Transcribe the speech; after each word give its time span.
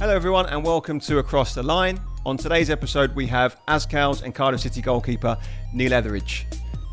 Hello, 0.00 0.14
everyone, 0.14 0.46
and 0.46 0.64
welcome 0.64 1.00
to 1.00 1.18
Across 1.18 1.54
the 1.56 1.62
Line. 1.64 1.98
On 2.24 2.36
today's 2.36 2.70
episode, 2.70 3.12
we 3.16 3.26
have 3.26 3.56
Azkals 3.66 4.22
and 4.22 4.32
Cardiff 4.32 4.60
City 4.60 4.80
goalkeeper 4.80 5.36
Neil 5.74 5.92
Etheridge. 5.92 6.46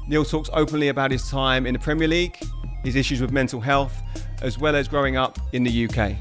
Neil 0.08 0.26
talks 0.26 0.50
openly 0.54 0.88
about 0.88 1.12
his 1.12 1.30
time 1.30 1.68
in 1.68 1.74
the 1.74 1.80
Premier 1.80 2.08
League, 2.08 2.36
his 2.84 2.96
issues 2.96 3.22
with 3.22 3.32
mental 3.32 3.62
health, 3.62 4.02
as 4.42 4.58
well 4.58 4.76
as 4.76 4.88
growing 4.88 5.18
up 5.18 5.38
in 5.54 5.64
the 5.64 5.86
UK. 5.88 6.16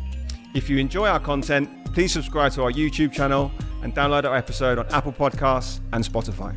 If 0.55 0.69
you 0.69 0.77
enjoy 0.77 1.09
our 1.09 1.19
content, 1.19 1.71
please 1.95 2.13
subscribe 2.13 2.53
to 2.53 2.65
our 2.65 2.71
YouTube 2.71 3.13
channel 3.13 3.51
and 3.83 3.95
download 3.95 4.27
our 4.27 4.37
episode 4.37 4.79
on 4.79 4.87
Apple 4.89 5.13
Podcasts 5.13 5.81
and 5.95 6.05
Spotify. 6.05 6.55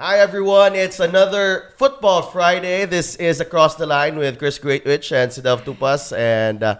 Hi 0.00 0.18
everyone, 0.18 0.74
it's 0.74 0.98
another 0.98 1.74
Football 1.76 2.22
Friday. 2.22 2.84
This 2.84 3.14
is 3.14 3.40
Across 3.40 3.76
the 3.76 3.86
Line 3.86 4.16
with 4.16 4.40
Chris 4.40 4.58
Greatwich 4.58 5.12
and 5.12 5.30
Sidav 5.30 5.62
Tupas, 5.62 6.18
and 6.18 6.64
uh, 6.64 6.78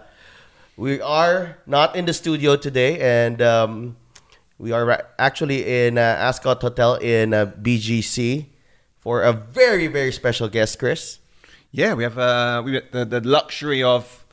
we 0.77 1.01
are 1.01 1.57
not 1.65 1.95
in 1.95 2.05
the 2.05 2.13
studio 2.13 2.55
today, 2.55 2.99
and 2.99 3.41
um, 3.41 3.97
we 4.57 4.71
are 4.71 5.05
actually 5.19 5.85
in 5.85 5.97
uh, 5.97 6.01
Ascott 6.19 6.61
Hotel 6.61 6.95
in 6.95 7.33
uh, 7.33 7.45
BGC 7.61 8.45
for 8.99 9.23
a 9.23 9.33
very 9.33 9.87
very 9.87 10.11
special 10.11 10.47
guest, 10.47 10.79
Chris. 10.79 11.19
Yeah, 11.71 11.93
we 11.93 12.03
have 12.03 12.17
uh, 12.17 12.61
we 12.65 12.75
have 12.75 12.91
the, 12.91 13.05
the 13.05 13.21
luxury 13.21 13.83
of 13.83 14.25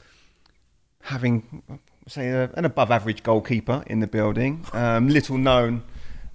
having, 1.02 1.80
say, 2.06 2.28
a, 2.28 2.50
an 2.54 2.64
above-average 2.64 3.22
goalkeeper 3.22 3.82
in 3.86 4.00
the 4.00 4.06
building. 4.06 4.64
Um, 4.72 5.08
little 5.08 5.38
known 5.38 5.82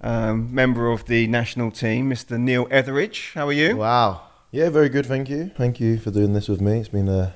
um, 0.00 0.54
member 0.54 0.90
of 0.90 1.04
the 1.06 1.26
national 1.26 1.70
team, 1.70 2.10
Mr. 2.10 2.38
Neil 2.38 2.66
Etheridge. 2.70 3.32
How 3.34 3.48
are 3.48 3.52
you? 3.52 3.76
Wow. 3.76 4.22
Yeah, 4.50 4.70
very 4.70 4.88
good. 4.88 5.06
Thank 5.06 5.28
you. 5.28 5.50
Thank 5.56 5.80
you 5.80 5.98
for 5.98 6.10
doing 6.10 6.32
this 6.32 6.48
with 6.48 6.60
me. 6.60 6.78
It's 6.78 6.88
been 6.88 7.08
uh, 7.08 7.32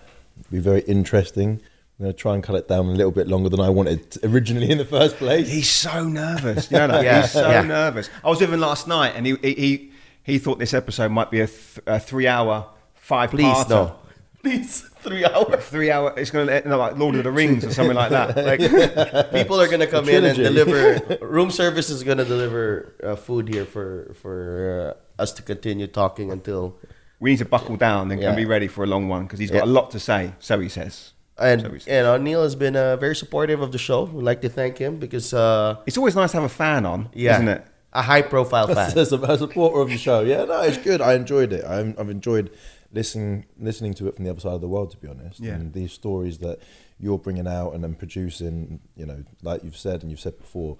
be 0.51 0.59
very 0.59 0.81
interesting. 0.83 1.61
I'm 1.99 2.05
going 2.05 2.13
to 2.15 2.19
try 2.19 2.35
and 2.35 2.43
cut 2.45 2.55
it 2.55 2.69
down 2.69 2.87
a 2.87 2.93
little 2.93 3.11
bit 3.11 3.27
longer 3.27 3.49
than 3.49 3.59
I 3.61 3.71
wanted 3.71 4.19
originally 4.23 4.71
in 4.71 4.79
the 4.79 4.85
first 4.85 5.17
place. 5.17 5.49
He's 5.51 5.69
so 5.69 6.05
nervous. 6.09 6.71
You 6.71 6.79
know 6.79 6.87
that? 6.89 7.03
Yeah, 7.05 7.23
He's 7.23 7.33
so 7.33 7.51
yeah. 7.51 7.63
nervous. 7.63 8.09
I 8.23 8.29
was 8.29 8.41
with 8.41 8.53
him 8.53 8.61
last 8.61 8.87
night, 8.87 9.15
and 9.17 9.27
he 9.27 9.35
he 9.43 9.55
he, 9.55 9.93
he 10.23 10.39
thought 10.39 10.61
this 10.61 10.75
episode 10.75 11.11
might 11.11 11.31
be 11.31 11.41
a, 11.41 11.47
th- 11.49 11.81
a 11.89 11.99
three-hour, 11.99 12.67
five 12.95 13.31
Please 13.31 13.69
no. 13.69 13.97
Please, 14.45 14.83
three 15.01 15.25
hours. 15.25 15.65
Three 15.69 15.91
hour, 15.91 16.15
it's 16.17 16.31
going 16.31 16.47
to 16.47 16.55
end 16.55 16.73
up 16.73 16.79
like 16.79 16.97
Lord 16.97 17.17
of 17.17 17.25
the 17.25 17.33
Rings 17.33 17.65
or 17.65 17.73
something 17.73 17.97
like 17.97 18.11
that. 18.11 18.37
Like 18.37 19.31
people 19.33 19.61
are 19.61 19.67
gonna 19.67 19.89
come 19.89 20.09
in 20.09 20.25
and 20.25 20.37
deliver. 20.39 21.19
Room 21.21 21.51
service 21.51 21.91
is 21.91 22.05
gonna 22.05 22.25
deliver 22.25 22.95
uh, 23.03 23.17
food 23.17 23.49
here 23.49 23.65
for 23.65 24.15
for 24.23 24.95
uh, 25.19 25.23
us 25.23 25.33
to 25.33 25.43
continue 25.43 25.89
talking 25.89 26.31
until. 26.31 26.77
We 27.21 27.31
need 27.31 27.39
to 27.39 27.45
buckle 27.47 27.77
down 27.77 28.13
and, 28.13 28.23
Yeah. 28.23 28.33
be 28.37 28.45
ready 28.45 28.69
for 28.69 28.85
a 28.85 28.87
long 28.87 29.09
one 29.09 29.25
because 29.25 29.41
he's 29.41 29.51
got 29.51 29.65
Yeah. 29.67 29.73
a 29.73 29.75
lot 29.79 29.91
to 29.91 29.99
say. 29.99 30.35
So 30.39 30.61
he 30.61 30.69
says. 30.69 31.15
And 31.39 31.83
and 31.87 32.07
uh, 32.07 32.19
Neil 32.19 32.43
has 32.43 32.57
been 32.57 32.77
uh, 32.77 32.97
very 32.97 33.15
supportive 33.15 33.61
of 33.61 33.73
the 33.73 33.79
show. 33.79 34.05
We'd 34.05 34.25
like 34.25 34.41
to 34.43 34.49
thank 34.49 34.79
him 34.79 34.97
because 34.99 35.33
uh, 35.33 35.77
It's 35.87 35.97
always 35.97 36.17
nice 36.17 36.33
to 36.33 36.39
have 36.39 36.45
a 36.45 36.49
fan 36.49 36.85
on, 36.85 37.09
yeah, 37.15 37.35
isn't 37.35 37.49
it? 37.49 37.67
a 37.93 38.03
high 38.03 38.23
profile 38.23 38.67
fan. 38.67 38.97
As 38.99 39.13
a, 39.13 39.17
a 39.19 39.39
supporter 39.39 39.81
of 39.81 39.89
the 39.89 39.99
show, 39.99 40.21
yeah, 40.21 40.45
no, 40.45 40.63
it's 40.63 40.79
good. 40.79 41.01
I 41.01 41.15
enjoyed 41.15 41.53
it. 41.53 41.65
I'm, 41.65 41.95
I've 41.99 42.11
enjoyed 42.11 42.51
listening 42.93 43.45
listening 43.59 43.95
to 43.95 44.09
it 44.09 44.17
from 44.17 44.25
the 44.25 44.31
other 44.31 44.41
side 44.41 44.55
of 44.55 44.61
the 44.61 44.69
world, 44.69 44.91
to 44.93 44.97
be 44.97 45.09
honest. 45.09 45.41
Yeah. 45.41 45.55
And 45.55 45.73
these 45.73 45.93
stories 45.93 46.39
that 46.39 46.61
you're 46.99 47.19
bringing 47.19 47.47
out 47.47 47.75
and 47.75 47.85
then 47.85 47.95
producing, 47.95 48.81
you 48.97 49.07
know, 49.07 49.25
like 49.43 49.63
you've 49.63 49.77
said 49.77 50.03
and 50.03 50.11
you've 50.11 50.21
said 50.21 50.39
before, 50.39 50.77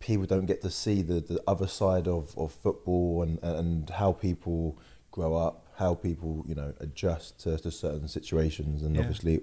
people 0.00 0.26
don't 0.26 0.46
get 0.46 0.60
to 0.62 0.70
see 0.70 1.02
the, 1.02 1.20
the 1.20 1.42
other 1.46 1.66
side 1.66 2.08
of, 2.08 2.36
of 2.36 2.52
football 2.52 3.22
and, 3.22 3.38
and 3.42 3.90
how 3.90 4.12
people 4.12 4.78
grow 5.10 5.36
up, 5.36 5.63
how 5.76 5.94
people, 5.94 6.44
you 6.48 6.54
know, 6.54 6.72
adjust 6.80 7.40
to, 7.40 7.56
to 7.58 7.70
certain 7.70 8.08
situations, 8.08 8.82
and 8.82 8.94
Yeah. 8.94 9.02
obviously, 9.02 9.40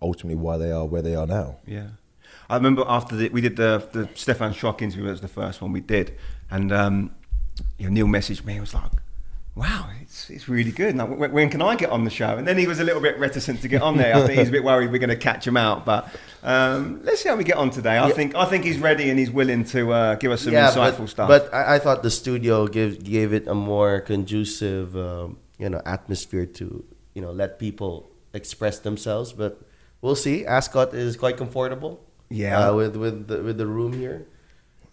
ultimately, 0.00 0.36
why 0.40 0.56
they 0.56 0.70
are 0.72 0.84
where 0.86 1.02
they 1.02 1.14
are 1.14 1.26
now. 1.26 1.56
Yeah. 1.66 1.88
I 2.48 2.56
remember 2.56 2.84
after 2.88 3.14
the, 3.16 3.28
we 3.30 3.40
did 3.40 3.56
the 3.56 3.86
the 3.92 4.08
Stephan 4.14 4.52
Schröck 4.52 4.82
interview, 4.82 5.04
that 5.06 5.12
was 5.12 5.20
the 5.20 5.28
first 5.28 5.60
one 5.62 5.72
we 5.72 5.80
did, 5.80 6.14
and 6.50 6.72
um, 6.72 7.14
you 7.78 7.86
know, 7.88 7.92
Neil 7.92 8.06
messaged 8.06 8.44
me. 8.44 8.54
He 8.54 8.60
was 8.60 8.74
like, 8.74 8.90
"Wow, 9.54 9.88
it's, 10.02 10.28
it's 10.30 10.48
really 10.48 10.70
good. 10.72 10.94
Now, 10.96 11.06
when, 11.06 11.32
when 11.32 11.50
can 11.50 11.62
I 11.62 11.76
get 11.76 11.90
on 11.90 12.04
the 12.04 12.10
show?" 12.10 12.36
And 12.36 12.46
then 12.46 12.58
he 12.58 12.66
was 12.66 12.78
a 12.80 12.84
little 12.84 13.00
bit 13.00 13.18
reticent 13.18 13.62
to 13.62 13.68
get 13.68 13.82
on 13.82 13.96
there. 13.96 14.14
I 14.14 14.26
think 14.26 14.38
he's 14.38 14.48
a 14.48 14.52
bit 14.52 14.64
worried 14.64 14.90
we're 14.92 14.98
going 14.98 15.10
to 15.10 15.16
catch 15.16 15.46
him 15.46 15.56
out. 15.56 15.84
But 15.84 16.08
um, 16.42 17.00
let's 17.04 17.22
see 17.22 17.28
how 17.28 17.36
we 17.36 17.44
get 17.44 17.56
on 17.56 17.70
today. 17.70 17.96
I 17.96 18.08
Yeah. 18.08 18.14
think 18.14 18.34
I 18.34 18.44
think 18.44 18.64
he's 18.64 18.78
ready 18.78 19.08
and 19.10 19.18
he's 19.18 19.30
willing 19.30 19.64
to 19.66 19.92
uh, 19.92 20.14
give 20.16 20.30
us 20.32 20.42
some 20.42 20.52
insightful 20.52 20.98
but, 20.98 21.08
stuff. 21.08 21.28
But 21.28 21.54
I, 21.54 21.76
I 21.76 21.78
thought 21.78 22.02
the 22.02 22.10
studio 22.10 22.66
gave 22.66 23.02
gave 23.02 23.32
it 23.32 23.46
a 23.48 23.54
more 23.54 24.00
conducive, 24.00 24.96
um, 24.96 25.38
you 25.58 25.68
know, 25.68 25.80
atmosphere 25.86 26.46
to 26.46 26.84
you 27.14 27.22
know 27.22 27.32
let 27.32 27.58
people 27.58 28.08
express 28.34 28.78
themselves. 28.80 29.32
But 29.32 29.60
we'll 30.02 30.16
see. 30.16 30.44
Ascott 30.44 30.94
is 30.94 31.16
quite 31.16 31.36
comfortable. 31.36 32.00
Yeah. 32.28 32.68
uh, 32.70 32.74
with 32.74 32.96
with 32.96 33.28
the, 33.28 33.42
with 33.42 33.56
the 33.58 33.66
room 33.66 33.92
here. 33.92 34.26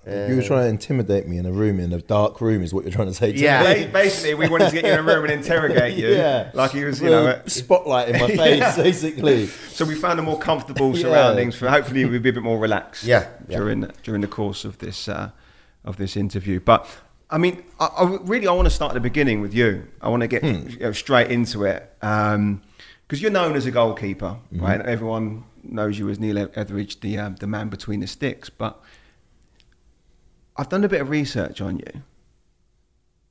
you 0.05 0.35
were 0.35 0.43
trying 0.43 0.63
to 0.65 0.69
intimidate 0.69 1.27
me 1.27 1.37
in 1.37 1.45
a 1.45 1.51
room, 1.51 1.79
in 1.79 1.91
a 1.93 2.01
dark 2.01 2.41
room, 2.41 2.61
is 2.61 2.73
what 2.73 2.83
you're 2.83 2.91
trying 2.91 3.07
to 3.07 3.13
say. 3.13 3.31
To 3.31 3.39
Yeah. 3.39 3.73
me. 3.73 3.87
Basically, 3.87 4.33
we 4.35 4.47
wanted 4.49 4.69
to 4.69 4.75
get 4.75 4.85
you 4.85 4.91
in 4.91 4.99
a 4.99 5.03
room 5.03 5.23
and 5.23 5.31
interrogate 5.33 5.97
you. 5.97 6.09
Yeah. 6.09 6.51
Like 6.53 6.71
he 6.71 6.83
was, 6.83 7.01
you 7.01 7.09
Well, 7.09 7.23
know. 7.23 7.29
uh, 7.31 7.47
spotlight 7.47 8.09
in 8.09 8.19
my 8.21 8.27
face, 8.43 8.75
basically. 8.75 9.47
So 9.47 9.85
we 9.85 9.95
found 9.95 10.19
a 10.19 10.21
more 10.21 10.37
comfortable 10.37 10.91
Yeah. 10.95 11.01
surroundings 11.03 11.55
for 11.55 11.69
hopefully 11.69 12.03
we'll 12.05 12.19
be 12.21 12.29
a 12.29 12.33
bit 12.33 12.43
more 12.43 12.59
relaxed. 12.59 13.03
Yeah, 13.05 13.27
yeah. 13.47 13.57
During 13.57 13.89
during 14.03 14.21
the 14.21 14.27
course 14.27 14.63
of 14.65 14.77
this 14.77 15.07
uh, 15.07 15.31
of 15.85 15.95
this 15.97 16.15
interview, 16.17 16.59
but 16.59 16.85
I 17.33 17.39
mean, 17.39 17.63
I, 17.79 17.85
I 17.87 18.17
really 18.21 18.47
I 18.47 18.51
want 18.51 18.67
to 18.67 18.69
start 18.69 18.91
at 18.91 18.93
the 18.93 18.99
beginning 18.99 19.41
with 19.41 19.55
you. 19.55 19.87
I 19.99 20.09
want 20.09 20.21
to 20.21 20.27
get 20.27 20.43
hmm. 20.43 20.69
you 20.69 20.77
know, 20.77 20.91
straight 20.91 21.31
into 21.31 21.63
it 21.63 21.91
um, 22.03 22.61
because 23.07 23.23
you're 23.23 23.31
known 23.31 23.55
as 23.55 23.65
a 23.65 23.71
goalkeeper, 23.71 24.37
mm-hmm. 24.53 24.63
right? 24.63 24.79
Everyone 24.79 25.43
knows 25.63 25.97
you 25.97 26.09
as 26.09 26.19
Neil 26.19 26.37
Etheridge, 26.37 26.99
the 26.99 27.17
um, 27.17 27.35
the 27.37 27.47
man 27.47 27.69
between 27.69 28.01
the 28.01 28.07
sticks. 28.07 28.51
But 28.51 28.79
I've 30.55 30.69
done 30.69 30.83
a 30.83 30.87
bit 30.87 31.01
of 31.01 31.09
research 31.09 31.59
on 31.59 31.79
you, 31.79 32.03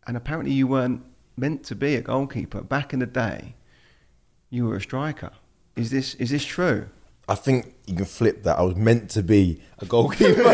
and 0.08 0.16
apparently 0.16 0.52
you 0.52 0.66
weren't 0.66 1.04
meant 1.36 1.62
to 1.66 1.76
be 1.76 1.94
a 1.94 2.02
goalkeeper 2.02 2.60
back 2.60 2.92
in 2.92 2.98
the 2.98 3.06
day. 3.06 3.54
You 4.50 4.66
were 4.66 4.76
a 4.76 4.80
striker. 4.80 5.30
Is 5.76 5.92
this 5.92 6.16
is 6.16 6.30
this 6.30 6.44
true? 6.44 6.88
I 7.28 7.34
think 7.37 7.75
you 7.87 7.94
can 7.97 8.05
flip 8.05 8.43
that. 8.43 8.59
I 8.59 8.62
was 8.62 8.75
meant 8.77 9.10
to 9.10 9.22
be 9.22 9.62
a 9.78 9.87
goalkeeper. 9.87 10.43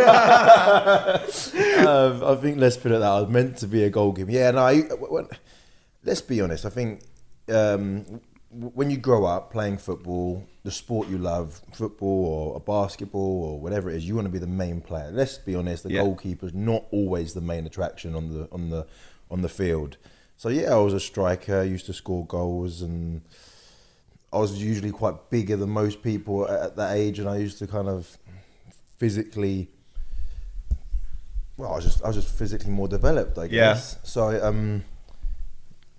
um, 1.87 2.25
I 2.25 2.37
think 2.41 2.59
let's 2.59 2.77
put 2.77 2.93
it 2.93 2.99
that 3.01 3.11
I 3.11 3.21
was 3.21 3.29
meant 3.31 3.57
to 3.59 3.67
be 3.67 3.85
a 3.85 3.91
goalkeeper. 3.91 4.31
Yeah, 4.31 4.51
no. 4.51 4.59
I, 4.61 4.81
when, 4.81 5.29
let's 6.05 6.21
be 6.21 6.41
honest. 6.41 6.65
I 6.67 6.71
think 6.71 7.03
um, 7.53 8.21
when 8.51 8.91
you 8.91 8.97
grow 8.99 9.25
up 9.25 9.51
playing 9.51 9.79
football, 9.79 10.45
the 10.63 10.71
sport 10.71 11.09
you 11.09 11.19
love, 11.19 11.61
football 11.73 12.27
or 12.27 12.57
a 12.57 12.61
basketball 12.61 13.45
or 13.45 13.61
whatever 13.61 13.89
it 13.91 13.97
is, 13.97 14.07
you 14.07 14.15
want 14.15 14.27
to 14.27 14.33
be 14.33 14.39
the 14.39 14.47
main 14.47 14.81
player. 14.81 15.11
Let's 15.11 15.39
be 15.39 15.55
honest. 15.55 15.85
The 15.85 15.93
Yeah. 15.93 16.03
goalkeeper's 16.03 16.53
not 16.55 16.85
always 16.91 17.33
the 17.35 17.41
main 17.41 17.67
attraction 17.67 18.15
on 18.15 18.33
the 18.33 18.49
on 18.53 18.71
the 18.71 18.87
on 19.31 19.41
the 19.43 19.49
field. 19.49 19.97
So 20.37 20.49
yeah, 20.51 20.75
I 20.75 20.79
was 20.79 20.93
a 20.93 21.01
striker. 21.01 21.63
Used 21.65 21.87
to 21.87 21.93
score 21.95 22.27
goals 22.27 22.83
and. 22.83 23.23
I 24.33 24.39
was 24.39 24.63
usually 24.63 24.91
quite 24.91 25.31
bigger 25.31 25.57
than 25.57 25.71
most 25.71 26.03
people 26.03 26.47
at, 26.49 26.61
at 26.61 26.77
that 26.77 26.97
age, 26.97 27.19
and 27.19 27.29
I 27.29 27.39
used 27.39 27.59
to 27.61 27.67
kind 27.67 27.89
of 27.89 28.19
physically. 28.97 29.71
Well, 31.57 31.73
I 31.73 31.77
was 31.77 31.85
just 31.85 32.05
I 32.05 32.09
was 32.09 32.17
just 32.17 32.29
physically 32.35 32.71
more 32.71 32.89
developed, 32.89 33.39
I 33.39 33.45
Yeah. 33.45 33.51
guess. 33.73 33.99
So 34.05 34.41
um, 34.47 34.85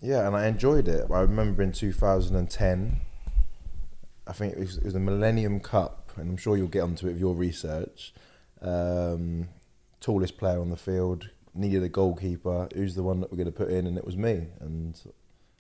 yeah, 0.02 0.26
and 0.28 0.36
I 0.36 0.48
enjoyed 0.48 0.88
it. 0.88 1.06
I 1.12 1.22
remember 1.22 1.62
in 1.64 1.72
2010, 1.74 3.02
I 4.28 4.32
think 4.34 4.54
it 4.54 4.60
was, 4.60 4.78
it 4.78 4.86
was 4.86 4.94
the 4.94 5.00
Millennium 5.00 5.60
Cup, 5.60 6.12
and 6.16 6.30
I'm 6.30 6.38
sure 6.38 6.56
you'll 6.56 6.68
get 6.68 6.82
onto 6.84 7.08
it 7.08 7.12
with 7.14 7.20
your 7.20 7.36
research. 7.36 8.14
Um, 8.62 9.50
tallest 10.02 10.38
player 10.38 10.60
on 10.62 10.70
the 10.70 10.78
field, 10.78 11.30
needed 11.54 11.84
a 11.84 11.90
goalkeeper. 11.90 12.70
Who's 12.74 12.96
the 12.96 13.04
one 13.04 13.20
that 13.22 13.32
we're 13.32 13.38
going 13.38 13.52
to 13.52 13.58
put 13.58 13.70
in? 13.70 13.86
And 13.88 13.98
it 13.98 14.06
was 14.06 14.16
me, 14.16 14.48
and 14.62 14.98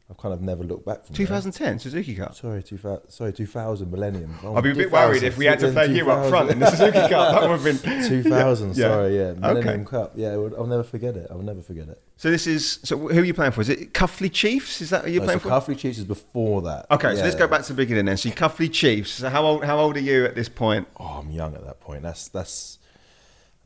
I've 0.10 0.18
kind 0.18 0.34
of 0.34 0.42
never 0.42 0.64
looked 0.64 0.86
back 0.88 1.06
from 1.06 1.14
there. 1.16 1.28
2010 1.28 1.78
Suzuki 1.80 2.16
Cup. 2.16 2.34
Sorry, 2.34 2.64
2000, 2.64 3.10
sorry, 3.12 3.32
2000 3.32 3.92
millennium. 3.92 4.34
Oh, 4.44 4.56
I'd 4.56 4.64
be 4.64 4.72
a 4.72 4.76
bit 4.76 4.92
worried 4.92 5.22
if 5.22 5.38
we 5.38 5.46
had 5.46 5.60
to 5.60 5.72
play 5.72 5.94
you 5.94 6.10
up 6.10 6.28
front 6.30 6.50
in 6.50 6.58
the 6.58 6.70
Suzuki 6.72 6.98
Cup. 6.98 7.10
That 7.12 7.42
would 7.48 7.60
have 7.62 7.64
been 7.64 7.78
2000, 8.08 8.70
Yeah. 8.70 8.88
sorry, 8.88 9.16
yeah, 9.18 9.34
Millennium 9.34 9.82
Okay. 9.82 9.86
Cup. 9.86 10.14
Yeah, 10.16 10.30
I'll 10.32 10.66
never 10.66 10.82
forget 10.84 11.16
it. 11.16 11.28
I'll 11.30 11.38
never 11.44 11.62
forget 11.62 11.90
it. 11.90 12.02
So 12.18 12.32
this 12.32 12.48
is 12.48 12.80
so. 12.84 12.98
Who 12.98 13.22
are 13.22 13.24
you 13.24 13.34
playing 13.36 13.52
for? 13.54 13.62
Is 13.62 13.70
it 13.70 13.94
Cuffley 13.94 14.30
Chiefs? 14.34 14.82
Is 14.82 14.90
that 14.90 15.06
who 15.06 15.12
you're 15.12 15.22
No, 15.22 15.26
playing 15.28 15.40
so 15.42 15.50
for? 15.50 15.72
Cuffley 15.72 15.78
Chiefs 15.78 16.00
is 16.00 16.06
before 16.06 16.64
that. 16.64 16.88
Okay, 16.92 17.16
so 17.16 17.22
let's 17.24 17.36
go 17.36 17.48
back 17.48 17.62
to 17.62 17.68
the 17.70 17.78
beginning 17.78 18.06
then. 18.06 18.18
So 18.18 18.30
Cuffley 18.32 18.70
Chiefs. 18.74 19.12
So 19.12 19.30
how 19.30 19.46
old? 19.46 19.64
How 19.64 19.78
old 19.80 19.96
are 19.96 20.02
you 20.02 20.26
at 20.26 20.34
this 20.36 20.50
point? 20.50 20.88
Oh, 20.98 21.06
I'm 21.24 21.30
young 21.30 21.54
at 21.56 21.64
that 21.66 21.80
point. 21.80 22.02
That's 22.02 22.28
that's 22.30 22.79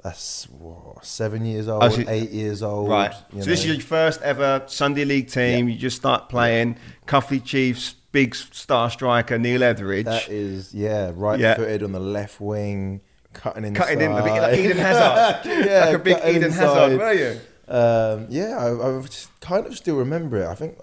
that's 0.04 0.46
whoa, 0.50 1.00
seven 1.02 1.46
years 1.46 1.68
old, 1.68 1.84
Oh, 1.84 1.90
so- 1.90 2.04
eight 2.08 2.32
years 2.32 2.62
old. 2.62 2.90
Right. 2.90 3.14
So 3.32 3.46
this 3.46 3.62
is 3.62 3.66
your 3.68 3.80
first 3.80 4.22
ever 4.22 4.64
Sunday 4.68 5.06
League 5.06 5.30
team. 5.30 5.70
You 5.70 5.78
just 5.78 5.96
start 5.98 6.30
playing 6.30 6.78
Cuffley 7.08 7.44
Chiefs. 7.44 7.96
Big 8.12 8.36
star 8.36 8.92
striker 8.92 9.40
Neil 9.40 9.64
Etheridge. 9.64 10.06
that 10.06 10.30
is 10.30 10.72
yeah, 10.72 11.12
right 11.16 11.40
Yeah. 11.40 11.56
footed 11.56 11.82
on 11.82 11.94
the 11.94 12.00
left 12.00 12.40
wing, 12.40 13.02
cutting 13.34 13.66
inside. 13.66 13.82
cutting 13.86 14.02
in 14.02 14.12
a 14.12 14.22
bit 14.24 14.40
like 14.40 14.60
Eden 14.60 14.78
Hazard. 14.86 15.50
yeah, 15.66 15.86
like 15.86 15.96
a 15.96 16.00
big 16.00 16.18
Eden 16.24 16.44
inside. 16.44 16.92
Hazard, 16.92 17.00
were 17.00 17.14
you? 17.14 17.40
Um, 17.68 18.28
yeah, 18.30 18.56
I, 18.60 18.70
I 19.00 19.04
kind 19.40 19.66
of 19.66 19.76
still 19.76 19.96
remember 19.96 20.38
it. 20.44 20.46
I 20.48 20.54
think 20.54 20.78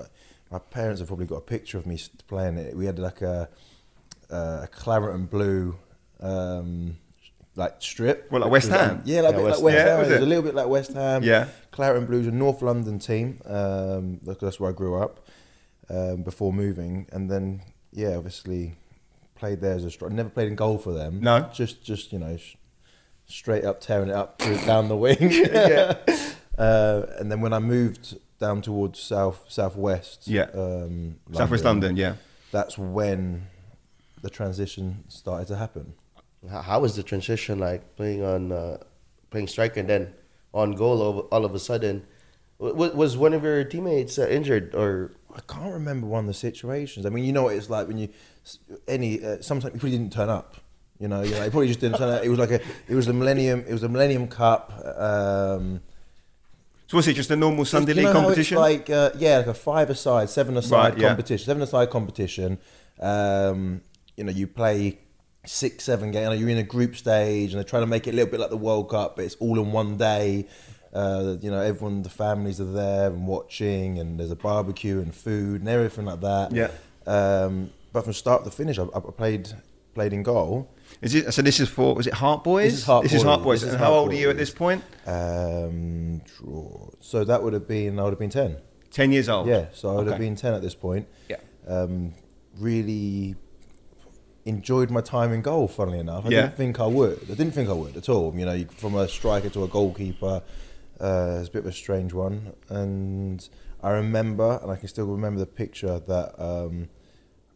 my 0.50 0.58
parents 0.58 0.98
have 1.00 1.06
probably 1.06 1.26
got 1.26 1.36
a 1.36 1.40
picture 1.42 1.78
of 1.78 1.86
me 1.86 2.00
playing 2.26 2.56
it. 2.58 2.74
We 2.76 2.86
had 2.86 2.98
like 2.98 3.22
a, 3.22 3.48
a 4.28 4.66
claret 4.72 5.14
and 5.14 5.30
blue, 5.30 5.76
um, 6.18 6.96
like 7.60 7.76
strip. 7.80 8.30
Well, 8.32 8.40
like 8.40 8.50
West 8.50 8.68
Ham? 8.70 9.02
Yeah, 9.04 9.20
like, 9.20 9.34
Yeah, 9.34 9.38
a 9.38 9.42
bit 9.42 9.44
West 9.44 9.56
like 9.62 9.64
West 9.64 9.76
Ham. 9.78 9.86
Yeah, 9.86 9.90
Ham. 9.92 9.98
was 10.00 10.08
it 10.08 10.12
was 10.14 10.22
a 10.22 10.26
little 10.26 10.42
bit 10.42 10.54
like 10.54 10.66
West 10.66 10.92
Ham. 10.94 11.22
Yeah. 11.22 11.48
Claret 11.70 12.06
Blues, 12.08 12.26
a 12.26 12.30
North 12.32 12.62
London 12.62 12.98
team. 12.98 13.40
Um, 13.46 14.20
that's 14.24 14.58
where 14.58 14.70
I 14.70 14.72
grew 14.72 14.96
up 14.96 15.26
um, 15.88 16.22
before 16.22 16.52
moving, 16.52 17.06
and 17.12 17.30
then 17.30 17.62
yeah, 17.92 18.16
obviously 18.16 18.74
played 19.36 19.60
there 19.60 19.74
as 19.74 19.84
a 19.84 19.90
striker. 19.90 20.12
Never 20.14 20.28
played 20.30 20.48
in 20.48 20.56
goal 20.56 20.78
for 20.78 20.92
them. 20.92 21.20
No? 21.20 21.48
just 21.52 21.82
just 21.84 22.12
you 22.12 22.18
know, 22.18 22.36
sh- 22.36 22.56
straight 23.26 23.64
up 23.64 23.80
tearing 23.80 24.08
it 24.10 24.14
up 24.16 24.38
down 24.66 24.88
the 24.88 24.96
wing. 24.96 25.30
Yeah. 25.30 25.94
Uh, 26.58 27.06
and 27.18 27.32
then 27.32 27.40
when 27.40 27.54
I 27.54 27.58
moved 27.58 28.18
down 28.38 28.60
towards 28.60 28.98
south 29.00 29.46
southwest, 29.48 30.28
Yeah. 30.28 30.48
um, 30.52 31.16
Southwest 31.32 31.64
London, 31.64 31.96
yeah. 31.96 32.16
that's 32.52 32.76
when 32.76 33.46
the 34.20 34.28
transition 34.28 35.04
started 35.08 35.46
to 35.48 35.56
happen. 35.56 35.94
How, 36.48 36.62
how 36.62 36.80
was 36.80 36.96
the 36.96 37.02
transition 37.02 37.58
like 37.58 37.96
playing 37.96 38.22
on 38.24 38.52
uh, 38.52 38.78
playing 39.30 39.48
striker 39.48 39.80
and 39.80 39.88
then 39.88 40.12
on 40.54 40.72
goal 40.72 41.02
all, 41.02 41.18
all 41.32 41.44
of 41.44 41.54
a 41.54 41.58
sudden? 41.58 42.06
W- 42.60 42.94
was 42.94 43.16
one 43.16 43.32
of 43.34 43.42
your 43.42 43.64
teammates 43.64 44.18
uh, 44.18 44.26
injured 44.28 44.74
or 44.74 45.12
I 45.34 45.40
can't 45.52 45.72
remember 45.72 46.06
one 46.06 46.20
of 46.20 46.26
the 46.26 46.34
situations. 46.34 47.06
I 47.06 47.08
mean, 47.10 47.24
you 47.24 47.32
know 47.32 47.44
what 47.44 47.56
it's 47.56 47.70
like 47.70 47.86
when 47.88 47.98
you 47.98 48.08
any 48.88 49.22
uh, 49.24 49.40
sometimes 49.40 49.74
you 49.74 49.80
probably 49.80 49.98
didn't 49.98 50.12
turn 50.12 50.28
up. 50.28 50.56
You 50.98 51.08
know, 51.08 51.22
you 51.22 51.30
know, 51.30 51.42
it 51.42 51.50
probably 51.50 51.68
just 51.68 51.80
didn't 51.80 51.96
turn 51.98 52.10
up. 52.10 52.22
It 52.24 52.28
was 52.28 52.38
like 52.38 52.50
a, 52.50 52.60
it 52.88 52.94
was 52.94 53.06
the 53.06 53.14
Millennium, 53.14 53.64
it 53.66 53.72
was 53.72 53.80
the 53.80 53.88
Millennium 53.88 54.28
Cup. 54.28 54.72
Um, 54.96 55.80
So 56.88 56.96
was 56.98 57.06
it 57.08 57.14
just 57.14 57.30
a 57.30 57.36
normal 57.36 57.64
Sunday 57.64 57.94
you 57.94 58.02
know 58.02 58.08
league 58.08 58.16
how 58.16 58.20
competition? 58.22 58.56
It's 58.58 58.60
like 58.60 58.90
uh, 58.90 59.10
yeah, 59.16 59.38
like 59.38 59.46
a 59.46 59.54
five-a-side, 59.54 60.28
seven-a-side 60.28 60.92
Right, 60.94 60.98
yeah. 61.00 61.08
competition. 61.08 61.46
Seven-a-side 61.46 61.88
competition. 61.90 62.58
Um, 63.00 63.80
you 64.16 64.24
know, 64.24 64.32
you 64.32 64.46
play 64.46 64.98
six, 65.46 65.84
seven 65.84 66.10
games. 66.10 66.38
You're 66.40 66.48
in 66.48 66.58
a 66.58 66.62
group 66.62 66.96
stage, 66.96 67.52
and 67.52 67.58
they're 67.58 67.68
trying 67.68 67.82
to 67.82 67.86
make 67.86 68.06
it 68.06 68.10
a 68.10 68.16
little 68.16 68.30
bit 68.30 68.40
like 68.40 68.50
the 68.50 68.56
World 68.56 68.90
Cup, 68.90 69.16
but 69.16 69.24
it's 69.24 69.36
all 69.36 69.58
in 69.58 69.72
one 69.72 69.96
day. 69.96 70.46
Uh, 70.92 71.36
you 71.40 71.50
know, 71.50 71.60
everyone, 71.60 72.02
the 72.02 72.10
families 72.10 72.60
are 72.60 72.72
there 72.72 73.10
and 73.10 73.26
watching, 73.26 73.98
and 73.98 74.18
there's 74.18 74.30
a 74.30 74.36
barbecue 74.36 75.00
and 75.00 75.14
food 75.14 75.60
and 75.60 75.68
everything 75.68 76.04
like 76.04 76.20
that. 76.20 76.52
Yeah. 76.52 76.70
Um, 77.06 77.70
but 77.92 78.02
from 78.04 78.12
start 78.12 78.44
to 78.44 78.50
finish, 78.50 78.78
I, 78.78 78.84
I 78.94 79.00
played 79.00 79.50
played 79.94 80.12
in 80.12 80.22
goal. 80.22 80.72
Is 81.02 81.14
it, 81.14 81.32
so 81.32 81.42
this 81.42 81.58
is 81.58 81.68
for, 81.68 81.94
was 81.94 82.06
it 82.06 82.14
Heart 82.14 82.44
Boys? 82.44 82.72
This 82.72 82.80
is 82.80 82.84
Heart 82.86 83.02
This 83.04 83.12
is 83.12 83.22
Boys. 83.22 83.26
Heart 83.26 83.42
Boys. 83.42 83.60
This 83.60 83.68
is 83.68 83.74
and 83.74 83.82
how 83.82 83.90
Heart 83.90 83.98
old 83.98 84.12
are 84.12 84.16
you 84.16 84.30
at 84.30 84.36
this 84.36 84.50
point? 84.50 84.84
Um. 85.06 86.22
So 87.00 87.24
that 87.24 87.42
would 87.42 87.52
have 87.52 87.66
been 87.66 87.98
I 87.98 88.02
would 88.02 88.10
have 88.10 88.18
been 88.18 88.30
ten. 88.30 88.56
10 88.90 89.12
years 89.12 89.28
old. 89.28 89.46
Yeah, 89.46 89.66
so 89.72 89.90
I 89.90 89.94
would 89.96 90.08
have 90.08 90.18
been 90.18 90.34
10 90.34 90.52
at 90.52 90.62
this 90.62 90.74
point. 90.74 91.06
Yeah. 91.28 91.36
Um, 91.66 92.12
really 92.58 93.36
enjoyed 94.44 94.90
my 94.90 95.00
time 95.00 95.32
in 95.32 95.42
goal, 95.42 95.68
funnily 95.68 95.98
enough. 95.98 96.24
I 96.26 96.30
Yeah. 96.30 96.42
didn't 96.42 96.56
think 96.56 96.80
I 96.80 96.86
would. 96.86 97.20
I 97.24 97.34
didn't 97.34 97.52
think 97.52 97.68
I 97.68 97.72
would 97.74 97.96
at 97.96 98.08
all. 98.08 98.34
You 98.34 98.46
know, 98.46 98.64
from 98.76 98.94
a 98.94 99.06
striker 99.08 99.48
to 99.50 99.64
a 99.64 99.68
goalkeeper, 99.68 100.42
uh, 101.00 101.36
it's 101.40 101.48
a 101.48 101.52
bit 101.52 101.60
of 101.60 101.66
a 101.66 101.72
strange 101.72 102.12
one. 102.12 102.52
And 102.68 103.46
I 103.82 103.90
remember, 103.90 104.58
and 104.62 104.70
I 104.70 104.76
can 104.76 104.88
still 104.88 105.06
remember 105.06 105.40
the 105.40 105.46
picture 105.46 105.98
that 106.00 106.34
um, 106.42 106.88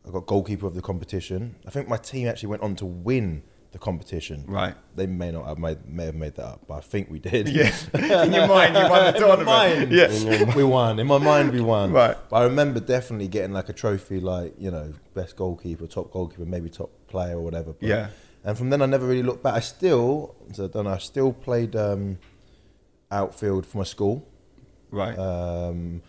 I 0.06 0.10
got 0.10 0.26
goalkeeper 0.26 0.66
of 0.66 0.74
the 0.74 0.82
competition. 0.82 1.56
I 1.66 1.70
think 1.70 1.88
my 1.88 1.96
team 1.96 2.28
actually 2.28 2.48
went 2.50 2.62
on 2.62 2.76
to 2.76 2.86
win 2.86 3.42
the 3.74 3.78
competition. 3.78 4.44
Right. 4.46 4.74
They 4.96 5.06
may 5.06 5.30
not 5.30 5.46
have 5.46 5.58
made, 5.58 5.86
may 5.86 6.06
have 6.06 6.14
made 6.14 6.36
that 6.36 6.46
up, 6.46 6.60
but 6.66 6.74
I 6.74 6.80
think 6.80 7.10
we 7.10 7.18
did. 7.18 7.48
Yeah. 7.48 7.70
In 8.24 8.32
your 8.32 8.46
mind, 8.48 8.74
you 8.76 8.88
won 8.88 9.04
the 9.04 9.08
In 9.16 9.20
my 9.22 9.26
tournament. 9.26 9.46
mind. 9.46 9.92
Yeah. 9.92 10.54
we 10.54 10.64
won. 10.64 10.98
In 10.98 11.06
my 11.06 11.18
mind, 11.18 11.52
we 11.52 11.60
won. 11.60 11.92
Right. 11.92 12.16
But 12.30 12.36
I 12.36 12.44
remember 12.44 12.80
definitely 12.80 13.28
getting 13.28 13.52
like 13.52 13.68
a 13.68 13.72
trophy, 13.74 14.20
like 14.20 14.54
you 14.58 14.70
know, 14.70 14.94
best 15.12 15.36
goalkeeper, 15.36 15.86
top 15.86 16.10
goalkeeper, 16.12 16.44
maybe 16.46 16.70
top 16.70 16.90
player 17.08 17.36
or 17.36 17.42
whatever. 17.42 17.72
But, 17.72 17.86
Yeah. 17.88 18.08
And 18.44 18.56
from 18.56 18.70
then, 18.70 18.80
I 18.82 18.86
never 18.86 19.06
really 19.06 19.22
looked 19.22 19.42
back. 19.42 19.54
I 19.54 19.60
still, 19.60 20.34
so 20.52 20.64
I 20.64 20.68
don't 20.68 20.84
know. 20.84 20.90
I 20.90 20.98
still 20.98 21.32
played 21.32 21.74
um, 21.76 22.18
outfield 23.10 23.66
for 23.66 23.78
my 23.78 23.84
school. 23.84 24.26
Right. 24.90 25.18
Um, 25.18 26.02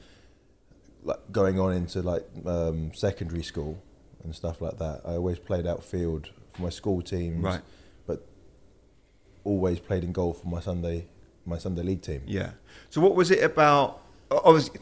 like 1.04 1.20
going 1.32 1.60
on 1.60 1.74
into 1.74 2.02
like 2.02 2.26
um, 2.46 2.92
secondary 2.94 3.44
school 3.44 3.82
and 4.24 4.36
stuff 4.36 4.62
like 4.62 4.78
that. 4.80 5.02
I 5.06 5.12
always 5.14 5.40
played 5.40 5.66
outfield 5.66 6.30
for 6.56 6.64
my 6.64 6.70
school 6.70 7.02
teams. 7.02 7.44
Right. 7.44 7.62
But 8.08 8.26
always 9.44 9.80
played 9.80 10.04
in 10.04 10.12
goal 10.12 10.34
for 10.34 10.48
my 10.48 10.60
Sunday, 10.60 11.08
my 11.46 11.58
Sunday 11.58 11.84
league 11.84 12.02
team. 12.02 12.22
Yeah. 12.26 12.52
So 12.90 13.02
what 13.02 13.16
was 13.16 13.32
it 13.32 13.44
about? 13.44 14.02
Obviously, 14.32 14.80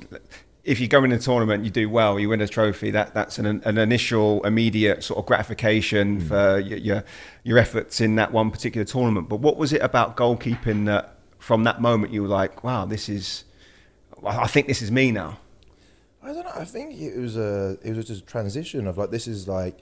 if 0.63 0.79
you 0.79 0.87
go 0.87 1.03
in 1.03 1.11
a 1.11 1.19
tournament, 1.19 1.65
you 1.65 1.69
do 1.69 1.89
well, 1.89 2.19
you 2.19 2.29
win 2.29 2.41
a 2.41 2.47
trophy. 2.47 2.91
That 2.91 3.13
that's 3.13 3.37
an, 3.37 3.61
an 3.65 3.77
initial, 3.77 4.45
immediate 4.45 5.03
sort 5.03 5.19
of 5.19 5.25
gratification 5.25 6.21
mm. 6.21 6.27
for 6.27 6.59
your, 6.59 6.77
your 6.77 7.03
your 7.43 7.57
efforts 7.57 7.99
in 7.99 8.15
that 8.15 8.31
one 8.31 8.49
particular 8.51 8.85
tournament. 8.85 9.27
But 9.27 9.41
what 9.41 9.57
was 9.57 9.73
it 9.73 9.81
about 9.81 10.15
goalkeeping 10.15 10.85
that, 10.85 11.17
from 11.39 11.65
that 11.65 11.81
moment, 11.81 12.13
you 12.13 12.21
were 12.21 12.29
like, 12.29 12.63
wow, 12.63 12.85
this 12.85 13.09
is, 13.09 13.43
I 14.25 14.47
think 14.47 14.67
this 14.67 14.81
is 14.81 14.89
me 14.89 15.11
now. 15.11 15.37
I 16.21 16.27
don't 16.27 16.45
know. 16.45 16.53
I 16.55 16.63
think 16.63 16.97
it 16.97 17.17
was 17.17 17.35
a 17.35 17.77
it 17.83 17.93
was 17.97 18.05
just 18.05 18.23
a 18.23 18.25
transition 18.25 18.87
of 18.87 18.97
like 18.97 19.11
this 19.11 19.27
is 19.27 19.45
like 19.49 19.81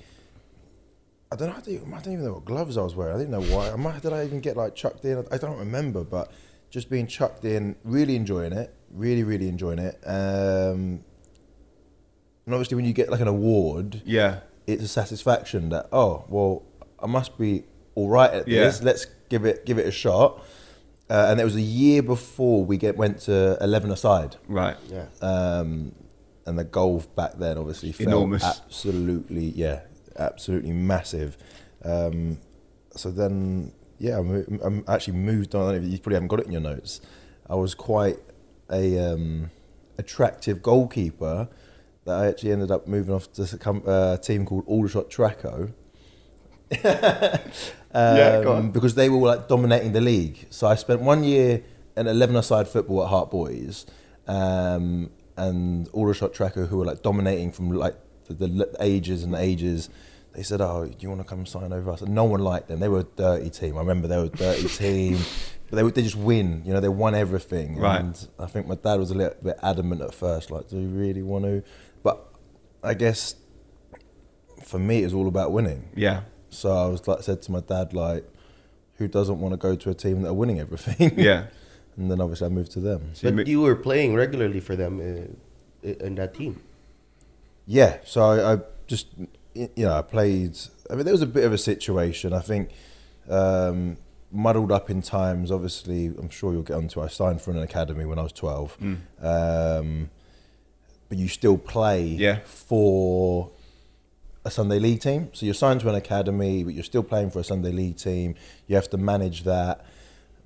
I 1.31 1.35
don't 1.35 1.47
know. 1.49 1.55
I 1.55 1.61
don't, 1.61 1.93
I 1.93 2.01
don't 2.01 2.13
even 2.13 2.25
know 2.25 2.33
what 2.33 2.45
gloves 2.45 2.77
I 2.77 2.81
was 2.81 2.95
wearing. 2.95 3.15
I 3.15 3.19
didn't 3.19 3.31
know 3.31 3.55
why. 3.55 3.71
I 3.71 3.75
might, 3.75 4.01
did 4.01 4.11
I 4.13 4.25
even 4.25 4.41
get 4.41 4.57
like 4.57 4.75
chucked 4.75 5.05
in? 5.05 5.25
I 5.31 5.37
don't 5.37 5.57
remember, 5.57 6.03
but 6.03 6.31
just 6.69 6.89
being 6.89 7.07
chucked 7.07 7.45
in, 7.45 7.75
really 7.83 8.15
enjoying 8.15 8.53
it, 8.53 8.73
really 8.91 9.23
really 9.23 9.47
enjoying 9.47 9.79
it. 9.79 9.95
Um, 10.05 11.03
and 12.45 12.55
obviously, 12.55 12.75
when 12.75 12.85
you 12.85 12.93
get 12.93 13.09
like 13.09 13.21
an 13.21 13.27
award, 13.27 14.01
Yeah. 14.05 14.39
it's 14.67 14.83
a 14.83 14.87
satisfaction 14.87 15.69
that 15.69 15.87
oh 15.91 16.25
well, 16.27 16.63
I 17.01 17.07
must 17.07 17.37
be 17.37 17.63
all 17.95 18.09
right 18.09 18.31
at 18.31 18.47
Yeah. 18.47 18.65
this. 18.65 18.81
Let's 18.83 19.05
give 19.29 19.45
it 19.45 19.65
give 19.65 19.77
it 19.77 19.85
a 19.87 19.91
shot. 19.91 20.43
Uh, 21.09 21.27
and 21.29 21.41
it 21.41 21.43
was 21.43 21.55
a 21.57 21.61
year 21.61 22.01
before 22.01 22.63
we 22.63 22.77
get 22.77 22.95
went 22.95 23.19
to 23.21 23.57
eleven 23.61 23.91
aside. 23.91 24.37
Right. 24.47 24.77
yeah? 24.87 25.05
Um, 25.21 25.93
and 26.45 26.57
the 26.57 26.63
goal 26.63 27.03
back 27.15 27.33
then 27.37 27.57
obviously 27.57 27.91
felt 27.91 28.07
Enormous. 28.07 28.43
absolutely, 28.43 29.45
yeah, 29.45 29.81
absolutely 30.17 30.73
massive. 30.73 31.37
Um, 31.83 32.39
so 32.91 33.11
then, 33.11 33.71
yeah, 33.97 34.19
I, 34.19 34.21
mo- 34.21 34.45
I'm 34.63 34.83
actually 34.87 35.17
moved 35.17 35.55
on. 35.55 35.61
I 35.61 35.71
don't 35.73 35.81
know 35.81 35.87
if 35.87 35.93
You 35.93 35.99
probably 35.99 36.15
haven't 36.15 36.27
got 36.27 36.39
it 36.39 36.45
in 36.45 36.51
your 36.51 36.61
notes. 36.61 37.01
I 37.49 37.55
was 37.55 37.73
quite 37.73 38.17
a 38.71 39.13
um, 39.13 39.51
attractive 39.97 40.61
goalkeeper 40.61 41.47
that 42.05 42.15
I 42.15 42.27
actually 42.27 42.51
ended 42.51 42.71
up 42.71 42.87
moving 42.87 43.13
off 43.13 43.31
to 43.33 43.43
a 43.43 43.89
uh, 43.89 44.17
team 44.17 44.45
called 44.45 44.63
Aldershot 44.67 45.09
Traco. 45.09 45.71
Yeah. 47.93 48.43
Um, 48.47 48.71
because 48.71 48.95
they 48.95 49.09
were 49.09 49.27
like 49.27 49.47
dominating 49.50 49.91
the 49.91 50.01
league. 50.01 50.47
So 50.50 50.67
I 50.67 50.75
spent 50.75 51.01
one 51.01 51.24
year 51.25 51.62
in 51.97 52.07
11 52.07 52.36
aside 52.38 52.67
football 52.67 53.03
at 53.03 53.09
Heart 53.09 53.31
Boys, 53.31 53.86
um, 54.27 55.09
and 55.36 55.89
Aldershot 55.89 56.33
Tracker, 56.33 56.65
who 56.67 56.77
were 56.77 56.86
like 56.86 57.01
dominating 57.01 57.51
from 57.51 57.69
like 57.71 57.95
the, 58.33 58.47
the 58.47 58.75
ages 58.79 59.23
and 59.23 59.35
ages. 59.35 59.89
They 60.33 60.43
said, 60.43 60.61
"Oh, 60.61 60.85
do 60.85 60.95
you 61.00 61.09
want 61.09 61.21
to 61.21 61.27
come 61.27 61.45
sign 61.45 61.73
over 61.73 61.91
us?" 61.91 62.01
And 62.01 62.15
no 62.15 62.23
one 62.23 62.39
liked 62.41 62.67
them. 62.69 62.79
They 62.79 62.88
were 62.88 63.00
a 63.01 63.03
dirty 63.03 63.50
team. 63.50 63.75
I 63.77 63.81
remember 63.81 64.07
they 64.07 64.17
were 64.17 64.25
a 64.25 64.29
dirty 64.29 64.67
team, 64.83 65.17
but 65.69 65.75
they 65.75 65.83
would 65.83 65.93
they 65.95 66.03
just 66.03 66.15
win. 66.15 66.61
You 66.65 66.73
know, 66.73 66.79
they 66.79 66.88
won 66.89 67.15
everything. 67.15 67.77
Right. 67.77 68.00
And 68.00 68.27
I 68.39 68.45
think 68.45 68.67
my 68.67 68.75
dad 68.75 68.97
was 69.00 69.11
a 69.11 69.15
little 69.15 69.35
bit 69.43 69.57
adamant 69.61 70.01
at 70.01 70.13
first, 70.13 70.50
like, 70.50 70.69
"Do 70.69 70.77
you 70.79 70.88
really 70.88 71.21
want 71.21 71.43
to?" 71.45 71.63
But 72.01 72.25
I 72.83 72.93
guess 72.93 73.35
for 74.63 74.79
me, 74.79 75.01
it 75.01 75.05
was 75.05 75.13
all 75.13 75.27
about 75.27 75.51
winning. 75.51 75.89
Yeah. 75.95 76.21
So 76.50 76.71
I 76.71 76.88
was 76.88 77.07
like, 77.07 77.23
said 77.23 77.41
to 77.43 77.51
my 77.51 77.61
dad, 77.61 77.93
like, 77.93 78.25
who 78.95 79.07
doesn't 79.07 79.39
want 79.39 79.53
to 79.53 79.57
go 79.57 79.75
to 79.75 79.89
a 79.89 79.93
team 79.93 80.21
that 80.21 80.29
are 80.29 80.33
winning 80.33 80.59
everything? 80.59 81.17
Yeah. 81.19 81.45
and 81.97 82.09
then 82.11 82.21
obviously 82.21 82.45
I 82.47 82.50
moved 82.50 82.71
to 82.73 82.79
them. 82.79 83.09
So 83.13 83.27
you 83.27 83.33
But 83.35 83.45
mo- 83.47 83.50
you 83.50 83.61
were 83.61 83.75
playing 83.75 84.15
regularly 84.15 84.59
for 84.59 84.75
them 84.75 85.00
uh, 85.83 85.88
in 86.07 86.15
that 86.15 86.33
team. 86.35 86.61
Yeah. 87.65 87.98
So 88.06 88.22
I, 88.24 88.53
I 88.53 88.58
just, 88.88 89.08
you 89.53 89.70
know, 89.77 89.94
I 89.94 90.01
played. 90.01 90.58
I 90.89 90.96
mean, 90.96 91.06
there 91.06 91.13
was 91.13 91.22
a 91.22 91.27
bit 91.27 91.44
of 91.46 91.53
a 91.53 91.58
situation. 91.58 92.34
I 92.34 92.39
think 92.39 92.70
um, 93.30 93.98
muddled 94.32 94.72
up 94.72 94.89
in 94.89 95.01
times. 95.01 95.51
Obviously, 95.51 96.08
I'm 96.08 96.30
sure 96.30 96.53
you'll 96.53 96.63
get 96.63 96.75
onto. 96.77 97.01
I 97.01 97.08
signed 97.08 97.41
for 97.41 97.51
an 97.51 97.60
academy 97.60 98.06
when 98.06 98.20
I 98.20 98.24
was 98.24 98.34
12. 98.34 98.77
Um, 99.22 100.10
but 101.10 101.18
you 101.18 101.27
still 101.27 101.58
play 101.58 102.06
Yeah. 102.06 102.39
for 102.46 103.51
a 104.46 104.50
Sunday 104.51 104.80
league 104.80 105.01
team. 105.01 105.30
So 105.34 105.46
you're 105.46 105.53
signed 105.53 105.82
to 105.82 105.89
an 105.89 105.96
academy, 105.96 106.63
but 106.63 106.74
you're 106.74 106.84
still 106.84 107.03
playing 107.03 107.32
for 107.32 107.39
a 107.39 107.44
Sunday 107.44 107.72
league 107.72 107.98
team. 107.98 108.36
You 108.68 108.75
have 108.75 108.89
to 108.91 108.98
manage 108.98 109.44
that. 109.44 109.86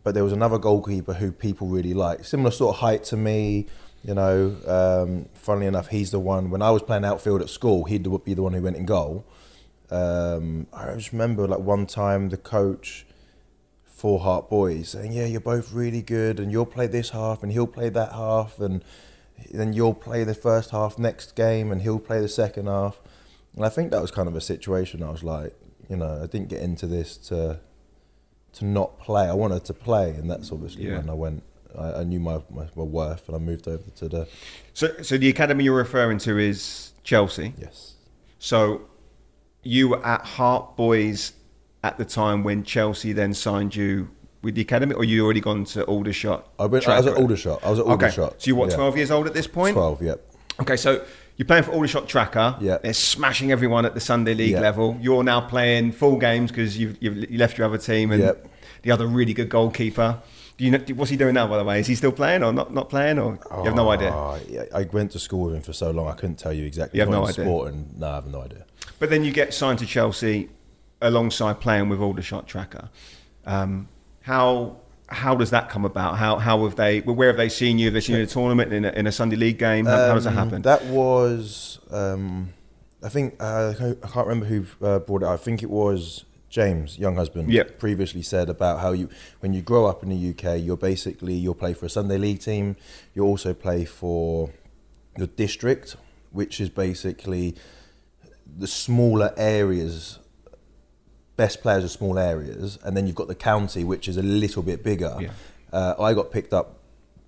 But 0.03 0.13
there 0.15 0.23
was 0.23 0.33
another 0.33 0.57
goalkeeper 0.59 1.13
who 1.13 1.31
people 1.31 1.67
really 1.67 1.93
liked, 1.93 2.25
similar 2.27 2.51
sort 2.51 2.75
of 2.75 2.81
height 2.81 3.03
to 3.05 3.17
me. 3.17 3.67
You 4.05 4.13
know, 4.13 4.55
um, 4.67 5.29
funnily 5.33 5.65
enough, 5.65 5.87
he's 5.87 6.11
the 6.11 6.19
one. 6.19 6.51
When 6.51 6.61
I 6.61 6.69
was 6.69 6.83
playing 6.83 7.03
outfield 7.03 7.41
at 7.41 7.49
school, 7.49 7.85
he'd 7.85 8.03
be 8.23 8.35
the 8.35 8.43
one 8.43 8.53
who 8.53 8.61
went 8.61 8.77
in 8.77 8.85
goal. 8.85 9.25
Um, 9.89 10.67
I 10.71 10.93
just 10.93 11.11
remember 11.11 11.47
like 11.47 11.59
one 11.59 11.87
time 11.87 12.29
the 12.29 12.37
coach 12.37 13.07
for 13.83 14.19
Heart 14.19 14.47
Boys 14.47 14.89
saying, 14.89 15.11
"Yeah, 15.11 15.25
you're 15.25 15.41
both 15.41 15.73
really 15.73 16.03
good, 16.03 16.39
and 16.39 16.51
you'll 16.51 16.67
play 16.67 16.85
this 16.85 17.09
half, 17.09 17.41
and 17.41 17.51
he'll 17.51 17.65
play 17.65 17.89
that 17.89 18.11
half, 18.11 18.59
and 18.59 18.83
then 19.51 19.73
you'll 19.73 19.95
play 19.95 20.23
the 20.23 20.35
first 20.35 20.69
half 20.69 20.99
next 20.99 21.35
game, 21.35 21.71
and 21.71 21.81
he'll 21.81 21.97
play 21.99 22.21
the 22.21 22.27
second 22.27 22.67
half." 22.67 23.01
And 23.55 23.65
I 23.65 23.69
think 23.69 23.89
that 23.89 24.01
was 24.03 24.11
kind 24.11 24.27
of 24.27 24.35
a 24.35 24.41
situation. 24.41 25.01
I 25.01 25.09
was 25.09 25.23
like, 25.23 25.55
you 25.89 25.95
know, 25.95 26.21
I 26.21 26.27
didn't 26.27 26.49
get 26.49 26.61
into 26.61 26.85
this 26.85 27.17
to 27.29 27.59
to 28.53 28.65
not 28.65 28.99
play. 28.99 29.27
I 29.27 29.33
wanted 29.33 29.65
to 29.65 29.73
play, 29.73 30.11
and 30.11 30.29
that's 30.29 30.51
obviously 30.51 30.85
Yeah. 30.85 30.97
when 30.97 31.09
I 31.09 31.13
went. 31.13 31.41
I, 31.77 32.01
I 32.01 32.03
knew 32.03 32.19
my, 32.19 32.39
my, 32.49 32.65
my 32.75 32.83
worth, 32.83 33.27
and 33.27 33.35
I 33.35 33.39
moved 33.39 33.67
over 33.67 33.89
to 33.97 34.07
the 34.09 34.27
So, 34.73 34.89
so 35.01 35.17
the 35.17 35.29
academy 35.29 35.63
you're 35.65 35.75
referring 35.75 36.17
to 36.19 36.37
is 36.37 36.91
Chelsea. 37.03 37.53
yes. 37.57 37.93
So, 38.39 38.81
you 39.63 39.89
were 39.89 40.05
at 40.05 40.21
Heart 40.25 40.77
Boys 40.77 41.33
at 41.83 41.97
the 41.97 42.05
time 42.05 42.43
when 42.43 42.63
Chelsea 42.63 43.13
then 43.13 43.33
signed 43.33 43.75
you 43.75 44.09
with 44.43 44.53
the 44.55 44.61
academy, 44.61 44.93
or 44.93 45.03
you 45.03 45.23
already 45.25 45.39
gone 45.41 45.65
to 45.65 45.83
Aldershot? 45.85 46.47
I, 46.59 46.67
went, 46.67 46.87
I 46.87 46.97
was 46.97 47.07
at 47.07 47.17
Aldershot. 47.17 47.63
I 47.63 47.69
was 47.71 47.79
at 47.79 47.85
Okay, 47.85 47.91
Aldershot. 48.05 48.41
so 48.41 48.47
you're 48.47 48.55
what, 48.55 48.69
yeah. 48.69 48.75
12 48.75 48.97
years 48.97 49.11
old 49.11 49.25
at 49.25 49.33
this 49.33 49.47
point? 49.47 49.73
Twelve, 49.73 50.01
yep. 50.03 50.21
Okay, 50.61 50.75
so 50.77 51.03
you're 51.37 51.47
playing 51.47 51.63
for 51.63 51.71
Aldershot 51.71 52.07
Tracker. 52.07 52.55
Yeah. 52.61 52.77
They're 52.77 52.93
smashing 52.93 53.51
everyone 53.51 53.85
at 53.87 53.93
the 53.95 53.99
Sunday 53.99 54.35
League 54.35 54.51
Yeah. 54.51 54.59
level. 54.61 54.97
You're 55.01 55.23
now 55.23 55.41
playing 55.41 55.93
full 55.93 56.17
games 56.17 56.51
because 56.51 56.77
you've, 56.77 56.95
you've 57.01 57.29
you 57.31 57.37
left 57.39 57.57
your 57.57 57.65
other 57.67 57.77
team 57.79 58.11
and 58.11 58.35
the 58.83 58.91
other 58.91 59.07
really 59.07 59.33
good 59.33 59.49
goalkeeper. 59.49 60.19
Do 60.57 60.63
you 60.63 60.71
know, 60.71 60.79
what's 60.95 61.11
he 61.11 61.17
doing 61.17 61.33
now, 61.33 61.47
by 61.47 61.57
the 61.57 61.63
way? 61.65 61.81
Is 61.81 61.87
he 61.87 61.95
still 61.95 62.13
playing 62.13 62.41
or 62.41 62.53
not, 62.53 62.73
not 62.73 62.87
playing? 62.89 63.19
Or 63.19 63.37
you 63.57 63.63
have 63.65 63.75
no 63.75 63.89
idea? 63.89 64.11
Oh, 64.13 64.39
yeah, 64.47 64.63
I 64.73 64.83
went 64.83 65.11
to 65.11 65.19
school 65.19 65.45
with 65.47 65.55
him 65.55 65.61
for 65.61 65.73
so 65.73 65.91
long. 65.91 66.07
I 66.07 66.13
couldn't 66.13 66.37
tell 66.37 66.53
you 66.53 66.65
exactly. 66.65 66.97
You 66.97 67.01
have 67.01 67.09
no 67.09 67.25
idea? 67.27 67.43
Sport 67.45 67.73
and 67.73 67.99
no, 67.99 68.07
I 68.07 68.15
have 68.15 68.27
no 68.27 68.41
idea. 68.41 68.65
But 68.99 69.09
then 69.09 69.25
you 69.25 69.33
get 69.33 69.53
signed 69.53 69.79
to 69.79 69.85
Chelsea 69.85 70.49
alongside 71.01 71.59
playing 71.59 71.89
with 71.89 71.99
Aldershot 71.99 72.47
Tracker. 72.47 72.89
Um, 73.45 73.89
how 74.21 74.77
how 75.07 75.35
does 75.35 75.49
that 75.51 75.69
come 75.69 75.83
about? 75.83 76.17
How 76.17 76.37
how 76.37 76.63
have 76.63 76.77
they? 76.77 77.01
well, 77.01 77.15
Where 77.15 77.27
have 77.27 77.37
they 77.37 77.49
seen 77.49 77.77
you? 77.77 77.87
Have 77.87 77.93
they 77.93 77.99
seen 78.01 78.15
you 78.15 78.21
in 78.21 78.27
a 78.27 78.31
tournament 78.31 78.71
in 78.71 78.85
a, 78.85 78.89
in 78.91 79.07
a 79.07 79.11
Sunday 79.11 79.35
league 79.35 79.59
game? 79.59 79.85
How, 79.85 79.97
how 80.07 80.13
does 80.15 80.23
that 80.23 80.31
Um, 80.31 80.35
happen? 80.37 80.61
That 80.61 80.85
was, 80.85 81.79
um, 81.91 82.53
I 83.03 83.09
think, 83.09 83.35
uh, 83.41 83.73
I 84.01 84.07
can't 84.07 84.25
remember 84.27 84.45
who 84.45 84.65
uh, 84.83 84.99
brought 84.99 85.21
it. 85.21 85.25
up. 85.25 85.33
I 85.33 85.37
think 85.37 85.61
it 85.63 85.69
was 85.69 86.23
James, 86.55 86.97
Younghusband. 86.97 87.51
Yep. 87.51 87.79
Previously 87.79 88.21
said 88.21 88.49
about 88.49 88.79
how 88.79 88.93
you, 88.93 89.09
when 89.41 89.51
you 89.51 89.61
grow 89.61 89.87
up 89.87 90.03
in 90.03 90.09
the 90.09 90.29
UK, 90.29 90.63
you're 90.63 90.77
basically 90.77 91.33
you'll 91.33 91.53
play 91.53 91.73
for 91.73 91.85
a 91.85 91.89
Sunday 91.89 92.17
league 92.17 92.39
team. 92.39 92.77
You 93.13 93.25
also 93.25 93.53
play 93.53 93.83
for 93.83 94.51
your 95.17 95.27
district, 95.27 95.97
which 96.31 96.61
is 96.61 96.69
basically 96.69 97.57
the 98.57 98.67
smaller 98.67 99.33
areas. 99.35 100.19
Best 101.35 101.61
players 101.61 101.83
are 101.83 101.89
small 101.89 102.17
areas, 102.17 102.79
and 102.85 102.95
then 102.95 103.05
you've 103.05 103.17
got 103.17 103.27
the 103.27 103.35
county, 103.35 103.83
which 103.83 104.07
is 104.07 104.15
a 104.15 104.23
little 104.23 104.63
bit 104.63 104.81
bigger. 104.81 105.13
Yeah. 105.19 105.31
Uh, 105.73 105.95
I 105.99 106.13
got 106.13 106.31
picked 106.31 106.53
up 106.53 106.79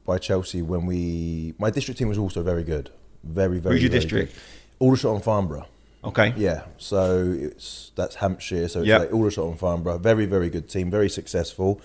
by 0.06 0.20
Chelsea 0.20 0.62
when 0.62 0.86
we. 0.86 1.54
My 1.60 1.70
district 1.70 1.98
team 1.98 2.08
was 2.08 2.18
also 2.18 2.44
very 2.44 2.64
good, 2.64 2.92
very 3.26 3.60
very. 3.60 3.76
Who's 3.76 3.84
your 3.84 3.92
district? 3.92 4.32
Good. 4.32 4.42
Aldershot 4.80 5.16
and 5.16 5.24
Farnborough. 5.26 5.68
Okay. 6.04 6.34
Yeah, 6.38 6.64
so 6.78 7.36
it's 7.38 7.92
that's 7.96 8.16
Hampshire. 8.16 8.68
So 8.68 8.80
it's 8.80 8.88
Yep. 8.88 9.00
like 9.02 9.14
Aldershot 9.14 9.46
and 9.48 9.60
Farnborough. 9.60 9.98
Very 9.98 10.26
very 10.26 10.50
good 10.50 10.68
team, 10.70 10.90
very 10.92 11.10
successful. 11.10 11.82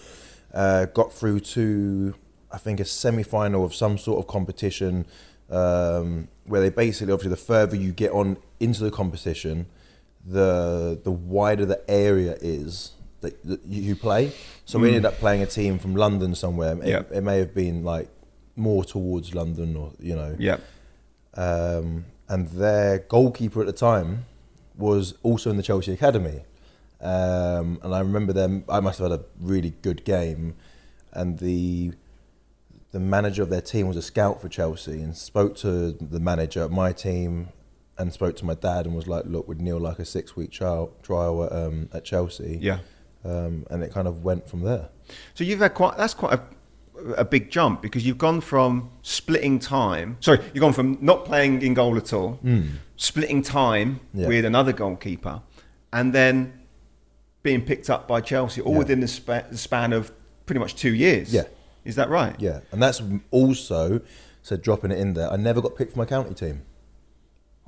Uh, 0.54 0.85
got 0.87 1.12
through 1.12 1.40
to 1.40 2.14
I 2.50 2.59
think 2.59 2.81
a 2.81 2.85
semi 2.85 3.23
final 3.23 3.64
of 3.64 3.75
some 3.75 3.97
sort 3.99 4.19
of 4.19 4.26
competition 4.26 5.07
um, 5.50 6.28
where 6.45 6.61
they 6.61 6.71
basically 6.71 7.12
obviously 7.12 7.31
the 7.31 7.37
further 7.37 7.76
you 7.76 7.92
get 7.92 8.12
on 8.12 8.37
into 8.61 8.83
the 8.85 8.90
competition, 8.90 9.66
the 10.26 11.00
the 11.02 11.11
wider 11.11 11.64
the 11.66 11.83
area 11.90 12.37
is 12.40 12.92
that, 13.23 13.42
that 13.45 13.64
you 13.66 13.95
play. 13.97 14.33
So 14.64 14.78
we 14.78 14.88
ended 14.88 15.04
up 15.07 15.14
playing 15.19 15.42
a 15.42 15.47
team 15.47 15.78
from 15.78 15.95
London 15.97 16.35
somewhere. 16.35 16.76
It, 16.83 16.87
Yep. 16.88 17.12
it 17.12 17.21
may 17.23 17.38
have 17.38 17.54
been 17.54 17.85
like 17.85 18.09
more 18.57 18.85
towards 18.85 19.35
London 19.35 19.76
or 19.76 19.92
you 20.00 20.14
know 20.14 20.37
Yeah. 20.38 20.59
um, 21.35 22.04
and 22.33 22.49
their 22.49 22.99
goalkeeper 22.99 23.61
at 23.61 23.67
the 23.67 23.73
time 23.75 24.25
was 24.79 25.15
also 25.23 25.51
in 25.51 25.59
the 25.59 25.62
Chelsea 25.62 25.93
academy. 25.93 26.41
Um, 26.99 27.79
and 27.83 27.95
I 27.95 27.99
remember 27.99 28.33
them. 28.33 28.65
I 28.69 28.81
must 28.81 28.99
have 29.01 29.11
had 29.11 29.21
a 29.21 29.25
really 29.39 29.75
good 29.83 30.05
game, 30.05 30.55
and 31.12 31.39
the 31.39 31.93
the 32.93 33.01
manager 33.01 33.43
of 33.43 33.51
their 33.51 33.61
team 33.61 33.87
was 33.87 33.97
a 33.97 34.03
scout 34.03 34.41
for 34.41 34.49
Chelsea, 34.49 35.03
and 35.03 35.15
spoke 35.17 35.57
to 35.59 35.93
the 35.93 36.21
manager 36.21 36.62
of 36.62 36.71
my 36.71 36.93
team, 36.93 37.49
and 37.99 38.12
spoke 38.12 38.37
to 38.37 38.47
my 38.47 38.55
dad, 38.55 38.87
and 38.87 38.95
was 38.95 39.09
like, 39.09 39.25
"Look, 39.27 39.47
we'd 39.47 39.61
Neil 39.61 39.79
like 39.81 39.99
a 39.99 40.05
six 40.05 40.35
week 40.37 40.53
trial 40.53 40.93
trial 41.03 41.45
at, 41.45 41.53
um, 41.53 41.89
at 41.93 42.05
Chelsea?" 42.05 42.59
Yeah. 42.62 42.79
um, 43.25 43.67
and 43.71 43.83
it 43.83 43.93
kind 43.93 44.09
of 44.09 44.25
went 44.25 44.49
from 44.49 44.62
there. 44.62 44.89
So 45.35 45.45
you've 45.45 45.61
had 45.61 45.75
quite 45.75 45.97
that's 45.99 46.15
quite 46.15 46.35
a, 46.35 46.41
a 47.17 47.25
big 47.25 47.51
jump 47.51 47.83
because 47.83 48.07
you've 48.07 48.19
gone 48.19 48.41
from 48.41 48.91
splitting 49.03 49.59
time. 49.59 50.17
Sorry, 50.21 50.39
you've 50.53 50.61
gone 50.61 50.73
from 50.73 50.99
not 51.01 51.25
playing 51.25 51.63
in 51.63 51.75
goal 51.75 51.97
at 51.97 52.13
all, 52.13 52.33
hmm. 52.35 52.63
splitting 52.97 53.43
time 53.43 54.01
Yeah. 54.15 54.29
with 54.29 54.45
another 54.45 54.73
goalkeeper, 54.73 55.43
and 55.93 56.13
then 56.13 56.53
being 57.43 57.63
picked 57.63 57.91
up 57.91 58.07
by 58.07 58.21
Chelsea 58.21 58.61
all 58.61 58.73
Yeah. 58.73 58.79
within 58.79 59.01
the, 59.01 59.09
spa- 59.09 59.43
the 59.51 59.59
span 59.59 59.93
of 59.93 60.13
pretty 60.47 60.61
much 60.61 60.75
two 60.77 60.95
years. 60.95 61.33
Yeah. 61.33 61.45
is 61.85 61.97
that 61.97 62.09
right? 62.09 62.37
Yeah, 62.39 62.61
and 62.71 62.81
that's 62.83 63.03
also 63.33 64.01
so 64.43 64.57
dropping 64.57 64.91
it 64.93 64.99
in 64.99 65.15
there. 65.15 65.31
I 65.33 65.37
never 65.37 65.61
got 65.61 65.75
picked 65.77 65.93
for 65.93 65.99
my 65.99 66.05
county 66.05 66.35
team. 66.35 66.63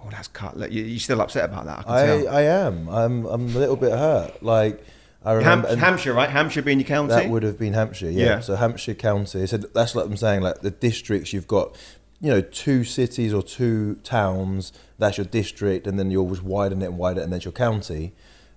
Oh, 0.00 0.08
that's 0.10 0.28
cut. 0.28 0.70
You- 0.70 0.84
You're 0.84 0.98
still 1.00 1.20
upset 1.20 1.44
about 1.46 1.64
that. 1.66 1.88
I 1.88 2.06
can 2.06 2.28
I. 2.28 2.30
I 2.30 2.42
am. 2.42 2.88
I'm 2.88 3.24
I'm 3.26 3.46
a 3.56 3.58
little 3.58 3.76
bit 3.76 3.90
hurt. 3.92 4.42
Like 4.42 4.84
I 5.24 5.32
remember 5.32 5.68
and 5.68 5.80
Hampshire, 5.80 6.12
right? 6.12 6.28
Hampshire 6.28 6.62
being 6.62 6.78
your 6.80 6.86
county. 6.88 7.08
that 7.14 7.30
would 7.30 7.42
have 7.42 7.58
been 7.58 7.72
Hampshire. 7.72 8.10
Yeah. 8.10 8.26
Yeah. 8.26 8.40
So 8.40 8.56
Hampshire 8.56 8.94
County. 8.94 9.46
So 9.46 9.56
that's 9.56 9.94
what 9.94 10.06
I'm 10.06 10.16
saying. 10.16 10.42
Like 10.42 10.60
the 10.60 10.70
districts, 10.70 11.32
you've 11.32 11.48
got 11.48 11.76
you 12.20 12.30
know 12.30 12.40
two 12.40 12.84
cities 12.84 13.32
or 13.32 13.42
two 13.42 13.96
towns. 14.04 14.72
That's 14.98 15.16
your 15.18 15.26
district, 15.26 15.86
and 15.86 15.98
then 15.98 16.10
you 16.10 16.20
always 16.20 16.42
widen 16.42 16.82
it 16.82 16.86
and 16.86 16.98
widen 16.98 17.20
it, 17.20 17.24
and 17.24 17.32
that's 17.32 17.44
your 17.44 17.52
county. 17.52 18.12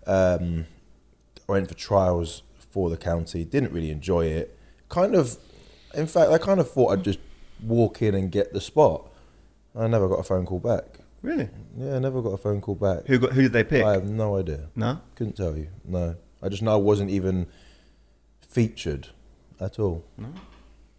Um, 0.05 0.65
I 1.47 1.51
went 1.53 1.67
for 1.69 1.73
trials 1.75 2.43
for 2.59 2.89
the 2.89 2.97
county. 2.97 3.45
Didn't 3.45 3.71
really 3.71 3.91
enjoy 3.91 4.25
it. 4.25 4.57
Kind 4.89 5.15
of. 5.15 5.37
In 5.93 6.05
fact, 6.05 6.31
I 6.31 6.37
kind 6.37 6.59
of 6.59 6.69
thought 6.69 6.89
I'd 6.91 7.03
just 7.03 7.19
walk 7.63 8.01
in 8.01 8.13
and 8.13 8.31
get 8.31 8.53
the 8.53 8.61
spot. 8.61 9.09
I 9.75 9.87
never 9.87 10.07
got 10.09 10.15
a 10.19 10.23
phone 10.23 10.45
call 10.45 10.59
back. 10.59 10.99
really? 11.21 11.49
Yeah, 11.77 11.95
I 11.95 11.99
never 11.99 12.21
got 12.21 12.29
a 12.31 12.37
phone 12.37 12.59
call 12.61 12.75
back. 12.75 13.05
Who 13.07 13.19
got? 13.19 13.31
Who 13.33 13.43
did 13.43 13.53
they 13.53 13.63
pick? 13.63 13.83
I 13.85 13.93
have 13.93 14.09
no 14.09 14.37
idea. 14.37 14.69
no. 14.75 14.99
Couldn't 15.15 15.37
tell 15.37 15.55
you. 15.57 15.67
No, 15.85 16.15
I 16.41 16.49
just 16.49 16.61
know 16.61 16.73
I 16.73 16.77
wasn't 16.77 17.09
even 17.09 17.47
featured 18.41 19.09
at 19.59 19.79
all. 19.79 20.03
No. 20.17 20.33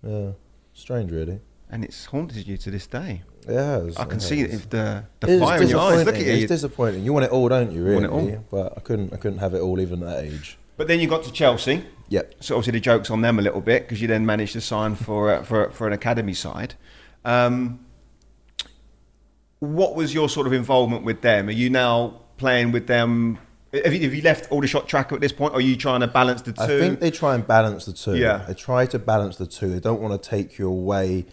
Yeah, 0.02 0.32
strange, 0.74 1.10
really. 1.10 1.40
And 1.70 1.84
it's 1.84 2.06
haunted 2.06 2.46
you 2.46 2.56
to 2.56 2.70
this 2.70 2.86
day. 2.86 3.22
It 3.46 3.54
has. 3.54 3.96
I 3.96 4.04
can 4.04 4.16
it 4.18 4.22
see 4.22 4.40
has. 4.40 4.50
it 4.50 4.54
if 4.54 4.70
the 4.70 5.04
the 5.20 5.38
fire 5.38 5.62
in 5.62 5.68
your 5.68 5.80
eyes. 5.80 6.04
Look 6.04 6.16
at 6.16 6.24
you. 6.24 6.32
It's 6.32 6.48
disappointing. 6.48 7.04
You 7.04 7.12
want 7.12 7.26
it 7.26 7.30
all, 7.30 7.48
don't 7.48 7.70
you? 7.70 7.78
You 7.78 7.84
Really? 7.84 8.08
want 8.08 8.30
it 8.30 8.36
all. 8.36 8.44
But 8.50 8.74
I 8.76 8.80
couldn't. 8.80 9.12
I 9.12 9.16
couldn't 9.16 9.38
have 9.38 9.54
it 9.54 9.60
all, 9.60 9.80
even 9.80 10.02
at 10.02 10.08
that 10.08 10.24
age. 10.24 10.58
But 10.76 10.86
then 10.88 11.00
you 11.00 11.08
got 11.08 11.24
to 11.24 11.32
Chelsea. 11.32 11.84
Yep. 12.08 12.36
So 12.40 12.54
obviously 12.54 12.72
the 12.78 12.80
joke's 12.80 13.10
on 13.10 13.20
them 13.20 13.38
a 13.38 13.42
little 13.42 13.60
bit 13.60 13.82
because 13.82 14.00
you 14.00 14.08
then 14.08 14.24
managed 14.24 14.52
to 14.54 14.60
sign 14.60 14.94
for 14.94 15.30
uh, 15.34 15.42
for 15.42 15.70
for 15.72 15.86
an 15.86 15.92
academy 15.92 16.34
side. 16.34 16.74
Um, 17.24 17.84
what 19.58 19.94
was 19.94 20.14
your 20.14 20.28
sort 20.28 20.46
of 20.46 20.52
involvement 20.52 21.04
with 21.04 21.20
them? 21.20 21.48
Are 21.48 21.52
you 21.52 21.68
now 21.68 22.20
playing 22.36 22.72
with 22.72 22.86
them? 22.86 23.38
Have 23.72 23.92
you, 23.92 24.00
have 24.00 24.14
you 24.14 24.22
left 24.22 24.50
Aldershot 24.50 24.88
Tracker 24.88 25.14
at 25.14 25.20
this 25.20 25.32
point? 25.32 25.52
Or 25.52 25.58
are 25.58 25.60
you 25.60 25.76
trying 25.76 26.00
to 26.00 26.06
balance 26.06 26.40
the 26.42 26.52
two? 26.52 26.62
I 26.62 26.66
think 26.66 27.00
they 27.00 27.10
try 27.10 27.34
and 27.34 27.46
balance 27.46 27.84
the 27.84 27.92
two. 27.92 28.16
Yeah. 28.16 28.44
They 28.48 28.54
try 28.54 28.86
to 28.86 28.98
balance 28.98 29.36
the 29.36 29.46
two. 29.46 29.68
They 29.68 29.80
don't 29.80 30.00
want 30.00 30.20
to 30.20 30.28
take 30.28 30.58
you 30.58 30.68
away 30.68 31.26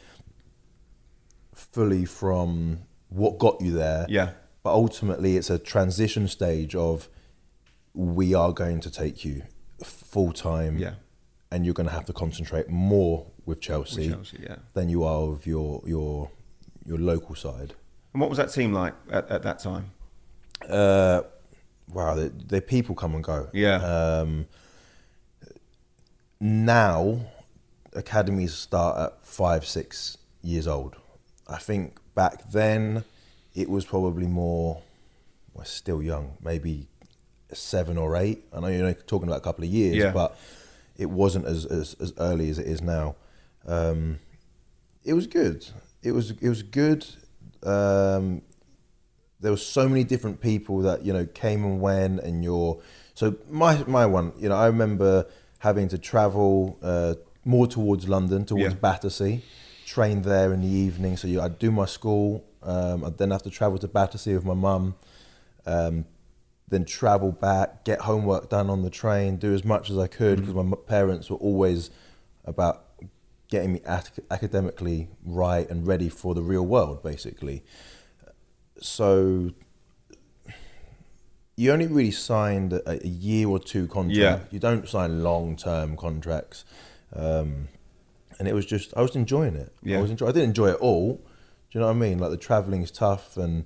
fully 1.54 2.04
from 2.06 2.80
what 3.10 3.38
got 3.38 3.62
you 3.62 3.72
there. 3.72 4.06
Yeah. 4.10 4.32
But 4.64 4.74
ultimately, 4.74 5.38
it's 5.38 5.50
a 5.50 5.58
transition 5.58 6.28
stage 6.28 6.76
of 6.76 7.08
we 7.94 8.34
are 8.34 8.52
going 8.52 8.82
to 8.82 8.92
take 8.92 9.24
you 9.24 9.44
full 9.84 10.34
time. 10.34 10.78
Yeah. 10.78 10.96
And 11.52 11.64
you're 11.64 11.76
going 11.76 11.88
to 11.88 11.94
have 11.94 12.06
to 12.06 12.14
concentrate 12.14 12.68
more 12.68 13.28
with 13.46 13.62
Chelsea, 13.62 14.10
With 14.10 14.12
Chelsea, 14.12 14.40
yeah. 14.44 14.56
than 14.74 14.90
you 14.90 15.06
are 15.06 15.28
with 15.28 15.48
your 15.48 15.82
your 15.86 16.32
your 16.86 16.98
local 16.98 17.36
side. 17.36 17.76
And 18.12 18.20
what 18.20 18.30
was 18.30 18.38
that 18.38 18.52
team 18.52 18.74
like 18.74 18.94
at, 19.10 19.30
at 19.30 19.44
that 19.44 19.60
time? 19.60 19.92
Uh, 20.68 21.22
wow, 21.94 22.16
the, 22.16 22.30
the 22.30 22.62
people 22.62 22.96
come 22.96 23.16
and 23.16 23.24
go. 23.24 23.50
Yeah. 23.54 23.76
Um, 23.78 24.48
now, 26.40 27.22
academies 27.94 28.54
start 28.54 28.98
at 29.00 29.24
five, 29.26 29.66
six 29.66 30.18
years 30.42 30.68
old. 30.68 30.96
I 31.48 31.58
think 31.58 31.98
back 32.14 32.52
then, 32.52 33.04
it 33.54 33.70
was 33.70 33.86
probably 33.86 34.28
more. 34.28 34.82
Well, 35.54 35.66
still 35.66 36.04
young, 36.04 36.38
maybe 36.44 36.88
seven 37.54 37.98
or 37.98 38.18
eight. 38.18 38.44
I 38.54 38.60
know 38.60 38.68
you're 38.68 38.94
talking 38.94 39.30
about 39.30 39.38
a 39.38 39.44
couple 39.44 39.64
of 39.64 39.70
years, 39.70 39.96
Yeah. 39.96 40.12
but 40.12 40.38
it 40.98 41.10
wasn't 41.10 41.46
as, 41.46 41.66
as, 41.66 41.96
as 42.02 42.12
early 42.18 42.50
as 42.50 42.60
it 42.60 42.68
is 42.68 42.82
now. 42.82 43.16
Um, 43.66 44.20
it 45.06 45.14
was 45.14 45.28
good. 45.28 45.66
It 46.04 46.12
was 46.12 46.32
it 46.32 46.50
was 46.50 46.62
good. 46.62 47.06
Um, 47.64 48.42
there 49.40 49.52
were 49.52 49.58
so 49.58 49.88
many 49.88 50.04
different 50.04 50.42
people 50.42 50.80
that 50.80 51.06
you 51.06 51.14
know 51.14 51.26
came 51.26 51.64
and 51.64 51.82
went, 51.82 52.22
and 52.22 52.44
your 52.44 52.80
so 53.14 53.36
my 53.50 53.84
my 53.86 54.06
one. 54.06 54.34
You 54.38 54.50
know, 54.50 54.56
I 54.56 54.68
remember 54.68 55.28
having 55.60 55.88
to 55.90 55.98
travel 55.98 56.78
uh, 56.82 57.16
more 57.44 57.68
towards 57.68 58.08
London, 58.08 58.46
towards 58.46 58.74
Yeah. 58.74 58.80
Battersea, 58.80 59.42
train 59.86 60.22
there 60.22 60.54
in 60.54 60.62
the 60.62 60.68
evening. 60.68 61.18
So 61.18 61.28
you, 61.28 61.42
I'd 61.42 61.60
do 61.60 61.72
my 61.72 61.86
school. 61.86 62.44
Um, 62.62 63.04
I'd 63.04 63.18
then 63.18 63.32
have 63.32 63.44
to 63.44 63.50
travel 63.50 63.78
to 63.80 63.88
Battersea 63.88 64.34
with 64.36 64.46
my 64.46 64.54
mum. 64.54 64.96
Um, 65.66 66.06
then 66.68 66.84
travel 66.84 67.32
back, 67.32 67.86
get 67.86 68.02
homework 68.02 68.50
done 68.50 68.70
on 68.72 68.82
the 68.82 68.90
train, 68.90 69.38
do 69.38 69.54
as 69.54 69.64
much 69.64 69.92
as 69.92 70.00
I 70.00 70.08
could 70.08 70.40
because 70.40 70.56
my 70.56 70.76
parents 70.88 71.30
were 71.30 71.38
always 71.38 71.92
about 72.44 72.86
getting 73.50 73.74
me 73.74 73.82
ac- 73.88 74.24
academically 74.32 75.08
right 75.24 75.70
and 75.70 75.86
ready 75.86 76.10
for 76.10 76.34
the 76.34 76.42
real 76.42 76.66
world, 76.66 77.04
basically. 77.04 77.64
So 78.82 79.52
you 81.56 81.72
only 81.72 81.88
really 81.88 82.12
signed 82.12 82.74
a, 82.74 82.92
a 83.04 83.08
year 83.08 83.48
or 83.48 83.60
two 83.60 83.88
contract. 83.88 84.18
Yeah. 84.18 84.40
You 84.52 84.60
don't 84.60 84.88
sign 84.88 85.24
long 85.24 85.56
term 85.56 85.96
contracts. 85.96 86.66
Um, 87.16 87.70
and 88.38 88.48
it 88.48 88.54
was 88.54 88.66
just 88.66 88.94
I 88.98 89.02
was 89.02 89.16
enjoying 89.16 89.56
it. 89.56 89.74
Yeah. 89.84 90.00
I 90.00 90.02
was 90.02 90.12
enjoy- 90.12 90.28
I 90.28 90.32
didn't 90.32 90.50
enjoy 90.50 90.70
it 90.72 90.78
all. 90.82 91.14
Do 91.16 91.22
you 91.72 91.80
know 91.80 91.88
what 91.88 91.94
I 91.96 92.00
mean? 92.00 92.20
Like 92.20 92.32
the 92.32 92.38
traveling 92.38 92.82
is 92.84 92.92
tough 92.92 93.38
and 93.38 93.66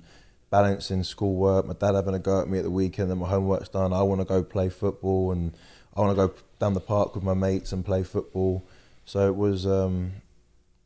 balancing 0.50 1.02
schoolwork. 1.04 1.66
My 1.66 1.74
dad 1.74 1.94
having 1.94 2.14
a 2.14 2.18
go 2.18 2.40
at 2.40 2.48
me 2.48 2.58
at 2.58 2.64
the 2.64 2.70
weekend, 2.70 3.10
then 3.10 3.18
my 3.18 3.28
homework's 3.28 3.68
done. 3.68 3.92
I 3.92 4.02
want 4.02 4.20
to 4.20 4.24
go 4.24 4.42
play 4.42 4.68
football 4.68 5.32
and 5.32 5.52
I 5.96 6.00
want 6.00 6.16
to 6.16 6.26
go 6.28 6.34
down 6.60 6.74
the 6.74 6.80
park 6.80 7.14
with 7.14 7.24
my 7.24 7.34
mates 7.34 7.72
and 7.72 7.84
play 7.84 8.02
football. 8.04 8.64
So 9.04 9.26
it 9.26 9.34
was 9.36 9.66
um, 9.66 10.12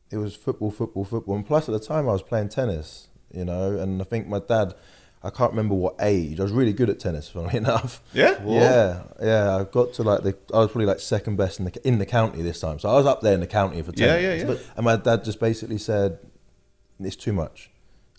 it 0.09 0.17
was 0.17 0.35
football, 0.35 0.71
football, 0.71 1.03
football. 1.05 1.35
And 1.35 1.45
plus 1.45 1.69
at 1.69 1.73
the 1.73 1.79
time 1.79 2.09
I 2.09 2.13
was 2.13 2.23
playing 2.23 2.49
tennis, 2.49 3.07
you 3.35 3.45
know. 3.45 3.77
And 3.77 4.01
I 4.01 4.05
think 4.05 4.27
my 4.27 4.39
dad, 4.39 4.73
I 5.23 5.29
can't 5.29 5.51
remember 5.51 5.75
what 5.75 5.95
age. 5.99 6.39
I 6.39 6.43
was 6.43 6.51
really 6.51 6.73
good 6.73 6.89
at 6.89 6.99
tennis, 6.99 7.27
funnily 7.33 7.57
enough. 7.57 8.01
Yeah? 8.13 8.41
Yeah, 8.45 9.03
yeah. 9.21 9.55
I 9.57 9.63
got 9.65 9.93
to 9.95 10.03
like 10.03 10.23
the. 10.23 10.35
I 10.53 10.59
was 10.59 10.67
probably 10.71 10.85
like 10.85 10.99
second 10.99 11.35
best 11.35 11.59
in 11.59 11.65
the 11.65 11.87
in 11.87 11.99
the 11.99 12.05
county 12.05 12.41
this 12.41 12.59
time. 12.59 12.79
So 12.79 12.89
I 12.89 12.93
was 12.93 13.05
up 13.05 13.21
there 13.21 13.33
in 13.33 13.39
the 13.41 13.47
county 13.47 13.81
for 13.81 13.91
Yeah, 13.95 14.07
tennis. 14.17 14.23
yeah, 14.23 14.33
yeah. 14.35 14.45
But, 14.45 14.65
and 14.77 14.85
my 14.85 14.95
dad 14.95 15.23
just 15.23 15.39
basically 15.39 15.77
said, 15.77 16.19
"It's 16.99 17.15
too 17.15 17.33
much. 17.33 17.71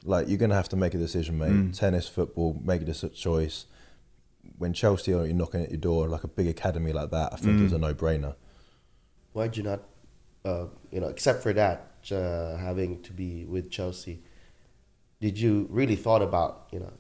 Like 0.04 0.28
you're 0.28 0.38
gonna 0.38 0.54
have 0.54 0.68
to 0.68 0.76
make 0.76 0.94
a 0.94 0.98
decision, 0.98 1.38
mate. 1.38 1.50
Mm. 1.50 1.76
Tennis, 1.76 2.08
football, 2.08 2.60
make 2.64 2.82
a 2.82 2.92
choice." 3.08 3.66
When 4.58 4.72
Chelsea 4.72 5.12
are 5.12 5.26
knocking 5.26 5.62
at 5.64 5.70
your 5.70 5.80
door, 5.80 6.08
like 6.08 6.22
a 6.24 6.28
big 6.28 6.46
academy 6.46 6.92
like 6.92 7.10
that, 7.10 7.32
I 7.32 7.36
think 7.36 7.56
Mm. 7.56 7.60
it 7.60 7.62
was 7.64 7.72
a 7.72 7.78
no-brainer. 7.78 8.36
Why'd 9.32 9.56
you 9.56 9.64
not, 9.64 9.82
uh, 10.46 10.66
you 10.90 11.00
know, 11.00 11.08
except 11.08 11.42
for 11.42 11.52
that, 11.52 11.90
uh, 12.12 12.56
having 12.56 13.02
to 13.02 13.12
be 13.12 13.44
with 13.44 13.70
Chelsea, 13.70 14.22
did 15.20 15.38
you 15.38 15.66
really 15.70 15.96
thought 15.96 16.22
about, 16.22 16.68
you 16.72 16.80
know, 16.80 16.92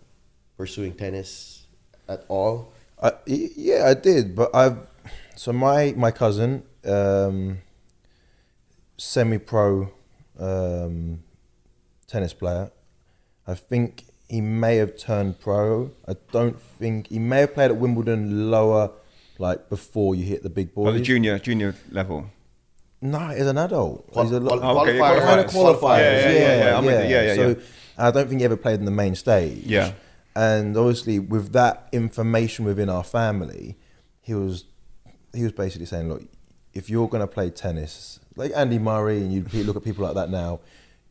pursuing 0.56 0.94
tennis 0.94 1.66
at 2.08 2.24
all? 2.28 2.72
I, 3.02 3.12
y- 3.26 3.50
yeah, 3.56 3.86
I 3.86 3.94
did, 3.94 4.34
but 4.34 4.54
I've 4.54 4.78
so 5.36 5.52
my 5.52 5.92
my 5.96 6.10
cousin, 6.10 6.62
um, 6.86 7.58
semi-pro 8.96 9.90
um, 10.38 11.22
tennis 12.06 12.32
player. 12.32 12.70
I 13.46 13.54
think 13.54 14.04
he 14.28 14.40
may 14.40 14.76
have 14.76 14.96
turned 14.96 15.38
pro. 15.40 15.90
I 16.08 16.14
don't 16.32 16.60
think 16.60 17.08
he 17.08 17.18
may 17.18 17.40
have 17.40 17.54
played 17.54 17.70
at 17.70 17.76
Wimbledon 17.76 18.50
lower, 18.50 18.90
like 19.38 19.68
before 19.68 20.14
you 20.14 20.24
hit 20.24 20.42
the 20.42 20.50
big 20.50 20.70
Or 20.74 20.86
boys. 20.86 20.94
the 20.98 21.04
junior 21.04 21.38
junior 21.38 21.74
level. 21.90 22.26
No, 23.02 23.28
he's 23.28 23.46
an 23.46 23.58
adult. 23.58 24.10
Qual- 24.10 24.24
he's 24.24 24.32
a 24.34 24.40
qual- 24.40 24.64
Oh, 24.64 24.80
okay, 24.80 24.98
qualifier. 24.98 25.20
kind 25.20 25.48
qualifiers. 25.50 25.78
qualifiers. 25.78 25.98
Yeah, 25.98 26.30
yeah, 26.30 26.38
yeah, 26.38 26.64
yeah, 26.64 26.78
I'm 26.78 26.84
with 26.86 27.04
you. 27.04 27.14
Yeah, 27.14 27.22
yeah, 27.22 27.34
So 27.34 27.56
yeah. 27.98 28.06
I 28.08 28.10
don't 28.10 28.28
think 28.28 28.40
he 28.40 28.44
ever 28.44 28.56
played 28.56 28.78
in 28.78 28.84
the 28.84 28.90
main 28.90 29.14
stage. 29.14 29.64
Yeah. 29.66 29.92
And 30.34 30.76
obviously, 30.76 31.18
with 31.18 31.52
that 31.52 31.88
information 31.92 32.64
within 32.64 32.88
our 32.90 33.04
family, 33.04 33.76
he 34.20 34.34
was 34.34 34.64
he 35.34 35.42
was 35.42 35.52
basically 35.52 35.86
saying, 35.86 36.08
look, 36.08 36.22
if 36.74 36.88
you're 36.90 37.08
going 37.08 37.20
to 37.22 37.26
play 37.26 37.50
tennis, 37.50 38.20
like 38.36 38.52
Andy 38.54 38.78
Murray, 38.78 39.18
and 39.18 39.32
you 39.32 39.64
look 39.64 39.76
at 39.76 39.84
people 39.84 40.04
like 40.04 40.14
that 40.14 40.30
now, 40.30 40.60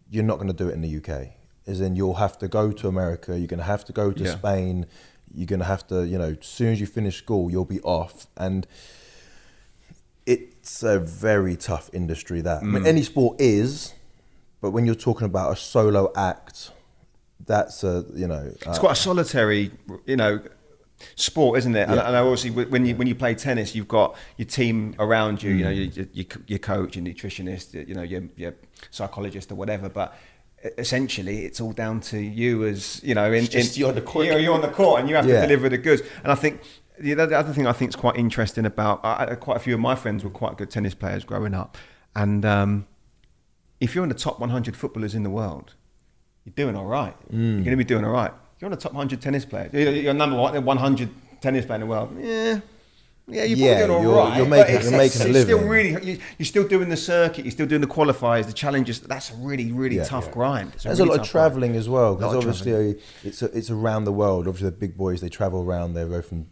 you're 0.09 0.23
not 0.23 0.35
going 0.35 0.47
to 0.47 0.53
do 0.53 0.67
it 0.69 0.73
in 0.73 0.81
the 0.81 0.97
UK. 0.97 1.29
As 1.67 1.81
in, 1.81 1.95
you'll 1.95 2.15
have 2.15 2.37
to 2.39 2.47
go 2.47 2.71
to 2.71 2.87
America. 2.87 3.37
You're 3.37 3.47
going 3.47 3.59
to 3.59 3.63
have 3.65 3.83
to 3.85 3.93
go 3.93 4.11
to 4.11 4.23
Yeah. 4.23 4.35
Spain. 4.37 4.85
You're 5.33 5.47
going 5.47 5.59
to 5.59 5.65
have 5.65 5.85
to, 5.87 6.05
you 6.07 6.17
know, 6.19 6.35
as 6.39 6.45
soon 6.47 6.71
as 6.73 6.79
you 6.79 6.85
finish 6.85 7.17
school, 7.17 7.49
you'll 7.51 7.65
be 7.65 7.81
off. 7.81 8.27
And 8.37 8.67
it's 10.25 10.83
a 10.83 10.99
very 10.99 11.55
tough 11.55 11.89
industry. 11.93 12.41
That 12.41 12.61
I 12.61 12.65
Mm. 12.65 12.71
mean, 12.73 12.85
any 12.85 13.03
sport 13.03 13.41
is, 13.41 13.93
but 14.65 14.71
when 14.71 14.83
you're 14.87 14.95
talking 15.09 15.25
about 15.25 15.53
a 15.53 15.55
solo 15.55 16.11
act, 16.15 16.71
that's 17.45 17.83
a 17.83 18.03
you 18.15 18.27
know, 18.27 18.51
It's 18.55 18.65
uh, 18.65 18.79
quite 18.79 18.93
a 18.93 18.95
solitary, 18.95 19.69
you 20.07 20.15
know, 20.15 20.41
sport, 21.15 21.59
isn't 21.59 21.75
it? 21.75 21.87
And, 21.87 21.97
Yeah. 21.97 22.07
and 22.07 22.15
obviously, 22.15 22.49
when 22.49 22.83
you 22.87 22.95
when 22.95 23.05
you 23.07 23.13
play 23.13 23.35
tennis, 23.35 23.75
you've 23.75 23.87
got 23.87 24.15
your 24.37 24.47
team 24.47 24.95
around 24.97 25.43
you. 25.43 25.51
You 25.53 25.63
know, 25.65 25.71
Mm. 25.71 25.95
your, 25.97 26.05
your, 26.13 26.25
your 26.47 26.59
coach, 26.59 26.95
your 26.95 27.05
nutritionist, 27.05 27.73
you 27.89 27.93
know, 27.93 28.01
your, 28.01 28.23
your 28.37 28.53
psychologist 28.89 29.51
or 29.51 29.55
whatever. 29.55 29.87
But 29.87 30.15
essentially, 30.79 31.45
it's 31.45 31.61
all 31.61 31.73
down 31.73 31.99
to 32.11 32.17
you 32.19 32.65
as 32.65 33.03
you 33.03 33.13
know. 33.13 33.25
In, 33.31 33.43
It's 33.43 33.49
just 33.49 33.75
in, 33.77 33.81
you 33.81 33.87
on 33.87 33.93
the 33.95 34.01
court. 34.01 34.25
You 34.25 34.31
know, 34.31 34.37
you're 34.39 34.55
on 34.55 34.61
the 34.61 34.75
court, 34.81 34.99
and 34.99 35.07
you 35.09 35.15
have 35.15 35.27
Yeah. 35.27 35.41
to 35.41 35.47
deliver 35.47 35.69
the 35.69 35.77
goods. 35.77 36.01
And 36.23 36.31
I 36.31 36.35
think. 36.35 36.61
The 36.97 37.11
other 37.21 37.51
thing 37.51 37.67
I 37.67 37.73
think 37.73 37.89
is 37.89 37.95
quite 37.97 38.15
interesting 38.15 38.65
about 38.65 39.01
I, 39.03 39.31
I- 39.31 39.35
quite 39.35 39.57
a 39.57 39.59
few 39.59 39.73
of 39.73 39.81
my 39.81 39.95
friends 39.95 40.23
were 40.23 40.29
quite 40.29 40.57
good 40.57 40.69
tennis 40.71 40.95
players 40.95 41.25
growing 41.25 41.53
up, 41.53 41.77
and 42.15 42.45
um, 42.45 42.85
if 43.79 43.93
you're 43.95 44.03
in 44.03 44.09
the 44.09 44.15
top 44.15 44.39
100 44.39 44.75
footballers 44.75 45.15
in 45.15 45.23
the 45.23 45.29
world, 45.29 45.73
you're 46.45 46.53
doing 46.55 46.75
all 46.75 46.85
right. 46.85 47.15
Mm. 47.31 47.55
You're 47.55 47.63
going 47.63 47.65
to 47.71 47.75
be 47.77 47.83
doing 47.83 48.05
all 48.05 48.11
right. 48.11 48.31
You're 48.59 48.67
on 48.67 48.71
the 48.71 48.77
top 48.77 48.93
100 48.93 49.21
tennis 49.21 49.45
players. 49.45 49.73
You're, 49.73 50.13
number 50.13 50.37
one, 50.37 50.63
100 50.63 51.09
tennis 51.41 51.65
player 51.65 51.75
in 51.75 51.81
the 51.81 51.87
world. 51.87 52.15
Yeah. 52.19 52.59
Yeah, 53.27 53.43
you're 53.43 53.57
Yeah, 53.57 53.85
probably 53.87 53.87
doing 53.87 53.91
all 53.91 54.03
you're- 54.03 54.15
right, 54.29 54.37
you're 54.37 54.45
making- 54.45 54.73
you're 54.83 54.91
making 54.91 54.97
a 54.99 55.05
it's 55.05 55.15
Still 55.15 55.31
living. 55.57 55.67
really, 55.67 56.11
you- 56.11 56.19
you're 56.37 56.45
still 56.45 56.67
doing 56.67 56.89
the 56.89 56.95
circuit. 56.95 57.43
You're 57.43 57.51
still 57.51 57.65
doing 57.65 57.81
the 57.81 57.87
qualifiers, 57.87 58.45
the 58.45 58.53
challenges. 58.53 58.99
That's 58.99 59.31
a 59.31 59.35
really, 59.37 59.71
really 59.71 59.95
Yeah. 59.95 60.03
tough 60.03 60.25
Yeah. 60.27 60.31
grind. 60.33 60.71
It's 60.75 60.83
There's 60.83 60.99
really 60.99 61.09
a 61.09 61.11
lot 61.13 61.19
of 61.21 61.25
tough 61.25 61.31
grind. 61.31 61.51
traveling 61.53 61.75
as 61.75 61.89
well 61.89 62.13
because 62.15 62.35
obviously 62.35 62.99
it's 63.23 63.41
it's 63.41 63.71
around 63.71 64.03
the 64.03 64.11
world. 64.11 64.47
Obviously, 64.47 64.69
the 64.69 64.75
big 64.77 64.95
boys 64.95 65.21
they 65.21 65.29
travel 65.29 65.63
around. 65.63 65.95
They 65.95 66.05
go 66.05 66.21
from 66.21 66.45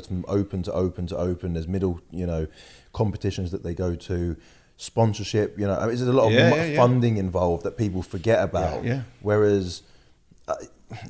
from 0.00 0.24
open 0.26 0.62
to 0.62 0.72
open 0.72 1.06
to 1.08 1.16
open. 1.18 1.52
There's 1.52 1.68
middle, 1.68 2.00
you 2.10 2.24
know, 2.26 2.46
competitions 2.94 3.50
that 3.50 3.62
they 3.62 3.74
go 3.74 3.94
to. 3.94 4.36
Sponsorship, 4.76 5.58
you 5.58 5.66
know, 5.66 5.74
I 5.74 5.86
mean, 5.86 5.96
there's 5.96 6.02
a 6.02 6.12
lot 6.12 6.26
of 6.26 6.32
Yeah, 6.32 6.50
mo- 6.50 6.56
yeah, 6.56 6.64
yeah. 6.66 6.76
funding 6.76 7.16
involved 7.16 7.62
that 7.64 7.76
people 7.76 8.02
forget 8.02 8.42
about. 8.42 8.84
Yeah. 8.84 9.02
Whereas 9.22 9.82
uh, 10.48 10.56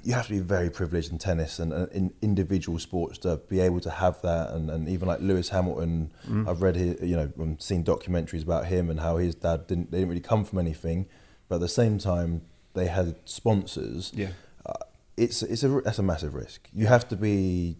you 0.02 0.12
have 0.12 0.26
to 0.26 0.32
be 0.32 0.38
very 0.38 0.68
privileged 0.70 1.10
in 1.10 1.18
tennis 1.18 1.58
and 1.58 1.72
uh, 1.72 1.86
in 1.92 2.12
individual 2.20 2.78
sports 2.78 3.16
to 3.18 3.38
be 3.48 3.60
able 3.60 3.80
to 3.80 3.90
have 3.90 4.20
that. 4.22 4.50
And, 4.50 4.70
and 4.70 4.88
even 4.88 5.08
like 5.08 5.20
Lewis 5.20 5.48
Hamilton, 5.48 6.10
Mm. 6.28 6.48
I've 6.48 6.60
read 6.62 6.76
his, 6.76 7.00
you 7.02 7.16
know, 7.16 7.32
and 7.38 7.60
seen 7.60 7.82
documentaries 7.84 8.42
about 8.42 8.66
him 8.66 8.90
and 8.90 9.00
how 9.00 9.16
his 9.16 9.34
dad 9.34 9.66
didn't, 9.66 9.90
they 9.90 9.98
didn't 9.98 10.10
really 10.10 10.20
come 10.20 10.44
from 10.44 10.58
anything, 10.58 11.06
but 11.48 11.56
at 11.56 11.60
the 11.62 11.68
same 11.68 11.98
time 11.98 12.42
they 12.74 12.86
had 12.86 13.16
sponsors. 13.24 14.12
Yeah. 14.14 14.28
Uh, 14.66 14.72
it's 15.16 15.42
it's 15.42 15.62
a 15.62 15.68
that's 15.84 15.98
a 15.98 16.02
massive 16.02 16.34
risk. 16.34 16.68
You 16.72 16.86
have 16.86 17.08
to 17.08 17.16
be 17.16 17.76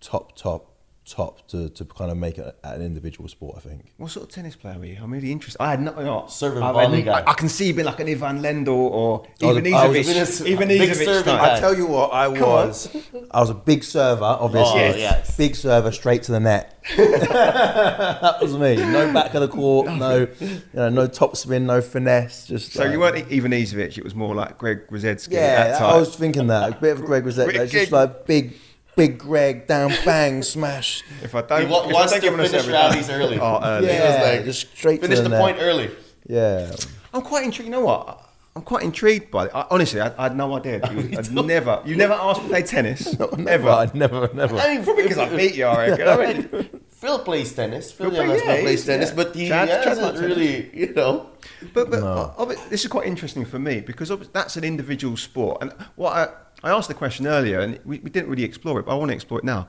top 0.00 0.36
top 0.36 0.73
top 1.06 1.46
to, 1.48 1.68
to 1.68 1.84
kind 1.84 2.10
of 2.10 2.16
make 2.16 2.38
it 2.38 2.56
an 2.64 2.80
individual 2.82 3.28
sport. 3.28 3.56
I 3.58 3.60
think. 3.60 3.92
What 3.98 4.10
sort 4.10 4.26
of 4.26 4.32
tennis 4.34 4.56
player 4.56 4.78
were 4.78 4.86
you? 4.86 4.98
I'm 5.02 5.10
really 5.12 5.30
interested. 5.32 5.60
I 5.62 5.70
had 5.70 5.80
no, 5.82 5.92
no 5.92 6.24
Serving 6.28 6.62
I, 6.62 6.72
volley 6.72 6.98
I, 6.98 7.00
guy. 7.02 7.20
I, 7.20 7.30
I 7.30 7.34
can 7.34 7.48
see 7.48 7.66
you 7.68 7.74
being 7.74 7.86
like 7.86 8.00
an 8.00 8.08
Ivan 8.08 8.40
Lendl 8.40 8.68
or 8.68 9.26
I 9.42 9.46
was 9.46 9.58
even 9.58 9.72
a- 9.72 9.76
I 9.76 9.88
Izovic. 9.88 10.46
Even 10.46 10.68
Izovic. 10.68 10.94
serving 11.04 11.22
style. 11.22 11.36
guy. 11.36 11.56
I 11.56 11.60
tell 11.60 11.76
you 11.76 11.86
what, 11.86 12.12
I 12.12 12.26
Come 12.32 12.42
on. 12.42 12.68
was. 12.68 12.96
I 13.30 13.40
was 13.40 13.50
a 13.50 13.54
big 13.54 13.84
server, 13.84 14.24
obviously. 14.24 14.80
Oh, 14.80 14.94
yes. 14.96 15.36
Big 15.36 15.54
server, 15.56 15.92
straight 15.92 16.22
to 16.24 16.32
the 16.32 16.40
net. 16.40 16.70
that 16.96 18.38
was 18.40 18.56
me. 18.56 18.76
No 18.76 19.12
back 19.12 19.34
of 19.34 19.40
the 19.42 19.48
court. 19.48 19.86
No, 19.88 20.26
you 20.40 20.60
know, 20.72 20.88
no 20.88 21.06
top 21.06 21.36
spin, 21.36 21.66
no 21.66 21.80
finesse. 21.80 22.46
Just 22.46 22.72
So 22.72 22.82
like- 22.84 22.92
you 22.92 23.02
uh, 23.04 23.10
weren't 23.12 23.30
even 23.30 23.52
Izovic. 23.52 23.98
It 23.98 24.04
was 24.04 24.14
more 24.14 24.34
like 24.34 24.58
Greg 24.58 24.86
Rusedski. 24.88 25.32
Yeah, 25.32 25.68
that 25.68 25.82
I 25.82 25.96
was 25.98 26.14
thinking 26.16 26.46
that 26.48 26.72
a 26.72 26.80
bit 26.80 26.92
of 26.92 27.04
Greg 27.04 27.24
was 27.24 27.36
that. 27.36 27.48
Rick 27.48 27.70
just 27.70 27.92
like 27.92 28.26
big, 28.26 28.54
big 28.96 29.18
Greg 29.18 29.66
down, 29.66 29.92
bang, 30.04 30.42
smash. 30.42 31.02
If 31.22 31.34
I 31.34 31.42
don't, 31.42 31.62
He 31.62 31.66
wa- 31.66 31.84
if 31.84 31.90
I 31.90 31.92
wants 31.92 32.12
don't 32.12 32.20
to 32.20 32.26
give 32.26 32.32
him 32.34 32.46
finish 32.46 32.50
service- 32.52 32.68
rallies 32.72 33.10
early. 33.10 33.38
Oh, 33.40 33.60
early. 33.62 33.86
Yeah, 33.88 34.20
like, 34.36 34.44
just 34.44 34.76
straight 34.76 35.00
Finish 35.00 35.18
to 35.18 35.22
the 35.22 35.28
the, 35.28 35.36
net. 35.36 35.40
point 35.44 35.56
early. 35.60 35.90
Yeah, 36.26 36.74
I'm 37.12 37.22
quite 37.22 37.44
intrigued. 37.44 37.66
You 37.68 37.72
know 37.72 37.84
what? 37.84 38.20
I'm 38.56 38.62
quite 38.62 38.84
intrigued 38.84 39.32
by 39.32 39.46
it. 39.46 39.50
I, 39.52 39.66
honestly, 39.68 40.00
I, 40.00 40.12
I 40.16 40.22
had 40.24 40.36
no 40.36 40.54
idea. 40.56 40.80
You, 40.92 41.18
I'd 41.18 41.32
never, 41.32 41.82
you 41.84 41.96
never 41.96 42.12
asked 42.12 42.40
me 42.42 42.46
to 42.48 42.50
play 42.52 42.62
tennis, 42.62 43.18
never, 43.18 43.48
ever. 43.48 43.68
I 43.68 43.90
never, 43.94 44.30
never. 44.32 44.56
I 44.56 44.74
mean, 44.76 44.84
Probably 44.84 45.02
because 45.02 45.18
I 45.18 45.36
beat 45.36 45.56
you, 45.56 45.66
I 45.66 45.88
reckon. 45.88 46.08
I 46.08 46.32
mean, 46.32 46.70
Phil 46.88 47.18
plays 47.18 47.52
tennis. 47.52 47.90
Phil 47.90 48.10
Phil 48.10 48.16
Young 48.24 48.26
play- 48.28 48.38
yeah, 48.38 48.60
plays 48.62 48.84
he's- 48.84 48.86
tennis, 48.86 49.08
yeah. 49.10 49.16
but 49.16 49.34
he 49.34 49.48
Chad- 49.48 49.68
Chad 49.68 49.84
hasn't 49.88 50.06
likes 50.06 50.20
tennis. 50.20 50.36
really, 50.38 50.70
you 50.72 50.94
know. 50.94 51.30
but 51.74 51.90
but 51.90 51.98
No. 52.00 52.06
uh, 52.06 52.34
obvi- 52.46 52.68
this 52.70 52.82
is 52.84 52.86
quite 52.88 53.06
interesting 53.08 53.44
for 53.44 53.58
me 53.58 53.80
because 53.80 54.10
obvi- 54.10 54.32
that's 54.32 54.56
an 54.56 54.62
individual 54.62 55.16
sport. 55.16 55.58
And 55.60 55.72
what 55.96 56.12
I, 56.12 56.28
I 56.64 56.70
asked 56.70 56.88
the 56.88 56.94
question 56.94 57.26
earlier, 57.26 57.60
and 57.60 57.78
we, 57.84 57.98
we 57.98 58.08
didn't 58.08 58.30
really 58.30 58.42
explore 58.42 58.80
it, 58.80 58.86
but 58.86 58.92
I 58.92 58.94
want 58.94 59.10
to 59.10 59.14
explore 59.14 59.38
it 59.38 59.44
now. 59.44 59.68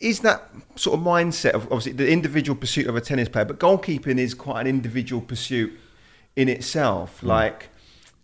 Is 0.00 0.18
that 0.20 0.50
sort 0.74 0.98
of 0.98 1.04
mindset 1.04 1.52
of 1.52 1.62
obviously 1.64 1.92
the 1.92 2.10
individual 2.10 2.56
pursuit 2.58 2.88
of 2.88 2.96
a 2.96 3.00
tennis 3.00 3.28
player, 3.28 3.44
but 3.44 3.60
goalkeeping 3.60 4.18
is 4.18 4.34
quite 4.34 4.62
an 4.62 4.66
individual 4.66 5.22
pursuit 5.22 5.72
in 6.34 6.48
itself. 6.48 7.20
Hmm. 7.20 7.28
Like, 7.28 7.68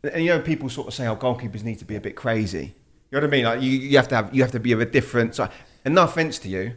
and 0.03 0.25
you 0.25 0.31
know, 0.31 0.41
people 0.41 0.69
sort 0.69 0.89
of 0.89 0.95
say, 0.95 1.07
"Oh, 1.07 1.17
goalkeepers 1.17 1.63
need 1.63 1.79
to 1.79 1.85
be 1.85 1.95
a 1.95 2.01
bit 2.01 2.17
crazy." 2.17 2.75
You 3.11 3.21
know 3.21 3.21
what 3.21 3.25
I 3.25 3.31
mean? 3.31 3.45
Like, 3.45 3.63
you, 3.63 3.71
you 3.71 3.97
have 3.97 4.09
to 4.09 4.17
have 4.17 4.35
you 4.35 4.43
have 4.43 4.53
to 4.53 4.61
be 4.61 4.73
of 4.73 4.81
a 4.81 4.85
different. 4.85 5.37
So, 5.37 5.49
and 5.85 5.95
no 5.95 6.03
offense 6.03 6.41
to 6.41 6.49
you, 6.49 6.75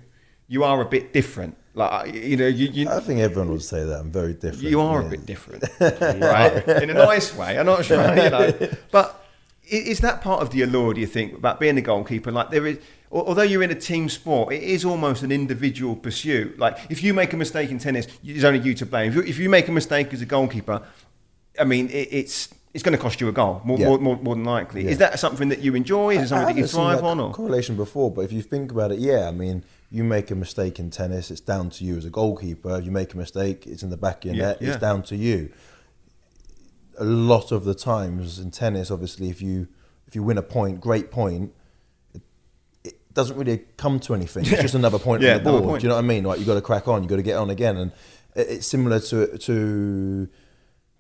you 0.47 0.63
are 0.63 0.81
a 0.81 0.85
bit 0.85 1.13
different. 1.13 1.57
Like, 1.73 2.13
you 2.13 2.37
know, 2.37 2.47
you, 2.47 2.67
you 2.67 2.89
I 2.89 2.99
think 2.99 3.19
everyone 3.19 3.49
would 3.51 3.63
say 3.63 3.83
that. 3.83 3.99
I'm 3.99 4.11
very 4.11 4.33
different. 4.33 4.63
you 4.63 4.81
are 4.81 5.01
yeah. 5.01 5.07
a 5.07 5.09
bit 5.11 5.25
different, 5.25 5.63
right? 5.79 6.67
In 6.67 6.89
a 6.89 6.93
nice 6.93 7.35
way. 7.35 7.57
I'm 7.57 7.67
not 7.67 7.85
sure, 7.85 8.01
you 8.15 8.29
know. 8.29 8.69
But 8.91 9.23
is 9.69 9.99
that 9.99 10.21
part 10.21 10.41
of 10.41 10.49
the 10.51 10.61
allure? 10.61 10.93
Do 10.93 11.01
you 11.01 11.07
think 11.07 11.33
about 11.33 11.59
being 11.59 11.77
a 11.77 11.81
goalkeeper? 11.81 12.31
Like 12.31 12.49
there 12.51 12.65
is, 12.67 12.79
although 13.11 13.41
you're 13.43 13.63
in 13.63 13.71
a 13.71 13.75
team 13.79 14.09
sport, 14.09 14.53
it 14.53 14.63
is 14.63 14.85
almost 14.85 15.23
an 15.23 15.31
individual 15.31 15.95
pursuit. 15.95 16.57
Like 16.57 16.77
if 16.89 17.03
you 17.03 17.13
make 17.13 17.33
a 17.33 17.37
mistake 17.37 17.69
in 17.69 17.79
tennis, 17.79 18.07
it's 18.23 18.43
only 18.43 18.59
you 18.59 18.73
to 18.75 18.85
blame. 18.85 19.09
If 19.09 19.15
you, 19.15 19.23
if 19.23 19.39
you 19.39 19.49
make 19.49 19.67
a 19.67 19.71
mistake 19.71 20.13
as 20.13 20.21
a 20.21 20.25
goalkeeper, 20.25 20.81
I 21.59 21.63
mean, 21.63 21.89
it, 21.89 22.07
it's 22.11 22.49
it's 22.73 22.83
going 22.83 22.95
to 22.95 23.01
cost 23.01 23.19
you 23.21 23.27
a 23.27 23.31
goal 23.31 23.61
more, 23.63 23.79
Yeah. 23.79 23.87
more, 23.87 23.97
more, 23.97 24.15
more 24.17 24.35
than 24.35 24.43
likely. 24.43 24.83
Yeah. 24.83 24.91
Is 24.91 24.97
that 24.99 25.19
something 25.19 25.49
that 25.49 25.59
you 25.59 25.73
enjoy? 25.73 26.15
Is 26.17 26.23
it 26.23 26.27
something 26.27 26.55
that 26.55 26.61
you 26.61 26.67
thrive 26.67 27.03
on? 27.03 27.19
Or? 27.19 27.33
correlation 27.33 27.75
before, 27.75 28.11
but 28.11 28.21
if 28.21 28.31
you 28.31 28.41
think 28.43 28.71
about 28.71 28.91
it, 28.91 28.99
yeah, 28.99 29.27
I 29.27 29.31
mean, 29.31 29.63
you 29.89 30.03
make 30.03 30.29
a 30.29 30.35
mistake 30.35 30.77
in 30.77 30.91
tennis, 30.91 31.31
it's 31.31 31.41
down 31.41 31.69
to 31.71 31.85
you 31.85 31.97
as 31.97 32.05
a 32.05 32.09
goalkeeper. 32.11 32.77
If 32.77 32.85
you 32.85 32.91
make 32.91 33.13
a 33.13 33.17
mistake, 33.17 33.65
it's 33.65 33.81
in 33.83 33.89
the 33.89 33.97
back 33.97 34.17
of 34.25 34.25
your 34.25 34.35
Yeah, 34.35 34.47
net, 34.49 34.57
it's 34.61 34.77
down 34.77 35.01
to 35.03 35.15
you. 35.15 35.49
A 36.99 37.03
lot 37.05 37.51
of 37.51 37.63
the 37.63 37.75
times 37.75 38.39
in 38.39 38.51
tennis, 38.51 38.89
obviously, 38.91 39.29
if 39.29 39.41
you 39.41 39.67
if 40.07 40.15
you 40.15 40.23
win 40.23 40.37
a 40.37 40.41
point, 40.41 40.79
great 40.81 41.11
point, 41.11 41.53
it, 42.13 42.21
it 42.83 43.13
doesn't 43.13 43.37
really 43.37 43.59
come 43.77 43.99
to 44.01 44.13
anything. 44.15 44.45
It's 44.45 44.61
just 44.61 44.73
another 44.75 44.99
point 44.99 45.21
Yeah, 45.21 45.37
on 45.37 45.43
the 45.43 45.51
board. 45.51 45.81
Do 45.81 45.85
you 45.85 45.89
know 45.89 45.95
what 45.95 46.03
I 46.03 46.07
mean? 46.07 46.23
Like 46.23 46.39
you 46.39 46.45
got 46.45 46.55
to 46.55 46.61
crack 46.61 46.87
on, 46.87 47.03
you 47.03 47.09
got 47.09 47.17
to 47.17 47.21
get 47.23 47.35
on 47.37 47.49
again, 47.49 47.77
and 47.77 47.91
it, 48.35 48.47
it's 48.49 48.67
similar 48.67 48.99
to 48.99 49.37
to 49.37 50.27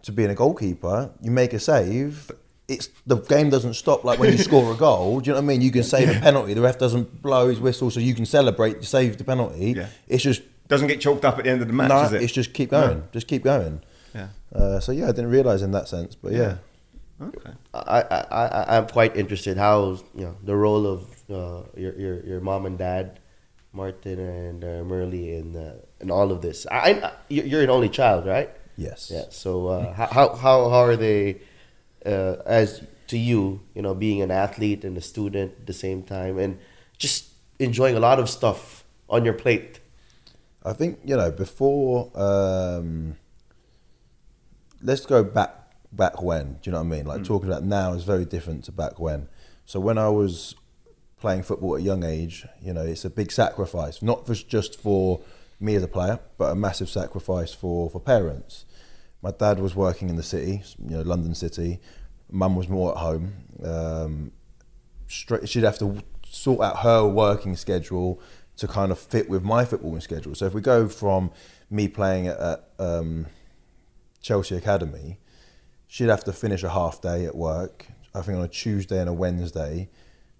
to 0.03 0.11
being 0.11 0.29
a 0.29 0.35
goalkeeper. 0.35 1.11
You 1.21 1.31
make 1.31 1.53
a 1.53 1.59
save. 1.59 2.31
It's 2.67 2.89
the 3.05 3.15
game 3.15 3.49
doesn't 3.49 3.75
stop 3.75 4.03
like 4.03 4.19
when 4.19 4.31
you 4.33 4.37
score 4.49 4.73
a 4.73 4.75
goal. 4.75 5.21
Do 5.21 5.29
you 5.29 5.33
know 5.33 5.39
what 5.39 5.45
I 5.45 5.47
mean? 5.47 5.61
You 5.61 5.71
can 5.71 5.83
save 5.83 6.09
a 6.09 6.19
penalty. 6.19 6.53
The 6.53 6.61
ref 6.61 6.77
doesn't 6.77 7.21
blow 7.21 7.47
his 7.47 7.59
whistle, 7.61 7.89
so 7.89 7.99
you 8.01 8.13
can 8.13 8.25
celebrate. 8.25 8.75
You 8.77 8.83
save 8.83 9.17
the 9.17 9.23
penalty. 9.23 9.71
Yeah. 9.77 9.87
It's 10.07 10.21
just 10.23 10.41
Doesn't 10.67 10.87
get 10.89 10.99
chalked 10.99 11.23
up 11.23 11.37
at 11.37 11.45
the 11.45 11.49
end 11.49 11.61
of 11.61 11.67
the 11.67 11.73
match, 11.73 11.89
no. 11.89 12.01
is 12.03 12.13
it? 12.13 12.21
It's 12.23 12.33
just 12.33 12.53
keep 12.53 12.71
going. 12.71 12.97
No. 12.99 13.03
Just 13.13 13.27
keep 13.27 13.43
going. 13.43 13.81
Yeah. 14.13 14.27
Uh, 14.53 14.79
so 14.79 14.91
yeah, 14.91 15.05
I 15.05 15.11
didn't 15.11 15.31
realize 15.31 15.61
in 15.61 15.71
that 15.71 15.87
sense, 15.87 16.15
but 16.15 16.33
yeah. 16.33 16.57
Okay. 17.21 17.51
I, 17.73 18.01
I, 18.01 18.25
I, 18.31 18.77
I'm 18.77 18.87
quite 18.87 19.15
interested 19.15 19.57
how 19.57 19.97
you 20.13 20.25
know 20.25 20.35
the 20.43 20.55
role 20.55 20.85
of 20.85 21.01
uh, 21.29 21.63
your, 21.75 21.97
your 21.99 22.25
your 22.25 22.41
mom 22.41 22.65
and 22.65 22.77
dad, 22.77 23.19
Martin 23.73 24.19
and 24.19 24.63
uh, 24.63 24.83
Merle, 24.83 25.13
in 25.13 25.55
uh, 25.55 25.77
in 25.99 26.11
all 26.11 26.31
of 26.31 26.41
this. 26.41 26.67
I, 26.69 26.93
I 26.93 27.11
you're 27.27 27.45
you're 27.45 27.63
an 27.63 27.69
only 27.69 27.89
child, 27.89 28.27
right? 28.27 28.51
Yes. 28.75 29.09
Yeah. 29.11 29.25
So 29.29 29.67
uh, 29.67 29.93
how 29.93 30.07
how 30.07 30.35
how 30.35 30.69
how 30.69 30.83
are 30.83 30.95
they 30.95 31.41
uh, 32.05 32.35
as 32.45 32.85
to 33.07 33.17
you? 33.17 33.61
You 33.73 33.81
know, 33.81 33.95
being 33.95 34.21
an 34.21 34.29
athlete 34.29 34.85
and 34.85 34.95
a 34.95 35.01
student 35.01 35.53
at 35.59 35.65
the 35.65 35.73
same 35.73 36.03
time, 36.03 36.37
and 36.37 36.59
just 36.99 37.33
enjoying 37.57 37.95
a 37.95 37.99
lot 37.99 38.19
of 38.19 38.29
stuff 38.29 38.83
on 39.09 39.25
your 39.25 39.33
plate. 39.33 39.79
I 40.63 40.73
think 40.73 40.99
you 41.03 41.17
know 41.17 41.31
before. 41.31 42.11
Um, 42.13 43.17
let's 44.81 45.05
go 45.05 45.23
back 45.23 45.51
back 45.91 46.21
when. 46.21 46.53
Do 46.53 46.59
you 46.63 46.71
know 46.71 46.79
what 46.79 46.93
I 46.93 46.97
mean? 46.97 47.05
Like 47.05 47.23
talking 47.23 47.49
about 47.49 47.63
now 47.63 47.93
is 47.93 48.03
very 48.03 48.25
different 48.25 48.63
to 48.65 48.71
back 48.71 48.99
when. 48.99 49.29
So 49.65 49.79
when 49.79 49.97
I 49.97 50.09
was 50.09 50.55
playing 51.19 51.43
football 51.43 51.75
at 51.75 51.81
a 51.81 51.83
young 51.83 52.03
age, 52.03 52.45
you 52.61 52.73
know, 52.73 52.83
it's 52.83 53.05
a 53.05 53.09
big 53.09 53.31
sacrifice, 53.31 54.01
not 54.01 54.27
for, 54.27 54.33
just 54.33 54.79
for 54.79 55.21
me 55.59 55.75
as 55.75 55.83
a 55.83 55.87
player, 55.87 56.19
but 56.37 56.51
a 56.51 56.55
massive 56.55 56.89
sacrifice 56.89 57.53
for 57.53 57.89
for 57.89 57.99
parents. 57.99 58.65
My 59.21 59.31
dad 59.31 59.59
was 59.59 59.75
working 59.75 60.09
in 60.09 60.15
the 60.15 60.23
city, 60.23 60.61
you 60.79 60.97
know, 60.97 61.01
London 61.01 61.33
City. 61.33 61.79
Mum 62.29 62.55
was 62.55 62.69
more 62.69 62.91
at 62.91 62.97
home. 62.97 63.33
Um, 63.63 64.31
straight, 65.07 65.49
she'd 65.49 65.63
have 65.63 65.79
to 65.79 66.03
sort 66.29 66.61
out 66.61 66.79
her 66.79 67.07
working 67.07 67.55
schedule 67.55 68.21
to 68.57 68.67
kind 68.67 68.91
of 68.91 68.99
fit 68.99 69.29
with 69.29 69.43
my 69.43 69.65
footballing 69.65 70.01
schedule. 70.01 70.35
So 70.35 70.45
if 70.45 70.53
we 70.53 70.61
go 70.61 70.87
from 70.87 71.31
me 71.69 71.87
playing 71.87 72.27
at, 72.27 72.39
at 72.39 72.69
um, 72.79 73.27
Chelsea 74.21 74.55
Academy, 74.55 75.19
she'd 75.87 76.09
have 76.09 76.23
to 76.25 76.33
finish 76.33 76.63
a 76.63 76.69
half 76.69 77.01
day 77.01 77.25
at 77.25 77.35
work, 77.35 77.87
I 78.13 78.21
think 78.21 78.37
on 78.37 78.43
a 78.43 78.47
Tuesday 78.47 78.99
and 78.99 79.09
a 79.09 79.13
Wednesday, 79.13 79.89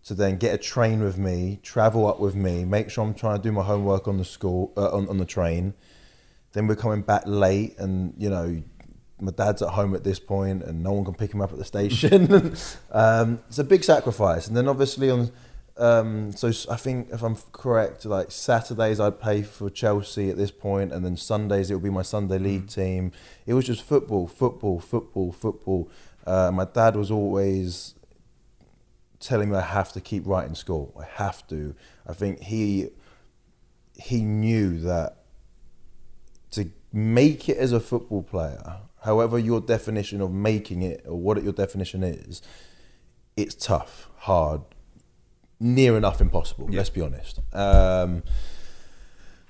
to 0.06 0.14
then 0.14 0.38
get 0.38 0.56
a 0.56 0.58
train 0.58 1.02
with 1.02 1.18
me, 1.18 1.60
travel 1.64 2.08
up 2.08 2.20
with 2.20 2.36
me, 2.36 2.64
make 2.64 2.90
sure 2.90 3.04
I'm 3.04 3.14
trying 3.14 3.38
to 3.38 3.44
do 3.44 3.52
my 3.52 3.64
homework 3.64 4.08
on 4.08 4.18
the 4.18 4.26
school 4.26 4.72
uh, 4.78 4.90
on, 4.90 5.10
on 5.10 5.18
the 5.18 5.26
train. 5.26 5.74
Then 6.54 6.68
we're 6.68 6.76
coming 6.76 7.02
back 7.02 7.24
late, 7.26 7.78
and 7.78 8.14
you 8.18 8.30
know, 8.30 8.64
my 9.20 9.32
dad's 9.32 9.62
at 9.62 9.70
home 9.70 9.94
at 9.96 10.04
this 10.04 10.20
point, 10.20 10.64
and 10.64 10.82
no 10.82 10.94
one 10.94 11.04
can 11.04 11.14
pick 11.14 11.34
him 11.34 11.42
up 11.42 11.52
at 11.52 11.58
the 11.58 11.66
station. 11.66 12.56
um, 12.92 13.40
it's 13.50 13.60
a 13.60 13.64
big 13.64 13.84
sacrifice, 13.84 14.48
and 14.48 14.56
then 14.56 14.68
obviously 14.68 15.10
on. 15.10 15.32
Um, 15.78 16.32
so 16.32 16.52
I 16.72 16.76
think 16.76 17.10
if 17.12 17.22
I'm 17.22 17.38
correct, 17.52 18.06
like 18.06 18.32
Saturdays 18.32 19.00
I'd 19.00 19.20
play 19.20 19.44
for 19.44 19.70
Chelsea 19.70 20.30
at 20.30 20.38
this 20.38 20.52
point, 20.52 20.92
and 20.92 21.06
then 21.06 21.16
Sundays 21.18 21.70
it 21.70 21.76
would 21.76 21.84
be 21.84 21.90
my 21.90 22.02
Sunday 22.02 22.40
league 22.40 22.68
team. 22.68 23.12
It 23.46 23.54
was 23.54 23.66
just 23.66 23.84
football, 23.84 24.28
football, 24.28 24.80
football, 24.80 25.32
football. 25.32 25.90
Uh, 26.26 26.52
my 26.52 26.66
dad 26.66 26.96
was 26.96 27.12
always 27.12 27.94
telling 29.20 29.52
me 29.52 29.58
I 29.58 29.62
have 29.62 29.92
to 29.94 30.02
keep 30.02 30.26
writing 30.26 30.56
school. 30.56 30.94
I 31.00 31.06
have 31.06 31.46
to. 31.48 31.76
I 32.08 32.14
think 32.14 32.42
he 32.42 32.90
he 33.96 34.22
knew 34.22 34.80
that 34.80 35.18
to 36.52 36.72
make 36.92 37.50
it 37.50 37.58
as 37.58 37.72
a 37.72 37.80
football 37.80 38.24
player, 38.24 38.78
however 39.04 39.38
your 39.38 39.62
definition 39.62 40.22
of 40.22 40.32
making 40.32 40.82
it 40.82 41.04
or 41.08 41.20
what 41.20 41.42
your 41.44 41.54
definition 41.54 42.04
is, 42.04 42.42
it's 43.36 43.56
tough, 43.56 44.10
hard, 44.18 44.62
near 45.60 45.98
enough 45.98 46.22
impossible. 46.22 46.68
Yeah. 46.70 46.78
Let's 46.78 46.90
be 46.90 47.02
honest. 47.02 47.40
Um, 47.54 48.24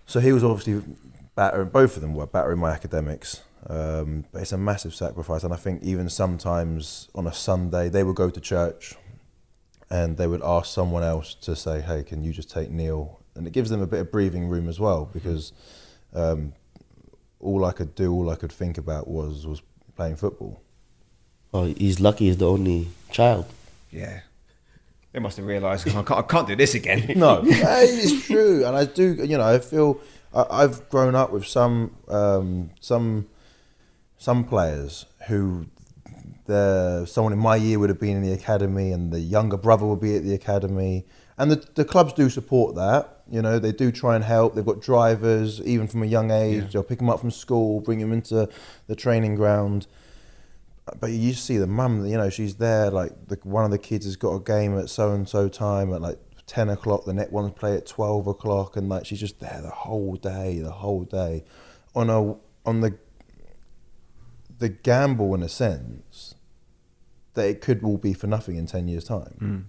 so 0.06 0.20
he 0.20 0.32
was 0.32 0.44
obviously 0.44 0.82
battering. 1.36 1.70
Both 1.70 1.96
of 1.96 2.02
them 2.02 2.14
were 2.14 2.28
battering 2.28 2.60
my 2.60 2.72
academics. 2.72 3.42
Um, 3.70 4.24
but 4.32 4.44
it's 4.44 4.54
a 4.54 4.58
massive 4.58 4.96
sacrifice, 4.96 5.44
and 5.44 5.54
I 5.54 5.58
think 5.58 5.84
even 5.84 6.10
sometimes 6.10 7.10
on 7.14 7.28
a 7.28 7.34
Sunday 7.34 7.90
they 7.90 8.04
would 8.04 8.16
go 8.16 8.30
to 8.30 8.40
church, 8.40 8.96
and 9.90 10.16
they 10.16 10.28
would 10.28 10.42
ask 10.44 10.74
someone 10.74 11.04
else 11.04 11.34
to 11.42 11.56
say, 11.56 11.82
"Hey, 11.82 12.04
can 12.04 12.24
you 12.24 12.32
just 12.32 12.50
take 12.50 12.70
Neil?" 12.70 13.20
And 13.36 13.46
it 13.46 13.52
gives 13.52 13.70
them 13.70 13.82
a 13.82 13.88
bit 13.88 14.00
of 14.00 14.12
breathing 14.12 14.48
room 14.48 14.70
as 14.70 14.80
well 14.80 15.10
because 15.12 15.52
um, 16.14 16.54
all 17.40 17.66
I 17.66 17.72
could 17.72 17.94
do, 17.94 18.14
all 18.14 18.30
I 18.30 18.36
could 18.36 18.52
think 18.52 18.78
about 18.78 19.08
was 19.08 19.46
was 19.46 19.62
playing 19.96 20.16
football. 20.16 20.62
Oh, 21.54 21.66
he's 21.66 22.00
lucky. 22.00 22.26
He's 22.26 22.38
the 22.38 22.50
only 22.50 22.88
child. 23.12 23.46
Yeah. 23.92 24.22
They 25.14 25.20
must 25.20 25.38
have 25.38 25.46
realised 25.46 25.88
I 25.88 25.92
can't, 25.92 26.12
I 26.12 26.22
can't 26.22 26.48
do 26.48 26.56
this 26.56 26.76
again. 26.76 27.14
No, 27.18 27.42
it's 27.46 28.26
true, 28.28 28.66
and 28.66 28.76
I 28.76 28.86
do. 28.86 29.14
You 29.16 29.38
know, 29.38 29.48
I 29.48 29.60
feel 29.60 30.00
I, 30.34 30.46
I've 30.64 30.88
grown 30.90 31.16
up 31.16 31.32
with 31.32 31.46
some 31.46 31.96
um, 32.08 32.72
some 32.82 33.28
some 34.18 34.44
players 34.44 35.06
who 35.28 35.68
the 36.46 37.06
someone 37.06 37.34
in 37.34 37.40
my 37.40 37.56
year 37.56 37.80
would 37.80 37.90
have 37.90 38.00
been 38.00 38.18
in 38.18 38.24
the 38.24 38.34
academy, 38.34 38.92
and 38.92 39.12
the 39.12 39.20
younger 39.20 39.58
brother 39.58 39.86
would 39.86 40.00
be 40.00 40.16
at 40.16 40.24
the 40.24 40.34
academy, 40.34 41.06
and 41.38 41.52
the 41.52 41.68
the 41.76 41.86
clubs 41.86 42.14
do 42.14 42.30
support 42.30 42.76
that. 42.76 43.22
You 43.30 43.42
know, 43.42 43.60
they 43.60 43.72
do 43.74 43.92
try 43.92 44.16
and 44.16 44.24
help. 44.24 44.56
They've 44.56 44.66
got 44.66 44.82
drivers, 44.82 45.62
even 45.62 45.88
from 45.88 46.02
a 46.04 46.06
young 46.06 46.32
age. 46.32 46.64
Yeah. 46.64 46.70
They'll 46.72 46.84
pick 46.84 47.00
them 47.00 47.10
up 47.10 47.20
from 47.20 47.32
school, 47.32 47.82
bring 47.82 48.00
them 48.00 48.14
into 48.14 48.48
the 48.88 48.96
training 48.96 49.36
ground. 49.36 49.88
But 51.00 51.12
you 51.12 51.34
see 51.34 51.58
the 51.58 51.68
mum, 51.68 52.06
you 52.06 52.18
know, 52.18 52.30
she's 52.30 52.56
there. 52.56 52.90
Like 52.90 53.12
the, 53.28 53.40
one 53.44 53.66
of 53.66 53.72
the 53.72 53.78
kids 53.78 54.06
has 54.06 54.16
got 54.16 54.36
a 54.36 54.40
game 54.40 54.78
at 54.78 54.90
so 54.90 55.12
and 55.12 55.28
so 55.28 55.50
time 55.50 55.94
at 55.94 56.02
like 56.02 56.20
ten 56.46 56.70
o'clock. 56.70 57.06
The 57.06 57.14
next 57.14 57.32
one's 57.32 57.52
play 57.54 57.76
at 57.76 57.86
twelve 57.86 58.28
o'clock, 58.28 58.78
and 58.78 58.90
like 58.90 59.06
she's 59.06 59.20
just 59.20 59.40
there 59.40 59.62
the 59.62 59.70
whole 59.70 60.16
day, 60.16 60.60
the 60.60 60.72
whole 60.72 61.04
day, 61.04 61.44
on 61.96 62.10
a 62.10 62.36
on 62.68 62.82
the 62.82 62.98
the 64.60 64.70
gamble 64.70 65.36
in 65.36 65.44
a 65.44 65.50
sense 65.50 66.36
that 67.36 67.48
it 67.48 67.62
could 67.62 67.84
all 67.84 67.98
be 67.98 68.14
for 68.14 68.28
nothing 68.28 68.56
in 68.56 68.66
ten 68.66 68.88
years' 68.88 69.04
time 69.04 69.36
hmm. 69.40 69.60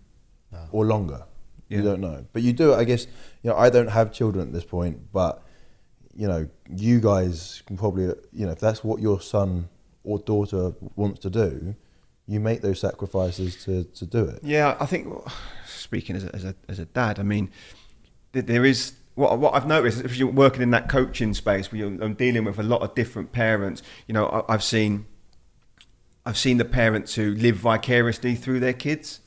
ah. 0.54 0.66
or 0.72 0.84
longer. 0.84 1.24
You 1.68 1.82
don't 1.82 2.00
know, 2.00 2.24
but 2.32 2.40
you 2.40 2.54
do. 2.54 2.72
I 2.72 2.84
guess 2.84 3.06
you 3.42 3.50
know. 3.50 3.56
I 3.56 3.68
don't 3.68 3.88
have 3.88 4.10
children 4.10 4.46
at 4.46 4.54
this 4.54 4.64
point, 4.64 5.12
but 5.12 5.42
you 6.18 6.26
know, 6.26 6.48
you 6.74 6.98
guys 6.98 7.62
can 7.66 7.76
probably, 7.76 8.06
you 8.32 8.46
know, 8.46 8.50
if 8.50 8.58
that's 8.58 8.82
what 8.82 9.00
your 9.00 9.20
son 9.20 9.68
or 10.08 10.18
daughter 10.18 10.72
wants 10.96 11.20
to 11.20 11.30
do, 11.30 11.76
you 12.26 12.40
make 12.40 12.62
those 12.62 12.80
sacrifices 12.80 13.62
to, 13.64 13.84
to 13.84 14.06
do 14.06 14.24
it. 14.24 14.40
Yeah, 14.42 14.76
I 14.80 14.86
think 14.86 15.12
speaking 15.66 16.16
as 16.16 16.24
a, 16.24 16.34
as 16.34 16.44
a, 16.44 16.54
as 16.68 16.78
a 16.78 16.86
dad, 16.86 17.18
I 17.18 17.22
mean, 17.22 17.50
there 18.32 18.64
is 18.64 18.94
what 19.14 19.38
what 19.38 19.54
I've 19.54 19.66
noticed 19.66 20.04
if 20.04 20.16
you're 20.16 20.30
working 20.30 20.62
in 20.62 20.70
that 20.70 20.88
coaching 20.88 21.34
space 21.34 21.70
where 21.70 21.80
you're 21.80 22.02
I'm 22.02 22.14
dealing 22.14 22.44
with 22.44 22.58
a 22.58 22.62
lot 22.62 22.82
of 22.82 22.94
different 22.94 23.32
parents. 23.32 23.82
You 24.06 24.14
know, 24.14 24.26
I, 24.26 24.54
I've 24.54 24.62
seen 24.62 25.06
I've 26.24 26.38
seen 26.38 26.56
the 26.58 26.64
parents 26.64 27.14
who 27.14 27.34
live 27.34 27.56
vicariously 27.56 28.34
through 28.34 28.60
their 28.60 28.72
kids. 28.72 29.20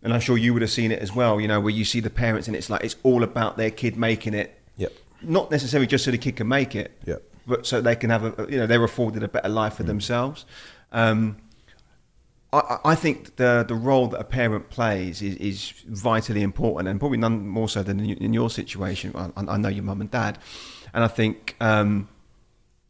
And 0.00 0.14
I'm 0.14 0.20
sure 0.20 0.38
you 0.38 0.52
would 0.52 0.62
have 0.62 0.70
seen 0.70 0.92
it 0.92 1.00
as 1.00 1.12
well, 1.12 1.40
you 1.40 1.48
know, 1.48 1.58
where 1.58 1.72
you 1.72 1.84
see 1.84 1.98
the 1.98 2.10
parents 2.10 2.46
and 2.46 2.56
it's 2.56 2.70
like 2.70 2.84
it's 2.84 2.94
all 3.02 3.24
about 3.24 3.56
their 3.56 3.70
kid 3.70 3.96
making 3.96 4.32
it. 4.34 4.56
Yep. 4.76 4.92
Not 5.22 5.50
necessarily 5.50 5.88
just 5.88 6.04
so 6.04 6.12
the 6.12 6.18
kid 6.18 6.36
can 6.36 6.46
make 6.46 6.76
it, 6.76 6.92
Yep. 7.04 7.22
But 7.48 7.66
so 7.66 7.80
they 7.80 7.96
can 7.96 8.10
have 8.10 8.24
a, 8.24 8.46
you 8.50 8.58
know, 8.58 8.66
they're 8.66 8.84
afforded 8.84 9.22
a 9.22 9.28
better 9.28 9.48
life 9.48 9.74
for 9.74 9.82
themselves. 9.82 10.44
Um, 10.92 11.38
I, 12.52 12.78
I- 12.84 12.94
think 12.94 13.36
the 13.36 13.64
the 13.66 13.74
role 13.74 14.06
that 14.08 14.20
a 14.20 14.24
parent 14.24 14.70
plays 14.70 15.20
is, 15.22 15.34
is 15.36 15.72
vitally 15.88 16.42
important, 16.42 16.88
and 16.88 16.98
probably 17.00 17.18
none 17.18 17.46
more 17.46 17.68
so 17.68 17.82
than 17.82 18.00
in, 18.00 18.16
in 18.18 18.32
your 18.32 18.50
situation. 18.50 19.12
I, 19.14 19.30
I 19.36 19.56
know 19.56 19.68
your 19.68 19.84
mum 19.84 20.00
and 20.00 20.10
dad, 20.10 20.38
and 20.94 21.04
I 21.04 21.08
think 21.08 21.56
um, 21.60 22.08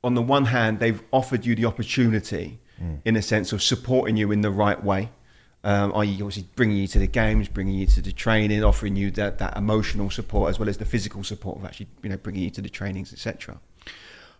on 0.04 0.14
the 0.14 0.22
one 0.22 0.44
hand 0.46 0.78
they've 0.78 1.02
offered 1.12 1.44
you 1.46 1.54
the 1.54 1.64
opportunity, 1.64 2.60
in 3.04 3.16
a 3.16 3.22
sense 3.22 3.52
of 3.52 3.60
supporting 3.62 4.16
you 4.16 4.30
in 4.30 4.40
the 4.42 4.50
right 4.50 4.82
way. 4.82 5.10
Um, 5.64 5.92
i.e., 5.96 6.12
obviously 6.22 6.44
bringing 6.54 6.76
you 6.76 6.86
to 6.86 7.00
the 7.00 7.08
games, 7.08 7.48
bringing 7.48 7.74
you 7.74 7.86
to 7.86 8.00
the 8.00 8.12
training, 8.12 8.62
offering 8.62 8.94
you 8.94 9.10
that, 9.10 9.38
that 9.38 9.56
emotional 9.56 10.08
support 10.08 10.50
as 10.50 10.60
well 10.60 10.68
as 10.68 10.76
the 10.78 10.84
physical 10.84 11.24
support 11.24 11.58
of 11.58 11.64
actually 11.64 11.88
you 12.04 12.10
know 12.10 12.16
bringing 12.16 12.44
you 12.44 12.50
to 12.50 12.62
the 12.62 12.68
trainings, 12.68 13.12
etc. 13.12 13.58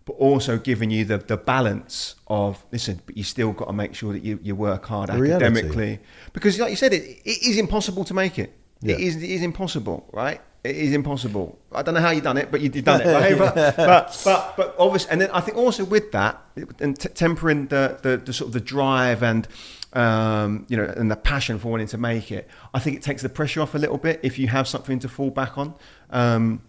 But 0.05 0.15
also 0.15 0.57
giving 0.59 0.91
you 0.91 1.05
the, 1.05 1.19
the 1.19 1.37
balance 1.37 2.15
of 2.29 2.65
listen, 2.73 3.01
but 3.05 3.17
you 3.17 3.23
still 3.25 3.53
got 3.53 3.67
to 3.67 3.73
make 3.75 3.95
sure 3.95 4.15
that 4.15 4.23
you, 4.25 4.39
you 4.43 4.55
work 4.57 4.87
hard 4.87 5.11
reality. 5.11 5.33
academically 5.45 5.99
because, 6.33 6.59
like 6.59 6.71
you 6.71 6.77
said, 6.77 6.95
it, 6.95 7.03
it 7.27 7.43
is 7.47 7.59
impossible 7.59 8.05
to 8.05 8.15
make 8.15 8.39
it. 8.39 8.55
Yeah. 8.81 8.95
It 8.95 9.01
is 9.01 9.17
it 9.17 9.29
is 9.29 9.43
impossible, 9.43 10.09
right? 10.13 10.41
It 10.65 10.77
is 10.77 10.93
impossible. 10.95 11.59
I 11.73 11.83
don't 11.83 11.93
know 11.95 12.01
how 12.01 12.11
you've 12.11 12.25
done 12.25 12.37
it, 12.39 12.51
but 12.51 12.61
you- 12.63 12.71
you've 12.73 12.85
done 12.85 13.01
it, 13.03 13.07
right? 13.07 13.37
but, 13.55 13.55
but 13.77 14.21
but 14.25 14.57
but 14.57 14.75
obviously, 14.79 15.11
and 15.13 15.21
then 15.21 15.31
I 15.33 15.41
think 15.41 15.59
also 15.59 15.85
with 15.85 16.11
that 16.13 16.41
and 16.81 16.99
t- 16.99 17.09
tempering 17.11 17.67
the, 17.67 17.99
the 18.03 18.17
the 18.17 18.33
sort 18.33 18.49
of 18.49 18.53
the 18.55 18.61
drive 18.61 19.23
and 19.23 19.47
um, 19.93 20.65
you 20.69 20.77
know 20.77 20.85
and 20.97 21.11
the 21.11 21.17
passion 21.17 21.59
for 21.59 21.69
wanting 21.69 21.87
to 21.89 21.99
make 21.99 22.33
it, 22.33 22.49
I 22.73 22.79
think 22.79 22.97
it 22.97 23.03
takes 23.03 23.21
the 23.23 23.29
pressure 23.29 23.61
off 23.61 23.75
a 23.75 23.79
little 23.79 23.99
bit 23.99 24.21
if 24.23 24.39
you 24.39 24.49
have 24.49 24.67
something 24.67 24.99
to 25.01 25.09
fall 25.09 25.31
back 25.31 25.59
on. 25.59 25.75
Um, 26.11 26.63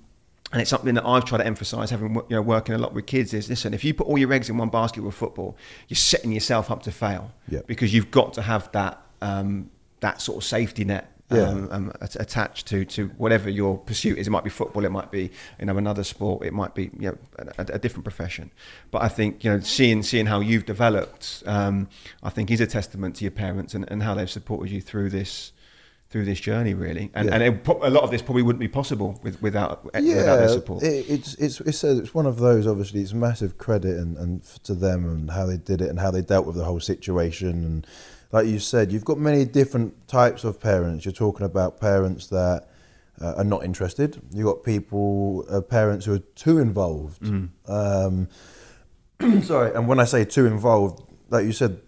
and 0.52 0.62
it's 0.62 0.70
something 0.70 0.96
that 0.96 1.06
I've 1.06 1.26
tried 1.26 1.40
to 1.40 1.46
emphasise, 1.46 1.90
having 1.90 2.16
you 2.16 2.24
know 2.36 2.42
working 2.42 2.76
a 2.76 2.78
lot 2.78 2.94
with 2.94 3.06
kids. 3.06 3.34
Is 3.34 3.50
listen, 3.50 3.74
if 3.74 3.84
you 3.84 3.94
put 3.94 4.08
all 4.08 4.18
your 4.18 4.32
eggs 4.34 4.50
in 4.50 4.58
one 4.58 4.70
basket 4.70 5.04
with 5.04 5.16
football, 5.16 5.56
you're 5.88 5.96
setting 5.96 6.32
yourself 6.32 6.72
up 6.72 6.84
to 6.84 6.92
fail 6.92 7.32
Yeah. 7.48 7.60
because 7.68 7.94
you've 7.94 8.12
got 8.12 8.34
to 8.34 8.42
have 8.42 8.72
that 8.72 9.02
um, 9.22 9.70
that 10.00 10.22
sort 10.22 10.38
of 10.38 10.44
safety 10.44 10.86
net 10.86 11.12
Yeah. 11.32 11.42
um, 11.50 11.68
um, 11.72 11.92
attached 12.02 12.66
to 12.68 12.86
to 12.86 13.10
whatever 13.20 13.50
your 13.50 13.78
pursuit 13.78 14.18
is. 14.18 14.26
It 14.28 14.32
might 14.32 14.44
be 14.44 14.50
football, 14.50 14.84
it 14.86 14.92
might 14.92 15.12
be 15.12 15.30
you 15.60 15.66
know 15.68 15.78
another 15.78 16.04
sport, 16.04 16.44
it 16.46 16.54
might 16.54 16.74
be 16.74 16.86
you 16.98 17.10
know 17.12 17.18
a, 17.60 17.66
a 17.74 17.80
different 17.80 18.04
profession. 18.06 18.50
But 18.90 19.04
I 19.04 19.08
think 19.10 19.44
you 19.44 19.52
know 19.52 19.60
seeing 19.60 20.02
seeing 20.02 20.26
how 20.26 20.40
you've 20.40 20.66
developed, 20.66 21.44
um, 21.46 21.90
I 22.24 22.32
think 22.32 22.50
is 22.50 22.60
a 22.62 22.66
testament 22.68 23.18
to 23.18 23.24
your 23.24 23.32
parents 23.32 23.76
and, 23.76 23.86
and 23.92 24.02
how 24.02 24.16
they've 24.16 24.30
supported 24.30 24.72
you 24.72 24.82
through 24.82 25.10
this 25.12 25.52
through 26.10 26.26
this 26.26 26.40
journey 26.40 26.74
really. 26.74 27.12
And 27.14 27.28
Yeah. 27.28 27.36
and 27.36 27.44
it, 27.44 27.68
a 27.68 27.90
lot 27.90 28.04
of 28.04 28.12
this 28.12 28.22
probably 28.22 28.42
wouldn't 28.42 28.60
be 28.60 28.68
possible 28.68 29.20
with, 29.24 29.42
without 29.42 29.84
without 30.18 30.38
their 30.38 30.50
support. 30.50 30.84
It, 30.84 31.06
it's 31.10 31.36
it's 31.36 31.62
it's 31.62 31.84
a, 31.84 32.00
it's 32.00 32.14
one 32.14 32.26
of 32.26 32.38
those. 32.38 32.66
Obviously, 32.68 33.02
it's 33.02 33.14
massive 33.14 33.58
credit 33.58 33.98
and, 33.98 34.18
and 34.18 34.44
to 34.64 34.74
them 34.74 35.06
and 35.06 35.30
how 35.32 35.46
they 35.46 35.58
did 35.58 35.82
it 35.82 35.90
and 35.90 36.00
how 36.00 36.12
they 36.12 36.22
dealt 36.22 36.46
with 36.46 36.56
the 36.56 36.64
whole 36.66 36.80
situation. 36.80 37.50
And 37.64 37.88
like 38.32 38.48
you 38.48 38.60
said, 38.60 38.92
you've 38.92 39.06
got 39.06 39.18
many 39.18 39.46
different 39.46 40.08
types 40.08 40.44
of 40.44 40.60
parents. 40.60 41.06
You're 41.06 41.12
talking 41.12 41.46
about 41.46 41.80
parents 41.80 42.28
that 42.28 42.68
uh, 43.22 43.34
are 43.38 43.44
not 43.44 43.64
interested. 43.64 44.20
You've 44.32 44.46
got 44.46 44.64
people, 44.64 45.46
uh, 45.50 45.62
parents 45.62 46.06
who 46.06 46.14
are 46.14 46.20
too 46.36 46.58
involved. 46.60 47.24
Um, 47.68 48.28
sorry, 49.44 49.74
and 49.76 49.88
when 49.88 50.00
I 50.00 50.06
say 50.06 50.26
too 50.26 50.46
involved, 50.46 51.04
like 51.30 51.46
you 51.46 51.52
said, 51.52 51.82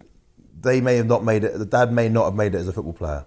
they 0.60 0.80
may 0.80 0.96
have 0.96 1.06
not 1.06 1.24
made 1.24 1.42
it. 1.44 1.58
The 1.58 1.64
dad 1.64 1.92
may 1.92 2.08
not 2.08 2.24
have 2.26 2.34
made 2.34 2.54
it 2.54 2.58
as 2.58 2.68
a 2.68 2.72
football 2.72 2.92
player, 2.92 3.24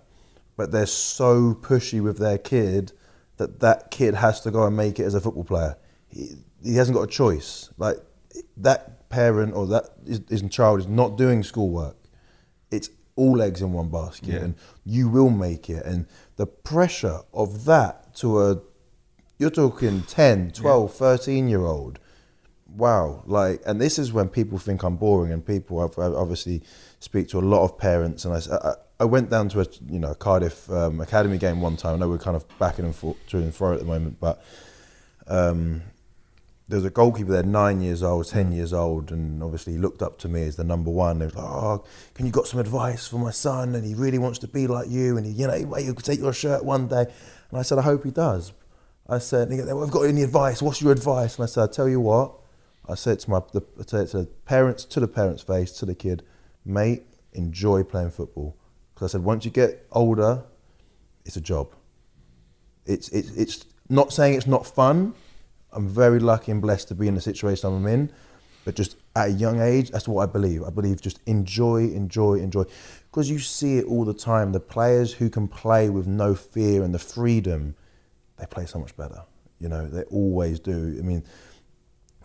but 0.58 0.72
they're 0.72 0.86
so 0.86 1.54
pushy 1.54 2.02
with 2.02 2.18
their 2.18 2.38
kid 2.38 2.94
that 3.38 3.60
that 3.60 3.92
kid 3.92 4.14
has 4.16 4.42
to 4.42 4.52
go 4.52 4.66
and 4.66 4.76
make 4.78 5.00
it 5.00 5.04
as 5.04 5.14
a 5.14 5.22
football 5.22 5.44
player. 5.44 5.76
He, 6.08 6.36
he 6.64 6.76
hasn't 6.76 6.96
got 6.96 7.04
a 7.04 7.08
choice. 7.08 7.70
Like 7.78 7.98
that 8.58 9.10
parent 9.10 9.54
or 9.56 9.68
that 9.68 9.90
is, 10.06 10.22
is 10.30 10.42
child 10.50 10.80
is 10.80 10.88
not 10.88 11.18
doing 11.18 11.44
schoolwork. 11.44 11.98
It's 12.72 12.90
all 13.16 13.42
eggs 13.42 13.62
in 13.62 13.72
one 13.74 13.90
basket, 13.90 14.30
Yeah. 14.30 14.40
and 14.40 14.56
you 14.86 15.10
will 15.10 15.30
make 15.30 15.70
it. 15.70 15.86
And 15.86 16.08
the 16.36 16.48
pressure 16.48 17.20
of 17.34 17.66
that 17.66 18.16
to 18.18 18.42
a 18.42 18.62
you're 19.38 19.50
talking 19.50 20.04
10, 20.04 20.52
12, 20.52 20.94
13 20.94 21.50
year 21.50 21.66
old 21.66 22.00
wow 22.76 23.24
like 23.26 23.62
and 23.66 23.80
this 23.80 23.98
is 23.98 24.12
when 24.12 24.28
people 24.28 24.58
think 24.58 24.84
i'm 24.84 24.98
boring 24.98 25.32
and 25.32 25.46
people 25.46 25.80
I've, 25.80 25.98
I 25.98 26.08
obviously 26.08 26.62
speak 27.00 27.30
to 27.30 27.40
a 27.40 27.42
lot 27.42 27.64
of 27.64 27.78
parents 27.78 28.26
and 28.26 28.34
i 28.34 28.56
I, 28.56 28.74
I 29.00 29.06
went 29.06 29.30
down 29.30 29.50
to 29.50 29.62
a 29.62 29.66
you 29.90 30.00
know 30.00 30.14
cardiff 30.14 30.70
um, 30.72 31.02
academy 31.02 31.38
game 31.38 31.60
one 31.60 31.76
time. 31.76 31.96
I 31.96 31.98
know 31.98 32.08
we're 32.08 32.18
kind 32.18 32.38
of 32.38 32.46
backing 32.60 32.86
and 32.86 32.96
forth 32.96 33.18
to 33.28 33.38
and 33.38 33.54
fro 33.54 33.74
at 33.74 33.80
the 33.80 33.86
moment 33.86 34.20
but 34.20 34.44
um, 35.28 35.82
there 36.68 36.78
was 36.78 36.86
a 36.86 36.90
goalkeeper 36.90 37.32
there 37.32 37.44
nine 37.44 37.82
years 37.82 38.02
old 38.02 38.28
ten 38.28 38.52
years 38.52 38.72
old 38.72 39.12
and 39.12 39.44
obviously 39.44 39.78
looked 39.78 40.02
up 40.02 40.18
to 40.20 40.30
me 40.30 40.44
as 40.44 40.56
the 40.56 40.64
number 40.64 40.92
one. 40.92 41.20
He 41.20 41.26
was 41.26 41.36
like 41.36 41.46
oh 41.46 41.84
can 42.14 42.26
you 42.26 42.32
got 42.32 42.48
some 42.48 42.60
advice 42.60 43.06
for 43.08 43.18
my 43.18 43.32
son? 43.32 43.76
And 43.76 43.86
he 43.86 43.96
really 43.96 44.18
wants 44.18 44.40
to 44.40 44.48
be 44.48 44.66
like 44.66 44.90
you 44.90 45.18
and 45.18 45.26
he 45.26 45.34
you 45.34 45.48
know 45.48 45.76
he 45.76 45.94
could 45.94 46.06
take 46.06 46.20
your 46.20 46.34
shirt 46.34 46.64
one 46.64 46.88
day. 46.88 47.06
And 47.50 47.60
i 47.60 47.64
said 47.64 47.78
i 47.78 47.82
hope 47.82 48.04
he 48.04 48.12
does. 48.12 48.54
I 49.08 49.20
said, 49.20 49.50
and 49.50 49.52
he 49.52 49.58
goes, 49.60 49.72
"Well, 49.72 49.84
I've 49.84 49.92
got 49.92 50.02
any 50.02 50.24
advice? 50.24 50.64
What's 50.64 50.82
your 50.82 50.92
advice? 50.92 51.36
And 51.36 51.44
I 51.44 51.46
said, 51.46 51.70
I 51.70 51.72
tell 51.72 51.88
you 51.88 52.00
what, 52.00 52.40
I 52.88 52.96
said 52.96 53.20
to 53.22 53.30
my, 53.30 53.42
the, 53.52 53.62
I 53.80 53.84
said 53.86 54.08
to 54.10 54.20
the 54.20 54.26
parents, 54.46 54.86
to 54.86 55.00
the 55.00 55.08
parents' 55.08 55.44
face, 55.44 55.72
to 55.74 55.86
the 55.86 55.96
kid, 55.96 56.24
mate, 56.66 57.04
enjoy 57.34 57.84
playing 57.84 58.12
football. 58.12 58.56
Because 58.94 59.12
I 59.12 59.18
said, 59.18 59.24
once 59.24 59.46
you 59.46 59.52
get 59.52 59.86
older, 59.92 60.44
it's 61.26 61.36
a 61.36 61.42
job. 61.42 61.74
It's, 62.86 63.10
it's, 63.10 63.32
it's 63.32 63.66
not 63.90 64.14
saying 64.14 64.36
it's 64.36 64.48
not 64.48 64.66
fun. 64.66 65.14
I'm 65.72 65.88
very 65.88 66.20
lucky 66.20 66.52
and 66.52 66.62
blessed 66.62 66.88
to 66.90 66.96
be 66.96 67.08
in 67.08 67.16
the 67.16 67.22
situation 67.22 67.74
I'm 67.74 67.88
in. 67.88 68.12
But 68.64 68.76
just 68.76 68.98
at 69.16 69.28
a 69.28 69.32
young 69.32 69.62
age, 69.62 69.92
that's 69.92 70.08
what 70.08 70.28
I 70.28 70.32
believe. 70.32 70.64
I 70.64 70.70
believe 70.70 71.02
just 71.02 71.20
enjoy, 71.26 71.90
enjoy, 71.90 72.36
enjoy. 72.36 72.64
Because 73.12 73.30
you 73.30 73.40
see 73.40 73.78
it 73.78 73.86
all 73.86 74.06
the 74.06 74.14
time. 74.14 74.52
The 74.52 74.60
players 74.60 75.14
who 75.14 75.30
can 75.30 75.48
play 75.48 75.90
with 75.90 76.08
no 76.08 76.34
fear 76.34 76.84
and 76.84 76.94
the 76.94 77.00
freedom, 77.00 77.76
they 78.38 78.46
play 78.46 78.66
so 78.66 78.80
much 78.80 78.96
better. 78.98 79.22
You 79.60 79.70
know, 79.70 79.88
they 79.88 80.04
always 80.04 80.60
do. 80.60 80.96
I 81.00 81.02
mean, 81.02 81.24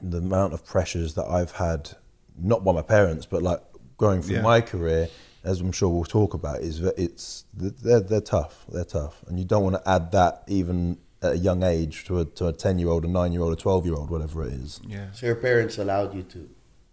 the 0.03 0.19
amount 0.19 0.53
of 0.55 0.65
pressures 0.65 1.15
that 1.15 1.27
I've 1.27 1.53
had, 1.53 1.91
not 2.39 2.65
by 2.65 2.73
my 2.73 2.83
parents, 2.83 3.27
but 3.27 3.43
like 3.43 3.61
going 3.99 4.23
through 4.23 4.37
Yeah. 4.37 4.43
my 4.43 4.61
career, 4.61 5.09
as 5.45 5.61
I'm 5.61 5.73
sure 5.73 5.89
we'll 5.89 6.05
talk 6.05 6.35
about, 6.35 6.61
is 6.61 6.81
that 6.81 6.99
it's 6.99 7.45
they're 7.55 8.01
they're 8.01 8.21
tough. 8.21 8.65
They're 8.73 8.85
tough, 8.85 9.23
and 9.29 9.39
you 9.39 9.45
don't 9.45 9.63
want 9.63 9.77
to 9.77 9.91
add 9.91 10.13
that 10.13 10.43
even 10.49 10.99
at 11.23 11.33
a 11.33 11.39
young 11.39 11.63
age 11.63 12.05
to 12.07 12.21
a 12.21 12.25
to 12.25 12.47
a 12.49 12.53
ten 12.53 12.79
year 12.79 12.89
old, 12.89 13.05
a 13.05 13.09
nine 13.09 13.33
year 13.33 13.43
old, 13.43 13.53
a 13.53 13.57
twelve 13.57 13.85
year 13.87 13.95
old, 13.95 14.11
whatever 14.11 14.43
it 14.47 14.53
is. 14.53 14.81
yeah. 14.87 15.11
So 15.13 15.27
your 15.27 15.37
parents 15.37 15.79
allowed 15.79 16.15
you 16.15 16.23
to, 16.25 16.39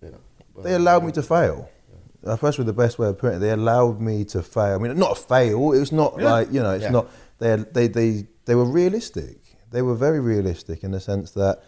you 0.02 0.10
know. 0.12 0.62
They 0.64 0.74
allowed 0.74 1.04
me 1.06 1.12
to 1.14 1.22
fail. 1.24 1.70
That's 2.24 2.40
probably 2.40 2.66
the 2.66 2.74
best 2.74 2.98
way 3.00 3.08
of 3.08 3.18
putting 3.20 3.38
it. 3.38 3.40
They 3.40 3.52
allowed 3.52 4.02
me 4.02 4.26
to 4.26 4.42
fail. 4.42 4.76
I 4.76 4.78
mean, 4.80 4.98
not 4.98 5.18
fail. 5.18 5.72
It 5.72 5.80
was 5.80 5.92
not 5.92 6.16
Yeah. 6.20 6.32
like 6.34 6.52
you 6.52 6.62
know. 6.62 6.72
It's 6.72 6.84
Yeah. 6.84 6.90
not. 6.92 7.10
They 7.40 7.56
they 7.58 7.88
they 7.88 8.28
they 8.46 8.56
were 8.56 8.66
realistic. 8.66 9.38
They 9.72 9.82
were 9.82 9.96
very 9.96 10.20
realistic 10.20 10.84
in 10.84 10.92
the 10.92 11.00
sense 11.00 11.32
that 11.32 11.62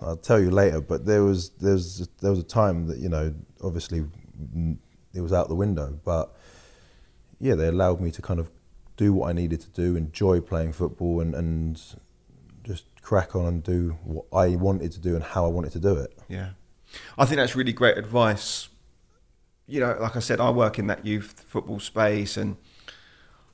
I'll 0.00 0.16
tell 0.16 0.40
you 0.40 0.50
later. 0.50 0.80
But 0.80 1.06
there 1.06 1.22
was 1.22 1.50
there's 1.50 2.08
there 2.20 2.30
was 2.30 2.40
a 2.40 2.44
time 2.44 2.86
that 2.88 2.98
you 2.98 3.08
know 3.08 3.34
obviously 3.62 4.04
it 5.14 5.20
was 5.20 5.32
out 5.32 5.48
the 5.48 5.54
window. 5.54 5.98
But 6.04 6.34
yeah, 7.40 7.54
they 7.54 7.68
allowed 7.68 8.00
me 8.00 8.10
to 8.12 8.22
kind 8.22 8.40
of 8.40 8.50
do 8.96 9.12
what 9.12 9.28
I 9.28 9.32
needed 9.32 9.60
to 9.60 9.68
do, 9.70 9.96
enjoy 9.96 10.40
playing 10.40 10.72
football, 10.72 11.20
and 11.20 11.34
and 11.34 11.80
just 12.62 12.84
crack 13.02 13.36
on 13.36 13.46
and 13.46 13.62
do 13.62 13.96
what 14.04 14.26
I 14.32 14.56
wanted 14.56 14.92
to 14.92 15.00
do 15.00 15.14
and 15.14 15.22
how 15.22 15.44
I 15.44 15.48
wanted 15.48 15.72
to 15.72 15.80
do 15.80 15.94
it. 15.94 16.18
Yeah, 16.28 16.50
I 17.16 17.24
think 17.24 17.38
that's 17.38 17.54
really 17.54 17.72
great 17.72 17.96
advice. 17.96 18.68
You 19.68 19.80
know, 19.80 19.96
like 20.00 20.16
I 20.16 20.20
said, 20.20 20.40
I 20.40 20.50
work 20.50 20.78
in 20.78 20.86
that 20.86 21.04
youth 21.04 21.44
football 21.48 21.80
space, 21.80 22.36
and 22.36 22.56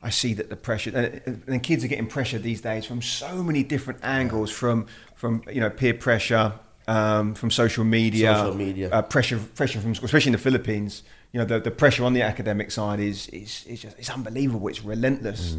I 0.03 0.11
see 0.11 0.35
that 0.35 0.49
the 0.51 0.57
pressure 0.57 0.91
and, 1.27 1.43
and 1.47 1.63
kids 1.63 1.85
are 1.85 1.89
getting 1.89 2.07
pressure 2.09 2.39
these 2.39 2.61
days 2.61 2.85
from 2.85 3.03
so 3.03 3.43
many 3.43 3.63
different 3.63 4.01
angles, 4.03 4.51
from 4.51 4.87
from 5.15 5.43
you 5.51 5.61
know 5.61 5.71
peer 5.71 5.95
pressure, 5.95 6.53
um, 6.89 7.35
from 7.35 7.51
social 7.51 7.85
media, 7.85 8.35
Social 8.35 8.55
media. 8.55 8.91
uh, 8.91 9.03
pressure 9.03 9.39
pressure 9.55 9.81
from 9.81 9.95
school, 9.95 10.07
especially 10.07 10.31
in 10.31 10.33
the 10.33 10.39
Philippines. 10.39 11.03
You 11.33 11.39
know, 11.41 11.47
the, 11.47 11.61
the 11.61 11.71
pressure 11.71 12.05
on 12.05 12.13
the 12.15 12.23
academic 12.23 12.71
side 12.71 13.01
is 13.01 13.29
is 13.29 13.65
is 13.67 13.83
just 13.83 13.99
it's 13.99 14.11
unbelievable. 14.11 14.69
It's 14.69 14.85
relentless, 14.85 15.57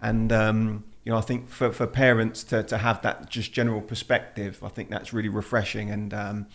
and 0.00 0.32
um, 0.32 0.84
you 1.04 1.12
know, 1.12 1.18
I 1.18 1.20
think 1.20 1.48
for, 1.48 1.72
for 1.72 1.86
parents 1.86 2.44
to, 2.44 2.62
to 2.64 2.78
have 2.78 3.02
that 3.02 3.28
just 3.28 3.52
general 3.52 3.80
perspective, 3.80 4.62
I 4.62 4.68
think 4.68 4.88
that's 4.88 5.12
really 5.12 5.28
refreshing. 5.28 5.90
And 5.90 6.14
um, 6.14 6.46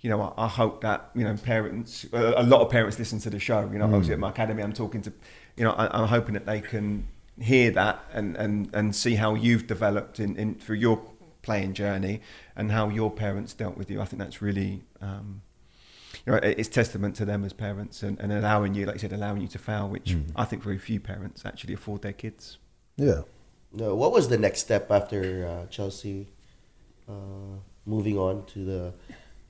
you 0.00 0.10
know, 0.10 0.20
I, 0.20 0.44
I 0.44 0.48
hope 0.48 0.80
that 0.82 1.10
you 1.14 1.24
know 1.24 1.36
parents, 1.36 2.06
a 2.12 2.34
a 2.36 2.42
lot 2.42 2.60
of 2.60 2.70
parents 2.70 2.98
listen 2.98 3.18
to 3.20 3.30
the 3.30 3.38
show. 3.38 3.68
You 3.72 3.78
know, 3.78 3.86
obviously 3.86 4.14
at 4.14 4.18
my 4.18 4.30
academy, 4.30 4.62
I'm 4.62 4.72
talking 4.72 5.02
to, 5.02 5.12
you 5.56 5.64
know, 5.64 5.72
I, 5.72 5.98
I'm 5.98 6.08
hoping 6.08 6.34
that 6.34 6.46
they 6.46 6.60
can 6.60 7.06
hear 7.40 7.70
that 7.72 8.02
and, 8.12 8.34
and, 8.36 8.70
and 8.72 8.96
see 8.96 9.14
how 9.14 9.34
you've 9.34 9.66
developed 9.66 10.20
in, 10.20 10.36
in 10.36 10.54
through 10.54 10.76
your 10.76 11.02
playing 11.42 11.74
journey 11.74 12.20
and 12.56 12.72
how 12.72 12.88
your 12.88 13.10
parents 13.10 13.52
dealt 13.52 13.76
with 13.76 13.90
you. 13.90 14.00
I 14.00 14.04
think 14.04 14.20
that's 14.22 14.40
really. 14.42 14.84
Um, 15.00 15.42
you 16.24 16.32
know, 16.32 16.38
it's 16.42 16.68
testament 16.68 17.14
to 17.16 17.24
them 17.24 17.44
as 17.44 17.52
parents 17.52 18.02
and, 18.02 18.18
and 18.18 18.32
allowing 18.32 18.74
you, 18.74 18.84
like 18.84 18.96
you 18.96 19.00
said, 19.00 19.12
allowing 19.12 19.42
you 19.42 19.48
to 19.48 19.58
fail, 19.58 19.88
which 19.88 20.16
I 20.34 20.44
think 20.44 20.62
very 20.62 20.78
few 20.78 20.98
parents 20.98 21.44
actually 21.44 21.74
afford 21.74 22.02
their 22.02 22.14
kids. 22.14 22.58
Yeah. 22.96 23.20
No, 23.72 23.94
what 23.94 24.10
was 24.10 24.28
the 24.28 24.38
next 24.38 24.60
step 24.60 24.90
after 24.90 25.46
uh, 25.46 25.66
Chelsea 25.66 26.28
uh, 27.08 27.60
moving 27.84 28.18
on 28.18 28.44
to 28.46 28.64
the 28.64 28.94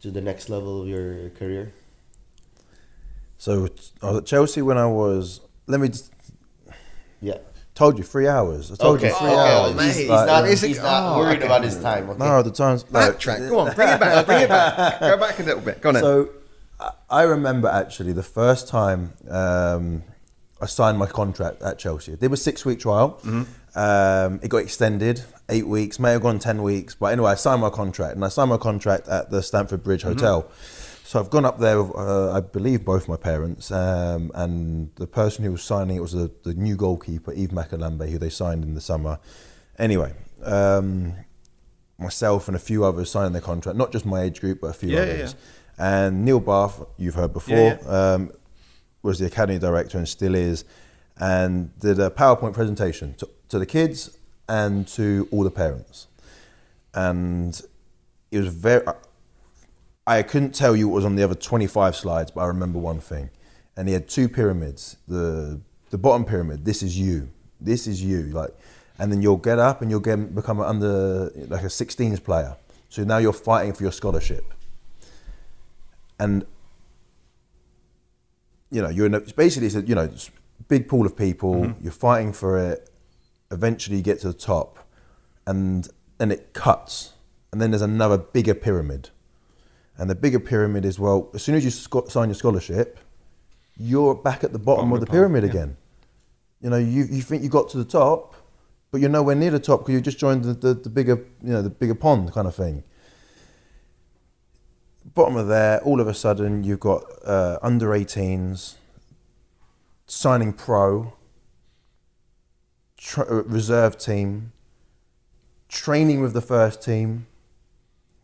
to 0.02 0.10
the 0.10 0.20
next 0.20 0.48
level 0.48 0.82
of 0.82 0.88
your 0.88 1.30
career? 1.30 1.72
So 3.38 3.68
I 4.02 4.06
was 4.06 4.16
at 4.18 4.26
Chelsea 4.26 4.62
when 4.62 4.78
I 4.78 4.86
was. 4.86 5.40
Let 5.66 5.80
me. 5.80 5.88
Just, 5.88 6.12
Yeah. 7.20 7.38
told 7.74 7.98
you 7.98 8.04
three 8.04 8.28
hours. 8.28 8.72
I 8.72 8.76
told 8.76 8.96
okay. 8.98 9.08
you 9.08 9.14
three 9.14 9.28
okay. 9.28 9.36
hours. 9.36 9.84
He's, 9.84 9.96
he's 9.96 10.08
Like, 10.08 10.26
not, 10.26 10.48
is 10.48 10.62
it- 10.62 10.68
he's 10.68 10.78
not 10.78 11.16
oh, 11.16 11.18
worried 11.18 11.38
okay. 11.38 11.46
about 11.46 11.62
his 11.64 11.78
time. 11.80 12.08
Okay. 12.10 12.18
No, 12.18 12.42
the 12.42 12.50
times. 12.50 12.84
Like, 12.90 13.18
Backtrack. 13.18 13.48
Go 13.48 13.58
on, 13.60 13.74
bring 13.74 13.88
it 13.88 14.00
back. 14.00 14.26
Bring 14.26 14.42
it 14.42 14.48
back. 14.48 15.00
Go 15.12 15.16
back 15.18 15.38
a 15.38 15.42
little 15.42 15.60
bit. 15.60 15.80
Go 15.80 15.90
on. 15.90 15.94
So 15.96 16.28
I- 16.80 16.92
I 17.10 17.22
remember 17.22 17.68
actually 17.68 18.12
the 18.12 18.22
first 18.22 18.68
time 18.68 19.12
um, 19.30 20.02
I 20.60 20.66
signed 20.66 20.98
my 20.98 21.06
contract 21.06 21.60
at 21.62 21.78
Chelsea. 21.78 22.14
There 22.14 22.30
was 22.30 22.42
six 22.42 22.64
week 22.64 22.80
trial. 22.80 23.20
Mm-hmm. 23.24 23.78
Um, 23.78 24.40
it 24.42 24.48
got 24.48 24.58
extended 24.58 25.22
eight 25.48 25.66
weeks, 25.66 25.98
may 25.98 26.12
have 26.12 26.22
gone 26.22 26.38
ten 26.38 26.62
weeks, 26.62 26.94
but 26.94 27.06
anyway, 27.06 27.32
I 27.32 27.34
signed 27.36 27.60
my 27.60 27.70
contract, 27.70 28.16
and 28.16 28.24
I 28.24 28.28
signed 28.28 28.50
my 28.50 28.56
contract 28.56 29.08
at 29.08 29.30
the 29.30 29.42
Stamford 29.42 29.82
Bridge 29.82 30.02
Mm-hmm. 30.02 30.12
Hotel. 30.18 30.50
So 31.04 31.20
I've 31.20 31.30
gone 31.30 31.44
up 31.44 31.60
there. 31.60 31.80
With, 31.82 31.94
uh, 31.96 32.32
I 32.32 32.40
believe 32.40 32.84
both 32.84 33.06
my 33.06 33.16
parents 33.16 33.70
um, 33.70 34.32
and 34.34 34.90
the 34.96 35.06
person 35.06 35.44
who 35.44 35.52
was 35.52 35.62
signing 35.62 35.96
it 35.96 36.00
was 36.00 36.12
the, 36.12 36.32
the 36.42 36.52
new 36.54 36.74
goalkeeper 36.74 37.32
Yves 37.32 37.52
Makalambay, 37.52 38.10
who 38.10 38.18
they 38.18 38.28
signed 38.28 38.64
in 38.64 38.74
the 38.74 38.80
summer. 38.80 39.20
Anyway, 39.78 40.12
um, 40.42 41.14
myself 41.96 42.48
and 42.48 42.56
a 42.56 42.58
few 42.58 42.84
others 42.84 43.08
signed 43.08 43.34
their 43.36 43.42
contract, 43.42 43.78
not 43.78 43.92
just 43.92 44.04
my 44.04 44.22
age 44.22 44.40
group, 44.40 44.60
but 44.62 44.68
a 44.68 44.72
few 44.72 44.88
Yeah, 44.90 45.04
yeah, 45.04 45.12
others. 45.12 45.36
And 45.78 46.24
Neil 46.24 46.40
Bath, 46.40 46.82
you've 46.96 47.14
heard 47.14 47.32
before, 47.32 47.56
Yeah, 47.56 47.78
Um, 48.14 48.32
was 49.02 49.20
the 49.20 49.26
academy 49.26 49.60
director 49.60 49.98
and 49.98 50.08
still 50.08 50.34
is, 50.34 50.64
and 51.18 51.78
did 51.78 52.00
a 52.00 52.10
PowerPoint 52.10 52.52
presentation 52.54 53.14
to, 53.18 53.28
to 53.50 53.60
the 53.60 53.66
kids 53.66 54.15
and 54.48 54.86
to 54.88 55.28
all 55.30 55.44
the 55.44 55.50
parents. 55.50 56.06
And 56.94 57.60
it 58.30 58.38
was 58.38 58.48
very. 58.48 58.84
I 60.06 60.22
couldn't 60.22 60.54
tell 60.54 60.76
you 60.76 60.88
what 60.88 60.96
was 60.96 61.04
on 61.04 61.16
the 61.16 61.24
other 61.24 61.34
25 61.34 61.96
slides, 61.96 62.30
but 62.30 62.42
I 62.42 62.46
remember 62.46 62.78
one 62.78 63.00
thing. 63.00 63.30
And 63.76 63.88
he 63.88 63.94
had 63.94 64.08
two 64.08 64.28
pyramids. 64.28 64.96
The 65.08 65.60
the 65.90 65.98
bottom 65.98 66.24
pyramid, 66.24 66.64
this 66.64 66.82
is 66.82 66.98
you. 66.98 67.28
This 67.60 67.86
is 67.86 68.02
you. 68.02 68.24
Like, 68.24 68.50
and 68.98 69.12
then 69.12 69.22
you'll 69.22 69.36
get 69.36 69.58
up 69.58 69.82
and 69.82 69.90
you'll 69.90 70.00
get 70.00 70.34
become 70.34 70.60
under 70.60 71.30
like 71.48 71.62
a 71.62 71.66
16s 71.66 72.22
player. 72.22 72.56
So 72.88 73.04
now 73.04 73.18
you're 73.18 73.32
fighting 73.32 73.72
for 73.72 73.82
your 73.82 73.92
scholarship. 73.92 74.44
And 76.18 76.46
you 78.70 78.82
know, 78.82 78.88
you're 78.88 79.06
in 79.06 79.14
a, 79.14 79.20
basically 79.20 79.66
it's 79.66 79.76
a, 79.76 79.82
you 79.82 79.94
know 79.94 80.08
big 80.68 80.88
pool 80.88 81.06
of 81.06 81.16
people. 81.16 81.54
Mm-hmm. 81.54 81.82
You're 81.82 81.92
fighting 81.92 82.32
for 82.32 82.58
it. 82.58 82.90
Eventually, 83.50 83.98
you 83.98 84.02
get 84.02 84.20
to 84.20 84.28
the 84.28 84.34
top, 84.34 84.78
and 85.46 85.88
then 86.18 86.30
it 86.30 86.52
cuts, 86.52 87.12
and 87.52 87.60
then 87.60 87.70
there's 87.70 87.82
another 87.82 88.18
bigger 88.18 88.54
pyramid, 88.54 89.10
and 89.96 90.10
the 90.10 90.14
bigger 90.14 90.40
pyramid 90.40 90.84
is 90.84 90.98
well. 90.98 91.30
As 91.34 91.42
soon 91.42 91.54
as 91.54 91.64
you 91.64 91.70
sign 91.70 92.28
your 92.28 92.34
scholarship, 92.34 92.98
you're 93.76 94.14
back 94.14 94.42
at 94.42 94.52
the 94.52 94.58
bottom, 94.58 94.90
Bottom 94.90 94.92
of 94.94 95.00
the 95.00 95.06
the 95.06 95.12
pyramid 95.12 95.44
yeah. 95.44 95.50
again. 95.50 95.76
You 96.60 96.70
know, 96.70 96.78
you, 96.78 97.04
you 97.04 97.22
think 97.22 97.42
you 97.42 97.48
got 97.48 97.68
to 97.70 97.78
the 97.78 97.84
top, 97.84 98.34
but 98.90 99.00
you're 99.00 99.10
nowhere 99.10 99.36
near 99.36 99.50
the 99.50 99.60
top 99.60 99.80
because 99.80 99.94
you 99.94 100.00
just 100.00 100.18
joined 100.18 100.44
the, 100.44 100.54
the, 100.54 100.74
the 100.74 100.90
bigger 100.90 101.24
you 101.42 101.52
know 101.52 101.62
the 101.62 101.70
bigger 101.70 101.94
pond 101.94 102.32
kind 102.32 102.46
of 102.46 102.54
thing 102.54 102.82
bottom 105.14 105.36
of 105.36 105.48
there, 105.48 105.80
all 105.82 106.00
of 106.00 106.08
a 106.08 106.14
sudden 106.14 106.64
you've 106.64 106.80
got 106.80 107.04
uh, 107.24 107.58
under 107.62 107.88
18s 107.88 108.76
signing 110.06 110.52
pro, 110.52 111.14
tr- 112.96 113.22
uh, 113.22 113.42
reserve 113.44 113.98
team, 113.98 114.52
training 115.68 116.20
with 116.20 116.32
the 116.32 116.40
first 116.40 116.82
team, 116.82 117.26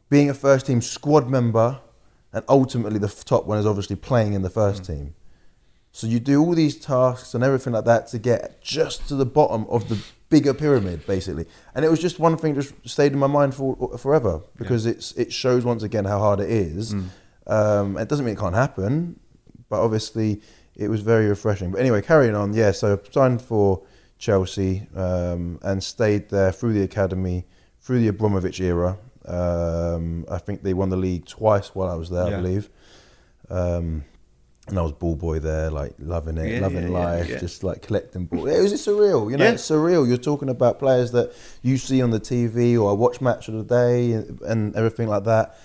being 0.08 0.30
a 0.30 0.34
first 0.34 0.66
team 0.66 0.80
squad 0.80 1.28
member, 1.28 1.80
and 2.32 2.44
ultimately 2.48 2.98
the 2.98 3.08
top 3.08 3.46
one 3.46 3.58
is 3.58 3.66
obviously 3.66 3.96
playing 3.96 4.32
in 4.32 4.42
the 4.42 4.50
first 4.50 4.84
team. 4.84 5.14
So 5.92 6.06
you 6.06 6.20
do 6.20 6.42
all 6.42 6.54
these 6.54 6.78
tasks 6.78 7.34
and 7.34 7.44
everything 7.44 7.74
like 7.74 7.84
that 7.84 8.06
to 8.08 8.18
get 8.18 8.62
just 8.62 9.08
to 9.08 9.14
the 9.14 9.26
bottom 9.26 9.66
of 9.68 9.88
the 9.90 10.02
bigger 10.30 10.54
pyramid, 10.54 11.06
basically. 11.06 11.44
And 11.74 11.84
it 11.84 11.90
was 11.90 12.00
just 12.00 12.18
one 12.18 12.38
thing 12.38 12.54
just 12.54 12.72
stayed 12.88 13.12
in 13.12 13.18
my 13.18 13.26
mind 13.26 13.54
for 13.54 13.98
forever 13.98 14.40
because 14.56 14.86
it's 14.86 15.12
it 15.12 15.30
shows 15.30 15.66
once 15.66 15.82
again 15.82 16.06
how 16.06 16.18
hard 16.18 16.40
it 16.40 16.50
is. 16.50 16.94
Um, 17.46 17.98
it 17.98 18.08
doesn't 18.08 18.24
mean 18.24 18.34
it 18.34 18.38
can't 18.40 18.54
happen, 18.54 19.20
but 19.68 19.82
obviously 19.82 20.40
it 20.74 20.88
was 20.88 21.02
very 21.02 21.26
refreshing. 21.26 21.70
But 21.70 21.80
anyway, 21.80 22.00
carrying 22.00 22.34
on. 22.34 22.54
Yeah, 22.54 22.70
so 22.70 22.94
I 22.94 23.12
signed 23.12 23.42
for 23.42 23.82
Chelsea 24.22 24.86
um, 24.94 25.58
and 25.62 25.82
stayed 25.82 26.28
there 26.28 26.52
through 26.52 26.72
the 26.74 26.82
academy, 26.82 27.44
through 27.80 27.98
the 27.98 28.06
Abramovich 28.06 28.60
era. 28.60 28.96
Um, 29.26 30.24
I 30.30 30.38
think 30.38 30.62
they 30.62 30.74
won 30.74 30.90
the 30.90 30.96
league 30.96 31.26
twice 31.26 31.74
while 31.74 31.90
I 31.90 31.96
was 31.96 32.08
there, 32.08 32.26
I 32.26 32.30
believe. 32.30 32.70
Um, 33.50 34.04
and 34.68 34.78
I 34.78 34.82
was 34.82 34.92
ball 34.92 35.16
boy 35.16 35.40
there, 35.40 35.72
like 35.72 35.94
loving 35.98 36.38
it, 36.38 36.52
Yeah, 36.52 36.60
loving 36.60 36.84
yeah, 36.84 36.88
yeah, 36.90 37.04
life, 37.04 37.28
yeah. 37.30 37.38
just 37.38 37.64
like 37.64 37.82
collecting 37.82 38.26
ball. 38.26 38.46
It 38.46 38.62
was 38.62 38.70
just 38.70 38.86
surreal, 38.86 39.28
you 39.28 39.36
know. 39.36 39.44
Yeah. 39.44 39.54
It's 39.54 39.68
surreal. 39.68 40.06
You're 40.06 40.18
talking 40.18 40.48
about 40.48 40.78
players 40.78 41.10
that 41.10 41.32
you 41.62 41.76
see 41.76 42.00
on 42.00 42.10
the 42.10 42.20
TV 42.20 42.80
or 42.80 42.90
I 42.90 42.92
watch 42.92 43.20
match 43.20 43.48
of 43.48 43.54
the 43.54 43.64
day 43.64 44.12
and, 44.12 44.40
and 44.42 44.76
everything 44.76 45.08
like 45.08 45.24
that. 45.24 45.58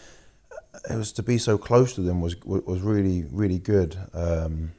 It 0.89 0.95
was 0.95 1.11
to 1.13 1.23
be 1.23 1.37
so 1.37 1.59
close 1.59 1.93
to 1.93 2.01
them 2.01 2.21
was 2.21 2.35
was 2.43 2.81
really 2.81 3.23
really 3.31 3.59
good. 3.59 3.95
Um, 4.15 4.71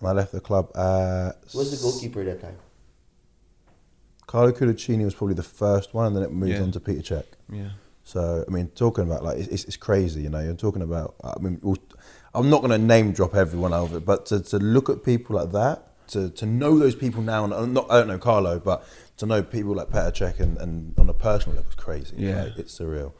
and 0.00 0.08
I 0.08 0.12
left 0.12 0.32
the 0.32 0.40
club 0.40 0.70
at 0.76 1.36
Who 1.52 1.58
was 1.58 1.70
the 1.70 1.82
goalkeeper 1.82 2.20
at 2.20 2.26
that 2.26 2.40
time? 2.42 2.56
Carlo 4.26 4.52
Cudicini 4.52 5.04
was 5.04 5.14
probably 5.14 5.34
the 5.34 5.42
first 5.42 5.94
one, 5.94 6.06
and 6.08 6.16
then 6.16 6.22
it 6.22 6.32
moved 6.32 6.52
Yeah. 6.52 6.62
on 6.62 6.72
to 6.72 6.80
Peter 6.80 7.02
Cech. 7.16 7.24
Yeah. 7.52 7.68
So 8.04 8.44
I 8.46 8.50
mean, 8.50 8.68
talking 8.74 9.04
about 9.04 9.24
like 9.24 9.38
it's, 9.38 9.64
it's 9.64 9.76
crazy, 9.76 10.22
you 10.22 10.30
know. 10.30 10.40
You're 10.40 10.54
talking 10.54 10.82
about. 10.82 11.14
I 11.22 11.38
mean, 11.40 11.58
we'll- 11.62 11.76
I'm 12.34 12.50
not 12.50 12.60
going 12.60 12.70
to 12.72 12.78
name 12.78 13.12
drop 13.12 13.34
everyone 13.34 13.72
over 13.72 13.96
it, 13.96 14.04
but 14.04 14.26
to, 14.26 14.40
to 14.40 14.58
look 14.58 14.90
at 14.90 15.02
people 15.02 15.36
like 15.36 15.52
that, 15.52 16.06
to, 16.08 16.28
to 16.30 16.44
know 16.44 16.78
those 16.78 16.94
people 16.94 17.22
now, 17.22 17.44
and 17.44 17.54
I'm 17.54 17.72
not 17.72 17.90
I 17.90 17.98
don't 17.98 18.08
know 18.08 18.18
Carlo, 18.18 18.58
but 18.60 18.84
to 19.16 19.26
know 19.26 19.42
people 19.42 19.74
like 19.74 19.88
Petr 19.88 20.12
Cech 20.12 20.38
and, 20.40 20.58
and 20.58 20.98
on 20.98 21.08
a 21.08 21.14
personal 21.14 21.56
level 21.56 21.70
is 21.70 21.74
crazy. 21.76 22.14
Yeah. 22.18 22.44
Like, 22.44 22.58
it's 22.58 22.78
surreal. 22.78 23.12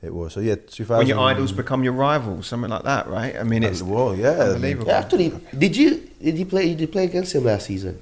It 0.00 0.12
was 0.14 0.32
so 0.32 0.40
yeah. 0.40 0.56
2000. 0.56 0.96
When 0.98 1.06
your 1.06 1.20
idols 1.20 1.52
become 1.52 1.84
your 1.84 1.92
rivals, 1.92 2.46
something 2.48 2.70
like 2.70 2.82
that, 2.84 3.06
right? 3.08 3.36
I 3.36 3.44
mean, 3.44 3.62
it's 3.62 3.82
well, 3.82 4.16
yeah. 4.16 4.30
unbelievable. 4.30 4.88
Yeah, 4.88 4.98
actually, 4.98 5.32
did 5.56 5.76
you 5.76 6.08
did 6.20 6.36
you 6.38 6.46
play? 6.46 6.68
Did 6.70 6.80
you 6.80 6.88
play 6.88 7.04
against 7.04 7.34
him 7.34 7.44
last 7.44 7.66
season? 7.66 8.00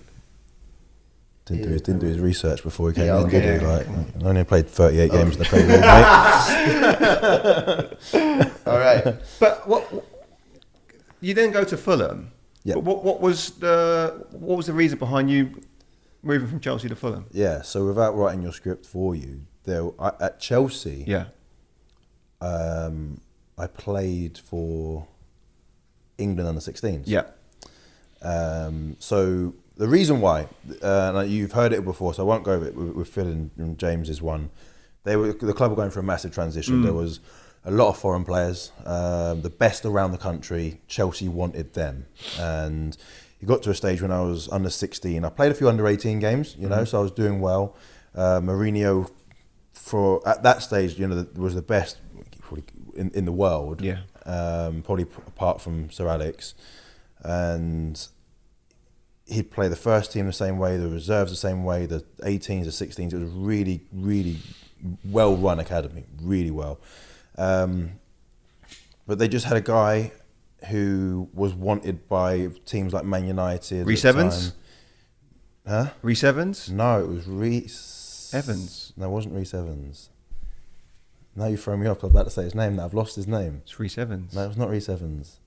Didn't 1.50 1.64
do 1.64 1.70
his, 1.70 1.82
didn't 1.82 2.00
do 2.00 2.06
his 2.06 2.20
research 2.20 2.62
before 2.62 2.90
he 2.90 2.94
came 2.94 3.06
Yeah, 3.06 3.18
in, 3.20 3.26
okay. 3.26 3.40
did 3.40 3.60
he? 3.60 3.66
Like, 3.66 3.86
I 3.88 4.28
only 4.28 4.44
played 4.44 4.68
38 4.68 5.10
games 5.10 5.32
in 5.34 5.38
the 5.40 5.44
Premier 5.46 5.66
League, 5.66 5.80
mate. 8.14 8.58
All 8.66 8.78
right. 8.78 9.16
But 9.40 9.66
what 9.66 10.04
you 11.20 11.34
then 11.34 11.50
go 11.50 11.64
to 11.64 11.76
Fulham. 11.76 12.30
Yeah. 12.62 12.76
What 12.76 13.02
what 13.04 13.20
was 13.20 13.50
the 13.52 14.26
what 14.30 14.56
was 14.56 14.66
the 14.66 14.72
reason 14.74 14.98
behind 14.98 15.28
you 15.30 15.60
moving 16.22 16.46
from 16.48 16.60
Chelsea 16.60 16.88
to 16.88 16.94
Fulham? 16.96 17.26
Yeah. 17.32 17.62
So 17.62 17.84
without 17.86 18.14
writing 18.16 18.42
your 18.42 18.52
script 18.52 18.86
for 18.86 19.14
you, 19.16 19.42
there 19.64 19.90
I, 19.98 20.12
at 20.20 20.38
Chelsea, 20.40 21.04
Yeah. 21.06 21.26
um, 22.40 23.20
I 23.58 23.66
played 23.66 24.38
for 24.38 25.06
England 26.18 26.48
under 26.48 26.60
16s. 26.60 27.04
Yeah. 27.06 27.24
Um, 28.22 28.96
so 28.98 29.54
the 29.80 29.88
reason 29.88 30.20
why, 30.20 30.46
uh, 30.82 31.12
and 31.14 31.30
you've 31.30 31.52
heard 31.52 31.72
it 31.72 31.86
before, 31.86 32.12
so 32.12 32.22
I 32.22 32.26
won't 32.26 32.44
go 32.44 32.52
over 32.52 32.66
it 32.66 32.74
with, 32.74 32.90
with 32.90 33.08
Phil 33.08 33.26
and, 33.26 33.50
and 33.56 33.78
James's 33.78 34.20
one. 34.20 34.50
They 35.04 35.16
were 35.16 35.32
the 35.32 35.54
club 35.54 35.70
were 35.70 35.76
going 35.76 35.90
through 35.90 36.02
a 36.02 36.04
massive 36.04 36.34
transition. 36.34 36.82
There 36.82 36.92
was 36.92 37.20
a 37.64 37.70
lot 37.70 37.88
of 37.88 37.96
foreign 37.96 38.22
players, 38.22 38.72
um, 38.84 39.40
the 39.40 39.48
best 39.48 39.86
around 39.86 40.12
the 40.12 40.18
country. 40.18 40.82
Chelsea 40.86 41.28
wanted 41.28 41.72
them, 41.72 42.04
and 42.38 42.94
it 43.40 43.46
got 43.46 43.62
to 43.62 43.70
a 43.70 43.74
stage 43.74 44.02
when 44.02 44.12
I 44.12 44.20
was 44.20 44.50
under 44.50 44.68
16. 44.68 45.24
I 45.24 45.30
played 45.30 45.50
a 45.50 45.54
few 45.54 45.70
under 45.70 45.88
18 45.88 46.18
games, 46.18 46.56
you 46.58 46.68
know, 46.68 46.84
so 46.84 46.98
I 46.98 47.02
was 47.02 47.12
doing 47.12 47.40
well. 47.40 47.74
Uh, 48.14 48.38
Mourinho, 48.40 49.10
for 49.72 50.20
at 50.28 50.42
that 50.42 50.60
stage, 50.60 50.98
you 50.98 51.08
know, 51.08 51.26
was 51.36 51.54
the 51.54 51.62
best 51.62 51.96
in, 52.94 53.10
in 53.14 53.24
the 53.24 53.32
world. 53.32 53.80
Yeah. 53.80 54.00
Um, 54.26 54.82
probably 54.82 55.06
apart 55.26 55.62
from 55.62 55.90
Sir 55.90 56.06
Alex, 56.06 56.54
and 57.22 58.06
he'd 59.30 59.50
play 59.50 59.68
the 59.68 59.76
first 59.76 60.12
team 60.12 60.26
the 60.26 60.32
same 60.32 60.58
way, 60.58 60.76
the 60.76 60.88
reserves 60.88 61.30
the 61.30 61.36
same 61.36 61.64
way, 61.64 61.86
the 61.86 62.04
18s, 62.20 62.64
the 62.64 62.86
16s. 62.86 63.12
It 63.12 63.18
was 63.18 63.30
really, 63.30 63.80
really 63.92 64.38
well 65.04 65.36
run 65.36 65.58
academy, 65.58 66.04
really 66.20 66.50
well. 66.50 66.80
Um, 67.38 67.92
but 69.06 69.18
they 69.18 69.28
just 69.28 69.46
had 69.46 69.56
a 69.56 69.62
guy 69.62 70.12
who 70.68 71.28
was 71.32 71.54
wanted 71.54 72.08
by 72.08 72.50
teams 72.66 72.92
like 72.92 73.04
Man 73.04 73.24
United. 73.24 73.86
Reece 73.86 74.04
Evans? 74.04 74.52
Huh? 75.66 75.90
Reece 76.02 76.24
Evans. 76.24 76.70
No, 76.70 77.02
it 77.02 77.08
was 77.08 77.26
Reese 77.26 78.30
Evans. 78.34 78.92
No, 78.96 79.06
it 79.06 79.10
wasn't 79.10 79.34
Reese 79.34 79.54
Evans. 79.54 80.10
Now 81.34 81.46
you 81.46 81.56
throw 81.56 81.76
me 81.76 81.86
off. 81.86 82.02
I 82.02 82.06
was 82.06 82.12
about 82.12 82.24
to 82.24 82.30
say 82.30 82.42
his 82.42 82.54
name. 82.54 82.76
Now 82.76 82.84
I've 82.84 82.94
lost 82.94 83.16
his 83.16 83.26
name. 83.26 83.62
It's 83.64 83.78
Reece 83.78 83.96
Evans. 83.98 84.34
No, 84.34 84.44
it 84.44 84.48
was 84.48 84.56
not 84.56 84.68
Reese 84.68 84.88
Evans. 84.88 85.39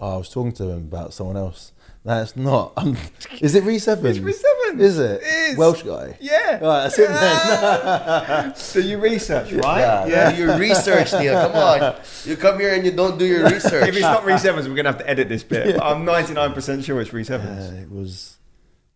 Oh, 0.00 0.14
I 0.14 0.16
was 0.16 0.28
talking 0.28 0.52
to 0.52 0.64
him 0.64 0.78
about 0.78 1.12
someone 1.14 1.36
else. 1.36 1.72
That's 2.04 2.36
not. 2.36 2.74
I'm, 2.76 2.96
is 3.40 3.54
it 3.54 3.64
Reese 3.64 3.88
Evans? 3.88 4.18
It's 4.18 4.24
Reece 4.24 4.44
Evans. 4.66 4.82
Is 4.82 4.98
it? 4.98 5.22
It 5.22 5.50
is. 5.52 5.56
Welsh 5.56 5.82
guy. 5.82 6.18
Yeah. 6.20 6.58
Right, 6.58 6.82
that's 6.82 6.98
it 6.98 7.08
then. 7.08 8.54
So 8.56 8.78
you 8.78 8.98
research, 8.98 9.52
right? 9.52 9.80
Yeah. 9.80 10.06
Yeah, 10.06 10.36
your 10.36 10.58
research, 10.58 11.12
Neil. 11.14 11.32
Come 11.32 11.52
on. 11.56 11.96
You 12.24 12.36
come 12.36 12.60
here 12.60 12.74
and 12.74 12.84
you 12.84 12.90
don't 12.90 13.18
do 13.18 13.24
your 13.24 13.44
research. 13.44 13.88
If 13.88 13.94
it's 13.94 14.00
not 14.02 14.24
Reece 14.24 14.44
Evans, 14.44 14.68
we're 14.68 14.74
gonna 14.74 14.90
have 14.90 14.98
to 14.98 15.08
edit 15.08 15.28
this 15.28 15.42
bit. 15.42 15.76
But 15.76 15.84
I'm 15.84 16.04
99% 16.04 16.84
sure 16.84 17.00
it's 17.00 17.12
Reece 17.12 17.30
Evans. 17.30 17.70
Uh, 17.72 17.82
it 17.82 17.90
was. 17.90 18.36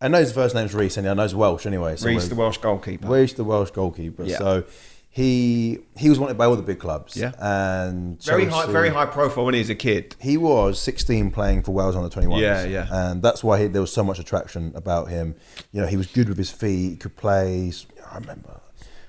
I 0.00 0.08
know 0.08 0.18
his 0.18 0.32
first 0.32 0.54
name's 0.54 0.74
Reese, 0.74 0.96
and 0.96 1.08
I 1.08 1.14
know 1.14 1.22
he's 1.22 1.34
Welsh 1.34 1.64
anyway. 1.66 1.96
So 1.96 2.08
Reece, 2.08 2.28
the 2.28 2.34
Welsh 2.34 2.58
goalkeeper. 2.58 3.08
Reece, 3.08 3.32
the 3.32 3.44
Welsh 3.44 3.70
goalkeeper. 3.70 4.24
Yeah. 4.24 4.38
So 4.38 4.64
he 5.18 5.80
he 5.96 6.08
was 6.08 6.20
wanted 6.20 6.38
by 6.38 6.46
all 6.46 6.54
the 6.54 6.62
big 6.62 6.78
clubs. 6.78 7.16
Yeah. 7.16 7.32
and 7.40 8.22
Very 8.22 8.44
high, 8.44 8.66
very 8.66 8.88
high 8.88 9.06
profile 9.06 9.46
when 9.46 9.54
he 9.54 9.58
was 9.58 9.68
a 9.68 9.74
kid. 9.74 10.14
He 10.20 10.36
was 10.36 10.80
16 10.80 11.32
playing 11.32 11.64
for 11.64 11.72
Wales 11.72 11.96
under 11.96 12.08
21s. 12.08 12.40
Yeah, 12.40 12.64
yeah. 12.64 12.86
And 12.88 13.20
that's 13.20 13.42
why 13.42 13.62
he, 13.62 13.66
there 13.66 13.80
was 13.80 13.92
so 13.92 14.04
much 14.04 14.20
attraction 14.20 14.72
about 14.76 15.08
him. 15.08 15.34
You 15.72 15.80
know, 15.80 15.88
he 15.88 15.96
was 15.96 16.06
good 16.06 16.28
with 16.28 16.38
his 16.38 16.52
feet, 16.52 16.90
he 16.90 16.96
could 16.96 17.16
play. 17.16 17.72
I 18.08 18.18
remember, 18.18 18.60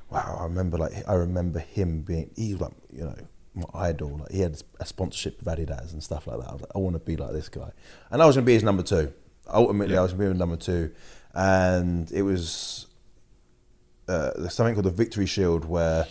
wow, 0.09 0.37
I 0.39 0.43
remember 0.45 0.79
like 0.79 0.93
I 1.07 1.13
remember 1.13 1.59
him 1.59 2.01
being. 2.01 2.31
He 2.35 2.53
was 2.53 2.61
like, 2.61 2.73
you 2.91 3.03
know, 3.03 3.15
my 3.53 3.65
idol. 3.75 4.17
Like 4.17 4.31
he 4.31 4.39
had 4.39 4.59
a 4.79 4.87
sponsorship 4.87 5.37
with 5.37 5.47
Adidas 5.47 5.93
and 5.93 6.03
stuff 6.03 6.25
like 6.25 6.39
that. 6.39 6.49
I 6.49 6.53
was 6.53 6.61
like, 6.61 6.71
I 6.73 6.79
want 6.79 6.95
to 6.95 6.99
be 6.99 7.17
like 7.17 7.33
this 7.33 7.49
guy. 7.49 7.71
And 8.09 8.19
I 8.19 8.25
was 8.25 8.35
going 8.35 8.45
to 8.45 8.47
be 8.47 8.55
his 8.55 8.63
number 8.63 8.81
two. 8.81 9.13
Ultimately, 9.47 9.95
I 9.95 10.01
was 10.01 10.13
going 10.13 10.21
to 10.21 10.25
be 10.25 10.29
his 10.31 10.39
number 10.39 10.57
two, 10.57 10.91
and 11.35 12.11
it 12.11 12.23
was 12.23 12.87
uh, 14.09 14.31
there's 14.35 14.53
something 14.53 14.73
called 14.75 14.85
the 14.85 14.91
Victory 14.91 15.25
Shield 15.25 15.65
where, 15.65 16.05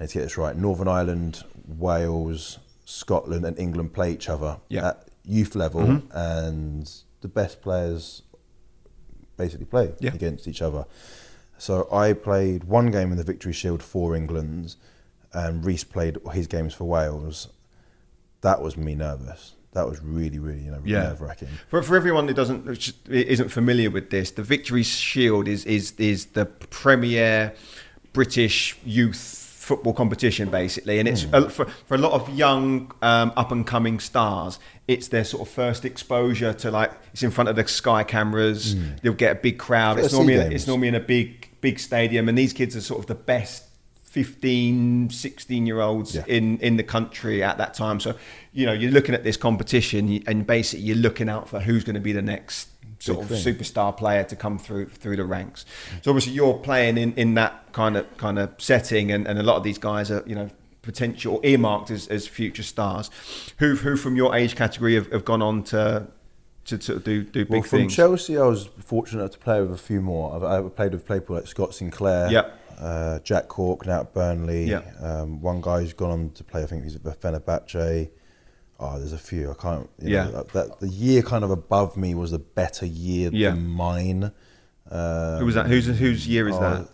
let's 0.00 0.12
get 0.12 0.22
this 0.22 0.36
right, 0.36 0.56
Northern 0.56 0.88
Ireland, 0.88 1.44
Wales, 1.68 2.58
Scotland, 2.84 3.44
and 3.44 3.58
England 3.58 3.92
play 3.92 4.12
each 4.12 4.28
other 4.28 4.58
Yeah. 4.68 4.80
Mm-hmm. 4.80 4.88
at 4.88 5.08
youth 5.24 5.54
level, 5.54 6.02
and 6.12 6.90
the 7.20 7.28
best 7.28 7.60
players 7.62 8.22
basically 9.36 9.66
play 9.66 9.92
Yeah. 10.00 10.12
against 10.14 10.48
each 10.48 10.62
other. 10.62 10.84
So 11.58 11.86
I 11.92 12.12
played 12.14 12.64
one 12.64 12.90
game 12.90 13.12
in 13.12 13.18
the 13.18 13.24
Victory 13.24 13.52
Shield 13.52 13.82
for 13.82 14.16
England, 14.16 14.74
and 15.32 15.64
Reese 15.64 15.84
played 15.84 16.18
his 16.32 16.46
games 16.48 16.74
for 16.74 16.84
Wales. 16.84 17.48
That 18.40 18.60
was 18.60 18.76
me 18.76 18.94
nervous. 18.96 19.54
That 19.74 19.88
was 19.88 20.02
really, 20.02 20.38
really, 20.38 20.60
you 20.60 20.70
know, 20.70 20.80
Yeah. 20.84 21.04
nerve 21.04 21.20
wracking. 21.22 21.48
For, 21.68 21.82
for 21.82 21.96
everyone 21.96 22.28
who 22.28 22.34
doesn't 22.34 22.68
isn't 23.08 23.48
familiar 23.48 23.90
with 23.90 24.10
this, 24.10 24.30
the 24.32 24.42
Victory 24.42 24.82
Shield 24.82 25.48
is 25.48 25.64
is 25.64 25.92
is 25.98 26.26
the 26.26 26.44
premier 26.46 27.54
British 28.12 28.76
youth 28.84 29.38
football 29.62 29.94
competition 29.94 30.50
basically, 30.50 30.98
and 30.98 31.08
it's 31.08 31.24
uh, 31.32 31.48
for, 31.48 31.64
for 31.86 31.94
a 31.94 31.98
lot 31.98 32.12
of 32.12 32.28
young 32.36 32.92
um, 33.00 33.32
up 33.36 33.52
and 33.52 33.66
coming 33.66 33.98
stars. 34.00 34.58
It's 34.88 35.08
their 35.08 35.24
sort 35.24 35.48
of 35.48 35.54
first 35.54 35.84
exposure 35.84 36.52
to 36.52 36.70
like 36.70 36.90
it's 37.12 37.22
in 37.22 37.30
front 37.30 37.48
of 37.48 37.56
the 37.56 37.66
sky 37.66 38.02
cameras. 38.04 38.74
You'll 39.02 39.14
get 39.14 39.32
a 39.32 39.40
big 39.40 39.58
crowd. 39.58 39.98
It's 39.98 40.12
normally 40.12 40.34
it's 40.34 40.66
normally 40.66 40.88
in 40.88 40.94
a 40.96 41.00
big 41.00 41.48
big 41.62 41.78
stadium, 41.78 42.28
and 42.28 42.36
these 42.36 42.52
kids 42.52 42.76
are 42.76 42.80
sort 42.82 43.00
of 43.00 43.06
the 43.06 43.14
best 43.14 43.64
15 44.12 45.10
16 45.10 45.66
year 45.66 45.80
olds 45.80 46.14
Yeah. 46.14 46.24
in 46.26 46.58
in 46.58 46.76
the 46.76 46.82
country 46.82 47.42
at 47.42 47.58
that 47.58 47.74
time 47.74 47.98
so 48.00 48.14
you 48.52 48.66
know 48.66 48.72
you're 48.72 48.90
looking 48.90 49.14
at 49.14 49.24
this 49.24 49.36
competition 49.36 50.22
and 50.26 50.46
basically 50.46 50.84
you're 50.86 50.96
looking 50.96 51.28
out 51.28 51.48
for 51.48 51.60
who's 51.60 51.84
going 51.84 51.94
to 51.94 52.00
be 52.00 52.12
the 52.12 52.22
next 52.22 52.68
sort 52.98 53.20
Big 53.28 53.30
of 53.38 53.42
thing. 53.42 53.54
superstar 53.54 53.96
player 53.96 54.24
to 54.24 54.36
come 54.36 54.58
through 54.58 54.86
through 54.90 55.16
the 55.16 55.24
ranks 55.24 55.64
so 56.02 56.10
obviously 56.10 56.32
you're 56.32 56.54
playing 56.54 56.98
in 56.98 57.12
in 57.14 57.34
that 57.34 57.72
kind 57.72 57.96
of 57.96 58.04
kind 58.16 58.38
of 58.38 58.50
setting 58.58 59.10
and, 59.10 59.26
and 59.26 59.38
a 59.38 59.42
lot 59.42 59.56
of 59.56 59.62
these 59.64 59.78
guys 59.78 60.10
are 60.10 60.22
you 60.26 60.34
know 60.34 60.48
potential 60.82 61.40
earmarked 61.44 61.90
as, 61.90 62.06
as 62.08 62.26
future 62.26 62.62
stars 62.62 63.10
who 63.58 63.74
who 63.76 63.96
from 63.96 64.16
your 64.16 64.34
age 64.34 64.56
category 64.56 64.94
have, 64.94 65.10
have 65.12 65.24
gone 65.24 65.40
on 65.42 65.62
to 65.62 66.06
to, 66.64 66.78
to 66.78 66.98
do 67.00 67.24
do 67.24 67.44
big 67.44 67.50
Well, 67.50 67.62
from 67.62 67.78
things 67.80 67.94
Chelsea, 67.96 68.38
I 68.38 68.46
was 68.46 68.68
fortunate 68.84 69.32
to 69.32 69.38
play 69.38 69.60
with 69.60 69.72
a 69.72 69.76
few 69.76 70.00
more. 70.00 70.36
I've, 70.36 70.44
I've 70.44 70.76
played 70.76 70.92
with 70.92 71.08
people 71.08 71.34
like 71.34 71.48
Scott 71.48 71.74
Sinclair, 71.74 72.30
Yep. 72.30 72.58
Uh, 72.82 73.18
Jack 73.20 73.48
Cork, 73.48 73.86
now 73.86 74.00
at 74.00 74.12
Burnley. 74.12 74.64
Yep. 74.64 74.94
Um, 75.00 75.40
one 75.40 75.60
guy 75.60 75.80
who's 75.80 75.92
gone 75.92 76.10
on 76.10 76.30
to 76.30 76.44
play, 76.44 76.62
I 76.62 76.66
think 76.66 76.82
he's 76.82 76.96
at 76.96 77.02
Fenerbahce. 77.02 78.10
Oh, 78.80 78.98
there's 78.98 79.12
a 79.12 79.18
few. 79.18 79.50
I 79.50 79.54
can't. 79.54 79.88
You 80.00 80.10
Yeah. 80.10 80.24
Know, 80.24 80.42
that, 80.52 80.80
the 80.80 80.88
year 80.88 81.22
kind 81.22 81.44
of 81.44 81.50
above 81.50 81.96
me 81.96 82.14
was 82.14 82.32
a 82.32 82.38
better 82.40 82.84
year 82.86 83.30
Yeah. 83.32 83.50
than 83.50 83.68
mine. 83.68 84.32
Um, 84.90 85.38
who 85.38 85.46
was 85.46 85.54
that 85.54 85.66
whose 85.66 85.86
whose 85.86 86.26
year 86.26 86.48
is 86.48 86.56
oh, 86.56 86.60
that 86.60 86.88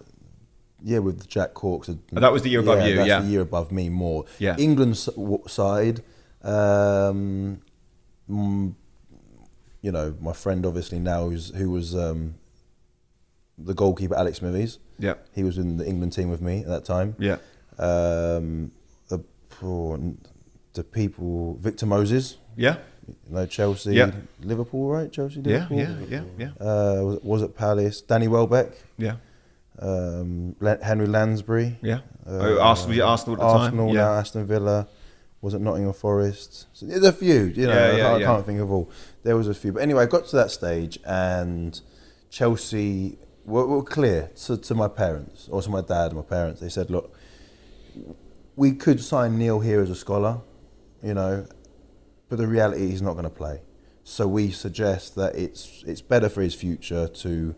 Yeah, 0.85 0.99
with 0.99 1.27
Jack 1.27 1.55
Cork. 1.55 1.89
Oh, 1.89 1.97
that 2.21 2.33
was 2.33 2.43
the 2.43 2.51
year 2.51 2.61
above 2.61 2.87
you, 2.87 2.97
That's 2.97 3.09
yeah. 3.09 3.21
the 3.23 3.29
year 3.29 3.41
above 3.41 3.73
me 3.73 3.89
more. 3.89 4.27
Yeah. 4.39 4.57
England's 4.59 5.07
w- 5.07 5.43
side, 5.49 6.03
um, 6.43 7.61
mm, 8.31 8.75
you 9.81 9.91
know, 9.93 10.15
my 10.21 10.33
friend 10.35 10.67
obviously 10.67 10.99
now 10.99 11.29
who's 11.31 11.49
who 11.55 11.71
was 11.71 11.97
um, 11.97 12.35
the 13.59 13.75
goalkeeper 13.75 14.15
Alex 14.17 14.39
Smithies. 14.39 14.79
yeah 14.99 15.15
He 15.35 15.43
was 15.43 15.59
in 15.59 15.77
the 15.79 15.87
England 15.87 16.13
team 16.13 16.31
with 16.31 16.41
me 16.41 16.61
at 16.61 16.69
that 16.69 16.85
time. 16.85 17.15
yeah 17.19 17.37
Um, 17.79 18.71
the 19.09 19.19
oh, 19.63 20.15
the 20.75 20.85
people 20.85 21.55
Victor 21.61 21.87
Moses, 21.87 22.39
yeah 22.57 22.77
you 23.27 23.35
know 23.35 23.47
Chelsea, 23.47 23.95
Yeah. 23.95 24.11
Liverpool, 24.43 24.89
right? 24.91 25.11
Chelsea, 25.11 25.41
yeah 25.41 25.67
Liverpool. 25.71 25.79
yeah 25.79 25.95
yeah 26.09 26.23
yeah 26.39 26.51
Uh, 26.67 27.03
was, 27.05 27.19
was 27.23 27.43
at 27.43 27.55
Palace. 27.57 28.01
Danny 28.03 28.29
Welbeck, 28.29 28.71
yeah 28.99 29.17
um, 29.81 30.55
Henry 30.83 31.07
Lansbury. 31.07 31.79
yeah 31.83 32.01
Uh, 32.27 32.39
oh, 32.43 32.61
Arsenal 32.61 32.97
yeah, 32.97 33.05
Arsenal 33.05 33.35
at 33.37 33.39
the 33.41 33.45
Arsenal 33.47 33.87
time 33.87 33.95
now, 33.95 34.01
yeah 34.01 34.19
Aston 34.21 34.47
Villa. 34.47 34.87
Was 35.41 35.55
it 35.55 35.61
Nottingham 35.61 35.93
Forest? 35.93 36.67
So 36.73 36.85
there's 36.87 37.05
a 37.05 37.13
few, 37.13 37.45
you 37.45 37.67
know. 37.69 37.73
Yeah, 37.73 37.79
I, 37.85 37.91
yeah, 37.91 37.97
can't, 38.03 38.15
I 38.17 38.19
yeah. 38.19 38.27
can't 38.27 38.47
think 38.47 38.61
of 38.61 38.73
all. 38.73 38.91
There 39.23 39.37
was 39.37 39.47
a 39.47 39.55
few, 39.55 39.73
but 39.73 39.83
anyway, 39.83 40.03
I 40.03 40.07
got 40.07 40.27
to 40.27 40.37
that 40.37 40.51
stage, 40.51 40.99
and 41.05 41.81
Chelsea 42.29 43.19
were, 43.49 43.67
were 43.67 43.83
clear 43.83 44.31
to, 44.45 44.57
to 44.57 44.75
my 44.75 44.89
parents 44.89 45.49
or 45.51 45.63
to 45.63 45.71
my 45.71 45.81
dad 45.81 46.07
and 46.13 46.17
my 46.17 46.23
parents. 46.23 46.61
They 46.61 46.69
said, 46.69 46.91
"Look, 46.91 47.15
we 48.57 48.73
could 48.73 49.01
sign 49.03 49.39
Neil 49.39 49.61
here 49.61 49.81
as 49.81 49.91
a 49.91 49.95
scholar, 49.95 50.41
you 51.03 51.15
know, 51.15 51.47
but 52.29 52.39
the 52.39 52.47
reality 52.47 52.85
is 52.85 52.91
he's 52.91 53.03
not 53.03 53.13
going 53.13 53.25
to 53.25 53.31
play. 53.31 53.63
So 54.05 54.27
we 54.27 54.51
suggest 54.51 55.15
that 55.17 55.35
it's 55.37 55.83
it's 55.87 56.01
better 56.01 56.29
for 56.29 56.41
his 56.43 56.55
future 56.55 57.09
to 57.09 57.55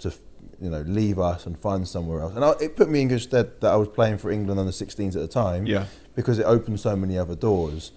to 0.00 0.12
you 0.60 0.70
know 0.70 0.82
leave 0.82 1.18
us 1.18 1.46
and 1.46 1.58
find 1.58 1.86
somewhere 1.86 2.20
else. 2.20 2.34
And 2.34 2.44
I, 2.44 2.52
it 2.60 2.76
put 2.76 2.88
me 2.90 3.02
in 3.02 3.08
good 3.08 3.20
stead 3.20 3.60
that 3.60 3.72
I 3.72 3.76
was 3.76 3.88
playing 3.88 4.18
for 4.18 4.30
England 4.30 4.58
under 4.60 4.72
16s 4.72 5.14
at 5.14 5.22
the 5.22 5.28
time, 5.28 5.66
Yeah. 5.66 5.86
because 6.14 6.38
it 6.38 6.44
opened 6.44 6.80
so 6.80 6.96
many 6.96 7.16
other 7.16 7.36
doors, 7.36 7.92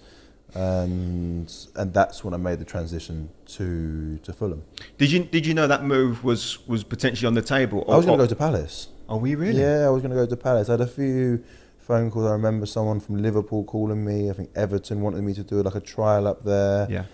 and 0.56 1.54
and 1.76 1.92
that's 1.92 2.24
when 2.24 2.32
I 2.32 2.38
made 2.38 2.58
the 2.58 2.64
transition 2.64 3.28
to 3.56 4.18
to 4.22 4.32
Fulham. 4.32 4.62
Did 4.96 5.12
you 5.12 5.24
did 5.24 5.44
you 5.44 5.52
know 5.52 5.66
that 5.66 5.84
move 5.84 6.24
was 6.24 6.66
was 6.66 6.82
potentially 6.82 7.26
on 7.26 7.34
the 7.34 7.42
table? 7.42 7.84
I 7.88 7.96
was 7.96 8.06
going 8.06 8.18
to 8.18 8.24
go 8.24 8.28
to 8.28 8.36
Palace. 8.36 8.88
Are 9.08 9.18
we 9.18 9.34
really? 9.34 9.60
Yeah, 9.60 9.86
I 9.86 9.90
was 9.90 10.02
going 10.02 10.10
to 10.10 10.16
go 10.16 10.26
to 10.26 10.36
Palace. 10.36 10.68
I 10.68 10.72
had 10.72 10.80
a 10.80 10.86
few 10.86 11.44
phone 11.78 12.10
calls. 12.10 12.26
I 12.26 12.32
remember 12.32 12.64
someone 12.64 13.00
from 13.00 13.22
Liverpool 13.22 13.64
calling 13.64 14.02
me. 14.04 14.30
I 14.30 14.32
think 14.32 14.50
Everton 14.56 15.02
wanted 15.02 15.22
me 15.22 15.34
to 15.34 15.44
do 15.44 15.62
like 15.62 15.74
a 15.74 15.80
trial 15.80 16.26
up 16.26 16.42
there. 16.42 16.88
Yeah. 16.90 17.04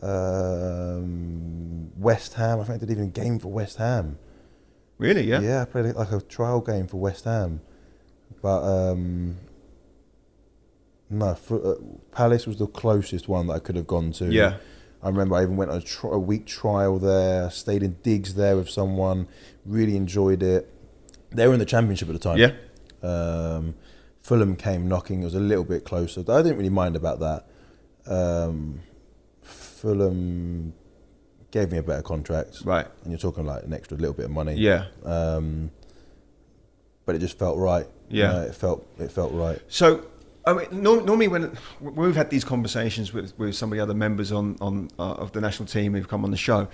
Um, 0.00 1.90
West 2.00 2.34
Ham. 2.34 2.60
I 2.60 2.64
think 2.64 2.76
I 2.76 2.86
did 2.86 2.90
even 2.92 3.04
a 3.04 3.08
game 3.08 3.40
for 3.40 3.48
West 3.48 3.78
Ham. 3.78 4.18
Really? 4.98 5.24
Yeah. 5.24 5.40
Yeah, 5.40 5.62
I 5.62 5.64
played 5.64 5.92
like 5.96 6.12
a 6.12 6.20
trial 6.20 6.60
game 6.60 6.86
for 6.86 6.98
West 6.98 7.24
Ham, 7.24 7.60
but 8.40 8.62
um, 8.62 9.38
no, 11.12 11.34
for, 11.34 11.64
uh, 11.64 11.74
Palace 12.12 12.46
was 12.46 12.56
the 12.56 12.66
closest 12.66 13.28
one 13.28 13.46
that 13.48 13.52
I 13.54 13.58
could 13.58 13.76
have 13.76 13.86
gone 13.86 14.12
to. 14.12 14.26
Yeah. 14.32 14.56
I 15.02 15.08
remember 15.08 15.34
I 15.36 15.42
even 15.42 15.56
went 15.56 15.70
on 15.70 15.78
a, 15.78 15.80
tri- 15.82 16.10
a 16.12 16.18
week 16.18 16.46
trial 16.46 16.98
there. 16.98 17.50
Stayed 17.50 17.82
in 17.82 17.96
digs 18.02 18.34
there 18.34 18.56
with 18.56 18.70
someone. 18.70 19.28
Really 19.66 19.96
enjoyed 19.96 20.42
it. 20.42 20.72
They 21.30 21.46
were 21.46 21.52
in 21.54 21.58
the 21.58 21.66
championship 21.66 22.08
at 22.08 22.12
the 22.12 22.18
time. 22.18 22.38
Yeah. 22.38 22.52
Um, 23.02 23.74
Fulham 24.22 24.54
came 24.56 24.86
knocking. 24.88 25.22
It 25.22 25.24
was 25.24 25.34
a 25.34 25.40
little 25.40 25.64
bit 25.64 25.84
closer. 25.84 26.20
I 26.20 26.42
didn't 26.42 26.56
really 26.56 26.68
mind 26.70 26.94
about 26.96 27.18
that. 27.20 27.46
Um, 28.06 28.80
Fulham 29.42 30.72
gave 31.50 31.72
me 31.72 31.78
a 31.78 31.82
better 31.82 32.02
contract. 32.02 32.62
Right. 32.64 32.86
And 33.02 33.10
you're 33.12 33.18
talking 33.18 33.44
like 33.44 33.64
an 33.64 33.72
extra 33.72 33.96
little 33.96 34.14
bit 34.14 34.26
of 34.26 34.30
money. 34.30 34.54
Yeah. 34.54 34.86
Um, 35.04 35.70
but 37.04 37.14
it 37.16 37.18
just 37.18 37.38
felt 37.38 37.58
right. 37.58 37.86
You 38.08 38.20
Yeah. 38.22 38.32
know, 38.32 38.42
it 38.42 38.54
felt 38.54 38.86
it 38.98 39.10
felt 39.10 39.32
right. 39.32 39.60
So, 39.68 40.04
I 40.44 40.54
mean, 40.54 40.82
normally 40.82 41.28
when, 41.28 41.56
we've 41.80 42.16
had 42.16 42.30
these 42.30 42.44
conversations 42.44 43.12
with, 43.12 43.38
with 43.38 43.54
some 43.54 43.70
of 43.70 43.76
the 43.76 43.82
other 43.82 43.94
members 43.94 44.32
on, 44.32 44.56
on 44.60 44.88
uh, 44.98 45.12
of 45.12 45.32
the 45.32 45.40
national 45.40 45.66
team 45.66 45.94
who've 45.94 46.08
come 46.08 46.24
on 46.24 46.30
the 46.30 46.36
show, 46.36 46.68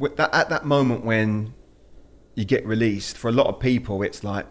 that, 0.00 0.34
at 0.34 0.48
that 0.48 0.64
moment 0.64 1.04
when 1.04 1.54
you 2.34 2.44
get 2.44 2.66
released, 2.66 3.16
for 3.16 3.28
a 3.28 3.32
lot 3.32 3.46
of 3.46 3.60
people, 3.60 4.02
it's 4.02 4.24
like 4.24 4.46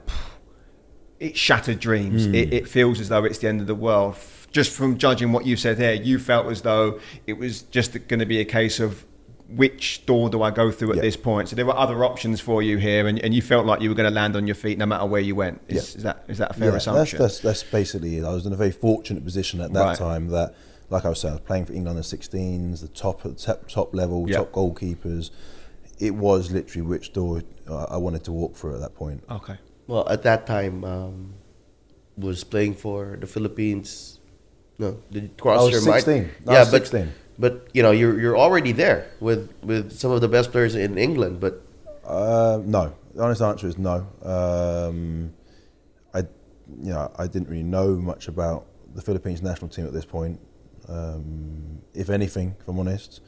it 1.20 1.36
shattered 1.36 1.80
dreams. 1.80 2.26
It, 2.28 2.54
it 2.54 2.68
feels 2.68 3.00
as 3.00 3.10
though 3.10 3.24
it's 3.26 3.40
the 3.40 3.48
end 3.48 3.62
of 3.62 3.68
the 3.68 3.76
world. 3.76 4.18
Just 4.52 4.72
from 4.72 4.98
judging 4.98 5.32
what 5.32 5.46
you 5.46 5.58
said 5.58 5.78
there, 5.78 5.94
you 5.94 6.20
felt 6.20 6.48
as 6.48 6.62
though 6.62 7.00
it 7.26 7.34
was 7.34 7.64
just 7.64 7.94
going 8.08 8.20
to 8.20 8.26
be 8.26 8.40
a 8.40 8.46
case 8.46 8.80
of 8.80 9.06
which 9.50 10.06
door 10.06 10.30
do 10.30 10.42
I 10.42 10.52
go 10.52 10.72
through 10.72 10.92
at 10.92 10.96
Yeah. 10.98 11.02
this 11.04 11.16
point. 11.16 11.50
So 11.50 11.56
there 11.56 11.66
were 11.66 11.76
other 11.78 12.04
options 12.04 12.42
for 12.42 12.62
you 12.62 12.78
here, 12.78 13.08
and, 13.08 13.18
and 13.20 13.34
you 13.34 13.42
felt 13.42 13.66
like 13.66 13.82
you 13.82 13.90
were 13.90 13.96
going 13.96 14.10
to 14.10 14.14
land 14.16 14.36
on 14.36 14.46
your 14.46 14.56
feet 14.56 14.78
no 14.78 14.86
matter 14.86 15.06
where 15.06 15.22
you 15.22 15.36
went. 15.36 15.62
Is, 15.68 15.76
Yeah. 15.76 15.98
is 15.98 16.04
that 16.04 16.24
is 16.28 16.38
that 16.40 16.52
a 16.52 16.54
fair 16.54 16.72
Yeah, 16.72 16.78
assumption? 16.78 17.20
That's, 17.20 17.40
that's 17.40 17.62
that's 17.62 17.72
basically 17.72 18.18
it. 18.18 18.26
I 18.26 18.34
was 18.34 18.46
in 18.46 18.54
a 18.54 18.58
very 18.58 18.72
fortunate 18.72 19.24
position 19.24 19.62
at 19.62 19.72
that 19.74 19.82
Right. 19.84 19.98
time 19.98 20.28
that, 20.30 20.54
like 20.90 21.06
I 21.06 21.10
was 21.10 21.20
saying, 21.22 21.32
I 21.34 21.36
was 21.36 21.46
playing 21.46 21.66
for 21.66 21.74
England 21.74 21.98
under 21.98 22.04
16s, 22.04 22.82
the 22.82 22.88
top 22.90 23.22
top, 23.38 23.68
top 23.70 23.96
level, 23.96 24.26
Yeah. 24.30 24.38
top 24.38 24.52
goalkeepers. 24.52 25.30
It 26.00 26.16
was 26.16 26.52
literally 26.52 26.86
which 26.86 27.14
door 27.14 27.42
I 27.70 27.74
I 27.96 27.98
wanted 27.98 28.24
to 28.26 28.32
walk 28.34 28.56
through 28.56 28.76
at 28.76 28.82
that 28.82 28.96
point. 28.96 29.24
Okay. 29.32 29.58
Well, 29.88 30.08
at 30.10 30.24
that 30.24 30.46
time, 30.46 30.84
um, 30.84 31.34
was 32.18 32.44
playing 32.44 32.74
for 32.74 33.18
the 33.22 33.28
Philippines. 33.28 34.20
No, 34.80 34.98
did 35.12 35.24
it 35.24 35.38
cross 35.38 35.62
I 35.62 35.64
was 35.64 35.72
your 35.72 35.82
mind? 35.94 36.04
16. 36.04 36.30
I 36.48 36.54
yeah, 36.54 36.60
was 36.60 36.72
but 36.72 36.82
16. 36.88 37.06
but 37.06 37.14
you 37.74 37.84
know 37.84 37.92
you're 37.92 38.20
you're 38.20 38.38
already 38.38 38.72
there 38.72 39.10
with 39.20 39.54
with 39.64 39.92
some 39.92 40.12
of 40.12 40.22
the 40.22 40.28
best 40.28 40.52
players 40.52 40.76
in 40.76 40.98
England. 40.98 41.40
But 41.40 41.62
Uh, 42.06 42.60
no, 42.64 42.94
the 43.14 43.24
honest 43.24 43.42
answer 43.42 43.68
is 43.68 43.78
no. 43.78 44.08
Um, 44.24 45.34
I 46.14 46.20
you 46.20 46.94
know, 46.94 47.12
I 47.18 47.28
didn't 47.28 47.50
really 47.50 47.64
know 47.64 47.96
much 47.96 48.28
about 48.28 48.66
the 48.96 49.02
Philippines 49.02 49.42
national 49.42 49.70
team 49.70 49.86
at 49.86 49.94
this 49.94 50.06
point, 50.06 50.40
um, 50.88 51.82
if 51.94 52.10
anything, 52.10 52.56
if 52.60 52.68
I'm 52.68 52.80
honest. 52.80 53.22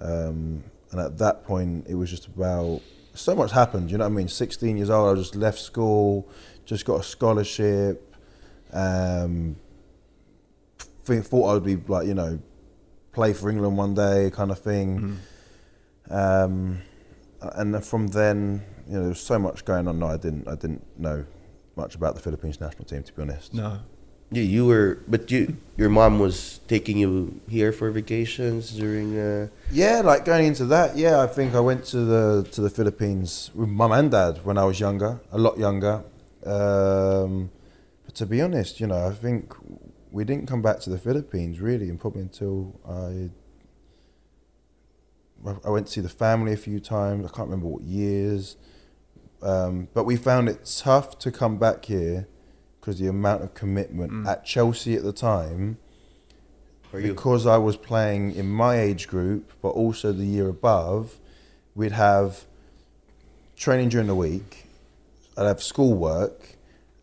Um, 0.00 0.64
and 0.90 1.00
at 1.00 1.18
that 1.18 1.44
point, 1.44 1.86
it 1.88 1.94
was 1.94 2.10
just 2.10 2.26
about 2.26 2.80
so 3.14 3.34
much 3.34 3.52
happened. 3.52 3.90
You 3.90 3.98
know 3.98 4.04
what 4.04 4.12
I 4.12 4.16
mean? 4.16 4.28
16 4.28 4.76
years 4.76 4.90
old, 4.90 5.16
I 5.16 5.20
just 5.20 5.34
left 5.34 5.58
school, 5.58 6.28
just 6.64 6.84
got 6.84 7.00
a 7.00 7.02
scholarship. 7.02 8.14
Um, 8.72 9.56
thought 11.04 11.56
I'd 11.56 11.64
be 11.64 11.76
like, 11.76 12.06
you 12.06 12.14
know, 12.14 12.38
play 13.18 13.32
for 13.32 13.50
England 13.50 13.76
one 13.76 13.94
day, 13.94 14.30
kind 14.40 14.50
of 14.54 14.58
thing. 14.70 15.18
Um, 16.20 16.82
and 17.60 17.84
from 17.84 18.06
then, 18.20 18.38
you 18.86 18.94
know, 18.94 19.00
there 19.00 19.08
was 19.16 19.20
so 19.32 19.38
much 19.46 19.64
going 19.64 19.88
on. 19.88 19.98
No, 19.98 20.06
I 20.06 20.18
didn't. 20.24 20.46
I 20.46 20.54
didn't 20.62 20.84
know 21.06 21.18
much 21.74 21.92
about 22.00 22.12
the 22.16 22.22
Philippines 22.26 22.56
national 22.60 22.84
team, 22.84 23.02
to 23.02 23.12
be 23.12 23.20
honest. 23.22 23.52
No. 23.54 23.70
You, 24.30 24.42
you 24.42 24.62
were, 24.70 24.98
but 25.08 25.22
you, 25.32 25.56
your 25.80 25.88
mom 25.88 26.12
was 26.26 26.60
taking 26.68 26.96
you 26.98 27.40
here 27.48 27.72
for 27.78 27.90
vacations 27.90 28.62
during. 28.82 29.08
Uh, 29.18 29.48
Yeah, 29.82 29.96
like 30.10 30.24
going 30.24 30.46
into 30.46 30.66
that. 30.74 30.88
Yeah, 31.04 31.16
I 31.26 31.26
think 31.36 31.54
I 31.60 31.60
went 31.70 31.82
to 31.94 31.98
the 32.12 32.46
to 32.54 32.60
the 32.66 32.70
Philippines 32.78 33.50
with 33.58 33.68
mum 33.80 33.92
and 33.92 34.10
dad 34.10 34.34
when 34.46 34.56
I 34.62 34.64
was 34.70 34.78
younger, 34.86 35.12
a 35.32 35.38
lot 35.46 35.56
younger. 35.58 35.96
Um, 36.56 37.50
but 38.04 38.14
to 38.20 38.26
be 38.26 38.38
honest, 38.46 38.72
you 38.80 38.86
know, 38.86 39.02
I 39.10 39.14
think 39.24 39.42
we 40.10 40.24
didn't 40.24 40.46
come 40.46 40.62
back 40.62 40.80
to 40.80 40.90
the 40.90 40.98
Philippines 40.98 41.60
really, 41.60 41.88
and 41.88 42.00
probably 42.00 42.22
until 42.22 42.78
I 42.88 43.30
I 45.64 45.70
went 45.70 45.86
to 45.86 45.92
see 45.92 46.00
the 46.00 46.08
family 46.08 46.52
a 46.52 46.56
few 46.56 46.80
times. 46.80 47.24
I 47.24 47.28
can't 47.28 47.48
remember 47.48 47.68
what 47.68 47.82
years, 47.82 48.56
um, 49.42 49.88
but 49.94 50.04
we 50.04 50.16
found 50.16 50.48
it 50.48 50.64
tough 50.82 51.18
to 51.20 51.30
come 51.30 51.58
back 51.58 51.84
here 51.84 52.26
because 52.80 52.98
the 52.98 53.06
amount 53.06 53.42
of 53.42 53.54
commitment 53.54 54.12
Mm. 54.12 54.26
at 54.26 54.44
Chelsea 54.44 54.94
at 54.94 55.02
the 55.04 55.12
time 55.12 55.78
because 57.08 57.46
I 57.46 57.58
was 57.58 57.76
playing 57.76 58.34
in 58.34 58.48
my 58.48 58.80
age 58.80 59.06
group, 59.08 59.52
but 59.62 59.68
also 59.70 60.10
the 60.10 60.24
year 60.24 60.48
above, 60.48 61.18
we'd 61.74 61.92
have 61.92 62.46
training 63.56 63.90
during 63.90 64.06
the 64.06 64.14
week, 64.14 64.64
I'd 65.36 65.46
have 65.46 65.62
schoolwork, 65.62 66.56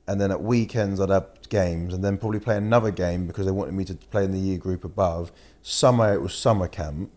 and 0.08 0.20
then 0.20 0.32
at 0.32 0.42
weekends 0.42 1.00
I'd 1.00 1.10
have 1.10 1.35
games, 1.46 1.94
and 1.94 2.04
then 2.04 2.18
probably 2.18 2.40
play 2.40 2.58
another 2.58 2.92
game 2.92 3.28
because 3.28 3.46
they 3.46 3.52
wanted 3.52 3.74
me 3.74 3.84
to 3.86 3.96
play 3.96 4.24
in 4.24 4.32
the 4.32 4.40
year 4.40 4.58
group 4.58 4.84
above. 4.84 5.32
Summer 5.62 6.14
it 6.14 6.22
was 6.22 6.34
summer 6.34 6.68
camp. 6.68 7.12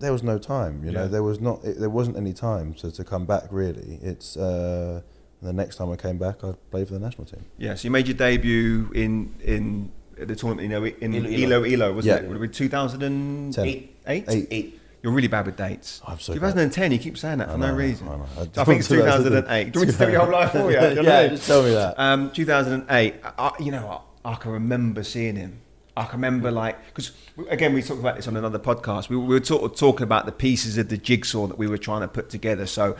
There 0.00 0.12
was 0.12 0.22
no 0.22 0.38
time, 0.38 0.84
you 0.84 0.90
know. 0.92 1.02
Yeah. 1.02 1.08
There 1.08 1.22
was 1.22 1.40
not. 1.40 1.64
It, 1.64 1.78
there 1.78 1.90
wasn't 1.90 2.16
any 2.16 2.32
time 2.32 2.74
to, 2.74 2.90
to 2.90 3.04
come 3.04 3.26
back. 3.26 3.44
Really, 3.50 3.98
it's 4.02 4.36
uh, 4.36 5.00
the 5.40 5.52
next 5.52 5.76
time 5.76 5.90
I 5.90 5.96
came 5.96 6.18
back, 6.18 6.42
I 6.44 6.54
played 6.70 6.88
for 6.88 6.94
the 6.94 7.00
national 7.00 7.26
team. 7.26 7.44
Yeah, 7.58 7.74
so 7.74 7.86
you 7.86 7.90
made 7.90 8.08
your 8.08 8.16
debut 8.16 8.90
in 8.94 9.34
in 9.42 9.92
the 10.18 10.34
tournament, 10.36 10.62
you 10.62 10.68
know, 10.68 10.84
in 10.84 11.14
Ilo- 11.14 11.28
Ilo 11.28 11.64
Ilo. 11.64 11.64
Ilo, 11.64 11.92
wasn't 11.94 12.16
Yeah. 12.16 12.22
it? 12.24 12.28
Would 12.28 12.36
it 12.36 12.40
be 12.40 12.48
2008? 12.48 13.66
Eight. 14.06 14.24
Eight. 14.28 14.48
Eight. 14.50 14.80
You're 15.04 15.12
really 15.12 15.28
bad 15.28 15.44
with 15.44 15.58
dates. 15.58 16.00
I'm 16.06 16.18
so 16.18 16.32
2010, 16.32 16.90
you 16.90 16.98
keep 16.98 17.18
saying 17.18 17.36
that 17.36 17.48
for 17.48 17.56
I 17.56 17.58
no 17.58 17.74
reason. 17.74 18.08
I 18.08 18.16
know. 18.16 18.26
I 18.38 18.40
I 18.40 18.64
think 18.64 18.80
it's 18.80 18.88
don't- 18.88 19.00
2008. 19.00 19.72
Do 19.72 19.80
you 19.80 19.80
want 19.80 19.86
me 19.88 19.92
to 19.92 19.98
tell 19.98 20.10
your 20.10 20.20
whole 20.22 20.32
life 20.32 20.52
for 20.52 20.70
you? 20.70 20.80
You 20.80 20.94
know 20.94 21.02
yeah, 21.02 21.26
just 21.28 21.46
tell 21.46 21.62
me 21.62 21.72
that. 21.72 21.94
Um, 21.98 22.30
2008. 22.30 23.14
I, 23.22 23.52
you 23.60 23.70
know, 23.70 24.02
I, 24.24 24.30
I 24.32 24.34
can 24.36 24.52
remember 24.52 25.02
seeing 25.02 25.36
him. 25.36 25.60
I 25.94 26.04
can 26.04 26.12
remember 26.22 26.50
like 26.50 26.82
because 26.86 27.12
again 27.50 27.74
we 27.74 27.82
talked 27.82 28.00
about 28.00 28.16
this 28.16 28.26
on 28.28 28.36
another 28.38 28.58
podcast. 28.58 29.10
We, 29.10 29.18
we 29.18 29.38
were 29.38 29.44
sort 29.44 29.62
of 29.70 29.76
talking 29.78 30.04
about 30.04 30.24
the 30.24 30.32
pieces 30.32 30.78
of 30.78 30.88
the 30.88 30.96
jigsaw 30.96 31.48
that 31.48 31.58
we 31.58 31.66
were 31.66 31.76
trying 31.76 32.00
to 32.00 32.08
put 32.08 32.30
together. 32.30 32.64
So 32.64 32.96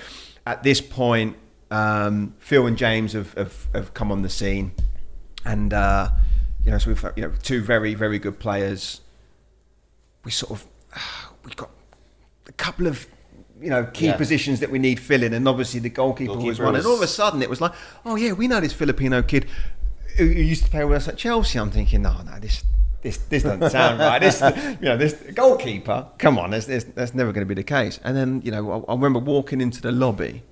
at 0.47 0.63
this 0.63 0.83
point, 0.83 1.39
um, 1.71 2.35
Phil 2.39 2.67
and 2.67 2.77
James 2.77 3.15
have, 3.15 3.33
have, 3.33 3.67
have 3.75 3.95
come 3.95 4.13
on 4.13 4.21
the 4.21 4.29
scene, 4.29 4.73
and 5.47 5.73
uh, 5.73 6.11
you 6.67 6.71
know, 6.71 6.77
so 6.77 6.91
we've 6.91 7.05
you 7.17 7.23
know 7.23 7.33
two 7.43 7.63
very 7.63 7.95
very 7.95 8.19
good 8.19 8.39
players. 8.39 9.01
We 10.23 10.31
sort 10.31 10.53
of 10.53 10.67
we've 11.45 11.57
got 11.57 11.71
a 12.47 12.53
couple 12.53 12.87
of 12.87 13.07
you 13.61 13.71
know 13.71 13.85
key 13.93 14.07
Yeah. 14.07 14.17
positions 14.17 14.61
that 14.61 14.71
we 14.71 14.79
need 14.79 14.99
filling, 15.01 15.33
and 15.35 15.47
obviously 15.49 15.81
the 15.81 15.89
goalkeeper, 15.91 16.33
was 16.35 16.43
Goalkeeper 16.59 16.65
one. 16.65 16.77
And 16.77 16.87
all 16.87 16.97
of 16.97 17.03
a 17.03 17.07
sudden, 17.07 17.43
it 17.43 17.51
was 17.51 17.61
like, 17.61 17.73
oh 18.05 18.17
yeah, 18.17 18.33
we 18.33 18.49
know 18.49 18.61
this 18.61 18.73
Filipino 18.73 19.23
kid 19.23 19.47
who, 20.17 20.25
used 20.25 20.65
to 20.65 20.71
play 20.71 20.85
with 20.85 20.97
us 20.97 21.09
at 21.09 21.17
Chelsea. 21.17 21.59
I'm 21.59 21.71
thinking, 21.71 22.03
no, 22.03 22.21
no, 22.23 22.39
this. 22.39 22.65
This, 23.03 23.19
this 23.19 23.43
doesn't 23.43 23.69
sound 23.69 23.99
right. 23.99 24.19
This, 24.19 24.41
you 24.81 24.87
know, 24.89 24.97
this 24.97 25.13
goalkeeper. 25.35 26.07
Come 26.17 26.39
on, 26.39 26.53
that's, 26.53 26.65
that's, 26.65 26.85
that's 26.85 27.13
never 27.13 27.33
going 27.33 27.47
to 27.47 27.55
be 27.55 27.55
the 27.55 27.63
case. 27.63 28.01
And 28.03 28.17
then, 28.17 28.41
you 28.43 28.51
know, 28.51 28.87
I, 28.89 28.93
I 28.93 28.95
remember 28.95 29.19
walking 29.19 29.61
into 29.61 29.83
the 29.83 29.93
lobby, 29.93 30.43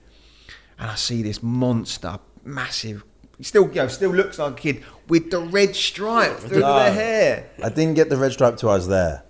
and 0.79 0.91
I 0.91 0.95
see 0.97 1.23
this 1.23 1.43
monster, 1.43 2.19
massive. 2.45 3.05
He 3.39 3.45
still, 3.45 3.69
you 3.69 3.77
know, 3.77 3.89
still 3.89 4.11
looks 4.11 4.39
like 4.39 4.53
a 4.53 4.55
kid 4.55 4.83
with 5.09 5.31
the 5.31 5.39
red 5.39 5.75
stripe 5.75 6.37
through 6.41 6.61
No. 6.61 6.75
the 6.75 6.93
hair. 6.93 7.49
I 7.65 7.71
didn't 7.71 7.95
get 7.95 8.11
the 8.11 8.19
red 8.19 8.33
stripe 8.33 8.59
till 8.59 8.69
I 8.69 8.75
was 8.75 8.87
there. 8.89 9.23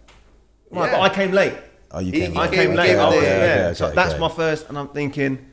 Right, 0.73 0.87
Yeah. 0.91 0.99
but 0.99 1.01
I 1.03 1.15
came 1.15 1.31
late. 1.31 1.55
Oh, 1.93 1.99
you 2.01 2.13
came. 2.13 2.33
he 2.33 2.39
I 2.39 2.49
came 2.49 2.69
came- 2.69 2.75
late. 2.75 2.97
I 2.97 3.05
was, 3.07 3.15
late. 3.17 3.23
yeah. 3.23 3.29
Okay, 3.31 3.65
okay, 3.67 3.75
so 3.75 3.91
that's 3.91 4.19
my 4.19 4.29
first, 4.29 4.69
and 4.69 4.79
I'm 4.79 4.89
thinking, 4.89 5.47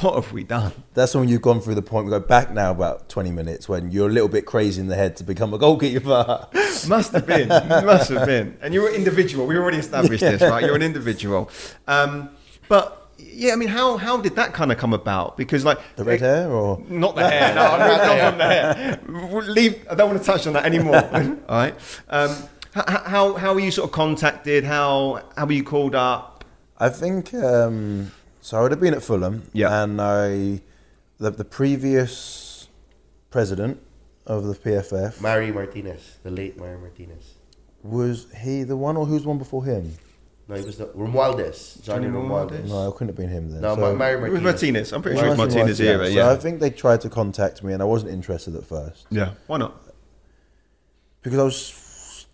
what 0.00 0.14
have 0.14 0.32
we 0.32 0.42
done? 0.44 0.72
That's 0.94 1.14
when 1.14 1.28
you've 1.28 1.42
gone 1.42 1.60
through 1.60 1.74
the 1.74 1.82
point. 1.82 2.06
We 2.06 2.10
go 2.10 2.20
back 2.20 2.52
now 2.52 2.70
about 2.70 3.08
20 3.08 3.30
minutes 3.32 3.68
when 3.68 3.90
you're 3.90 4.08
a 4.08 4.12
little 4.12 4.28
bit 4.28 4.46
crazy 4.46 4.80
in 4.80 4.86
the 4.86 4.94
head 4.94 5.16
to 5.18 5.24
become 5.24 5.52
a 5.52 5.58
goalkeeper. 5.58 6.46
Must 6.88 7.12
have 7.12 7.26
been, 7.26 7.46
must 7.48 8.10
have 8.10 8.26
been. 8.26 8.56
And 8.60 8.74
you're 8.74 8.88
an 8.88 8.94
individual. 8.96 9.46
We 9.46 9.56
already 9.56 9.76
established 9.78 10.20
this, 10.22 10.40
right? 10.52 10.64
You're 10.64 10.74
an 10.74 10.82
individual. 10.82 11.48
Um, 11.86 12.30
but 12.68 13.08
yeah, 13.18 13.52
I 13.52 13.56
mean, 13.56 13.68
how 13.68 13.98
how 13.98 14.16
did 14.16 14.34
that 14.36 14.52
kind 14.52 14.72
of 14.72 14.78
come 14.78 14.92
about? 14.92 15.36
Because 15.36 15.64
like 15.64 15.78
the 15.94 16.02
red 16.02 16.20
hair, 16.20 16.50
or 16.50 16.82
Not 16.88 17.14
the 17.14 17.28
hair. 17.28 17.54
No, 17.54 17.62
I'm 17.62 17.80
on 17.82 18.30
from 18.30 18.38
the 18.38 18.44
hair. 18.44 19.42
Leave. 19.52 19.86
I 19.88 19.94
don't 19.94 20.08
want 20.10 20.20
to 20.20 20.26
touch 20.26 20.46
on 20.48 20.54
that 20.54 20.64
anymore. 20.64 20.96
All 21.48 21.56
right. 21.56 21.74
Um, 22.08 22.34
how 22.74 23.34
how 23.34 23.54
were 23.54 23.60
you 23.60 23.70
sort 23.70 23.88
of 23.88 23.92
contacted? 23.92 24.64
How 24.64 25.22
how 25.36 25.46
were 25.46 25.52
you 25.52 25.64
called 25.64 25.94
up? 25.94 26.44
I 26.78 26.88
think 26.88 27.32
um, 27.34 28.10
so. 28.40 28.58
I 28.58 28.62
would 28.62 28.70
have 28.72 28.80
been 28.80 28.94
at 28.94 29.02
Fulham, 29.02 29.44
Yeah. 29.52 29.82
and 29.82 30.00
I 30.00 30.60
the, 31.18 31.30
the 31.30 31.44
previous 31.44 32.68
president 33.30 33.80
of 34.26 34.44
the 34.44 34.54
PFF 34.54 35.20
Mari 35.20 35.52
Martinez, 35.52 36.18
the 36.22 36.30
late 36.30 36.56
Mari 36.58 36.78
Martinez. 36.78 37.34
was 37.82 38.26
he 38.42 38.62
the 38.62 38.76
one, 38.76 38.96
or 38.96 39.06
who's 39.06 39.24
one 39.26 39.38
before 39.38 39.64
him? 39.64 39.94
No, 40.48 40.56
he 40.56 40.64
was 40.64 40.76
the 40.78 40.86
Romualdez. 40.86 41.82
Johnny 41.82 42.06
Johnny 42.06 42.18
Romualdez. 42.18 42.68
No, 42.68 42.88
it 42.88 42.92
couldn't 42.92 43.08
have 43.08 43.16
been 43.16 43.28
him 43.28 43.50
then. 43.50 43.60
No, 43.60 43.74
So- 43.76 43.80
Ma- 43.80 43.92
Mari 43.94 44.14
It 44.14 44.32
was 44.32 44.42
Martinez. 44.42 44.44
Martinez. 44.44 44.92
I'm 44.92 45.02
pretty 45.02 45.18
sure 45.18 45.26
it 45.26 45.30
was 45.30 45.38
Martin 45.38 45.56
Martinez 45.58 45.80
era. 45.80 46.08
Yeah. 46.08 46.24
So 46.24 46.32
I 46.32 46.36
think 46.36 46.60
they 46.60 46.70
tried 46.70 47.00
to 47.02 47.08
contact 47.10 47.62
me, 47.62 47.72
and 47.72 47.80
I 47.82 47.84
wasn't 47.84 48.12
interested 48.12 48.56
at 48.56 48.64
first 48.66 49.06
yeah. 49.10 49.34
Why 49.46 49.58
not? 49.58 49.80
because 51.22 51.38
I 51.38 51.42
was 51.44 51.70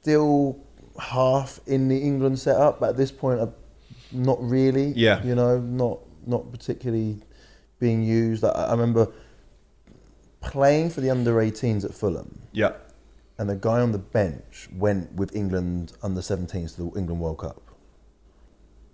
still 0.01 0.59
half 0.99 1.61
in 1.66 1.88
the 1.88 1.99
England 1.99 2.38
setup. 2.38 2.80
But 2.80 2.90
at 2.90 2.96
this 2.96 3.11
point, 3.12 3.40
I'm 3.40 3.55
not 4.12 4.38
really. 4.42 4.92
Yeah. 4.96 5.22
You 5.24 5.34
know, 5.34 5.59
not 5.59 6.01
not 6.26 6.51
particularly 6.53 7.18
being 7.78 8.03
used. 8.03 8.44
I, 8.44 8.49
I 8.51 8.70
remember 8.72 9.11
playing 10.40 10.90
for 10.90 11.01
the 11.01 11.11
under 11.11 11.34
18s 11.34 11.84
at 11.84 11.92
Fulham, 11.94 12.42
Yeah. 12.53 12.72
and 13.38 13.49
the 13.51 13.57
guy 13.57 13.80
on 13.80 13.92
the 13.92 13.99
bench 13.99 14.68
went 14.72 15.12
with 15.14 15.34
England 15.34 15.92
under 16.03 16.20
17s 16.20 16.76
to 16.76 16.82
the 16.82 16.99
England 16.99 17.20
World 17.20 17.38
Cup. 17.38 17.61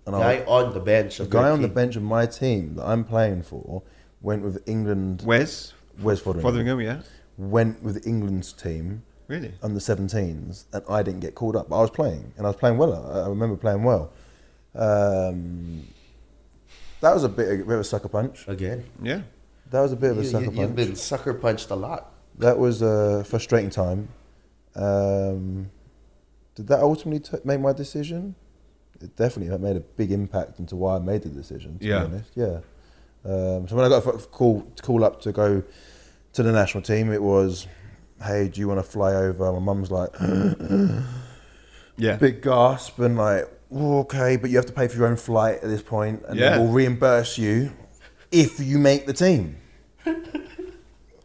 And 0.07 0.15
Guy 0.15 0.37
I, 0.37 0.45
on 0.45 0.73
the 0.73 0.79
bench. 0.79 1.17
the 1.17 1.25
guy 1.25 1.43
your 1.43 1.51
on 1.51 1.61
the 1.61 1.67
bench 1.67 1.95
of 1.95 2.03
my 2.03 2.25
team 2.25 2.75
that 2.75 2.85
I'm 2.85 3.03
playing 3.03 3.43
for 3.43 3.83
went 4.21 4.43
with 4.43 4.67
England. 4.67 5.23
Wes. 5.25 5.73
Wes 6.01 6.21
Foderingham. 6.21 6.41
Foderingham. 6.41 6.83
Yeah. 6.83 7.01
Went 7.37 7.81
with 7.83 8.05
England's 8.07 8.53
team 8.53 9.03
Really. 9.27 9.53
under 9.63 9.79
17s, 9.79 10.65
and 10.73 10.83
I 10.89 11.01
didn't 11.03 11.21
get 11.21 11.33
called 11.35 11.55
up. 11.55 11.69
But 11.69 11.77
I 11.77 11.81
was 11.81 11.89
playing, 11.91 12.33
and 12.37 12.45
I 12.45 12.49
was 12.49 12.55
playing 12.57 12.77
well. 12.77 12.93
I, 13.11 13.21
I 13.21 13.27
remember 13.29 13.55
playing 13.55 13.83
well. 13.83 14.11
Um, 14.75 15.87
that 17.01 17.13
was 17.13 17.23
a 17.23 17.29
bit, 17.29 17.47
a 17.61 17.63
bit 17.63 17.73
of 17.73 17.79
a 17.79 17.83
sucker 17.83 18.07
punch. 18.09 18.47
Again. 18.47 18.85
Yeah. 19.01 19.21
That 19.71 19.81
was 19.81 19.91
a 19.93 19.95
bit 19.95 20.11
of 20.11 20.19
a 20.19 20.21
You, 20.23 20.27
sucker 20.29 20.43
you, 20.45 20.51
punch. 20.51 20.59
you've 20.59 20.75
been 20.75 20.95
sucker 20.95 21.33
punched 21.33 21.69
a 21.71 21.75
lot. 21.75 22.11
That 22.37 22.57
was 22.59 22.81
a 22.81 23.23
frustrating 23.23 23.69
time. 23.69 24.09
Um, 24.75 25.71
did 26.55 26.67
that 26.67 26.79
ultimately 26.81 27.19
t- 27.19 27.43
make 27.43 27.59
my 27.59 27.73
decision? 27.73 28.35
It 29.01 29.15
definitely 29.15 29.57
made 29.57 29.75
a 29.75 29.81
big 29.81 30.11
impact 30.11 30.59
into 30.59 30.75
why 30.75 30.95
I 30.95 30.99
made 30.99 31.23
the 31.23 31.29
decision. 31.29 31.79
To 31.79 31.85
Yeah. 31.85 31.99
be 31.99 32.05
honest, 32.05 32.31
yeah. 32.35 32.59
Um, 33.25 33.67
so 33.67 33.75
when 33.75 33.85
I 33.85 33.89
got 33.89 34.05
a 34.05 34.13
f- 34.15 34.29
call 34.31 34.61
call 34.81 35.03
up 35.03 35.21
to 35.21 35.31
go 35.31 35.63
to 36.33 36.43
the 36.43 36.51
national 36.51 36.83
team, 36.83 37.11
it 37.11 37.21
was, 37.23 37.67
"Hey, 38.23 38.47
do 38.47 38.59
you 38.59 38.67
want 38.67 38.79
to 38.79 38.83
fly 38.83 39.13
over?" 39.13 39.51
My 39.53 39.59
mum's 39.59 39.91
like, 39.91 40.09
Yeah. 41.97 42.15
big 42.17 42.41
gasp 42.41 42.99
and 42.99 43.17
like, 43.17 43.49
"Oh, 43.71 43.99
"Okay, 43.99 44.35
but 44.37 44.49
you 44.49 44.57
have 44.57 44.65
to 44.65 44.73
pay 44.73 44.87
for 44.87 44.97
your 44.97 45.07
own 45.07 45.15
flight 45.15 45.55
at 45.63 45.69
this 45.69 45.81
point, 45.81 46.23
and 46.27 46.37
Yeah. 46.39 46.57
we'll 46.57 46.71
reimburse 46.71 47.37
you 47.37 47.71
if 48.31 48.59
you 48.59 48.77
make 48.79 49.05
the 49.05 49.13
team." 49.13 49.57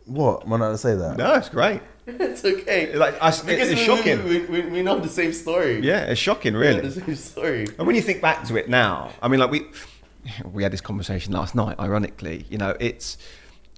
what? 0.07 0.45
Am 0.45 0.53
I 0.53 0.57
not 0.59 0.70
to 0.70 0.78
say 0.78 0.95
that? 0.95 1.16
No, 1.16 1.34
it's 1.34 1.49
great. 1.49 1.80
it's 2.07 2.45
okay. 2.45 2.95
Like, 2.95 3.14
I, 3.22 3.30
because 3.30 3.70
it's 3.70 3.80
we, 3.80 3.86
shocking. 3.86 4.24
We, 4.24 4.41
we, 4.47 4.61
we 4.62 4.82
know 4.82 4.99
the 4.99 5.09
same 5.09 5.32
story. 5.32 5.80
Yeah, 5.80 6.05
it's 6.07 6.20
shocking, 6.20 6.55
We 6.55 6.61
know 6.61 6.66
really. 6.76 6.88
the 6.88 7.01
same 7.01 7.14
story. 7.16 7.66
And 7.78 7.86
when 7.86 7.95
you 7.95 8.03
think 8.03 8.20
back 8.20 8.45
to 8.49 8.57
it 8.57 8.68
now, 8.68 9.12
I 9.22 9.28
mean, 9.28 9.38
like 9.41 9.51
we 9.51 9.66
we 10.53 10.62
had 10.62 10.72
this 10.72 10.80
conversation 10.80 11.32
last 11.32 11.55
night. 11.55 11.78
Ironically, 11.78 12.47
you 12.49 12.59
know, 12.59 12.76
it's 12.80 13.18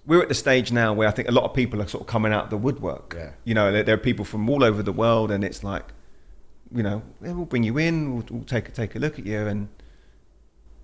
we're 0.07 0.23
at 0.23 0.29
the 0.29 0.35
stage 0.35 0.73
now 0.73 0.93
where 0.93 1.07
I 1.07 1.11
think 1.13 1.29
a 1.29 1.33
lot 1.33 1.45
of 1.45 1.55
people 1.55 1.81
are 1.81 1.87
sort 1.87 2.03
of 2.03 2.07
coming 2.09 2.33
out 2.33 2.45
of 2.45 2.51
the 2.51 2.57
woodwork. 2.57 3.15
Yeah. 3.17 3.31
You 3.45 3.55
know, 3.55 3.71
there, 3.71 3.83
there 3.83 3.95
are 3.95 3.99
people 3.99 4.25
from 4.25 4.49
all 4.51 4.65
over 4.65 4.83
the 4.83 4.93
world, 4.93 5.31
and 5.31 5.45
it's 5.45 5.63
like, 5.63 5.85
you 6.75 6.83
know, 6.83 7.03
yeah, 7.23 7.33
we'll 7.33 7.45
bring 7.45 7.63
you 7.63 7.79
in, 7.79 8.15
we'll, 8.15 8.25
we'll 8.31 8.45
take 8.45 8.69
a 8.69 8.73
take 8.73 8.97
a 8.97 8.99
look 8.99 9.19
at 9.19 9.27
you, 9.27 9.47
and 9.47 9.69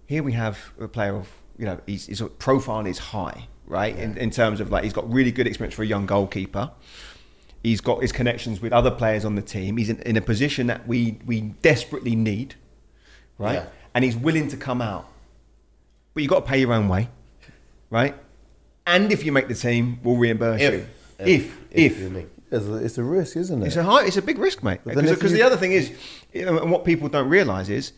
here 0.06 0.22
we 0.22 0.32
have 0.32 0.72
a 0.80 0.88
player 0.88 1.16
of, 1.16 1.28
you 1.58 1.66
know, 1.66 1.80
his, 1.86 2.06
his 2.06 2.22
profile 2.38 2.86
is 2.86 2.98
high, 2.98 3.48
right? 3.66 3.96
In, 3.96 4.16
in 4.18 4.30
terms 4.30 4.60
of 4.60 4.70
like, 4.70 4.84
he's 4.84 4.92
got 4.92 5.10
really 5.12 5.32
good 5.32 5.46
experience 5.46 5.74
for 5.74 5.82
a 5.82 5.86
young 5.86 6.06
goalkeeper. 6.06 6.70
He's 7.62 7.80
got 7.80 8.00
his 8.00 8.12
connections 8.12 8.60
with 8.60 8.72
other 8.72 8.90
players 8.90 9.24
on 9.24 9.34
the 9.34 9.42
team. 9.42 9.76
He's 9.76 9.90
in, 9.90 10.00
in 10.02 10.16
a 10.16 10.20
position 10.20 10.68
that 10.68 10.86
we 10.86 11.18
we 11.26 11.40
desperately 11.40 12.14
need, 12.14 12.54
right? 13.36 13.54
Yeah. 13.54 13.66
And 13.94 14.04
he's 14.04 14.16
willing 14.16 14.46
to 14.48 14.56
come 14.56 14.80
out, 14.80 15.08
but 16.14 16.22
you've 16.22 16.30
got 16.30 16.40
to 16.44 16.46
pay 16.46 16.60
your 16.60 16.72
own 16.72 16.88
way, 16.88 17.08
right? 17.90 18.14
And 18.88 19.12
if 19.12 19.24
you 19.24 19.32
make 19.32 19.48
the 19.48 19.54
team, 19.54 20.00
we'll 20.02 20.16
reimburse 20.16 20.60
If, 20.62 20.72
you. 20.74 20.86
If 21.18 21.58
if, 21.70 22.00
you 22.00 22.10
make- 22.10 22.28
It's 22.50 22.66
a, 22.66 22.74
it's 22.76 22.98
a 22.98 23.04
risk, 23.04 23.36
isn't 23.36 23.62
it? 23.62 23.66
it's 23.66 23.76
a 23.76 23.82
high, 23.82 24.06
it's 24.06 24.16
a 24.16 24.22
big 24.22 24.38
risk, 24.38 24.62
mate. 24.62 24.80
Because 24.84 25.32
the 25.32 25.42
other 25.42 25.56
thing 25.56 25.72
is, 25.72 25.92
you 26.32 26.44
know, 26.46 26.58
and 26.58 26.70
what 26.70 26.84
people 26.84 27.08
don't 27.08 27.28
realise 27.28 27.68
is, 27.68 27.92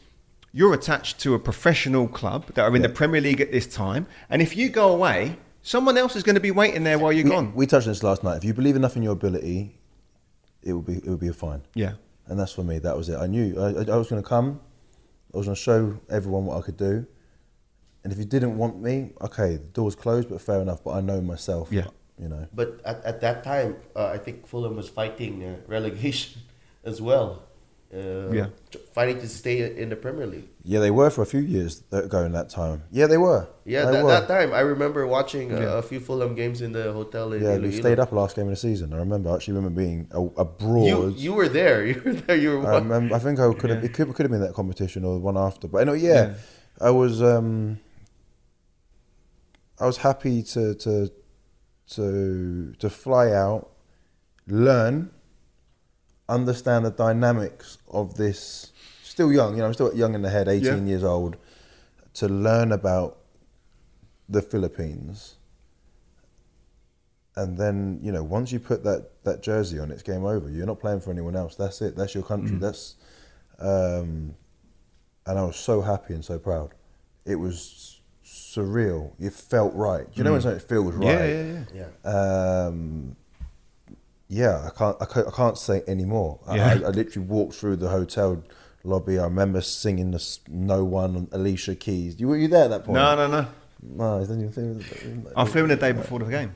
you're 0.53 0.75
attached 0.75 1.21
to 1.21 1.35
a 1.35 1.39
professional 1.39 2.09
club 2.09 2.47
that 2.55 2.63
are 2.65 2.75
in 2.75 2.83
Yeah. 2.83 2.89
the 2.89 2.95
Premier 2.95 3.21
League 3.21 3.41
at 3.41 3.53
this 3.53 3.67
time, 3.69 4.07
and 4.31 4.43
if 4.43 4.57
you 4.57 4.69
go 4.69 4.91
away, 4.93 5.37
someone 5.63 5.97
else 5.97 6.17
is 6.17 6.25
going 6.25 6.35
to 6.35 6.41
be 6.41 6.51
waiting 6.51 6.83
there 6.83 6.99
while 6.99 7.13
you're 7.13 7.25
we, 7.25 7.31
gone. 7.31 7.55
we 7.55 7.67
touched 7.67 7.87
on 7.87 7.93
this 7.93 8.03
last 8.03 8.25
night. 8.25 8.37
If 8.39 8.45
you 8.45 8.53
believe 8.53 8.75
enough 8.75 8.97
in 8.97 9.03
your 9.05 9.13
ability, 9.13 9.79
it 10.65 10.73
will 10.73 10.83
be 10.83 10.95
it 10.97 11.07
will 11.07 11.17
be 11.29 11.29
a 11.29 11.33
fine. 11.33 11.63
yeah, 11.75 11.93
And 12.27 12.37
that's 12.41 12.53
for 12.53 12.65
me. 12.65 12.81
That 12.81 12.97
was 12.97 13.09
it. 13.09 13.17
I 13.17 13.29
knew 13.29 13.55
I, 13.61 13.67
I 13.83 13.95
I 13.95 13.97
was 13.97 14.09
going 14.09 14.21
to 14.21 14.29
come. 14.29 14.61
I 15.33 15.37
was 15.39 15.47
going 15.47 15.55
to 15.55 15.63
show 15.63 15.97
everyone 16.11 16.45
what 16.47 16.59
I 16.59 16.63
could 16.63 16.77
do. 16.77 17.07
And 18.03 18.13
if 18.13 18.19
you 18.19 18.25
didn't 18.25 18.57
want 18.57 18.81
me, 18.81 19.11
okay, 19.21 19.57
the 19.57 19.69
door's 19.73 19.95
closed, 19.95 20.29
but 20.31 20.41
fair 20.41 20.61
enough. 20.61 20.83
But 20.83 20.93
I 20.93 21.01
know 21.01 21.21
myself. 21.21 21.69
Yeah. 21.71 21.89
You 22.19 22.29
know. 22.29 22.47
But 22.55 22.81
at, 22.85 23.05
at 23.05 23.21
that 23.23 23.45
time, 23.45 23.77
uh, 23.97 24.07
I 24.07 24.19
think 24.19 24.47
Fulham 24.47 24.77
was 24.77 24.89
fighting 24.89 25.43
uh, 25.45 25.57
relegation 25.67 26.41
as 26.85 27.01
well. 27.03 27.43
Uh, 27.93 28.31
Yeah. 28.31 28.47
Fighting 28.95 29.19
to 29.21 29.29
stay 29.29 29.77
in 29.83 29.89
the 29.89 29.97
Premier 29.97 30.27
League. 30.27 30.49
Yeah, 30.63 30.79
they 30.81 30.91
were 30.93 31.11
for 31.11 31.23
a 31.23 31.27
few 31.27 31.41
years 31.41 31.83
ago 31.91 32.23
in 32.25 32.33
that 32.33 32.49
time. 32.49 32.83
Yeah, 32.93 33.07
they 33.09 33.17
were. 33.19 33.49
Yeah, 33.65 33.87
they 33.87 33.93
that, 33.93 34.05
were. 34.05 34.11
that 34.11 34.29
time 34.29 34.53
I 34.53 34.61
remember 34.61 35.07
watching 35.09 35.53
uh, 35.53 35.61
Yeah. 35.61 35.79
a 35.79 35.83
few 35.83 35.99
Fulham 35.99 36.35
games 36.37 36.63
in 36.63 36.71
the 36.73 36.93
hotel 36.93 37.33
in 37.33 37.43
Yeah, 37.43 37.57
we 37.59 37.73
stayed 37.73 37.99
up 37.99 38.13
last 38.13 38.37
game 38.37 38.45
of 38.47 38.51
the 38.51 38.57
season. 38.57 38.93
I 38.95 38.99
remember. 38.99 39.31
I 39.31 39.35
actually 39.35 39.55
remember 39.55 39.81
being 39.83 40.07
a, 40.13 40.21
You, 40.21 40.33
abroad. 40.37 41.17
you 41.17 41.33
were 41.33 41.49
there. 41.49 41.85
You 41.91 42.01
were 42.05 42.13
there. 42.13 42.37
You 42.37 42.51
were. 42.61 42.73
I, 42.73 42.79
remember, 42.79 43.15
I 43.15 43.19
think 43.19 43.41
I 43.41 43.53
could 43.55 43.71
have. 43.71 43.81
Yeah. 43.83 43.87
It 43.91 43.95
could, 43.95 44.15
could 44.15 44.25
have 44.25 44.31
been 44.31 44.41
that 44.43 44.55
competition 44.55 45.05
or 45.05 45.15
the 45.15 45.21
one 45.21 45.37
after. 45.37 45.67
But 45.67 45.79
anyway, 45.79 46.01
yeah, 46.01 46.13
Yeah. 46.27 46.35
I 46.81 46.91
was. 46.91 47.21
Um, 47.23 47.81
I 49.81 49.87
was 49.87 49.97
happy 49.99 50.43
to 50.43 50.75
to 50.75 51.11
to 51.95 52.75
to 52.79 52.91
fly 52.91 53.33
out, 53.33 53.71
learn, 54.47 55.11
understand 56.29 56.85
the 56.85 56.91
dynamics 56.91 57.79
of 57.89 58.17
this. 58.17 58.73
Still 59.03 59.33
young, 59.33 59.55
you 59.55 59.61
know. 59.61 59.67
I'm 59.67 59.75
still 59.75 59.95
young 59.95 60.15
in 60.15 60.23
the 60.23 60.31
head, 60.31 60.49
18 60.49 60.65
Yeah. 60.65 60.85
years 60.85 61.03
old. 61.03 61.37
To 62.15 62.29
learn 62.29 62.73
about 62.73 63.19
the 64.29 64.43
Philippines. 64.43 65.37
And 67.37 67.57
then 67.57 68.01
you 68.03 68.13
know, 68.13 68.23
once 68.23 68.53
you 68.53 68.61
put 68.61 68.85
that, 68.85 69.25
that 69.25 69.43
jersey 69.43 69.79
on, 69.79 69.91
it's 69.91 70.03
game 70.03 70.25
over. 70.25 70.51
You're 70.51 70.67
not 70.67 70.81
playing 70.81 71.01
for 71.01 71.11
anyone 71.11 71.37
else. 71.37 71.55
That's 71.55 71.81
it. 71.81 71.97
That's 71.97 72.15
your 72.15 72.25
country. 72.25 72.57
Mm. 72.57 72.61
That's, 72.61 72.97
um, 73.59 74.35
and 75.27 75.39
I 75.39 75.43
was 75.45 75.57
so 75.57 75.81
happy 75.81 76.15
and 76.15 76.25
so 76.25 76.39
proud. 76.39 76.75
It 77.25 77.37
was 77.37 78.00
surreal. 78.31 79.13
You 79.19 79.31
felt 79.31 79.75
right. 79.75 80.07
You 80.15 80.25
know 80.25 80.33
when 80.33 80.47
it 80.47 80.63
feels 80.63 80.95
right. 80.95 81.07
Mm. 81.07 81.19
yeah, 81.19 81.27
yeah, 81.27 81.65
yeah. 81.75 81.87
yeah. 82.05 82.67
Um, 82.67 83.17
yeah, 84.29 84.67
I 84.67 84.71
can't, 84.79 84.97
I 85.01 85.05
can't, 85.07 85.27
I 85.27 85.31
can't 85.31 85.59
say 85.59 85.83
any 85.89 86.05
more. 86.05 86.39
I, 86.47 86.57
Yeah. 86.57 86.67
I, 86.69 86.73
I 86.73 86.91
literally 86.91 87.27
walked 87.27 87.55
through 87.55 87.77
the 87.77 87.89
hotel 87.89 88.43
lobby. 88.85 89.19
I 89.19 89.25
remember 89.25 89.61
singing 89.61 90.13
the 90.13 90.39
"No 90.49 90.85
One" 90.85 91.17
on 91.17 91.29
Alicia 91.33 91.75
Keys. 91.75 92.21
You 92.21 92.29
were 92.29 92.37
you 92.37 92.49
there 92.49 92.65
at 92.65 92.71
that 92.71 92.85
point? 92.85 92.95
No, 92.95 93.17
no, 93.17 93.27
no. 93.27 93.47
no. 93.83 94.21
Didn't 94.21 94.41
you 94.41 94.51
think? 94.51 95.27
I 95.37 95.45
flew 95.45 95.65
in 95.65 95.69
the 95.71 95.77
day 95.77 95.93
before 95.93 96.21
the 96.21 96.27
game. 96.27 96.53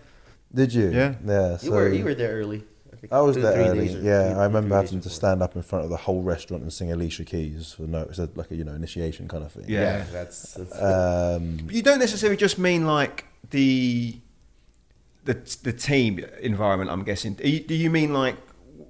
Did 0.55 0.72
you? 0.72 0.91
Yeah. 0.91 1.14
yeah. 1.27 1.59
You 1.62 1.72
were 1.72 1.93
you 1.93 2.05
were 2.05 2.14
there 2.14 2.37
early. 2.37 2.64
I, 3.12 3.18
I 3.18 3.20
was 3.20 3.36
there 3.36 3.52
early. 3.70 3.88
Yeah, 3.88 4.00
three- 4.32 4.40
I 4.40 4.44
remember 4.44 4.74
having 4.76 5.00
to 5.00 5.11
stand 5.11 5.42
up 5.42 5.57
in 5.57 5.62
front 5.62 5.84
of 5.84 5.90
the 5.90 5.96
whole 5.96 6.22
restaurant 6.22 6.62
and 6.62 6.72
sing 6.72 6.92
Alicia 6.92 7.24
Keys 7.24 7.72
for 7.72 7.82
no. 7.82 8.02
It's 8.02 8.18
a, 8.18 8.28
like 8.34 8.50
a 8.50 8.57
you 8.57 8.64
know 8.64 8.72
initiation 8.74 9.28
kind 9.28 9.44
of 9.44 9.52
thing. 9.52 9.64
Yeah. 9.68 9.80
Yeah, 9.98 10.05
that's, 10.12 10.55
that's 10.55 10.80
Um, 10.82 11.59
you 11.70 11.82
don't 11.82 11.98
necessarily 11.98 12.36
just 12.36 12.59
mean 12.59 12.86
like 12.86 13.26
the 13.50 14.16
the 15.24 15.34
the 15.62 15.72
team 15.72 16.24
environment. 16.40 16.90
I'm 16.90 17.02
guessing. 17.05 17.34
Do 17.34 17.48
you, 17.48 17.61
do 17.61 17.74
you 17.74 17.90
mean 17.90 18.12
like 18.12 18.36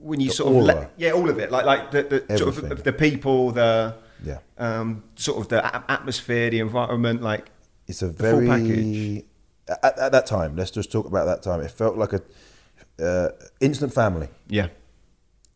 when 0.01 0.21
you 0.21 0.29
The 0.29 0.35
sort 0.35 0.49
of 0.51 0.57
aura. 0.57 0.65
let, 0.67 0.93
yeah, 0.97 1.13
all 1.13 1.31
of 1.31 1.39
it, 1.39 1.51
like 1.51 1.65
like 1.65 1.91
the, 1.91 2.03
the 2.29 2.39
sort 2.39 2.59
of 2.59 2.85
the 2.85 2.93
people, 2.93 3.53
the 3.53 3.95
yeah, 4.25 4.39
um, 4.59 5.03
sort 5.17 5.39
of 5.41 5.49
the 5.49 5.65
a- 5.65 5.85
atmosphere, 5.91 6.51
the 6.51 6.61
environment, 6.61 7.23
like 7.23 7.51
it's 7.87 8.03
a 8.03 8.09
The 8.09 8.13
full 8.31 8.41
very 8.41 8.47
package. 8.49 9.25
at, 9.83 9.99
at 9.99 10.13
that 10.13 10.27
time. 10.27 10.57
Let's 10.57 10.71
just 10.71 10.91
talk 10.93 11.07
about 11.07 11.25
that 11.27 11.43
time. 11.43 11.61
It 11.61 11.71
felt 11.71 11.97
like 11.97 12.13
a 12.13 12.21
uh, 13.03 13.29
instant 13.61 13.93
family. 13.93 14.29
yeah, 14.49 14.69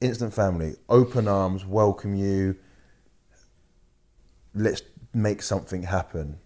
instant 0.01 0.32
family, 0.34 0.76
open 0.89 1.28
arms, 1.28 1.64
welcome 1.64 2.14
you. 2.14 2.57
Let's 4.55 4.82
make 5.14 5.43
something 5.43 5.82
happen. 5.84 6.39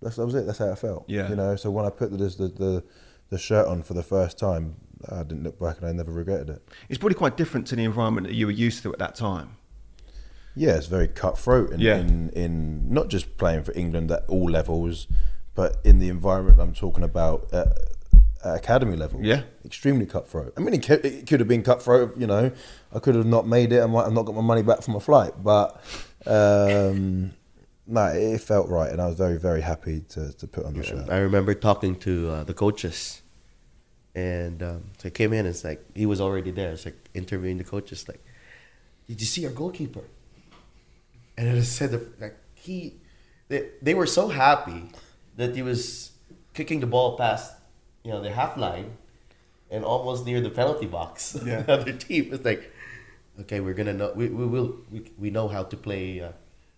That's, 0.00 0.16
that 0.16 0.26
was 0.26 0.34
it. 0.34 0.46
That's 0.46 0.58
how 0.58 0.70
I 0.70 0.74
felt. 0.74 1.04
Yeah. 1.08 1.28
You 1.28 1.36
know. 1.36 1.56
So 1.56 1.70
when 1.70 1.84
I 1.86 1.90
put 1.90 2.10
the 2.10 2.16
the, 2.16 2.48
the 2.48 2.84
the 3.30 3.38
shirt 3.38 3.66
on 3.66 3.82
for 3.82 3.94
the 3.94 4.02
first 4.02 4.38
time, 4.38 4.74
I 5.08 5.22
didn't 5.22 5.44
look 5.44 5.58
back 5.58 5.78
and 5.78 5.86
I 5.88 5.92
never 5.92 6.12
regretted 6.12 6.50
it. 6.50 6.62
it's 6.88 6.98
probably 6.98 7.14
quite 7.14 7.36
different 7.36 7.66
to 7.68 7.76
the 7.76 7.84
environment 7.84 8.26
that 8.26 8.34
you 8.34 8.46
were 8.46 8.52
used 8.52 8.82
to 8.82 8.92
at 8.92 8.98
that 8.98 9.14
time. 9.14 9.56
Yeah, 10.54 10.72
it's 10.76 10.86
very 10.86 11.08
cutthroat 11.08 11.72
in, 11.72 11.80
Yeah. 11.80 11.96
in, 11.96 12.28
in 12.30 12.92
not 12.92 13.08
just 13.08 13.38
playing 13.38 13.64
for 13.64 13.72
England 13.74 14.10
at 14.10 14.24
all 14.28 14.50
levels, 14.50 15.06
but 15.54 15.78
in 15.82 15.98
the 15.98 16.08
environment 16.10 16.60
I'm 16.60 16.74
talking 16.74 17.02
about 17.04 17.48
at 17.54 17.68
academy 18.44 18.96
level. 18.96 19.20
Yeah. 19.24 19.42
extremely 19.64 20.06
cutthroat. 20.06 20.52
I 20.56 20.60
mean, 20.60 20.74
it 20.74 20.82
could, 20.86 21.04
it 21.04 21.26
could 21.26 21.40
have 21.40 21.48
been 21.48 21.62
cutthroat. 21.62 22.16
You 22.16 22.26
know, 22.26 22.52
I 22.94 22.98
could 22.98 23.14
have 23.14 23.26
not 23.26 23.46
made 23.46 23.72
it. 23.72 23.80
I 23.82 23.86
might 23.86 24.04
have 24.04 24.12
not 24.12 24.24
got 24.24 24.34
my 24.34 24.42
money 24.42 24.62
back 24.62 24.82
from 24.82 24.94
my 24.94 25.00
flight, 25.00 25.32
but 25.42 25.80
um, 26.26 27.32
no, 27.86 28.06
it 28.06 28.40
felt 28.40 28.68
right, 28.68 28.90
and 28.90 29.00
I 29.00 29.06
was 29.06 29.16
very 29.16 29.38
very 29.38 29.60
happy 29.60 30.00
to, 30.10 30.32
to 30.32 30.46
put 30.46 30.64
on 30.66 30.74
the 30.74 30.82
shirt. 30.82 31.08
I 31.10 31.18
remember 31.18 31.54
talking 31.54 31.96
to 32.00 32.30
uh, 32.30 32.44
the 32.44 32.54
coaches, 32.54 33.22
and 34.14 34.62
um, 34.62 34.84
so 34.98 35.06
I 35.08 35.10
came 35.10 35.32
in. 35.32 35.40
and 35.40 35.48
It's 35.48 35.64
like 35.64 35.84
he 35.94 36.06
was 36.06 36.20
already 36.20 36.50
there. 36.50 36.72
It's 36.72 36.84
like 36.84 36.98
interviewing 37.14 37.58
the 37.58 37.64
coaches. 37.64 38.08
Like, 38.08 38.22
did 39.08 39.20
you 39.20 39.26
see 39.26 39.46
our 39.46 39.52
goalkeeper? 39.52 40.04
And 41.36 41.48
it 41.48 41.54
just 41.54 41.76
said 41.76 41.90
that 41.92 42.20
like 42.20 42.36
he, 42.54 42.94
they, 43.48 43.68
they 43.80 43.94
were 43.94 44.06
so 44.06 44.28
happy 44.28 44.90
that 45.36 45.56
he 45.56 45.62
was 45.62 46.12
kicking 46.54 46.80
the 46.80 46.86
ball 46.86 47.16
past, 47.16 47.54
you 48.04 48.10
know, 48.10 48.20
the 48.20 48.30
half 48.30 48.56
line, 48.56 48.96
and 49.70 49.84
almost 49.84 50.26
near 50.26 50.40
the 50.40 50.50
penalty 50.50 50.86
box. 50.86 51.36
Yeah. 51.46 51.62
the 51.62 51.72
other 51.72 51.92
team 51.92 52.30
was 52.30 52.44
like, 52.44 52.70
okay, 53.40 53.60
we're 53.60 53.74
gonna 53.74 53.94
know. 53.94 54.12
We, 54.14 54.28
we 54.28 54.46
will. 54.46 54.76
We, 54.90 55.10
we 55.18 55.30
know 55.30 55.48
how 55.48 55.62
to 55.64 55.76
play. 55.76 56.20
Uh, 56.20 56.32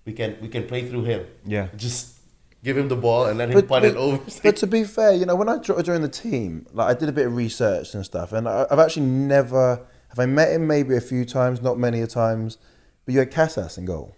we 0.05 0.13
can 0.13 0.37
we 0.41 0.49
can 0.49 0.67
play 0.67 0.89
through 0.89 1.05
him. 1.05 1.27
Yeah. 1.45 1.69
Just 1.77 2.15
give 2.63 2.77
him 2.79 2.89
the 2.89 2.97
ball 2.97 3.27
and 3.27 3.39
let 3.39 3.51
him 3.51 3.67
punt 3.67 3.85
it 3.85 3.97
over. 3.97 4.21
But 4.43 4.57
to 4.57 4.67
be 4.67 4.85
fair, 4.85 5.13
you 5.13 5.27
know, 5.27 5.37
when 5.37 5.49
I 5.49 5.59
joined 5.59 6.05
the 6.05 6.09
team, 6.09 6.67
like 6.73 6.97
I 6.97 6.99
did 6.99 7.09
a 7.09 7.13
bit 7.13 7.27
of 7.27 7.37
research 7.37 7.95
and 7.95 8.05
stuff, 8.05 8.33
and 8.33 8.49
I, 8.49 8.67
I've 8.71 8.79
actually 8.79 9.07
never 9.07 9.81
have 10.09 10.19
I 10.19 10.27
met 10.27 10.53
him 10.53 10.67
maybe 10.67 10.97
a 10.97 11.01
few 11.01 11.25
times, 11.25 11.61
not 11.61 11.79
many 11.79 12.01
a 12.01 12.07
times, 12.07 12.59
but 13.05 13.15
you 13.15 13.21
had 13.21 13.31
Casas 13.31 13.79
in 13.79 13.85
goal, 13.85 14.15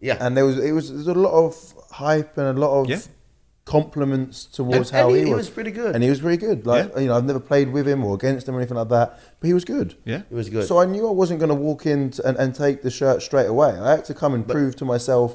yeah. 0.00 0.16
and 0.20 0.36
there 0.36 0.46
was 0.46 0.58
it 0.58 0.72
was 0.72 0.88
there 0.88 0.98
was 0.98 1.08
a 1.08 1.14
lot 1.14 1.32
of 1.32 1.74
hype 1.90 2.38
and 2.38 2.56
a 2.56 2.60
lot 2.60 2.80
of 2.80 2.88
Yeah. 2.88 3.00
Compliments 3.76 4.36
towards 4.58 4.90
And- 4.90 4.98
how 4.98 5.06
and 5.08 5.14
he, 5.16 5.20
he- 5.22 5.26
he 5.28 5.32
was. 5.32 5.46
was 5.46 5.50
pretty 5.58 5.70
good. 5.80 5.94
and 5.94 6.02
he 6.06 6.10
was 6.14 6.20
very 6.28 6.36
good. 6.46 6.58
Like 6.66 6.86
you 7.02 7.06
know, 7.08 7.16
I've 7.16 7.24
never 7.32 7.40
played 7.52 7.68
with 7.76 7.86
him 7.92 8.04
or 8.04 8.12
against 8.20 8.48
him 8.48 8.54
or 8.56 8.58
anything 8.60 8.76
like 8.82 8.88
that, 8.96 9.08
but 9.38 9.46
he 9.50 9.54
was 9.58 9.64
good. 9.64 9.88
Yeah, 10.12 10.22
he 10.28 10.34
was 10.34 10.48
good. 10.56 10.66
So 10.70 10.78
I 10.78 10.86
knew 10.92 11.04
I 11.12 11.14
wasn't 11.22 11.38
going 11.42 11.54
to 11.56 11.60
walk 11.68 11.86
in 11.86 12.10
t- 12.10 12.22
and, 12.26 12.36
and 12.42 12.48
take 12.64 12.82
the 12.86 12.90
shirt 12.90 13.22
straight 13.22 13.46
away. 13.54 13.70
I 13.86 13.90
had 13.94 14.04
to 14.10 14.14
come 14.22 14.32
and 14.34 14.42
prove 14.54 14.72
to 14.80 14.84
myself 14.84 15.28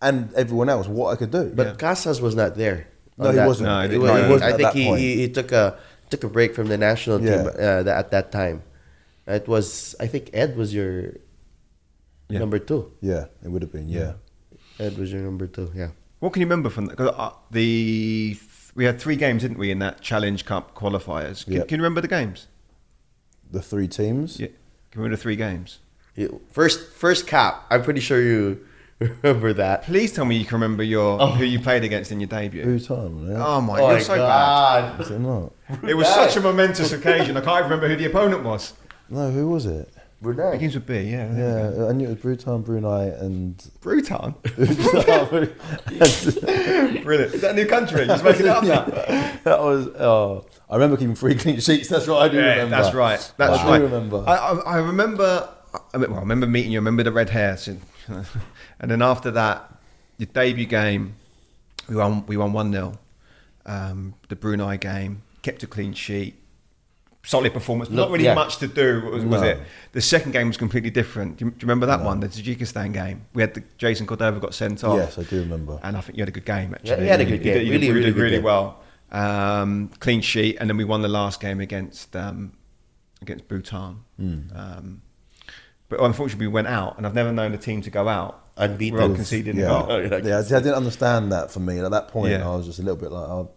and 0.00 0.32
everyone 0.42 0.68
else 0.74 0.86
what 0.88 1.08
I 1.12 1.16
could 1.20 1.32
do. 1.40 1.44
but 1.58 1.66
Yeah. 1.66 1.74
Casas 1.84 2.18
was 2.26 2.34
not 2.42 2.50
there. 2.56 2.78
No, 3.18 3.30
he 3.30 3.36
that. 3.36 3.46
wasn't. 3.50 3.68
No, 3.68 3.76
he 3.82 3.88
He 3.94 3.98
was- 3.98 4.10
No, 4.10 4.16
he 4.24 4.30
wasn't 4.34 4.48
I 4.48 4.52
at 4.52 4.56
think 4.58 4.68
that 4.72 4.78
he, 4.80 4.84
point. 4.86 5.00
he, 5.00 5.10
he 5.22 5.28
took 5.28 5.50
a 5.52 5.64
took 6.10 6.24
a 6.24 6.28
break 6.36 6.50
from 6.58 6.66
the 6.72 6.78
national 6.78 7.18
team 7.18 7.42
uh, 7.66 8.00
at 8.02 8.10
that 8.14 8.26
time. 8.32 8.62
It 9.26 9.46
was 9.46 9.94
I 10.00 10.06
think 10.12 10.30
Ed 10.32 10.56
was 10.56 10.72
your 10.78 10.94
Yeah. 12.30 12.38
number 12.42 12.58
two. 12.70 12.82
yeah, 13.10 13.24
it 13.44 13.48
would 13.52 13.62
have 13.66 13.72
been. 13.72 13.88
Yeah. 13.88 14.12
Ed 14.78 14.96
was 14.98 15.12
your 15.12 15.22
number 15.22 15.46
two. 15.46 15.68
Yeah. 15.74 15.90
What 16.20 16.32
can 16.32 16.40
you 16.40 16.46
remember 16.46 16.70
from 16.70 16.86
that? 16.86 16.96
'Cause, 16.96 17.14
uh, 17.16 17.30
the 17.50 18.38
we 18.74 18.84
had 18.84 19.00
three 19.00 19.16
games, 19.16 19.42
didn't 19.42 19.58
we, 19.58 19.70
in 19.70 19.78
that 19.80 20.00
Challenge 20.00 20.44
Cup 20.44 20.74
qualifiers? 20.74 21.44
Can, 21.44 21.54
Yep. 21.54 21.68
can 21.68 21.78
you 21.78 21.82
remember 21.82 22.00
the 22.00 22.08
games? 22.08 22.46
the 23.52 23.60
three 23.60 23.88
teams. 23.88 24.38
Yeah, 24.38 24.46
can 24.46 24.54
you 24.94 24.98
remember 25.02 25.16
the 25.16 25.22
three 25.22 25.34
games? 25.34 25.80
You- 26.14 26.40
First 26.52 26.92
first 26.92 27.26
cap. 27.26 27.64
I'm 27.68 27.82
pretty 27.82 27.98
sure 28.00 28.22
you 28.22 28.60
remember 29.00 29.52
that. 29.54 29.82
Please 29.82 30.12
tell 30.12 30.24
me 30.24 30.36
you 30.36 30.44
can 30.44 30.54
remember 30.60 30.84
your 30.84 31.18
who 31.18 31.44
you 31.44 31.58
played 31.58 31.82
against 31.82 32.12
in 32.12 32.20
your 32.20 32.28
debut. 32.28 32.62
Bhutan, 32.64 33.26
yeah. 33.28 33.44
Oh 33.44 33.60
my, 33.60 33.80
Oh 33.80 33.86
you're 33.88 33.94
my 33.96 34.02
so 34.02 34.14
bad. 34.14 34.18
god! 34.98 35.00
Is 35.00 35.10
it 35.10 35.18
not? 35.18 35.52
It 35.88 35.94
was 35.94 36.06
such 36.06 36.36
a 36.36 36.40
momentous 36.40 36.92
occasion. 36.92 37.36
I 37.36 37.40
can't 37.40 37.64
remember 37.64 37.88
who 37.88 37.96
the 37.96 38.04
opponent 38.04 38.44
was. 38.44 38.72
No, 39.08 39.30
who 39.32 39.48
was 39.48 39.66
it? 39.66 39.92
Brunei. 40.22 40.52
Begins 40.52 40.74
with 40.74 40.86
B, 40.86 41.00
yeah. 41.00 41.32
Yeah, 41.34 41.86
I 41.86 41.92
knew 41.92 42.06
it 42.06 42.10
was 42.10 42.18
Bhutan, 42.18 42.60
Brunei, 42.62 43.04
and 43.06 43.56
Bruton. 43.80 44.34
Brilliant. 47.02 47.34
Is 47.34 47.40
that 47.40 47.50
a 47.52 47.54
new 47.54 47.66
country? 47.66 48.06
Just 48.06 48.22
making 48.22 48.46
it 48.46 48.48
up 48.48 48.64
now. 48.64 48.84
That 49.44 49.60
was. 49.60 49.86
Oh, 49.98 50.44
I 50.68 50.74
remember 50.74 50.98
keeping 50.98 51.14
three 51.14 51.34
clean 51.34 51.58
sheets. 51.60 51.88
That's 51.88 52.06
what 52.06 52.18
I 52.22 52.28
do 52.28 52.36
Yeah, 52.36 52.50
remember. 52.50 52.76
that's 52.76 52.94
right. 52.94 53.32
That's 53.38 53.58
I 53.58 53.62
do 53.64 53.70
right. 53.70 53.80
remember. 53.80 54.22
I, 54.26 54.34
I, 54.36 54.52
I 54.58 54.76
remember. 54.76 55.48
I, 55.94 55.96
mean, 55.96 56.10
well, 56.10 56.18
I 56.18 56.20
remember 56.20 56.46
meeting 56.46 56.72
you. 56.72 56.78
I 56.78 56.80
remember 56.80 57.02
the 57.02 57.12
red 57.12 57.30
hair. 57.30 57.56
And 58.80 58.90
then 58.90 59.00
after 59.02 59.30
that, 59.30 59.72
your 60.18 60.26
debut 60.26 60.66
game, 60.66 61.14
we 61.88 61.96
won. 61.96 62.26
We 62.26 62.36
won 62.36 62.52
one 62.52 62.70
0 62.72 62.98
um, 63.64 64.14
The 64.28 64.36
Brunei 64.36 64.76
game 64.76 65.22
kept 65.42 65.62
a 65.62 65.66
clean 65.66 65.94
sheet. 65.94 66.39
Solid 67.22 67.52
performance. 67.52 67.90
Look, 67.90 67.96
Not 67.98 68.10
really 68.10 68.24
yeah. 68.24 68.34
much 68.34 68.56
to 68.58 68.66
do, 68.66 69.02
was, 69.12 69.24
was 69.24 69.42
No. 69.42 69.46
it? 69.48 69.60
The 69.92 70.00
second 70.00 70.32
game 70.32 70.46
was 70.48 70.56
completely 70.56 70.88
different. 70.90 71.36
Do 71.36 71.44
you, 71.44 71.50
do 71.50 71.56
you 71.58 71.60
remember 71.66 71.84
that 71.86 72.02
one, 72.02 72.18
the 72.20 72.28
Tajikistan 72.28 72.94
game? 72.94 73.26
We 73.34 73.42
had 73.42 73.52
the, 73.52 73.62
Jason 73.76 74.06
Cordova 74.06 74.40
got 74.40 74.54
sent 74.54 74.82
off. 74.84 74.96
Yes, 74.96 75.18
I 75.18 75.24
do 75.24 75.40
remember. 75.40 75.78
and 75.82 75.96
I 75.98 76.00
think 76.00 76.16
you 76.16 76.22
had 76.22 76.28
a 76.30 76.32
good 76.32 76.46
game 76.46 76.72
actually. 76.74 76.90
Yeah, 76.92 77.02
he 77.02 77.08
had 77.08 77.20
a 77.20 77.24
You 77.24 77.30
good 77.30 77.42
game. 77.42 77.66
You 77.66 77.72
Really, 77.72 77.86
did, 77.88 77.92
really 77.92 78.06
did 78.06 78.14
good 78.14 78.22
really 78.22 78.38
well. 78.38 78.80
Um, 79.12 79.90
clean 80.00 80.20
sheet, 80.22 80.56
and 80.60 80.70
then 80.70 80.76
we 80.78 80.84
won 80.84 81.02
the 81.02 81.08
last 81.08 81.40
game 81.40 81.60
against 81.60 82.14
um, 82.16 82.52
against 83.20 83.48
Bhutan. 83.48 83.96
Hmm. 84.16 84.38
Um, 84.54 85.02
but 85.88 86.00
unfortunately, 86.00 86.46
we 86.46 86.52
went 86.52 86.68
out, 86.68 86.96
and 86.96 87.04
I've 87.06 87.14
never 87.14 87.32
known 87.32 87.52
a 87.52 87.58
team 87.58 87.82
to 87.82 87.90
go 87.90 88.06
out 88.08 88.44
Unbeaten. 88.56 88.94
without 88.98 89.14
conceding 89.16 89.58
a 89.58 89.60
yeah, 89.62 89.66
goal. 89.68 89.86
Oh, 89.90 89.98
yeah, 89.98 90.16
yeah, 90.24 90.38
I 90.38 90.42
didn't 90.60 90.74
understand 90.74 91.32
that 91.32 91.50
for 91.50 91.58
me. 91.60 91.80
At 91.80 91.90
that 91.90 92.08
point, 92.08 92.30
Yeah. 92.30 92.48
I 92.48 92.54
was 92.56 92.66
just 92.66 92.78
a 92.78 92.82
little 92.82 92.96
bit 93.00 93.10
like, 93.10 93.28
oh, 93.28 93.50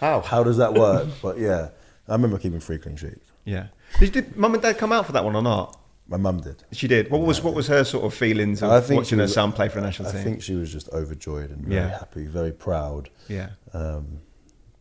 How? 0.00 0.20
how 0.20 0.44
does 0.44 0.58
that 0.58 0.72
work? 0.74 1.08
but 1.22 1.38
yeah, 1.38 1.70
I 2.08 2.12
remember 2.12 2.38
keeping 2.38 2.60
three 2.60 2.78
clean 2.78 2.96
sheets. 2.96 3.26
Yeah. 3.44 3.66
Did, 3.98 4.12
did 4.12 4.36
mum 4.36 4.54
and 4.54 4.62
dad 4.62 4.78
come 4.78 4.92
out 4.92 5.06
for 5.06 5.12
that 5.12 5.24
one 5.24 5.36
or 5.36 5.42
not? 5.42 5.78
My 6.06 6.18
mum 6.18 6.40
did. 6.40 6.62
She 6.72 6.86
did. 6.86 7.10
What 7.10 7.22
was 7.22 7.42
what 7.42 7.54
was 7.54 7.66
her 7.68 7.82
sort 7.84 8.04
of 8.04 8.12
feelings 8.12 8.62
of 8.62 8.70
I 8.70 8.80
think 8.80 8.98
watching 8.98 9.16
she 9.16 9.16
her 9.16 9.22
was- 9.22 9.32
son 9.34 9.52
play 9.52 9.68
for 9.68 9.76
the 9.80 9.86
national 9.86 10.08
I 10.08 10.12
team? 10.12 10.20
I 10.20 10.24
think 10.24 10.42
she 10.42 10.54
was 10.54 10.70
just 10.70 10.88
overjoyed 10.90 11.50
and 11.50 11.62
very 11.66 11.76
Yeah. 11.80 11.98
happy, 11.98 12.26
very 12.26 12.52
proud. 12.52 13.08
yeah. 13.28 13.50
Um, 13.72 14.20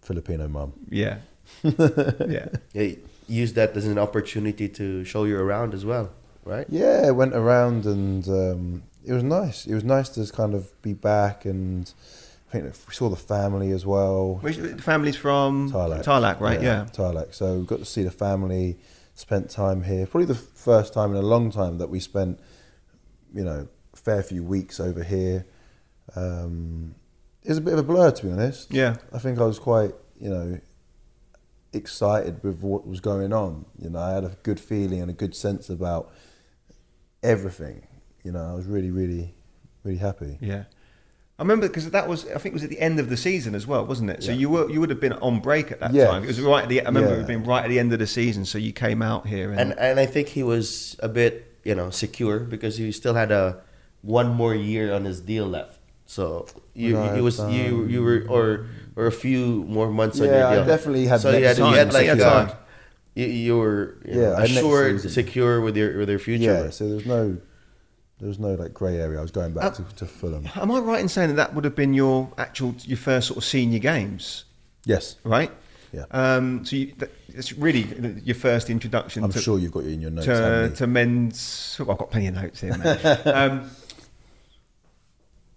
Filipino 0.02 0.48
mum. 0.50 0.74
Yeah. 0.90 1.20
yeah. 1.64 2.48
Yeah, 2.74 2.96
use 3.28 3.54
that 3.54 3.76
as 3.78 3.86
an 3.86 3.98
opportunity 3.98 4.68
to 4.70 5.04
show 5.06 5.24
you 5.24 5.38
around 5.40 5.74
as 5.74 5.86
well, 5.86 6.12
right? 6.44 6.66
Yeah, 6.70 7.10
went 7.12 7.34
around 7.36 7.86
and 7.86 8.28
um, 8.28 8.84
it 9.06 9.14
was 9.14 9.24
nice. 9.24 9.66
It 9.66 9.74
was 9.74 9.84
nice 9.86 10.10
to 10.10 10.26
kind 10.32 10.54
of 10.54 10.70
be 10.82 10.94
back 10.94 11.46
and 11.46 11.90
I 11.90 12.23
think 12.62 12.66
we 12.88 12.94
saw 12.94 13.10
the 13.10 13.16
family 13.16 13.72
as 13.72 13.86
well. 13.86 14.40
Your- 14.44 14.52
the 14.76 14.82
family's 14.82 15.16
from 15.18 15.72
Tarlac. 15.72 16.04
Tarlac, 16.04 16.40
right? 16.40 16.62
Yeah. 16.62 16.86
Tarlac. 16.94 17.34
So 17.34 17.58
we 17.60 17.66
got 17.66 17.80
to 17.80 17.86
see 17.86 18.04
the 18.04 18.12
family, 18.12 18.78
spent 19.16 19.50
time 19.50 19.84
here. 19.84 20.06
Probably 20.06 20.28
the 20.28 20.36
first 20.36 20.94
time 20.94 21.12
in 21.12 21.18
a 21.18 21.22
long 21.22 21.52
time 21.52 21.80
that 21.80 21.90
we 21.90 22.00
spent, 22.00 22.40
you 23.34 23.44
know, 23.44 23.68
a 23.94 23.98
fair 23.98 24.22
few 24.24 24.44
weeks 24.44 24.80
over 24.80 25.04
here. 25.04 25.46
Um, 26.16 26.96
it 27.44 27.50
was 27.50 27.58
a 27.58 27.62
bit 27.62 27.74
of 27.74 27.80
a 27.80 27.84
blur, 27.84 28.12
to 28.12 28.26
be 28.26 28.32
honest. 28.32 28.72
Yeah. 28.72 28.96
I 29.12 29.20
think 29.20 29.40
I 29.40 29.46
was 29.46 29.60
quite, 29.60 29.94
you 30.20 30.30
know, 30.30 30.60
excited 31.74 32.44
with 32.44 32.62
what 32.62 32.86
was 32.88 33.00
going 33.00 33.34
on. 33.34 33.66
You 33.80 33.90
know, 33.90 34.00
I 34.00 34.12
had 34.14 34.24
a 34.24 34.38
good 34.44 34.60
feeling 34.60 35.02
and 35.02 35.10
a 35.10 35.14
good 35.14 35.36
sense 35.36 35.70
about 35.70 36.12
everything. 37.22 37.88
You 38.24 38.32
know, 38.32 38.46
I 38.52 38.54
was 38.54 38.66
really, 38.68 38.92
really, 38.92 39.34
really 39.84 39.98
happy. 39.98 40.38
Yeah. 40.40 40.64
I 41.44 41.46
remember 41.46 41.68
because 41.68 41.90
that 41.92 42.08
was 42.08 42.24
I 42.28 42.38
think 42.40 42.54
it 42.54 42.54
was 42.54 42.64
at 42.64 42.70
the 42.70 42.80
end 42.80 43.02
of 43.02 43.10
the 43.10 43.18
season 43.18 43.54
as 43.54 43.68
well, 43.68 43.86
wasn't 43.86 44.10
it? 44.12 44.24
So 44.24 44.32
Yeah. 44.32 44.38
you 44.38 44.50
were 44.50 44.70
you 44.72 44.80
would 44.80 44.90
have 44.90 45.02
been 45.02 45.12
on 45.12 45.42
break 45.42 45.74
at 45.74 45.82
that 45.82 45.94
Yeah. 45.94 46.08
time. 46.08 46.24
It 46.24 46.28
was 46.28 46.40
right 46.40 46.64
at 46.64 46.70
the 46.70 46.80
I 46.80 46.86
remember 46.86 47.10
it 47.10 47.14
Yeah. 47.14 47.18
had 47.18 47.28
been 47.28 47.44
right 47.44 47.66
at 47.66 47.70
the 47.70 47.80
end 47.80 47.92
of 47.92 48.00
the 48.00 48.08
season, 48.08 48.46
so 48.46 48.58
you 48.58 48.72
came 48.72 49.02
out 49.02 49.28
here 49.28 49.52
and, 49.52 49.60
And 49.60 49.70
and 49.78 50.00
I 50.00 50.06
think 50.06 50.30
he 50.30 50.42
was 50.42 50.96
a 51.02 51.10
bit, 51.10 51.34
you 51.66 51.76
know, 51.76 51.90
secure 51.90 52.40
because 52.40 52.78
he 52.78 52.90
still 52.94 53.16
had 53.16 53.30
a 53.30 53.58
one 54.04 54.30
more 54.42 54.56
year 54.56 54.94
on 54.94 55.04
his 55.04 55.20
deal 55.20 55.46
left. 55.46 55.80
So 56.06 56.46
you 56.74 56.96
Right, 56.96 57.20
was 57.22 57.38
you 57.40 57.88
you 57.94 58.02
were 58.08 58.24
or 58.30 58.48
or 58.96 59.06
a 59.08 59.12
few 59.26 59.66
more 59.68 59.90
months 59.92 60.22
on 60.22 60.28
Yeah, 60.30 60.38
your 60.38 60.48
I 60.48 60.56
deal. 60.56 60.66
definitely 60.66 61.08
had 61.08 61.20
So 61.20 61.28
you 61.32 61.44
had, 61.44 61.58
next 61.58 61.60
you 61.60 61.76
had 61.76 61.94
like 62.00 62.20
time. 62.20 62.50
you, 63.20 63.26
you 63.48 63.58
were 63.58 63.98
you 64.08 64.16
Yeah, 64.22 64.30
know, 64.30 64.36
I 64.40 64.44
assured, 64.48 65.02
secure 65.20 65.60
with 65.60 65.76
your 65.76 65.90
with 66.00 66.08
your 66.08 66.20
future. 66.20 66.64
Yeah, 66.64 66.70
so 66.72 66.88
there's 66.88 67.06
no, 67.06 67.36
there 68.24 68.30
was 68.30 68.40
no 68.40 68.54
like 68.54 68.74
grey 68.74 69.00
area. 69.00 69.20
I 69.20 69.22
was 69.22 69.32
going 69.32 69.54
back 69.54 69.74
to, 69.74 69.84
to 69.98 70.06
Fulham. 70.06 70.48
am 70.56 70.72
I 70.72 70.80
right 70.80 71.02
in 71.02 71.10
saying 71.10 71.28
that 71.28 71.36
that 71.36 71.54
would 71.54 71.66
have 71.66 71.76
been 71.76 71.94
your 71.94 72.32
actual 72.38 72.74
your 72.86 72.98
first 72.98 73.28
sort 73.28 73.38
of 73.38 73.44
senior 73.44 73.80
games, 73.80 74.46
Yes, 74.86 75.18
right? 75.26 75.52
Yeah. 75.92 76.06
Um, 76.10 76.66
so 76.66 76.78
you, 76.78 76.94
that, 77.00 77.12
it's 77.28 77.52
really 77.52 77.86
your 78.24 78.36
first 78.36 78.70
introduction. 78.70 79.26
I'm 79.26 79.32
to, 79.34 79.42
sure 79.42 79.60
you've 79.60 79.74
got 79.74 79.84
it 79.84 79.92
in 79.92 80.02
your 80.02 80.12
notes. 80.12 80.26
to, 80.28 80.68
you? 80.70 80.76
to 80.78 80.88
men's. 80.88 81.78
oh, 81.82 81.92
I've 81.92 81.98
got 81.98 82.12
plenty 82.12 82.28
of 82.28 82.36
notes 82.36 82.62
here. 82.62 82.78
Mate. 82.78 83.04
um, 83.28 83.70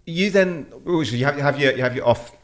you 0.05 0.29
then 0.29 0.67
oh, 0.85 1.01
you 1.01 1.23
have, 1.23 1.37
you 1.37 1.43
have 1.43 1.57
your 1.57 1.71
you 1.71 1.83
have 1.83 1.95
your 1.95 2.05
off 2.05 2.35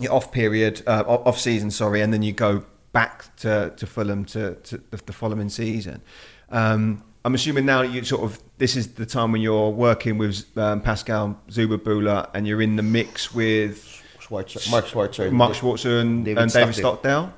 your 0.00 0.12
off 0.12 0.32
period 0.32 0.82
uh, 0.88 1.04
off 1.06 1.26
off 1.28 1.38
season, 1.38 1.70
sorry, 1.70 2.00
and 2.00 2.12
then 2.12 2.22
you 2.22 2.32
go 2.32 2.64
back 2.90 3.36
to, 3.36 3.72
to 3.76 3.86
Fulham 3.86 4.24
to, 4.24 4.56
to 4.56 4.78
the, 4.90 4.96
the 5.06 5.12
following 5.12 5.48
season. 5.48 6.02
Um, 6.50 7.04
I'm 7.24 7.34
assuming 7.34 7.66
now 7.66 7.82
you 7.82 8.02
sort 8.04 8.22
of 8.22 8.40
this 8.58 8.76
is 8.76 8.94
the 8.94 9.04
time 9.06 9.32
when 9.32 9.40
you're 9.42 9.70
working 9.70 10.16
with 10.18 10.56
um, 10.56 10.80
Pascal 10.80 11.38
Zuberbühler 11.48 12.30
and 12.34 12.46
you're 12.46 12.62
in 12.62 12.76
the 12.76 12.82
mix 12.82 13.34
with 13.34 13.84
Schwarzer, 14.18 14.70
Mark 14.70 14.86
Schwarzer. 14.86 15.30
Mark 15.30 15.52
Schwarzer 15.52 16.00
and 16.00 16.24
David 16.24 16.42
and 16.42 16.52
David 16.52 16.74
Stockdale. 16.74 17.32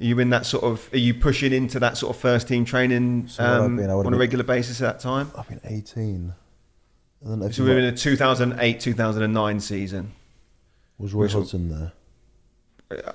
Are 0.00 0.04
you 0.04 0.18
in 0.20 0.30
that 0.30 0.46
sort 0.46 0.64
of? 0.64 0.88
Are 0.92 0.98
you 0.98 1.14
pushing 1.14 1.52
into 1.52 1.80
that 1.80 1.96
sort 1.96 2.14
of 2.14 2.20
first 2.20 2.48
team 2.48 2.64
training 2.64 3.28
So 3.28 3.42
um, 3.44 3.76
been, 3.76 3.90
on 3.90 4.06
a 4.06 4.10
been- 4.10 4.18
regular 4.18 4.44
basis 4.44 4.80
at 4.82 4.92
that 4.94 5.00
time? 5.00 5.30
I've 5.36 5.48
been 5.48 5.60
18. 5.64 6.32
I 7.24 7.28
don't 7.28 7.40
know 7.40 7.50
So 7.50 7.64
we 7.64 7.70
were 7.70 7.78
in 7.78 7.92
the 7.92 7.98
2008 8.00 8.78
2009 8.80 9.60
season. 9.60 10.12
was 10.98 11.14
Roy? 11.14 11.28
Hodgson 11.28 11.92
there. 12.90 13.12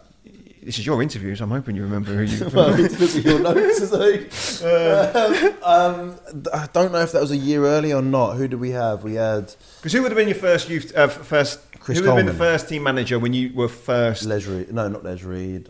This 0.64 0.80
is 0.80 0.86
your 0.86 1.02
interview, 1.02 1.36
so 1.36 1.44
I'm 1.44 1.52
hoping 1.52 1.76
you 1.76 1.84
remember 1.84 2.16
who 2.16 2.24
you. 2.24 2.50
well, 2.54 2.70
look 2.70 3.02
at 3.02 3.24
your 3.24 3.40
notes. 3.40 3.82
isn't 3.82 4.02
it? 4.02 5.64
um, 5.64 6.20
I 6.54 6.68
don't 6.74 6.92
know 6.92 7.02
if 7.02 7.12
that 7.12 7.22
was 7.22 7.32
a 7.32 7.38
year 7.38 7.66
early 7.66 7.94
or 7.94 8.02
not. 8.02 8.36
Who 8.36 8.48
did 8.48 8.60
we 8.60 8.72
have? 8.72 9.04
We 9.04 9.16
had 9.16 9.54
Because 9.78 9.94
who 9.94 10.02
would 10.02 10.12
have 10.12 10.18
been 10.18 10.30
your 10.30 10.38
first 10.38 10.70
youth, 10.70 10.96
uh, 10.96 11.08
first? 11.08 11.60
Chris 11.80 11.98
who 11.98 12.04
would 12.04 12.10
have 12.10 12.18
been 12.18 12.26
the 12.28 12.34
first 12.34 12.70
team 12.70 12.84
manager 12.84 13.20
when 13.20 13.34
you 13.34 13.54
were 13.54 13.68
first? 13.68 14.24
Les 14.24 14.46
Reed. 14.46 14.74
No, 14.74 14.88
not 14.88 15.04
Les 15.04 15.22
Reed. 15.24 15.70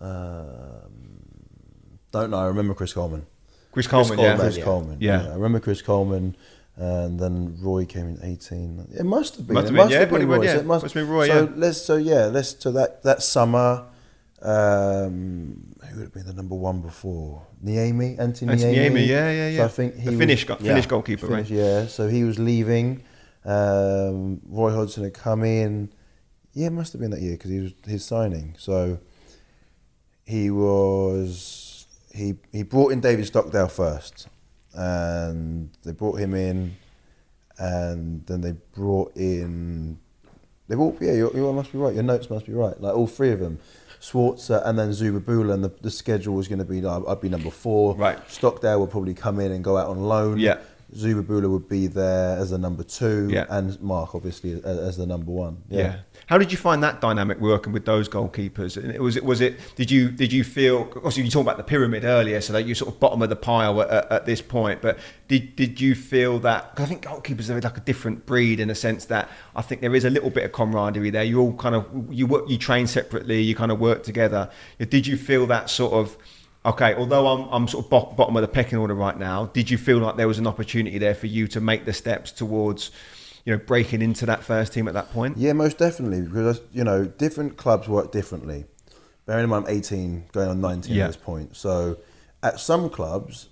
Um, 0.00 1.98
don't 2.12 2.30
know. 2.30 2.38
I 2.38 2.46
remember 2.46 2.74
Chris 2.74 2.92
Coleman. 2.92 3.26
Chris 3.72 3.86
Coleman, 3.86 4.16
Coleman, 4.16 4.36
yeah. 4.36 4.42
Chris 4.42 4.56
yeah. 4.56 4.64
Coleman. 4.64 4.96
Yeah. 5.00 5.26
I 5.28 5.34
remember 5.34 5.60
Chris 5.60 5.82
Coleman, 5.82 6.36
and 6.80 7.18
then 7.18 7.56
Roy 7.60 7.84
came 7.84 8.06
in 8.08 8.18
eighteen. 8.22 8.86
It 8.98 9.04
must 9.04 9.36
have 9.36 9.46
been. 9.46 9.54
Must 9.54 9.64
it 9.64 9.66
have 9.66 9.74
been, 9.74 9.76
must 9.84 9.92
yeah, 9.92 9.98
have 10.00 10.08
probably 10.08 10.26
been 10.26 10.38
would, 10.38 10.38
Roy. 10.38 10.44
yeah. 10.46 10.54
So 10.54 10.60
it 10.60 10.66
must, 10.66 10.82
Must 10.84 10.94
have 10.94 11.04
been 11.04 11.12
Roy, 11.12 11.26
So 11.26 11.34
yeah. 11.44 11.52
let's. 11.56 11.82
So 11.82 11.96
yeah, 11.96 12.24
let's. 12.26 12.56
So 12.62 12.70
that 12.72 13.02
that 13.02 13.22
summer, 13.22 13.84
um, 14.42 15.74
who 15.88 15.96
would 15.96 16.04
have 16.04 16.14
been 16.14 16.26
the 16.26 16.32
number 16.34 16.54
one 16.54 16.80
before? 16.80 17.46
Niemi, 17.64 18.18
Anthony 18.20 18.54
Niemi. 18.54 18.74
Niemi, 18.74 19.06
yeah, 19.06 19.30
yeah, 19.32 19.50
So 19.50 19.56
yeah. 19.56 19.64
I 19.64 19.68
think 19.68 19.94
he 19.96 20.04
The 20.04 20.10
was- 20.12 20.18
Finnish, 20.18 20.44
go- 20.44 20.56
yeah. 20.60 20.68
Finnish 20.68 20.86
goalkeeper, 20.86 21.26
Finnish, 21.26 21.50
right? 21.50 21.58
Yeah, 21.58 21.86
so 21.86 22.08
he 22.08 22.22
was 22.24 22.38
leaving. 22.38 23.02
Um, 23.44 24.40
Roy 24.48 24.70
Hodgson 24.72 25.04
had 25.04 25.14
come 25.14 25.42
in. 25.44 25.90
Yeah, 26.52 26.68
it 26.68 26.70
must 26.72 26.92
have 26.92 27.00
been 27.00 27.10
that 27.10 27.20
year 27.20 27.32
because 27.32 27.50
he 27.50 27.60
was 27.60 27.72
his 27.86 28.04
signing. 28.04 28.54
So 28.58 28.98
he 30.24 30.50
was 30.50 31.86
he 32.14 32.34
he 32.52 32.62
brought 32.62 32.92
in 32.92 33.00
David 33.00 33.26
Stockdale 33.26 33.68
first, 33.68 34.28
and 34.78 35.70
they 35.82 35.92
brought 35.92 36.20
him 36.20 36.34
in, 36.34 36.76
and 37.58 38.24
then 38.26 38.40
they 38.40 38.52
brought 38.74 39.14
in. 39.16 39.98
They 40.68 40.76
brought 40.76 41.02
yeah, 41.02 41.14
you 41.14 41.32
you 41.34 41.52
must 41.52 41.72
be 41.72 41.78
right. 41.78 41.94
Your 41.94 42.04
notes 42.04 42.30
must 42.30 42.46
be 42.46 42.52
right. 42.52 42.80
Like 42.80 42.94
all 42.94 43.08
three 43.08 43.32
of 43.32 43.40
them. 43.40 43.58
Schwarzer 44.00 44.64
and 44.64 44.78
then 44.78 44.90
Zuberbühler, 44.90 45.52
and 45.54 45.64
the, 45.64 45.72
the 45.80 45.90
schedule 45.90 46.36
was 46.36 46.46
going 46.46 46.60
to 46.60 46.64
be 46.64 46.86
I'd 46.86 47.20
be 47.20 47.28
number 47.28 47.50
four. 47.50 47.96
Right. 47.96 48.18
Stockdale 48.30 48.80
would 48.80 48.90
probably 48.90 49.14
come 49.14 49.40
in 49.40 49.50
and 49.50 49.64
go 49.64 49.76
out 49.76 49.88
on 49.88 49.98
loan. 49.98 50.38
Yeah. 50.38 50.58
Zuberbühler 50.94 51.50
would 51.50 51.68
be 51.68 51.86
there 51.86 52.38
as 52.38 52.50
the 52.50 52.58
number 52.58 52.82
two, 52.82 53.28
Yeah. 53.30 53.44
and 53.50 53.78
Mark 53.80 54.14
obviously 54.14 54.54
as, 54.54 54.64
as 54.64 54.96
the 54.96 55.06
number 55.06 55.30
one. 55.30 55.58
Yeah. 55.68 55.96
How 56.26 56.38
did 56.38 56.50
you 56.50 56.56
find 56.58 56.82
that 56.82 57.00
dynamic 57.00 57.38
working 57.40 57.72
with 57.72 57.84
those 57.84 58.08
goalkeepers? 58.08 58.76
And 58.76 58.98
was 58.98 59.16
it 59.16 59.24
was 59.24 59.40
it? 59.40 59.58
Did 59.76 59.90
you 59.90 60.10
did 60.10 60.32
you 60.32 60.44
feel? 60.44 60.90
Obviously, 60.96 61.24
you 61.24 61.30
talked 61.30 61.44
about 61.44 61.56
the 61.58 61.62
pyramid 61.62 62.04
earlier, 62.04 62.40
so 62.40 62.52
that 62.54 62.64
you 62.64 62.74
sort 62.74 62.92
of 62.92 62.98
bottom 63.00 63.20
of 63.22 63.28
the 63.28 63.36
pile 63.36 63.80
at, 63.82 63.90
at, 63.90 64.12
at 64.12 64.26
this 64.26 64.40
point. 64.40 64.80
But 64.80 64.98
did 65.28 65.56
did 65.56 65.80
you 65.80 65.94
feel 65.94 66.38
that? 66.40 66.74
Because 66.74 66.86
I 66.86 66.88
think 66.88 67.02
goalkeepers 67.02 67.50
are 67.50 67.60
like 67.60 67.76
a 67.76 67.80
different 67.80 68.24
breed 68.26 68.58
in 68.60 68.70
a 68.70 68.74
sense 68.74 69.04
that 69.06 69.28
I 69.56 69.62
think 69.62 69.80
there 69.82 69.94
is 69.94 70.04
a 70.04 70.10
little 70.10 70.30
bit 70.30 70.44
of 70.44 70.52
camaraderie 70.52 71.10
there. 71.10 71.24
You 71.24 71.40
all 71.40 71.52
kind 71.54 71.74
of 71.74 71.86
you 72.10 72.26
work, 72.26 72.48
you 72.48 72.56
train 72.58 72.86
separately, 72.86 73.42
you 73.42 73.54
kind 73.54 73.70
of 73.72 73.78
work 73.78 74.02
together. 74.04 74.50
Did 74.78 75.06
you 75.06 75.16
feel 75.18 75.46
that 75.48 75.68
sort 75.70 75.92
of? 75.92 76.16
Okay, 76.66 76.94
although 76.94 77.26
I'm, 77.28 77.48
I'm 77.50 77.68
sort 77.68 77.84
of 77.84 78.16
bottom 78.16 78.36
of 78.36 78.42
the 78.42 78.48
pecking 78.48 78.78
order 78.78 78.94
right 78.94 79.16
now, 79.18 79.46
did 79.46 79.70
you 79.70 79.78
feel 79.78 79.98
like 79.98 80.16
there 80.16 80.28
was 80.28 80.38
an 80.38 80.46
opportunity 80.46 80.98
there 80.98 81.14
for 81.14 81.26
you 81.26 81.46
to 81.48 81.60
make 81.60 81.84
the 81.84 81.92
steps 81.92 82.32
towards, 82.32 82.90
you 83.44 83.52
know, 83.56 83.62
breaking 83.64 84.02
into 84.02 84.26
that 84.26 84.42
first 84.42 84.72
team 84.72 84.88
at 84.88 84.94
that 84.94 85.10
point? 85.12 85.36
Yeah, 85.38 85.52
most 85.52 85.78
definitely 85.78 86.22
because 86.22 86.60
you 86.72 86.84
know 86.84 87.04
different 87.04 87.56
clubs 87.56 87.88
work 87.88 88.12
differently. 88.12 88.64
Bearing 89.24 89.44
in 89.44 89.50
mind, 89.50 89.66
I'm 89.68 89.74
18, 89.76 90.24
going 90.32 90.48
on 90.48 90.60
19 90.60 90.94
Yeah. 90.94 91.04
at 91.04 91.06
this 91.08 91.16
point. 91.16 91.54
So, 91.56 91.98
at 92.42 92.58
some 92.58 92.88
clubs, 92.90 93.48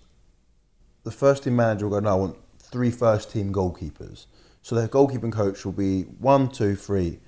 the 1.04 1.10
first 1.10 1.44
team 1.44 1.56
manager 1.56 1.86
will 1.88 2.00
go, 2.00 2.04
"No, 2.04 2.10
I 2.10 2.14
want 2.14 2.36
three 2.58 2.90
first 2.90 3.30
team 3.30 3.52
goalkeepers." 3.52 4.26
So 4.62 4.74
their 4.74 4.88
goalkeeping 4.88 5.32
coach 5.32 5.64
will 5.64 5.72
be 5.72 6.02
one, 6.02 6.48
two, 6.48 6.74
three, 6.74 7.20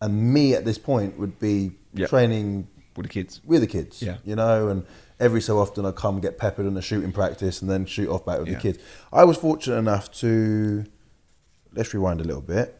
and 0.00 0.32
me 0.32 0.54
at 0.54 0.64
this 0.64 0.78
point 0.78 1.18
would 1.18 1.38
be 1.38 1.72
Yeah. 1.92 2.06
training 2.06 2.66
With 2.96 3.04
the 3.06 3.10
kids? 3.12 3.40
with 3.44 3.60
the 3.60 3.66
kids. 3.66 4.00
Yeah. 4.02 4.16
You 4.24 4.34
know, 4.36 4.68
and 4.68 4.84
every 5.20 5.40
so 5.40 5.58
often 5.58 5.84
I'd 5.84 5.96
come 5.96 6.20
get 6.20 6.38
peppered 6.38 6.66
in 6.66 6.76
a 6.76 6.82
shooting 6.82 7.12
practice 7.12 7.60
and 7.60 7.70
then 7.70 7.86
shoot 7.86 8.08
off 8.08 8.24
back 8.24 8.38
with 8.38 8.48
Yeah. 8.48 8.54
the 8.54 8.60
kids. 8.60 8.78
I 9.12 9.24
was 9.24 9.36
fortunate 9.36 9.76
enough 9.76 10.10
to 10.20 10.84
let's 11.72 11.92
rewind 11.92 12.20
a 12.20 12.24
little 12.24 12.42
bit. 12.42 12.74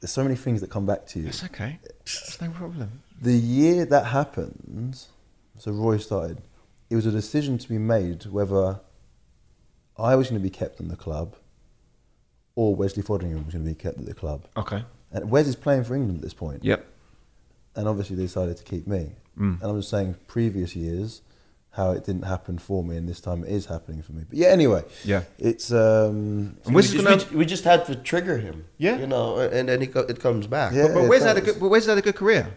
There's 0.00 0.12
so 0.12 0.22
many 0.22 0.36
things 0.36 0.60
that 0.62 0.70
come 0.70 0.86
back 0.86 1.06
to 1.08 1.20
you. 1.20 1.28
It's 1.28 1.44
okay. 1.44 1.78
That's 1.84 2.40
no 2.40 2.50
problem. 2.50 3.02
The 3.20 3.34
year 3.36 3.84
that 3.84 4.06
happened, 4.06 4.98
so 5.58 5.72
Roy 5.72 5.98
started, 5.98 6.38
it 6.88 6.96
was 6.96 7.04
a 7.06 7.10
decision 7.10 7.58
to 7.58 7.68
be 7.68 7.76
made 7.76 8.24
whether 8.26 8.80
I 9.98 10.14
was 10.16 10.28
going 10.30 10.40
to 10.40 10.42
be 10.42 10.48
kept 10.50 10.80
in 10.80 10.88
the 10.88 10.96
club 10.96 11.36
or 12.54 12.74
Wesley 12.74 13.02
Foderingham 13.02 13.44
was 13.44 13.54
going 13.54 13.64
to 13.64 13.70
be 13.70 13.74
kept 13.74 13.98
at 13.98 14.06
the 14.06 14.14
club. 14.14 14.46
Okay. 14.56 14.84
And 15.12 15.30
Wes 15.30 15.46
is 15.46 15.56
playing 15.56 15.84
for 15.84 15.94
England 15.94 16.18
at 16.18 16.22
this 16.22 16.34
point 16.34 16.64
Yep. 16.64 16.86
and 17.76 17.86
obviously 17.88 18.16
they 18.16 18.22
decided 18.22 18.56
to 18.56 18.64
keep 18.64 18.86
me. 18.86 19.12
Mm. 19.40 19.60
And 19.62 19.70
I'm 19.70 19.78
just 19.78 19.88
saying, 19.90 20.16
previous 20.26 20.76
years, 20.76 21.22
how 21.70 21.92
it 21.92 22.04
didn't 22.04 22.24
happen 22.24 22.58
for 22.58 22.84
me, 22.84 22.96
and 22.96 23.08
this 23.08 23.20
time 23.20 23.42
it 23.44 23.50
is 23.50 23.66
happening 23.66 24.02
for 24.02 24.12
me. 24.12 24.24
But 24.28 24.36
yeah, 24.38 24.48
anyway, 24.48 24.82
Yeah. 25.04 25.22
it's 25.38 25.72
um, 25.72 26.56
And 26.66 26.74
we, 26.74 26.82
just, 26.82 26.96
gonna- 27.02 27.24
we, 27.30 27.36
we 27.38 27.46
just 27.46 27.64
had 27.64 27.86
to 27.86 27.94
trigger 27.96 28.38
him. 28.38 28.64
Yeah. 28.76 28.98
You 28.98 29.06
know, 29.06 29.38
and 29.38 29.68
then 29.68 29.86
co- 29.86 30.00
it 30.00 30.20
comes 30.20 30.46
back. 30.46 30.72
Yeah. 30.74 30.88
But, 30.88 30.94
but 30.94 31.08
where's 31.08 31.22
had 31.22 31.36
a 31.36 31.40
good? 31.40 31.58
But 31.60 31.68
where's 31.70 31.86
had 31.86 31.96
a 31.98 32.02
good 32.02 32.16
career? 32.16 32.48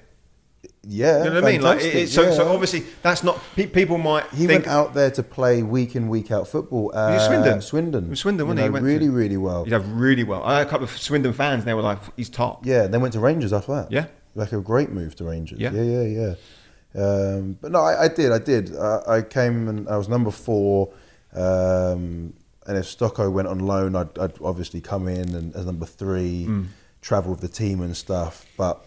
yeah, 0.85 1.19
You 1.23 1.29
know 1.29 1.35
what 1.35 1.43
I 1.45 1.51
mean? 1.51 1.61
Like, 1.61 1.79
fantastic, 1.79 2.03
it, 2.03 2.07
so, 2.09 2.31
so 2.31 2.47
obviously 2.51 2.83
that's 3.01 3.23
not. 3.23 3.39
Pe- 3.55 3.67
people 3.67 3.97
might 3.97 4.25
he 4.31 4.47
think 4.47 4.65
went 4.65 4.67
out 4.67 4.93
there 4.93 5.11
to 5.11 5.23
play 5.23 5.61
week 5.63 5.95
in 5.95 6.09
week 6.09 6.31
out 6.31 6.47
football. 6.47 6.85
Was 6.85 6.95
Uh, 6.95 7.27
Swindon? 7.27 7.61
Swindon, 7.61 8.09
was 8.09 8.19
Swindon, 8.19 8.45
You 8.45 8.47
wasn't 8.53 8.59
he? 8.59 8.63
He 8.63 8.67
know, 8.69 8.73
went 8.73 8.85
really, 8.85 9.05
to- 9.07 9.11
really 9.11 9.37
well. 9.37 9.63
he'd 9.65 9.73
have 9.73 9.89
really 9.91 10.23
well. 10.23 10.43
I 10.43 10.57
had 10.59 10.67
a 10.67 10.69
couple 10.69 10.85
of 10.85 10.97
Swindon 10.97 11.33
fans. 11.33 11.59
and 11.61 11.67
They 11.67 11.73
were 11.73 11.81
like, 11.81 11.99
he's 12.17 12.29
top. 12.29 12.65
Yeah, 12.65 12.87
then 12.87 12.99
went 13.01 13.13
to 13.13 13.19
Rangers 13.19 13.53
after 13.53 13.73
that. 13.75 13.91
Yeah. 13.91 14.05
like 14.35 14.51
a 14.51 14.59
great 14.59 14.89
move 14.89 15.15
to 15.17 15.23
Rangers. 15.25 15.59
Yeah. 15.59 15.71
Yeah, 15.71 15.83
yeah, 15.83 16.01
yeah. 16.21 16.33
Um, 16.95 17.57
but 17.61 17.71
no, 17.71 17.79
I, 17.79 18.03
I 18.03 18.07
did, 18.07 18.31
I 18.31 18.39
did. 18.39 18.75
Uh, 18.75 19.01
I 19.07 19.21
came 19.21 19.67
and 19.67 19.87
I 19.89 19.97
was 19.97 20.07
number 20.09 20.31
four. 20.31 20.93
Um, 21.33 22.33
and 22.67 22.77
if 22.77 22.85
Stocko 22.85 23.31
went 23.31 23.47
on 23.47 23.59
loan, 23.59 23.95
I'd, 23.95 24.17
I'd 24.19 24.33
obviously 24.41 24.79
come 24.81 25.07
in 25.07 25.33
and 25.35 25.55
as 25.55 25.65
number 25.65 25.85
three, 25.85 26.45
Mm. 26.47 26.67
travel 27.01 27.31
with 27.31 27.41
the 27.41 27.47
team 27.49 27.81
and 27.81 27.97
stuff. 27.97 28.45
But 28.57 28.85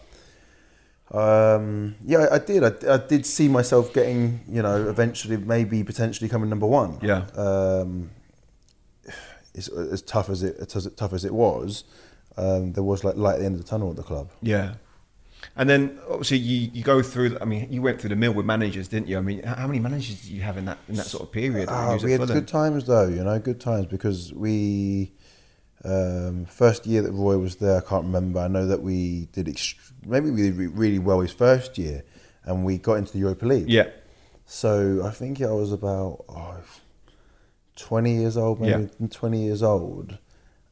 um, 1.11 1.95
yeah, 2.03 2.19
I, 2.31 2.35
I 2.35 2.39
did. 2.39 2.63
I, 2.63 2.93
I 2.95 2.97
did 2.97 3.25
see 3.25 3.47
myself 3.47 3.93
getting, 3.93 4.41
you 4.49 4.61
know, 4.61 4.89
eventually, 4.89 5.37
maybe 5.37 5.83
potentially 5.83 6.29
coming 6.29 6.49
number 6.49 6.65
one. 6.67 6.97
Yeah. 7.01 7.25
Um, 7.35 8.09
as, 9.55 9.69
as 9.69 10.01
tough 10.01 10.29
as 10.29 10.43
it 10.43 10.57
as 10.75 10.87
tough 10.95 11.13
as 11.13 11.23
it 11.25 11.33
was, 11.33 11.83
um, 12.37 12.73
there 12.73 12.83
was 12.83 13.03
like 13.03 13.15
light 13.15 13.35
at 13.35 13.39
the 13.39 13.45
end 13.45 13.55
of 13.55 13.61
the 13.63 13.67
tunnel 13.67 13.89
at 13.89 13.95
the 13.95 14.03
club. 14.03 14.29
Yeah. 14.41 14.73
And 15.55 15.69
then 15.69 15.99
obviously 16.09 16.37
you, 16.37 16.69
you 16.73 16.83
go 16.83 17.01
through. 17.01 17.37
I 17.41 17.45
mean, 17.45 17.71
you 17.71 17.81
went 17.81 17.99
through 17.99 18.09
the 18.09 18.15
mill 18.15 18.33
with 18.33 18.45
managers, 18.45 18.87
didn't 18.87 19.07
you? 19.07 19.17
I 19.17 19.21
mean, 19.21 19.43
how 19.43 19.67
many 19.67 19.79
managers 19.79 20.21
did 20.21 20.29
you 20.29 20.41
have 20.41 20.57
in 20.57 20.65
that 20.65 20.77
in 20.87 20.95
that 20.95 21.05
sort 21.05 21.23
of 21.23 21.31
period? 21.31 21.69
when 21.69 21.87
you 21.87 21.93
was 21.93 22.03
at 22.03 22.05
we 22.05 22.11
had 22.11 22.27
good 22.27 22.47
times 22.47 22.85
though, 22.85 23.07
you 23.07 23.23
know, 23.23 23.39
good 23.39 23.59
times 23.59 23.87
because 23.87 24.33
we 24.33 25.13
um, 25.83 26.45
first 26.45 26.85
year 26.85 27.01
that 27.01 27.11
Roy 27.11 27.37
was 27.37 27.57
there, 27.57 27.77
I 27.77 27.81
can't 27.81 28.05
remember. 28.05 28.39
I 28.39 28.47
know 28.47 28.65
that 28.67 28.81
we 28.81 29.27
did 29.31 29.47
ext- 29.47 29.93
maybe 30.05 30.29
we 30.29 30.43
did 30.43 30.57
really 30.57 30.99
well 30.99 31.21
his 31.21 31.31
first 31.31 31.77
year, 31.77 32.03
and 32.43 32.65
we 32.65 32.77
got 32.77 32.95
into 32.95 33.13
the 33.13 33.19
Europa 33.19 33.45
League. 33.45 33.69
Yeah. 33.69 33.89
So 34.45 35.01
I 35.05 35.11
think 35.11 35.41
I 35.41 35.51
was 35.51 35.71
about 35.71 36.25
oh, 36.29 36.57
20 37.75 38.15
years 38.15 38.37
old, 38.37 38.59
maybe 38.59 38.89
20 39.09 39.43
years 39.43 39.61
old, 39.61 40.17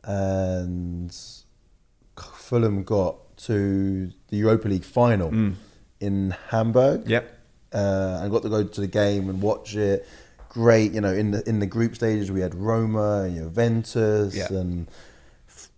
and 0.03 1.15
Fulham 2.15 2.83
got 2.83 3.37
to 3.37 4.11
the 4.35 4.41
Europa 4.45 4.67
League 4.67 4.83
final 4.83 5.31
Mm. 5.31 5.53
in 5.99 6.35
Hamburg 6.49 6.99
Yep. 7.09 7.23
uh, 7.73 8.19
and 8.21 8.31
got 8.31 8.43
to 8.43 8.49
go 8.49 8.63
to 8.63 8.81
the 8.81 8.87
game 9.03 9.29
and 9.29 9.41
watch 9.41 9.75
it. 9.75 10.05
Great, 10.49 10.91
you 10.93 11.01
know, 11.01 11.13
in 11.13 11.31
the 11.31 11.41
in 11.49 11.59
the 11.59 11.65
group 11.75 11.95
stages 11.95 12.31
we 12.31 12.41
had 12.41 12.53
Roma 12.55 13.23
and 13.25 13.35
Juventus 13.37 14.35
Yeah. 14.35 14.47
and 14.61 14.87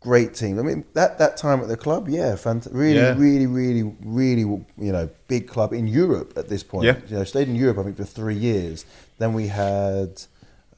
great 0.02 0.34
team. 0.36 0.60
I 0.60 0.64
mean, 0.70 0.84
that 0.94 1.18
that 1.18 1.38
time 1.38 1.60
at 1.62 1.68
the 1.68 1.78
club, 1.78 2.08
yeah, 2.10 2.34
fant- 2.36 2.68
really, 2.72 3.00
Yeah. 3.00 3.16
really, 3.18 3.48
really, 3.48 3.84
really, 4.04 4.42
you 4.88 4.92
know, 4.96 5.10
big 5.28 5.48
club 5.48 5.74
in 5.74 5.88
Europe 5.88 6.34
at 6.38 6.48
this 6.50 6.64
point. 6.64 6.86
Yeah. 6.86 6.98
you 7.10 7.16
know, 7.18 7.24
stayed 7.24 7.48
in 7.50 7.56
Europe 7.56 7.78
I 7.80 7.84
think 7.86 7.98
for 7.98 8.06
three 8.20 8.36
years. 8.50 8.86
Then 9.20 9.34
we 9.34 9.48
had 9.48 10.12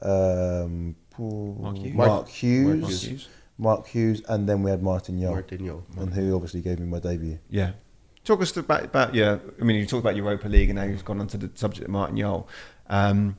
um, 0.02 0.96
Mark 1.18 1.76
Hughes. 1.76 1.94
Mark 1.94 2.28
Hughes, 2.28 2.80
Mark 2.80 2.92
Hughes. 2.92 3.28
Mark 3.60 3.86
Hughes, 3.86 4.22
and 4.28 4.48
then 4.48 4.62
we 4.62 4.70
had 4.70 4.82
Martin 4.82 5.18
Yo, 5.18 5.32
Martinho. 5.34 5.82
and 5.98 6.14
who 6.14 6.34
obviously 6.34 6.60
gave 6.60 6.80
me 6.80 6.86
my 6.86 6.98
debut. 6.98 7.38
Yeah. 7.50 7.72
Talk 8.24 8.40
us 8.42 8.56
about, 8.56 8.84
about 8.84 9.14
yeah. 9.14 9.38
I 9.60 9.64
mean, 9.64 9.76
you 9.76 9.86
talked 9.86 10.04
about 10.04 10.16
Europa 10.16 10.48
League, 10.48 10.70
and 10.70 10.78
now 10.78 10.84
you've 10.84 11.04
gone 11.04 11.20
on 11.20 11.26
to 11.28 11.38
the 11.38 11.50
subject 11.54 11.84
of 11.84 11.90
Martin 11.90 12.16
Jol. 12.16 12.48
Um, 12.88 13.36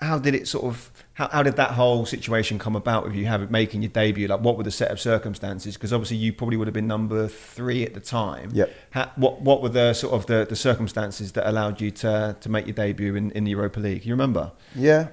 how 0.00 0.18
did 0.18 0.34
it 0.34 0.46
sort 0.48 0.64
of? 0.64 0.90
How, 1.14 1.28
how 1.28 1.42
did 1.42 1.56
that 1.56 1.72
whole 1.72 2.04
situation 2.04 2.58
come 2.58 2.76
about 2.76 3.04
with 3.04 3.14
you 3.14 3.26
having 3.26 3.50
making 3.50 3.82
your 3.82 3.90
debut? 3.90 4.26
Like, 4.28 4.40
what 4.40 4.56
were 4.56 4.64
the 4.64 4.70
set 4.70 4.90
of 4.90 5.00
circumstances? 5.00 5.74
Because 5.74 5.92
obviously, 5.92 6.16
you 6.16 6.32
probably 6.32 6.56
would 6.56 6.66
have 6.66 6.74
been 6.74 6.86
number 6.86 7.28
three 7.28 7.84
at 7.84 7.94
the 7.94 8.00
time. 8.00 8.50
Yep. 8.52 8.72
How, 8.90 9.12
what 9.16 9.40
What 9.40 9.62
were 9.62 9.68
the 9.68 9.94
sort 9.94 10.14
of 10.14 10.26
the, 10.26 10.46
the 10.48 10.56
circumstances 10.56 11.32
that 11.32 11.48
allowed 11.48 11.80
you 11.80 11.90
to 11.92 12.36
to 12.40 12.48
make 12.48 12.66
your 12.66 12.74
debut 12.74 13.14
in, 13.14 13.30
in 13.32 13.44
the 13.44 13.52
Europa 13.52 13.80
League? 13.80 14.04
You 14.04 14.12
remember? 14.12 14.52
Yeah, 14.74 15.08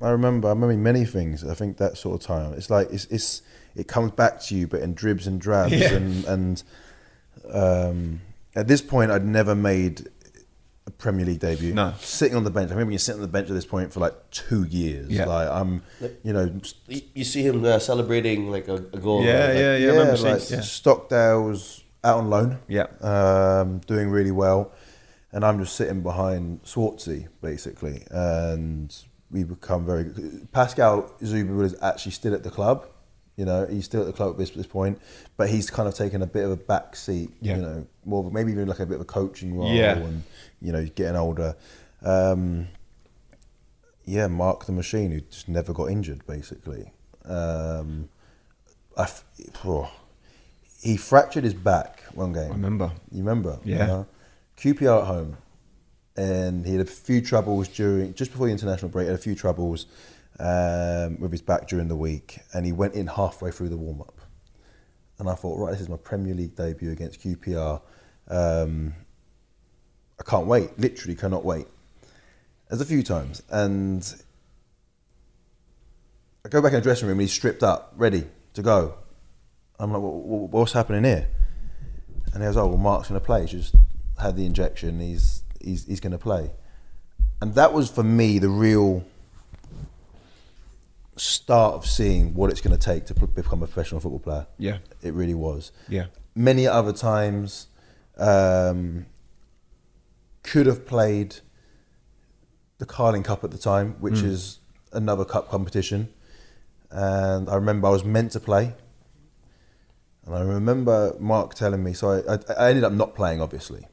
I 0.00 0.10
remember. 0.10 0.48
I 0.48 0.52
remember 0.52 0.76
many 0.76 1.04
things. 1.04 1.44
I 1.44 1.54
think 1.54 1.76
that 1.78 1.96
sort 1.96 2.20
of 2.20 2.26
time. 2.26 2.52
It's 2.54 2.70
like 2.70 2.88
it's 2.90 3.06
it's 3.06 3.42
it 3.76 3.88
comes 3.88 4.12
back 4.12 4.40
to 4.42 4.54
you, 4.54 4.66
but 4.66 4.80
in 4.80 4.94
dribs 4.94 5.26
and 5.26 5.40
drabs. 5.40 5.72
Yeah. 5.72 5.92
And 5.94 6.24
and 6.24 6.62
um, 7.52 8.20
at 8.54 8.68
this 8.68 8.82
point, 8.82 9.10
I'd 9.10 9.24
never 9.24 9.54
made 9.54 10.08
a 10.86 10.90
Premier 10.90 11.26
League 11.26 11.40
debut. 11.40 11.74
No. 11.74 11.94
sitting 12.00 12.36
on 12.36 12.44
the 12.44 12.50
bench. 12.50 12.70
I 12.70 12.74
remember 12.74 12.92
you 12.92 12.98
sitting 12.98 13.20
on 13.20 13.26
the 13.26 13.32
bench 13.32 13.48
at 13.48 13.54
this 13.54 13.66
point 13.66 13.92
for 13.92 14.00
like 14.00 14.14
two 14.30 14.64
years. 14.64 15.08
Yeah. 15.10 15.26
Like 15.26 15.48
I'm, 15.48 15.82
you 16.22 16.32
know, 16.32 16.60
You, 16.86 17.02
you 17.14 17.24
see 17.24 17.42
him 17.42 17.64
uh, 17.64 17.78
celebrating 17.78 18.50
like 18.50 18.68
a, 18.68 18.76
a 18.76 18.98
goal. 18.98 19.24
Yeah, 19.24 19.46
like, 19.48 19.56
yeah, 19.58 19.76
yeah. 19.76 19.88
I 19.88 19.92
remember 19.92 20.16
seeing- 20.16 20.32
like 20.34 20.50
yeah. 20.50 20.60
Stockdale's 20.60 21.84
out 22.04 22.18
on 22.18 22.30
loan. 22.30 22.58
Yeah. 22.68 22.86
um, 23.02 23.80
doing 23.80 24.08
really 24.10 24.30
well, 24.30 24.72
and 25.32 25.44
I'm 25.44 25.58
just 25.58 25.76
sitting 25.76 26.02
behind 26.02 26.62
Swartzy 26.62 27.28
basically, 27.42 28.04
and 28.10 28.94
we 29.30 29.44
become 29.44 29.84
very. 29.84 30.04
good. 30.04 30.48
Pascal 30.52 31.12
Zuber 31.22 31.64
is 31.64 31.74
actually 31.82 32.12
still 32.12 32.34
at 32.34 32.42
the 32.42 32.50
club. 32.50 32.86
You 33.36 33.44
know, 33.44 33.66
he's 33.66 33.84
still 33.84 34.00
at 34.00 34.06
the 34.08 34.12
club 34.12 34.32
at 34.32 34.38
this, 34.38 34.50
this 34.50 34.66
point, 34.66 35.00
but 35.36 35.48
he's 35.48 35.70
kind 35.70 35.88
of 35.88 35.94
taken 35.94 36.22
a 36.22 36.26
bit 36.26 36.44
of 36.44 36.50
a 36.50 36.56
back 36.56 36.96
seat. 36.96 37.30
Yeah. 37.40 37.56
You 37.56 37.62
know, 37.62 37.86
more 38.04 38.26
of, 38.26 38.32
maybe 38.32 38.50
even 38.50 38.66
like 38.66 38.80
a 38.80 38.86
bit 38.86 38.96
of 38.96 39.02
a 39.02 39.04
coaching 39.04 39.56
role, 39.56 39.72
Yeah. 39.72 39.96
and 39.98 40.24
you 40.60 40.72
know, 40.72 40.84
getting 40.86 41.14
older. 41.16 41.54
Um, 42.02 42.66
yeah, 44.04 44.26
Mark 44.26 44.64
the 44.66 44.72
Machine, 44.72 45.10
who 45.12 45.20
just 45.20 45.48
never 45.48 45.72
got 45.72 45.90
injured, 45.90 46.26
basically. 46.26 46.92
Um, 47.24 48.08
I 48.96 49.06
oh, 49.64 49.90
he 50.82 50.96
fractured 50.96 51.44
his 51.44 51.54
back 51.54 52.02
one 52.14 52.32
game. 52.32 52.50
I 52.50 52.54
remember. 52.54 52.92
You 53.12 53.18
remember? 53.18 53.58
Yeah. 53.64 53.86
know? 53.86 54.06
QPR 54.56 55.02
at 55.02 55.06
home, 55.06 55.36
and 56.18 56.66
he 56.66 56.72
had 56.72 56.80
a 56.80 56.90
few 56.90 57.20
troubles 57.20 57.68
during 57.68 58.12
just 58.14 58.32
before 58.32 58.46
the 58.48 58.52
international 58.52 58.90
break. 58.90 59.06
Had 59.06 59.14
a 59.14 59.18
few 59.18 59.34
troubles 59.34 59.86
um, 60.40 61.18
with 61.20 61.30
his 61.32 61.42
back 61.42 61.68
during 61.68 61.88
the 61.88 61.96
week, 61.96 62.40
and 62.52 62.66
he 62.66 62.72
went 62.72 62.94
in 62.94 63.06
halfway 63.06 63.50
through 63.50 63.68
the 63.68 63.76
warm 63.76 64.00
up. 64.00 64.20
And 65.18 65.28
I 65.28 65.34
thought, 65.34 65.58
right, 65.58 65.72
this 65.72 65.80
is 65.80 65.88
my 65.88 65.96
Premier 65.96 66.34
League 66.34 66.54
debut 66.54 66.90
against 66.92 67.20
QPR. 67.20 67.80
Um, 68.28 68.94
I 70.18 70.22
can't 70.24 70.46
wait. 70.46 70.78
Literally, 70.78 71.14
cannot 71.14 71.44
wait. 71.44 71.66
There's 72.68 72.80
a 72.80 72.84
few 72.86 73.02
times, 73.02 73.42
and 73.50 74.02
I 76.44 76.48
go 76.48 76.60
back 76.60 76.72
in 76.72 76.78
the 76.78 76.82
dressing 76.82 77.08
room, 77.08 77.18
and 77.18 77.22
he's 77.22 77.32
stripped 77.32 77.62
up, 77.62 77.92
ready 77.96 78.24
to 78.54 78.62
go. 78.62 78.94
I'm 79.78 79.92
like, 79.92 80.02
"Wha- 80.02 80.08
wha- 80.08 80.46
what's 80.46 80.72
happening 80.72 81.04
here? 81.04 81.28
And 82.34 82.42
he 82.42 82.48
goes, 82.48 82.56
oh, 82.56 82.66
well, 82.66 82.76
Mark's 82.76 83.08
going 83.08 83.20
to 83.20 83.24
play. 83.24 83.42
He's 83.46 83.50
just 83.50 83.74
had 84.20 84.36
the 84.36 84.44
injection. 84.44 85.00
He's, 85.00 85.42
he's, 85.60 85.86
he's 85.86 86.00
going 86.00 86.12
to 86.12 86.18
play. 86.18 86.50
And 87.40 87.54
that 87.54 87.72
was, 87.72 87.88
for 87.90 88.02
me, 88.02 88.38
the 88.38 88.48
real 88.48 89.04
start 91.16 91.74
of 91.74 91.86
seeing 91.86 92.34
what 92.34 92.50
it's 92.50 92.60
going 92.60 92.76
to 92.76 92.82
take 92.82 93.06
to 93.06 93.14
p- 93.14 93.26
become 93.26 93.62
a 93.62 93.66
professional 93.66 94.00
football 94.00 94.20
player. 94.20 94.46
Yeah. 94.58 94.78
It 95.02 95.14
really 95.14 95.34
was. 95.34 95.72
Yeah. 95.88 96.06
Many 96.34 96.66
other 96.66 96.92
times 96.92 97.66
um, 98.16 99.06
could 100.42 100.66
have 100.66 100.86
played, 100.86 101.36
the 102.78 102.86
Carling 102.86 103.24
Cup 103.24 103.42
at 103.42 103.50
the 103.50 103.58
time, 103.58 103.96
which 104.00 104.22
is 104.22 104.60
another 104.92 105.24
cup 105.24 105.50
competition. 105.50 106.08
And 106.90 107.48
I 107.50 107.56
remember 107.56 107.88
I 107.88 107.90
was 107.90 108.04
meant 108.04 108.32
to 108.32 108.40
play. 108.40 108.74
And 110.24 110.34
I 110.34 110.40
remember 110.42 111.16
Mark 111.18 111.54
telling 111.54 111.82
me, 111.82 111.92
so 111.92 112.22
I, 112.28 112.34
I, 112.34 112.66
I 112.66 112.68
ended 112.70 112.84
up 112.84 112.92
not 112.92 113.14
playing, 113.14 113.40
obviously. 113.40 113.86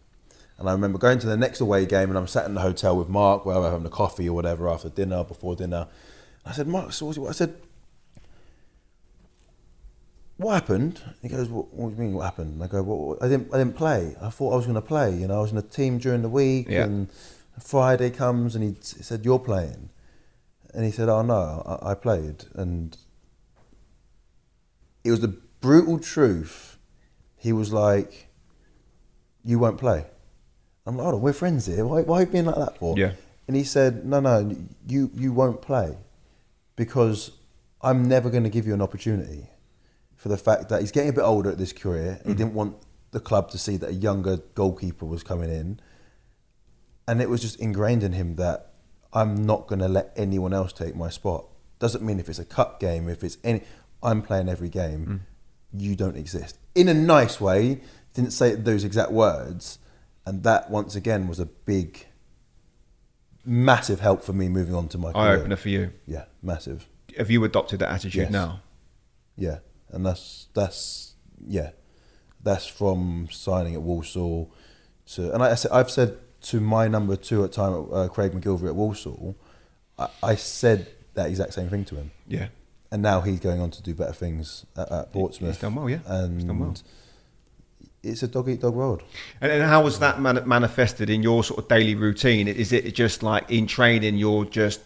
And 0.57 0.69
I 0.69 0.71
remember 0.71 0.97
going 0.97 1.19
to 1.19 1.27
the 1.27 1.35
next 1.35 1.59
away 1.59 1.85
game, 1.85 2.09
and 2.09 2.17
I'm 2.17 2.27
sat 2.27 2.45
in 2.45 2.53
the 2.53 2.61
hotel 2.61 2.95
with 2.97 3.09
Mark, 3.09 3.45
where 3.45 3.59
we're 3.59 3.69
having 3.71 3.85
a 3.85 3.89
coffee 3.89 4.29
or 4.29 4.33
whatever 4.33 4.69
after 4.69 4.89
dinner, 4.89 5.23
before 5.23 5.55
dinner. 5.55 5.87
I 6.45 6.53
said, 6.53 6.67
Mark, 6.67 6.93
so 6.93 7.09
I 7.27 7.31
said, 7.33 7.55
what 10.37 10.53
happened? 10.53 11.01
He 11.21 11.27
goes, 11.29 11.49
what, 11.49 11.73
what 11.73 11.89
do 11.89 11.95
you 11.95 12.01
mean 12.01 12.13
what 12.13 12.23
happened? 12.23 12.53
And 12.55 12.63
I 12.63 12.67
go, 12.67 12.83
well, 12.83 13.17
I 13.21 13.27
didn't, 13.27 13.53
I 13.53 13.57
didn't 13.57 13.75
play. 13.75 14.15
I 14.21 14.29
thought 14.29 14.53
I 14.53 14.55
was 14.55 14.65
going 14.65 14.75
to 14.75 14.81
play. 14.81 15.13
You 15.13 15.27
know, 15.27 15.39
I 15.39 15.41
was 15.41 15.51
in 15.51 15.57
a 15.57 15.61
team 15.61 15.97
during 15.97 16.21
the 16.21 16.29
week, 16.29 16.67
Yeah. 16.69 16.83
and 16.83 17.09
Friday 17.61 18.09
comes, 18.09 18.55
and 18.55 18.63
he, 18.63 18.69
he 18.71 19.03
said, 19.03 19.25
you're 19.25 19.39
playing. 19.39 19.89
And 20.73 20.83
he 20.85 20.91
said, 20.91 21.07
oh 21.07 21.21
no, 21.21 21.79
I, 21.81 21.91
I 21.91 21.93
played. 21.95 22.45
And 22.53 22.97
it 25.05 25.11
was 25.11 25.21
the 25.21 25.37
brutal 25.61 25.99
truth. 25.99 26.77
He 27.37 27.53
was 27.53 27.71
like, 27.71 28.27
you 29.43 29.57
won't 29.59 29.77
play. 29.77 30.05
I'm 30.85 30.97
like, 30.97 31.03
hold 31.03 31.15
on, 31.15 31.21
we're 31.21 31.33
friends 31.33 31.65
here. 31.65 31.85
Why, 31.85 32.01
why 32.01 32.17
are 32.17 32.21
you 32.21 32.27
being 32.27 32.45
like 32.45 32.55
that 32.55 32.77
for? 32.77 32.97
Yeah. 32.97 33.11
And 33.47 33.55
he 33.55 33.63
said, 33.63 34.05
no, 34.05 34.19
no, 34.19 34.55
you, 34.87 35.11
you 35.13 35.31
won't 35.33 35.61
play 35.61 35.97
because 36.75 37.31
I'm 37.81 38.07
never 38.07 38.29
going 38.29 38.43
to 38.43 38.49
give 38.49 38.67
you 38.67 38.73
an 38.73 38.81
opportunity 38.81 39.47
for 40.15 40.29
the 40.29 40.37
fact 40.37 40.69
that 40.69 40.81
he's 40.81 40.91
getting 40.91 41.09
a 41.09 41.13
bit 41.13 41.21
older 41.21 41.51
at 41.51 41.57
this 41.57 41.73
career. 41.73 42.19
He 42.23 42.29
mm-hmm. 42.29 42.37
didn't 42.37 42.53
want 42.53 42.77
the 43.11 43.19
club 43.19 43.49
to 43.51 43.57
see 43.57 43.77
that 43.77 43.89
a 43.89 43.93
younger 43.93 44.37
goalkeeper 44.55 45.05
was 45.05 45.23
coming 45.23 45.49
in. 45.49 45.79
And 47.07 47.21
it 47.21 47.29
was 47.29 47.41
just 47.41 47.59
ingrained 47.59 48.03
in 48.03 48.13
him 48.13 48.35
that 48.37 48.73
I'm 49.13 49.45
not 49.45 49.67
going 49.67 49.79
to 49.79 49.87
let 49.87 50.11
anyone 50.15 50.53
else 50.53 50.73
take 50.73 50.95
my 50.95 51.09
spot. 51.09 51.45
Doesn't 51.79 52.03
mean 52.03 52.19
if 52.19 52.29
it's 52.29 52.39
a 52.39 52.45
cup 52.45 52.79
game, 52.79 53.07
if 53.07 53.23
it's 53.23 53.37
any, 53.43 53.61
I'm 54.01 54.21
playing 54.21 54.49
every 54.49 54.69
game. 54.69 55.23
Mm. 55.73 55.81
You 55.81 55.95
don't 55.95 56.17
exist. 56.17 56.57
In 56.73 56.87
a 56.87 56.93
nice 56.93 57.39
way, 57.39 57.81
didn't 58.13 58.31
say 58.31 58.55
those 58.55 58.83
exact 58.83 59.11
words. 59.11 59.77
And 60.25 60.43
that, 60.43 60.69
once 60.71 60.95
again, 60.95 61.27
was 61.27 61.39
a 61.39 61.45
big, 61.45 62.05
massive 63.45 63.99
help 63.99 64.23
for 64.23 64.33
me 64.33 64.49
moving 64.49 64.75
on 64.75 64.87
to 64.89 64.97
my 64.97 65.09
Eye 65.09 65.13
career. 65.13 65.37
opener 65.39 65.55
for 65.55 65.69
you. 65.69 65.91
Yeah, 66.05 66.25
massive. 66.41 66.87
Have 67.17 67.29
you 67.31 67.43
adopted 67.43 67.79
that 67.79 67.89
attitude 67.91 68.15
Yes. 68.23 68.31
now? 68.31 68.61
Yeah, 69.37 69.59
and 69.89 70.05
that's 70.05 70.47
that's 70.53 71.13
yeah, 71.45 71.71
that's 72.41 72.65
from 72.65 73.27
signing 73.31 73.75
at 73.75 73.81
Walsall 73.81 74.51
to, 75.13 75.31
and 75.33 75.43
I, 75.43 75.51
I 75.51 75.55
said 75.55 75.71
I've 75.71 75.91
said 75.91 76.17
to 76.43 76.59
my 76.61 76.87
number 76.87 77.15
two 77.15 77.43
at 77.43 77.51
time 77.51 77.87
uh, 77.91 78.07
Craig 78.07 78.31
MacGillivray 78.31 78.69
at 78.69 78.75
Walsall, 78.75 79.35
I, 79.99 80.07
I 80.23 80.35
said 80.35 80.87
that 81.15 81.27
exact 81.29 81.53
same 81.53 81.69
thing 81.69 81.85
to 81.85 81.95
him, 81.95 82.11
Yeah. 82.27 82.47
and 82.91 83.01
now 83.01 83.21
he's 83.21 83.39
going 83.39 83.59
on 83.61 83.71
to 83.71 83.83
do 83.83 83.93
better 83.93 84.13
things 84.13 84.65
at, 84.77 84.91
at 84.91 85.11
Portsmouth. 85.13 85.51
He's 85.51 85.61
done 85.61 85.75
well, 85.75 85.89
yeah. 85.89 85.99
and 86.05 86.35
He's 86.35 86.43
done 86.45 86.59
well. 86.59 86.75
It's 88.05 88.23
a 88.23 88.27
dog 88.27 88.49
eat 88.49 88.61
dog 88.61 88.75
world. 88.75 89.01
And, 89.41 89.51
and 89.51 89.63
how 89.63 89.83
was 89.83 89.99
that 89.99 90.21
man- 90.21 90.47
manifested 90.47 91.09
in 91.09 91.23
your 91.23 91.43
sort 91.43 91.59
of 91.59 91.67
daily 91.67 91.95
routine? 91.95 92.47
Is 92.47 92.71
it 92.71 92.93
just 92.95 93.23
like 93.23 93.49
in 93.51 93.67
training, 93.67 94.15
you're 94.17 94.45
just 94.45 94.81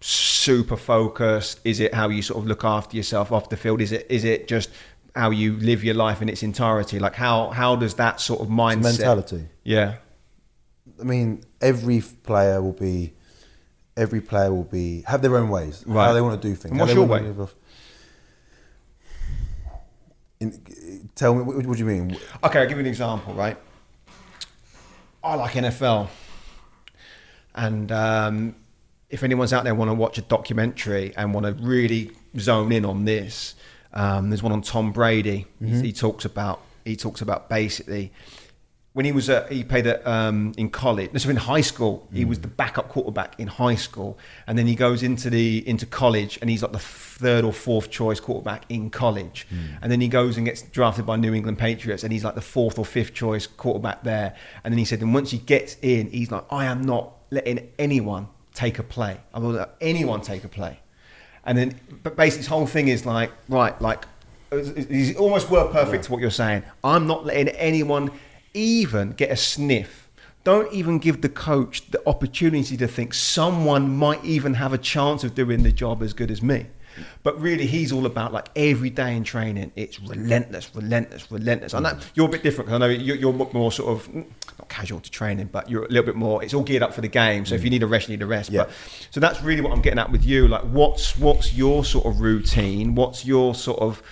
super 0.00 0.76
focused? 0.76 1.60
Is 1.64 1.78
it 1.80 1.94
how 1.94 2.08
you 2.08 2.22
sort 2.22 2.40
of 2.40 2.46
look 2.46 2.64
after 2.64 2.96
yourself 2.96 3.30
off 3.32 3.48
the 3.48 3.56
field? 3.56 3.80
Is 3.80 3.92
it 3.92 4.06
is 4.10 4.24
it 4.24 4.48
just 4.48 4.70
how 5.14 5.30
you 5.30 5.56
live 5.58 5.84
your 5.84 5.94
life 5.94 6.22
in 6.22 6.28
its 6.28 6.42
entirety? 6.42 6.98
Like 6.98 7.14
how 7.14 7.50
how 7.50 7.76
does 7.76 7.94
that 7.94 8.20
sort 8.20 8.40
of 8.40 8.48
mindset? 8.48 8.82
mentality. 8.98 9.44
Yeah. 9.64 9.96
I 11.00 11.04
mean, 11.04 11.42
every 11.60 12.00
player 12.22 12.60
will 12.62 12.72
be, 12.72 13.12
every 13.96 14.20
player 14.20 14.52
will 14.52 14.64
be 14.64 15.02
have 15.06 15.22
their 15.22 15.36
own 15.36 15.48
ways, 15.48 15.84
Right. 15.86 16.06
how 16.06 16.12
they 16.12 16.20
want 16.20 16.40
to 16.40 16.48
do 16.48 16.54
things. 16.54 16.70
And 16.72 16.80
what's 16.80 16.92
your 16.94 17.06
way? 17.06 17.20
In, 20.40 20.60
tell 21.14 21.34
me, 21.34 21.42
what, 21.42 21.66
what 21.66 21.76
do 21.76 21.78
you 21.78 21.84
mean? 21.84 22.16
Okay, 22.44 22.60
I'll 22.60 22.66
give 22.66 22.78
you 22.78 22.80
an 22.80 22.86
example, 22.86 23.34
right? 23.34 23.56
I 25.22 25.34
like 25.34 25.52
NFL. 25.52 26.08
And 27.54 27.92
um, 27.92 28.56
if 29.10 29.22
anyone's 29.22 29.52
out 29.52 29.64
there 29.64 29.74
want 29.74 29.90
to 29.90 29.94
watch 29.94 30.18
a 30.18 30.22
documentary 30.22 31.14
and 31.16 31.34
want 31.34 31.46
to 31.46 31.52
really 31.62 32.10
zone 32.38 32.72
in 32.72 32.84
on 32.84 33.04
this, 33.04 33.54
um, 33.92 34.30
there's 34.30 34.42
one 34.42 34.52
on 34.52 34.62
Tom 34.62 34.90
Brady. 34.92 35.46
He, 35.60 35.80
he 35.80 35.92
talks 35.92 36.24
about 36.24 36.62
he 36.84 36.96
talks 36.96 37.20
about 37.20 37.48
basically 37.48 38.10
when 38.94 39.06
he 39.06 39.12
was 39.12 39.30
at, 39.30 39.50
he 39.50 39.64
played 39.64 39.86
at, 39.86 40.06
um, 40.06 40.52
in 40.58 40.68
college. 40.68 41.12
Was 41.12 41.24
in 41.24 41.36
high 41.36 41.62
school. 41.62 42.06
He 42.12 42.26
was 42.26 42.38
mm. 42.38 42.42
the 42.42 42.48
backup 42.48 42.90
quarterback 42.90 43.40
in 43.40 43.48
high 43.48 43.74
school, 43.74 44.18
and 44.46 44.58
then 44.58 44.66
he 44.66 44.74
goes 44.74 45.02
into 45.02 45.30
the 45.30 45.66
into 45.66 45.86
college, 45.86 46.38
and 46.40 46.50
he's 46.50 46.62
like 46.62 46.72
the 46.72 46.78
third 46.78 47.44
or 47.44 47.52
fourth 47.52 47.90
choice 47.90 48.20
quarterback 48.20 48.64
in 48.68 48.90
college. 48.90 49.46
Mm. 49.50 49.78
And 49.80 49.92
then 49.92 50.00
he 50.00 50.08
goes 50.08 50.36
and 50.36 50.44
gets 50.44 50.62
drafted 50.62 51.06
by 51.06 51.16
New 51.16 51.32
England 51.32 51.58
Patriots, 51.58 52.04
and 52.04 52.12
he's 52.12 52.24
like 52.24 52.34
the 52.34 52.42
fourth 52.42 52.78
or 52.78 52.84
fifth 52.84 53.14
choice 53.14 53.46
quarterback 53.46 54.02
there. 54.02 54.36
And 54.62 54.72
then 54.72 54.78
he 54.78 54.84
said, 54.84 55.00
and 55.00 55.14
once 55.14 55.30
he 55.30 55.38
gets 55.38 55.76
in, 55.80 56.10
he's 56.10 56.30
like, 56.30 56.44
I 56.50 56.66
am 56.66 56.82
not 56.82 57.14
letting 57.30 57.70
anyone 57.78 58.28
take 58.52 58.78
a 58.78 58.82
play. 58.82 59.18
I 59.32 59.38
will 59.38 59.52
let 59.52 59.74
anyone 59.80 60.20
take 60.20 60.44
a 60.44 60.48
play. 60.48 60.80
And 61.44 61.56
then, 61.56 61.80
but 62.02 62.14
basically, 62.14 62.42
his 62.42 62.46
whole 62.48 62.66
thing 62.66 62.88
is 62.88 63.06
like, 63.06 63.32
right, 63.48 63.80
like, 63.80 64.04
he's 64.50 65.16
almost 65.16 65.50
word 65.50 65.72
perfect 65.72 66.04
to 66.04 66.12
what 66.12 66.20
you're 66.20 66.30
saying. 66.30 66.62
I'm 66.84 67.06
not 67.06 67.24
letting 67.24 67.48
anyone 67.48 68.10
even 68.54 69.12
get 69.12 69.30
a 69.30 69.36
sniff. 69.36 70.08
Don't 70.44 70.72
even 70.72 70.98
give 70.98 71.20
the 71.20 71.28
coach 71.28 71.90
the 71.90 72.02
opportunity 72.08 72.76
to 72.76 72.88
think 72.88 73.14
someone 73.14 73.96
might 73.96 74.24
even 74.24 74.54
have 74.54 74.72
a 74.72 74.78
chance 74.78 75.22
of 75.22 75.34
doing 75.34 75.62
the 75.62 75.70
job 75.70 76.02
as 76.02 76.12
good 76.12 76.30
as 76.30 76.42
me. 76.42 76.66
But 77.22 77.40
really, 77.40 77.66
he's 77.66 77.92
all 77.92 78.06
about 78.06 78.32
like 78.32 78.48
every 78.56 78.90
day 78.90 79.16
in 79.16 79.24
training, 79.24 79.72
it's 79.76 80.00
relentless, 80.00 80.74
relentless, 80.74 81.30
relentless. 81.30 81.74
I 81.74 81.80
know 81.80 81.98
you're 82.14 82.26
a 82.26 82.30
bit 82.30 82.42
different 82.42 82.68
'cause 82.68 82.74
I 82.74 82.78
know 82.78 82.88
you're, 82.88 83.16
you're 83.16 83.32
more 83.32 83.72
sort 83.72 83.96
of 83.96 84.12
mm, 84.12 84.26
not 84.58 84.68
casual 84.68 85.00
to 85.00 85.10
training, 85.10 85.48
but 85.50 85.70
you're 85.70 85.84
a 85.84 85.88
little 85.88 86.04
bit 86.04 86.16
more. 86.16 86.42
It's 86.42 86.52
all 86.54 86.62
geared 86.62 86.82
up 86.82 86.92
for 86.92 87.00
the 87.00 87.08
game. 87.08 87.46
So 87.46 87.54
if 87.54 87.64
you 87.64 87.70
need 87.70 87.82
a 87.82 87.86
rest, 87.86 88.08
you 88.08 88.16
need 88.16 88.22
a 88.22 88.26
rest. 88.26 88.50
Yeah. 88.50 88.64
But 88.64 88.72
so 89.10 89.20
that's 89.20 89.42
really 89.42 89.62
what 89.62 89.72
I'm 89.72 89.80
getting 89.80 89.98
at 89.98 90.10
with 90.10 90.24
you. 90.24 90.48
Like, 90.48 90.62
what's 90.62 91.16
what's 91.18 91.54
your 91.54 91.84
sort 91.84 92.04
of 92.06 92.20
routine? 92.20 92.94
What's 92.94 93.24
your 93.24 93.54
sort 93.54 93.78
of 93.80 94.02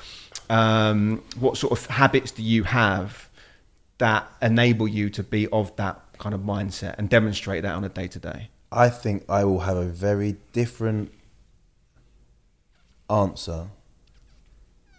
um, 0.49 1.23
what 1.39 1.57
sort 1.57 1.73
of 1.73 1.85
habits 1.87 2.31
do 2.31 2.43
you 2.43 2.65
have 2.65 3.29
that 4.01 4.31
enable 4.43 4.87
you 4.89 5.09
to 5.11 5.23
be 5.23 5.47
of 5.49 5.75
that 5.77 5.99
kind 6.19 6.35
of 6.35 6.43
mindset 6.43 6.97
and 6.99 7.09
demonstrate 7.09 7.63
that 7.63 7.75
on 7.75 7.85
a 7.85 7.89
day 7.89 8.09
to 8.09 8.19
day? 8.19 8.49
I 8.73 8.89
think 8.91 9.25
I 9.29 9.45
will 9.45 9.61
have 9.61 9.77
a 9.77 9.85
very 9.87 10.37
different 10.53 11.13
answer 13.09 13.69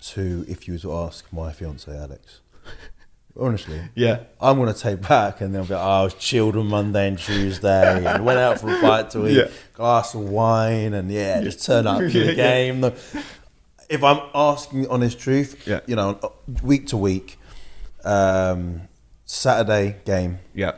to 0.02 0.46
if 0.48 0.68
you 0.68 0.74
were 0.74 0.80
to 0.80 0.94
ask 0.94 1.26
my 1.32 1.52
fiance 1.52 1.92
Alex. 1.96 2.42
Honestly, 3.40 3.82
Yeah. 3.96 4.22
I'm 4.42 4.58
gonna 4.58 4.74
take 4.74 5.08
back 5.08 5.40
and 5.42 5.56
they'll 5.56 5.64
be 5.64 5.74
like, 5.74 5.84
oh, 5.84 6.02
I 6.02 6.04
was 6.04 6.14
chilled 6.16 6.58
on 6.58 6.68
Monday 6.68 7.08
and 7.08 7.18
Tuesday 7.18 8.06
and 8.06 8.26
went 8.30 8.40
out 8.40 8.60
for 8.60 8.76
a 8.78 8.82
bite 8.82 9.10
to 9.12 9.28
eat, 9.28 9.38
Yeah. 9.38 9.48
glass 9.74 10.14
of 10.16 10.22
wine 10.22 10.94
and 10.94 11.10
yeah, 11.10 11.42
just 11.42 11.66
turn 11.66 11.88
up 11.88 12.00
to 12.00 12.10
Yeah, 12.20 12.26
the 12.26 12.36
game. 12.36 12.80
No- 12.82 12.94
If 13.90 14.04
I'm 14.04 14.20
asking 14.36 14.88
honest 14.88 15.18
truth, 15.20 15.66
Yeah. 15.68 15.80
you 15.88 15.96
know, 15.96 16.20
week 16.62 16.88
to 16.88 16.98
week, 16.98 17.38
um, 18.04 18.82
Saturday 19.34 19.96
game, 20.04 20.40
Yeah. 20.54 20.74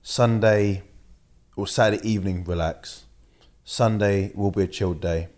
Sunday 0.00 0.82
or 1.54 1.66
Saturday 1.66 2.00
evening, 2.08 2.42
relax. 2.44 3.04
Sunday 3.62 4.32
will 4.34 4.50
be 4.50 4.62
a 4.62 4.66
chilled 4.66 5.02
day. 5.02 5.28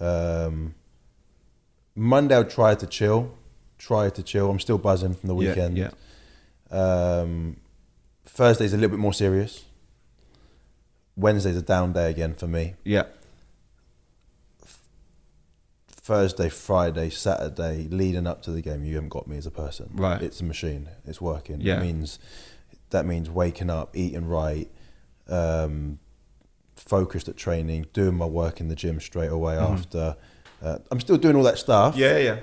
Um, 0.00 0.74
Monday, 1.94 2.34
I'll 2.34 2.44
try 2.46 2.74
to 2.74 2.86
chill. 2.86 3.34
Try 3.76 4.08
to 4.08 4.22
chill. 4.22 4.48
I'm 4.50 4.58
still 4.58 4.78
buzzing 4.78 5.12
from 5.14 5.28
the 5.28 5.34
Yeah, 5.36 5.48
weekend. 5.50 5.76
yeah. 5.76 5.90
Um, 6.70 7.58
Thursday's 8.24 8.72
a 8.72 8.76
little 8.76 8.96
bit 8.96 8.98
more 9.00 9.12
serious. 9.12 9.66
Wednesday's 11.14 11.56
a 11.58 11.62
down 11.62 11.92
day 11.92 12.08
again 12.10 12.36
for 12.36 12.46
me. 12.46 12.74
Yeah. 12.84 13.04
Thursday, 16.08 16.48
Friday, 16.48 17.10
Saturday, 17.10 17.86
leading 17.90 18.26
up 18.26 18.40
to 18.44 18.50
the 18.50 18.62
game, 18.62 18.82
you 18.82 18.94
haven't 18.94 19.10
got 19.10 19.26
me 19.26 19.36
as 19.36 19.44
a 19.44 19.50
person. 19.50 19.90
Right. 19.92 20.22
It's 20.22 20.40
a 20.40 20.44
machine. 20.44 20.88
It's 21.06 21.20
working. 21.20 21.60
Yeah. 21.60 21.76
It 21.76 21.82
means 21.82 22.18
that 22.88 23.04
means 23.04 23.28
waking 23.28 23.68
up, 23.68 23.94
eating 23.94 24.26
right, 24.26 24.70
um, 25.28 25.98
focused 26.76 27.28
at 27.28 27.36
training, 27.36 27.88
doing 27.92 28.14
my 28.14 28.24
work 28.24 28.58
in 28.58 28.68
the 28.68 28.74
gym 28.74 29.00
straight 29.00 29.30
away 29.30 29.56
after. 29.58 30.16
Uh, 30.62 30.78
I'm 30.90 30.98
still 31.00 31.18
doing 31.18 31.36
all 31.36 31.42
that 31.42 31.58
stuff 31.58 31.92
Mm-hmm. 31.94 32.00
Yeah. 32.02 32.18
Yeah. 32.18 32.38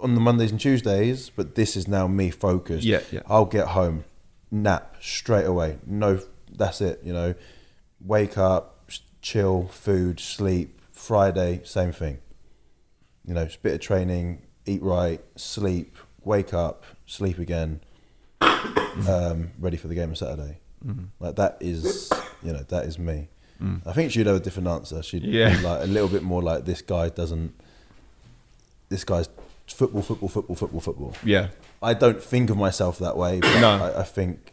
on 0.00 0.14
the 0.14 0.20
Mondays 0.22 0.50
and 0.50 0.58
Tuesdays, 0.58 1.28
but 1.28 1.56
this 1.56 1.76
is 1.76 1.86
now 1.86 2.06
me 2.06 2.30
focused. 2.30 2.84
Yeah, 2.86 3.00
yeah. 3.12 3.20
I'll 3.26 3.44
get 3.44 3.66
home, 3.68 4.04
nap 4.50 4.96
straight 5.02 5.44
away. 5.46 5.76
No, 5.86 6.20
that's 6.50 6.80
it. 6.80 7.00
You 7.04 7.12
know, 7.12 7.34
wake 8.00 8.38
up, 8.38 8.88
chill, 9.20 9.68
food, 9.68 10.20
sleep. 10.20 10.80
Friday, 10.90 11.60
same 11.64 11.92
thing. 11.92 12.18
You 13.26 13.34
know, 13.34 13.48
bit 13.62 13.74
of 13.74 13.80
training, 13.80 14.42
eat 14.66 14.82
right, 14.82 15.20
sleep, 15.36 15.96
wake 16.24 16.52
up, 16.54 16.84
sleep 17.06 17.38
again. 17.38 17.80
um, 18.40 19.50
ready 19.58 19.76
for 19.76 19.88
the 19.88 19.94
game 19.94 20.10
on 20.10 20.16
Saturday. 20.16 20.58
Mm-hmm. 20.86 21.04
Like 21.20 21.36
that 21.36 21.56
is 21.60 22.10
you 22.42 22.52
know, 22.52 22.62
that 22.68 22.84
is 22.84 22.98
me. 22.98 23.28
I 23.86 23.94
think 23.94 24.12
she'd 24.12 24.26
have 24.26 24.36
a 24.36 24.40
different 24.40 24.68
answer. 24.68 25.02
She'd 25.02 25.22
Yeah. 25.24 25.56
be 25.56 25.62
like 25.62 25.82
a 25.82 25.86
little 25.86 26.08
bit 26.08 26.22
more 26.22 26.42
like 26.42 26.66
this 26.66 26.82
guy 26.82 27.08
doesn't. 27.08 27.54
This 28.90 29.04
guy's 29.04 29.26
football, 29.66 30.02
football, 30.02 30.28
football, 30.28 30.54
football, 30.56 30.80
football. 30.80 31.14
Yeah. 31.24 31.48
I 31.82 31.94
don't 31.94 32.22
think 32.22 32.50
of 32.50 32.58
myself 32.58 32.98
that 32.98 33.16
way. 33.16 33.40
But 33.40 33.60
No. 33.60 33.70
I, 33.82 34.00
I 34.00 34.02
think, 34.02 34.52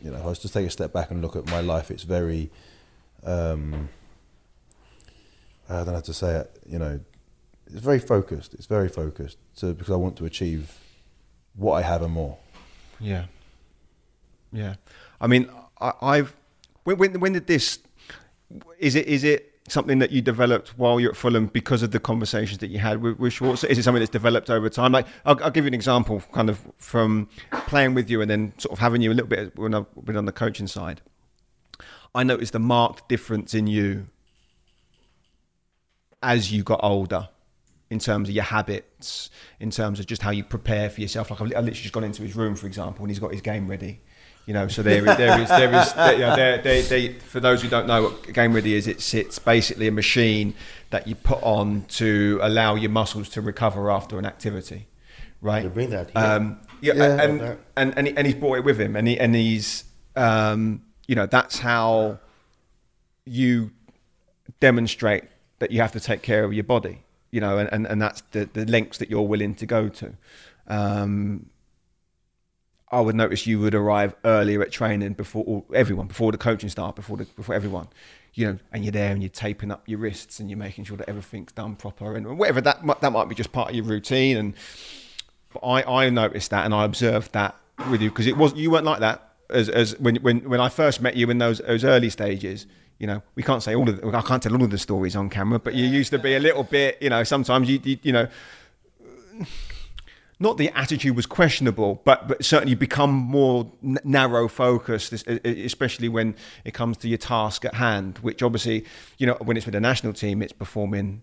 you 0.00 0.12
know, 0.12 0.18
if 0.18 0.22
I 0.22 0.26
was 0.26 0.38
to 0.40 0.48
take 0.48 0.64
a 0.64 0.70
step 0.70 0.92
back 0.92 1.10
and 1.10 1.20
look 1.20 1.34
at 1.34 1.46
my 1.50 1.60
life, 1.60 1.90
it's 1.90 2.04
very, 2.04 2.52
um, 3.24 3.88
I 5.68 5.78
don't 5.78 5.86
know 5.88 5.92
how 5.94 6.00
to 6.00 6.14
say 6.14 6.36
it, 6.36 6.58
you 6.68 6.78
know, 6.78 7.00
it's 7.72 7.82
very 7.82 7.98
focused. 7.98 8.54
It's 8.54 8.66
very 8.66 8.88
focused. 8.88 9.38
So 9.54 9.72
because 9.72 9.92
I 9.92 9.96
want 9.96 10.16
to 10.16 10.24
achieve 10.24 10.78
what 11.54 11.74
I 11.74 11.82
have 11.82 12.02
and 12.02 12.12
more. 12.12 12.38
Yeah. 13.00 13.24
Yeah. 14.52 14.74
I 15.20 15.26
mean, 15.26 15.48
I, 15.80 15.92
I've 16.00 16.36
when, 16.84 16.98
when 16.98 17.20
when 17.20 17.32
did 17.32 17.46
this? 17.46 17.78
Is 18.78 18.94
it 18.94 19.06
is 19.06 19.24
it 19.24 19.48
something 19.68 20.00
that 20.00 20.10
you 20.10 20.20
developed 20.20 20.76
while 20.76 21.00
you're 21.00 21.12
at 21.12 21.16
Fulham 21.16 21.46
because 21.46 21.82
of 21.82 21.92
the 21.92 22.00
conversations 22.00 22.58
that 22.58 22.68
you 22.68 22.78
had 22.78 23.00
with, 23.00 23.18
with 23.18 23.32
Schwarzer? 23.32 23.64
Is 23.64 23.78
it 23.78 23.84
something 23.84 24.00
that's 24.00 24.10
developed 24.10 24.50
over 24.50 24.68
time? 24.68 24.92
Like 24.92 25.06
I'll, 25.24 25.42
I'll 25.42 25.50
give 25.50 25.64
you 25.64 25.68
an 25.68 25.74
example, 25.74 26.22
kind 26.32 26.50
of 26.50 26.60
from 26.76 27.28
playing 27.66 27.94
with 27.94 28.10
you 28.10 28.20
and 28.20 28.30
then 28.30 28.52
sort 28.58 28.72
of 28.72 28.80
having 28.80 29.00
you 29.00 29.10
a 29.10 29.14
little 29.14 29.28
bit 29.28 29.56
when 29.56 29.74
I've 29.74 29.86
been 30.04 30.16
on 30.16 30.26
the 30.26 30.32
coaching 30.32 30.66
side. 30.66 31.00
I 32.14 32.24
noticed 32.24 32.54
a 32.54 32.58
marked 32.58 33.08
difference 33.08 33.54
in 33.54 33.66
you 33.66 34.08
as 36.22 36.52
you 36.52 36.62
got 36.62 36.80
older 36.82 37.28
in 37.92 37.98
terms 37.98 38.28
of 38.28 38.34
your 38.34 38.44
habits, 38.44 39.30
in 39.60 39.70
terms 39.70 40.00
of 40.00 40.06
just 40.06 40.22
how 40.22 40.30
you 40.30 40.42
prepare 40.42 40.88
for 40.90 41.00
yourself. 41.00 41.30
Like 41.30 41.40
I've, 41.42 41.48
literally 41.48 41.72
just 41.72 41.92
gone 41.92 42.04
into 42.04 42.22
his 42.22 42.34
room, 42.34 42.54
for 42.56 42.66
example, 42.66 43.04
and 43.04 43.10
he's 43.10 43.18
got 43.18 43.32
his 43.32 43.42
game 43.42 43.68
ready. 43.68 44.00
You 44.46 44.54
know, 44.54 44.66
so 44.66 44.82
there, 44.82 44.98
is- 45.08 45.16
there 45.18 45.40
is, 45.40 45.48
there 45.50 45.72
is, 45.80 45.92
there, 45.92 46.12
you 46.14 46.18
know, 46.20 46.34
there, 46.34 46.58
there, 46.62 46.82
there, 46.82 47.12
for 47.20 47.38
those 47.38 47.62
who 47.62 47.68
don't 47.68 47.86
know 47.86 48.02
what 48.04 48.32
game 48.32 48.52
ready 48.54 48.74
is, 48.74 48.86
it's 48.88 49.14
it's 49.14 49.38
basically 49.38 49.86
a 49.86 49.92
machine 49.92 50.54
that 50.90 51.06
you 51.06 51.14
put 51.14 51.40
on 51.42 51.84
to 52.00 52.40
allow 52.42 52.74
your 52.74 52.90
muscles 52.90 53.28
to 53.34 53.40
recover 53.40 53.90
after 53.90 54.18
an 54.18 54.26
activity, 54.26 54.88
right? 55.42 55.62
To 55.62 55.68
bring 55.70 55.90
that 55.90 56.10
here. 56.10 56.22
Um, 56.24 56.58
yeah, 56.80 56.94
Yeah. 56.94 57.22
and, 57.22 57.40
Okay. 57.40 57.56
and 57.76 57.88
and 57.98 58.08
and 58.18 58.26
he's 58.26 58.34
brought 58.42 58.56
it 58.58 58.64
with 58.64 58.80
him, 58.80 58.96
and 58.96 59.06
he 59.06 59.20
and 59.20 59.34
he's 59.34 59.84
um, 60.16 60.82
you 61.06 61.14
know 61.14 61.26
that's 61.26 61.58
how 61.60 62.18
you 63.24 63.70
demonstrate 64.60 65.24
that 65.60 65.70
you 65.70 65.80
have 65.80 65.92
to 65.92 66.00
take 66.00 66.22
care 66.22 66.42
of 66.42 66.52
your 66.52 66.64
body, 66.64 67.04
you 67.32 67.40
know, 67.40 67.58
and, 67.58 67.68
and, 67.72 67.86
and 67.86 68.00
that's 68.00 68.22
the, 68.30 68.48
the 68.52 68.64
lengths 68.66 68.98
that 68.98 69.10
you're 69.10 69.22
willing 69.22 69.54
to 69.56 69.66
go 69.66 69.88
to. 69.88 70.12
Um, 70.68 71.46
I 72.92 73.00
would 73.00 73.16
notice 73.16 73.46
you 73.46 73.58
would 73.58 73.74
arrive 73.74 74.14
earlier 74.22 74.60
at 74.62 74.70
training 74.70 75.14
before 75.14 75.64
everyone, 75.74 76.06
before 76.06 76.30
the 76.30 76.38
coaching 76.38 76.68
staff, 76.68 76.94
before 76.94 77.16
the, 77.16 77.24
before 77.24 77.54
everyone, 77.54 77.88
you 78.34 78.46
know, 78.46 78.58
and 78.70 78.84
you're 78.84 78.92
there 78.92 79.12
and 79.12 79.22
you're 79.22 79.30
taping 79.30 79.70
up 79.70 79.88
your 79.88 79.98
wrists 79.98 80.38
and 80.38 80.50
you're 80.50 80.58
making 80.58 80.84
sure 80.84 80.98
that 80.98 81.08
everything's 81.08 81.52
done 81.52 81.74
proper 81.74 82.14
and 82.14 82.38
whatever 82.38 82.60
that 82.60 82.84
that 83.00 83.12
might 83.12 83.28
be 83.30 83.34
just 83.34 83.50
part 83.50 83.70
of 83.70 83.74
your 83.74 83.86
routine. 83.86 84.36
And 84.36 84.54
but 85.54 85.60
I, 85.60 86.04
I 86.04 86.10
noticed 86.10 86.50
that 86.50 86.66
and 86.66 86.74
I 86.74 86.84
observed 86.84 87.32
that 87.32 87.56
with 87.90 88.02
you 88.02 88.10
because 88.10 88.26
it 88.26 88.36
was 88.36 88.54
you 88.54 88.70
weren't 88.70 88.84
like 88.84 89.00
that 89.00 89.36
as, 89.48 89.70
as 89.70 89.98
when, 89.98 90.16
when 90.16 90.48
when 90.48 90.60
I 90.60 90.68
first 90.68 91.00
met 91.00 91.16
you 91.16 91.30
in 91.30 91.38
those 91.38 91.58
those 91.58 91.84
early 91.84 92.10
stages. 92.10 92.66
You 93.02 93.08
know, 93.08 93.22
we 93.34 93.42
can't 93.42 93.62
say 93.62 93.74
all 93.74 93.88
of 93.88 94.00
the, 94.00 94.16
I 94.16 94.22
can't 94.22 94.40
tell 94.40 94.54
all 94.54 94.62
of 94.62 94.70
the 94.70 94.78
stories 94.78 95.16
on 95.16 95.28
camera, 95.28 95.58
but 95.58 95.74
you 95.74 95.86
used 95.86 96.10
to 96.12 96.18
be 96.20 96.36
a 96.36 96.40
little 96.40 96.62
bit. 96.62 96.98
You 97.02 97.10
know, 97.10 97.24
sometimes 97.24 97.68
you 97.68 97.80
you, 97.82 97.98
you 98.02 98.12
know 98.12 98.28
not 100.42 100.56
the 100.56 100.70
attitude 100.70 101.14
was 101.16 101.24
questionable, 101.24 102.02
but 102.04 102.28
but 102.28 102.44
certainly 102.44 102.74
become 102.74 103.10
more 103.10 103.70
n- 103.82 103.98
narrow 104.04 104.48
focused, 104.48 105.12
especially 105.12 106.08
when 106.08 106.34
it 106.64 106.74
comes 106.74 106.96
to 106.98 107.08
your 107.08 107.18
task 107.18 107.64
at 107.64 107.74
hand. 107.74 108.18
Which 108.18 108.42
obviously, 108.42 108.84
you 109.18 109.26
know, 109.26 109.36
when 109.40 109.56
it's 109.56 109.66
with 109.66 109.74
the 109.74 109.80
national 109.80 110.12
team, 110.12 110.42
it's 110.42 110.52
performing 110.52 111.22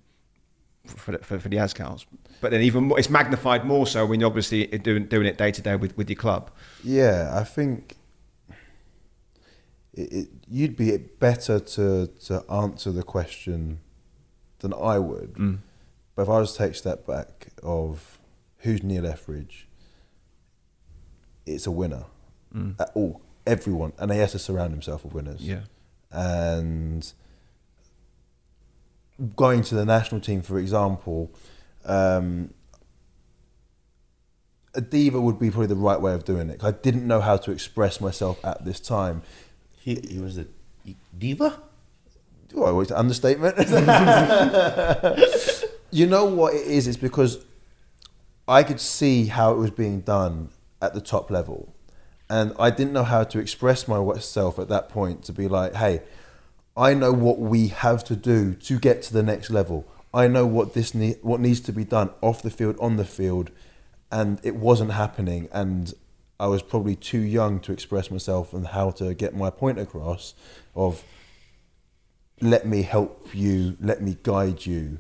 for 0.86 1.12
the, 1.12 1.18
for, 1.20 1.38
for 1.40 1.50
the 1.50 1.58
Azkals. 1.58 2.06
But 2.42 2.52
then 2.52 2.62
even 2.62 2.86
more, 2.86 2.98
it's 2.98 3.10
magnified 3.10 3.66
more 3.66 3.86
so 3.86 4.06
when 4.06 4.22
you're 4.22 4.28
obviously 4.28 4.68
doing 4.68 5.06
doing 5.06 5.28
it 5.28 5.38
day 5.38 5.52
to 5.52 5.62
day 5.62 5.76
with 5.76 5.96
with 5.98 6.10
your 6.10 6.18
club. 6.18 6.50
Yeah, 6.84 7.32
I 7.34 7.44
think 7.44 7.98
it, 10.00 10.14
it, 10.14 10.28
you'd 10.50 10.76
be 10.76 10.96
better 10.98 11.60
to 11.60 12.08
to 12.26 12.44
answer 12.52 12.92
the 12.92 13.04
question 13.04 13.80
than 14.60 14.74
I 14.74 14.98
would. 15.00 15.34
But 16.16 16.22
if 16.24 16.30
I 16.30 16.40
was 16.40 16.52
to 16.54 16.58
take 16.58 16.72
a 16.72 16.76
step 16.76 17.06
back 17.08 17.48
of 17.64 18.20
who's 18.60 18.84
Neil 18.84 19.06
Etheridge, 19.06 19.68
it's 21.46 21.66
a 21.68 21.72
winner. 21.72 22.06
At 22.80 22.92
all, 22.96 23.22
everyone, 23.46 23.94
and 24.00 24.12
he 24.12 24.18
has 24.20 24.32
to 24.32 24.40
surround 24.40 24.72
himself 24.72 25.04
with 25.04 25.14
winners. 25.14 25.42
Yeah. 25.42 25.62
and 26.12 27.14
going 29.36 29.62
to 29.64 29.76
the 29.76 29.86
national 29.86 30.22
team, 30.22 30.42
for 30.42 30.58
example, 30.58 31.32
um, 31.86 32.54
a 34.74 34.82
diva 34.82 35.20
would 35.20 35.40
be 35.40 35.50
probably 35.50 35.68
the 35.68 35.76
right 35.76 36.00
way 36.00 36.14
of 36.14 36.24
doing 36.26 36.50
it. 36.50 36.64
I 36.64 36.72
didn't 36.72 37.06
know 37.06 37.22
how 37.22 37.38
to 37.38 37.52
express 37.52 38.00
myself 38.00 38.44
at 38.46 38.66
this 38.66 38.80
time. 38.80 39.22
He, 39.80 40.00
he 40.08 40.20
was 40.20 40.38
a 40.38 40.46
diva. 41.18 41.60
Oh, 42.56 42.80
it's 42.80 42.92
an 42.92 42.98
understatement. 42.98 43.58
you 45.92 46.08
know 46.08 46.26
what 46.26 46.54
it 46.54 46.66
is? 46.66 46.88
It's 46.88 46.98
because 46.98 47.44
I 48.48 48.64
could 48.64 48.80
see 48.80 49.28
how 49.28 49.54
it 49.54 49.58
was 49.58 49.72
being 49.72 50.02
done 50.02 50.50
at 50.82 50.94
the 50.94 51.02
top 51.02 51.30
level. 51.30 51.74
And 52.30 52.54
I 52.60 52.70
didn't 52.70 52.94
know 52.94 53.04
how 53.04 53.24
to 53.24 53.40
express 53.40 53.88
myself 53.88 54.60
at 54.60 54.70
that 54.70 54.90
point 54.90 55.24
to 55.26 55.34
be 55.34 55.48
like, 55.48 55.76
hey, 55.76 56.02
I 56.76 56.94
know 56.94 57.12
what 57.12 57.40
we 57.40 57.68
have 57.68 58.04
to 58.06 58.16
do 58.16 58.54
to 58.54 58.80
get 58.80 59.02
to 59.04 59.14
the 59.14 59.24
next 59.24 59.50
level. 59.50 59.86
I 60.14 60.28
know 60.28 60.46
what 60.46 60.74
this 60.74 60.96
ne- 60.96 61.18
what 61.22 61.40
needs 61.40 61.60
to 61.62 61.72
be 61.72 61.84
done 61.84 62.12
off 62.22 62.42
the 62.42 62.50
field, 62.50 62.78
on 62.80 62.98
the 62.98 63.06
field, 63.06 63.52
and 64.12 64.40
it 64.44 64.56
wasn't 64.56 64.92
happening. 64.92 65.50
And 65.52 65.94
I 66.40 66.48
was 66.48 66.62
probably 66.62 66.96
too 66.96 67.20
young 67.20 67.60
to 67.62 67.72
express 67.74 68.10
myself 68.10 68.54
and 68.54 68.66
how 68.68 68.92
to 68.92 69.14
get 69.14 69.36
my 69.36 69.50
point 69.50 69.80
across. 69.80 70.34
Of 70.76 71.04
let 72.42 72.66
me 72.66 72.82
help 72.84 73.30
you, 73.34 73.76
let 73.82 74.02
me 74.02 74.18
guide 74.24 74.66
you, 74.66 75.00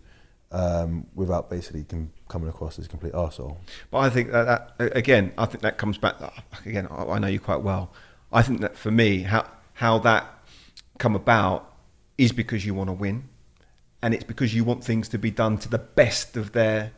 um, 0.52 1.06
without 1.16 1.50
basically 1.50 1.84
com- 1.84 2.12
coming 2.28 2.50
across 2.50 2.78
as 2.80 2.86
a 2.86 2.90
complete 2.90 3.14
arsehole. 3.14 3.58
But 3.92 4.00
I 4.00 4.10
think 4.10 4.32
that, 4.32 4.78
that 4.78 4.98
again, 4.98 5.32
I 5.38 5.46
think 5.46 5.62
that 5.62 5.78
comes 5.78 5.98
back. 5.98 6.16
Again, 6.66 6.88
I 6.92 7.04
I 7.04 7.20
know 7.20 7.28
you 7.28 7.40
quite 7.40 7.62
well. 7.62 7.94
I 8.32 8.42
think 8.42 8.62
that 8.62 8.78
for 8.78 8.92
me, 8.92 9.22
how 9.22 9.46
how 9.74 10.00
that 10.00 10.26
come 10.98 11.16
about 11.16 11.74
is 12.18 12.34
because 12.34 12.66
you 12.66 12.74
want 12.74 12.90
to 12.90 12.94
win, 12.94 13.30
and 14.02 14.14
it's 14.14 14.26
because 14.26 14.54
you 14.54 14.66
want 14.66 14.84
things 14.84 15.08
to 15.10 15.18
be 15.18 15.32
done 15.32 15.58
to 15.60 15.70
the 15.70 15.78
best 15.78 16.36
of 16.36 16.52
their 16.52 16.92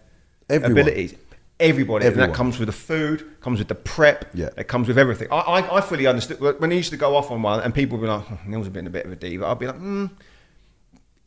Everyone. 0.50 0.80
abilities. 0.80 1.14
Everybody, 1.62 2.08
and 2.08 2.16
that 2.18 2.34
comes 2.34 2.58
with 2.60 2.68
the 2.68 2.74
food, 2.74 3.40
comes 3.40 3.60
with 3.60 3.68
the 3.68 3.76
prep, 3.76 4.26
Yeah. 4.34 4.50
it 4.58 4.68
comes 4.68 4.88
with 4.88 4.98
everything. 4.98 5.28
I, 5.32 5.38
I, 5.40 5.78
I 5.78 5.82
fully 5.82 6.08
understood 6.08 6.40
when 6.60 6.72
he 6.72 6.78
used 6.78 6.90
to 6.92 6.98
go 6.98 7.16
off 7.16 7.30
on 7.32 7.42
one, 7.42 7.60
and 7.62 7.74
people 7.74 7.98
would 7.98 8.06
be 8.06 8.12
like, 8.12 8.26
oh, 8.32 8.40
"Neil's 8.48 8.68
been 8.70 8.88
a 8.88 8.90
bit 8.90 9.06
of 9.06 9.12
a 9.12 9.16
diva." 9.16 9.46
I'd 9.48 9.60
be 9.60 9.68
like, 9.68 9.76
hmm, 9.78 10.08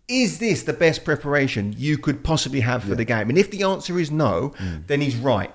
is 0.09 0.39
this 0.39 0.65
the 0.65 0.73
best 0.73 1.05
preparation 1.05 1.75
you 1.79 1.97
could 1.99 2.23
possibly 2.23 2.61
have 2.61 2.85
for 2.85 2.95
the 2.95 3.05
game? 3.05 3.31
And 3.31 3.39
if 3.39 3.51
the 3.51 3.63
answer 3.63 3.99
is 3.99 4.11
no, 4.11 4.55
Mm. 4.59 4.87
then 4.87 5.01
he's 5.01 5.17
right. 5.17 5.53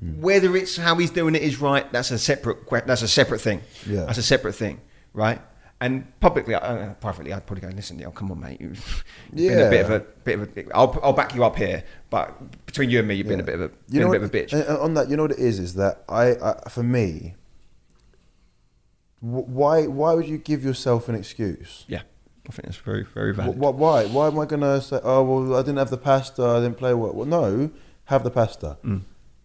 Whether 0.00 0.56
it's 0.56 0.76
how 0.76 0.94
he's 0.96 1.10
doing 1.10 1.34
it 1.34 1.42
is 1.42 1.60
right, 1.60 1.90
that's 1.92 2.10
a 2.10 2.18
separate 2.18 2.58
that's 2.86 3.02
a 3.02 3.08
separate 3.08 3.40
thing. 3.40 3.60
Yeah. 3.86 4.04
That's 4.04 4.18
a 4.18 4.22
separate 4.22 4.54
thing, 4.54 4.80
right? 5.14 5.40
And 5.78 6.18
publicly, 6.20 6.54
uh, 6.54 6.94
privately, 6.94 7.34
I'd 7.34 7.44
probably 7.46 7.68
go, 7.68 7.74
"Listen, 7.76 7.98
Neil, 7.98 8.10
come 8.10 8.30
on, 8.32 8.40
mate. 8.40 8.58
You've, 8.62 9.04
you've 9.32 9.52
been 9.52 9.66
a 9.66 9.70
bit 9.70 9.84
of 9.84 9.90
a 9.90 10.00
bit 10.00 10.38
of 10.40 10.56
a. 10.56 10.74
I'll, 10.74 10.98
I'll 11.02 11.12
back 11.12 11.34
you 11.34 11.44
up 11.44 11.56
here, 11.56 11.84
but 12.08 12.64
between 12.64 12.88
you 12.88 13.00
and 13.00 13.08
me, 13.08 13.14
you've 13.16 13.28
been 13.28 13.40
a 13.40 13.42
bit 13.42 13.56
of 13.56 13.60
a, 13.60 13.68
been 13.90 14.02
a 14.02 14.06
what, 14.08 14.12
bit 14.12 14.22
of 14.22 14.34
a 14.34 14.38
bitch." 14.38 14.52
and 14.54 14.66
on 14.78 14.94
that, 14.94 15.10
you 15.10 15.16
know 15.16 15.24
what 15.24 15.32
it 15.32 15.38
is? 15.38 15.58
Is 15.58 15.74
that 15.74 16.02
I, 16.08 16.30
I 16.36 16.68
for 16.70 16.82
me, 16.82 17.34
wh- 19.20 19.48
why 19.48 19.86
why 19.86 20.14
would 20.14 20.26
you 20.26 20.38
give 20.38 20.64
yourself 20.64 21.08
an 21.08 21.14
excuse? 21.14 21.84
yeah, 21.88 22.02
I 22.48 22.52
think 22.52 22.66
that's 22.66 22.78
very 22.78 23.04
very 23.04 23.34
valid. 23.34 23.56
wh- 23.56 23.78
Why? 23.78 24.06
Why 24.06 24.28
am 24.28 24.38
I 24.38 24.46
gonna 24.46 24.80
say? 24.80 25.00
Oh 25.02 25.22
well, 25.22 25.56
I 25.56 25.60
didn't 25.60 25.78
have 25.78 25.90
the 25.90 25.98
pasta. 25.98 26.42
I 26.42 26.60
didn't 26.60 26.78
play 26.78 26.94
well. 26.94 27.12
Well, 27.12 27.26
no, 27.26 27.70
have 28.06 28.24
the 28.24 28.30
pasta. 28.30 28.78
Mm. 28.84 29.02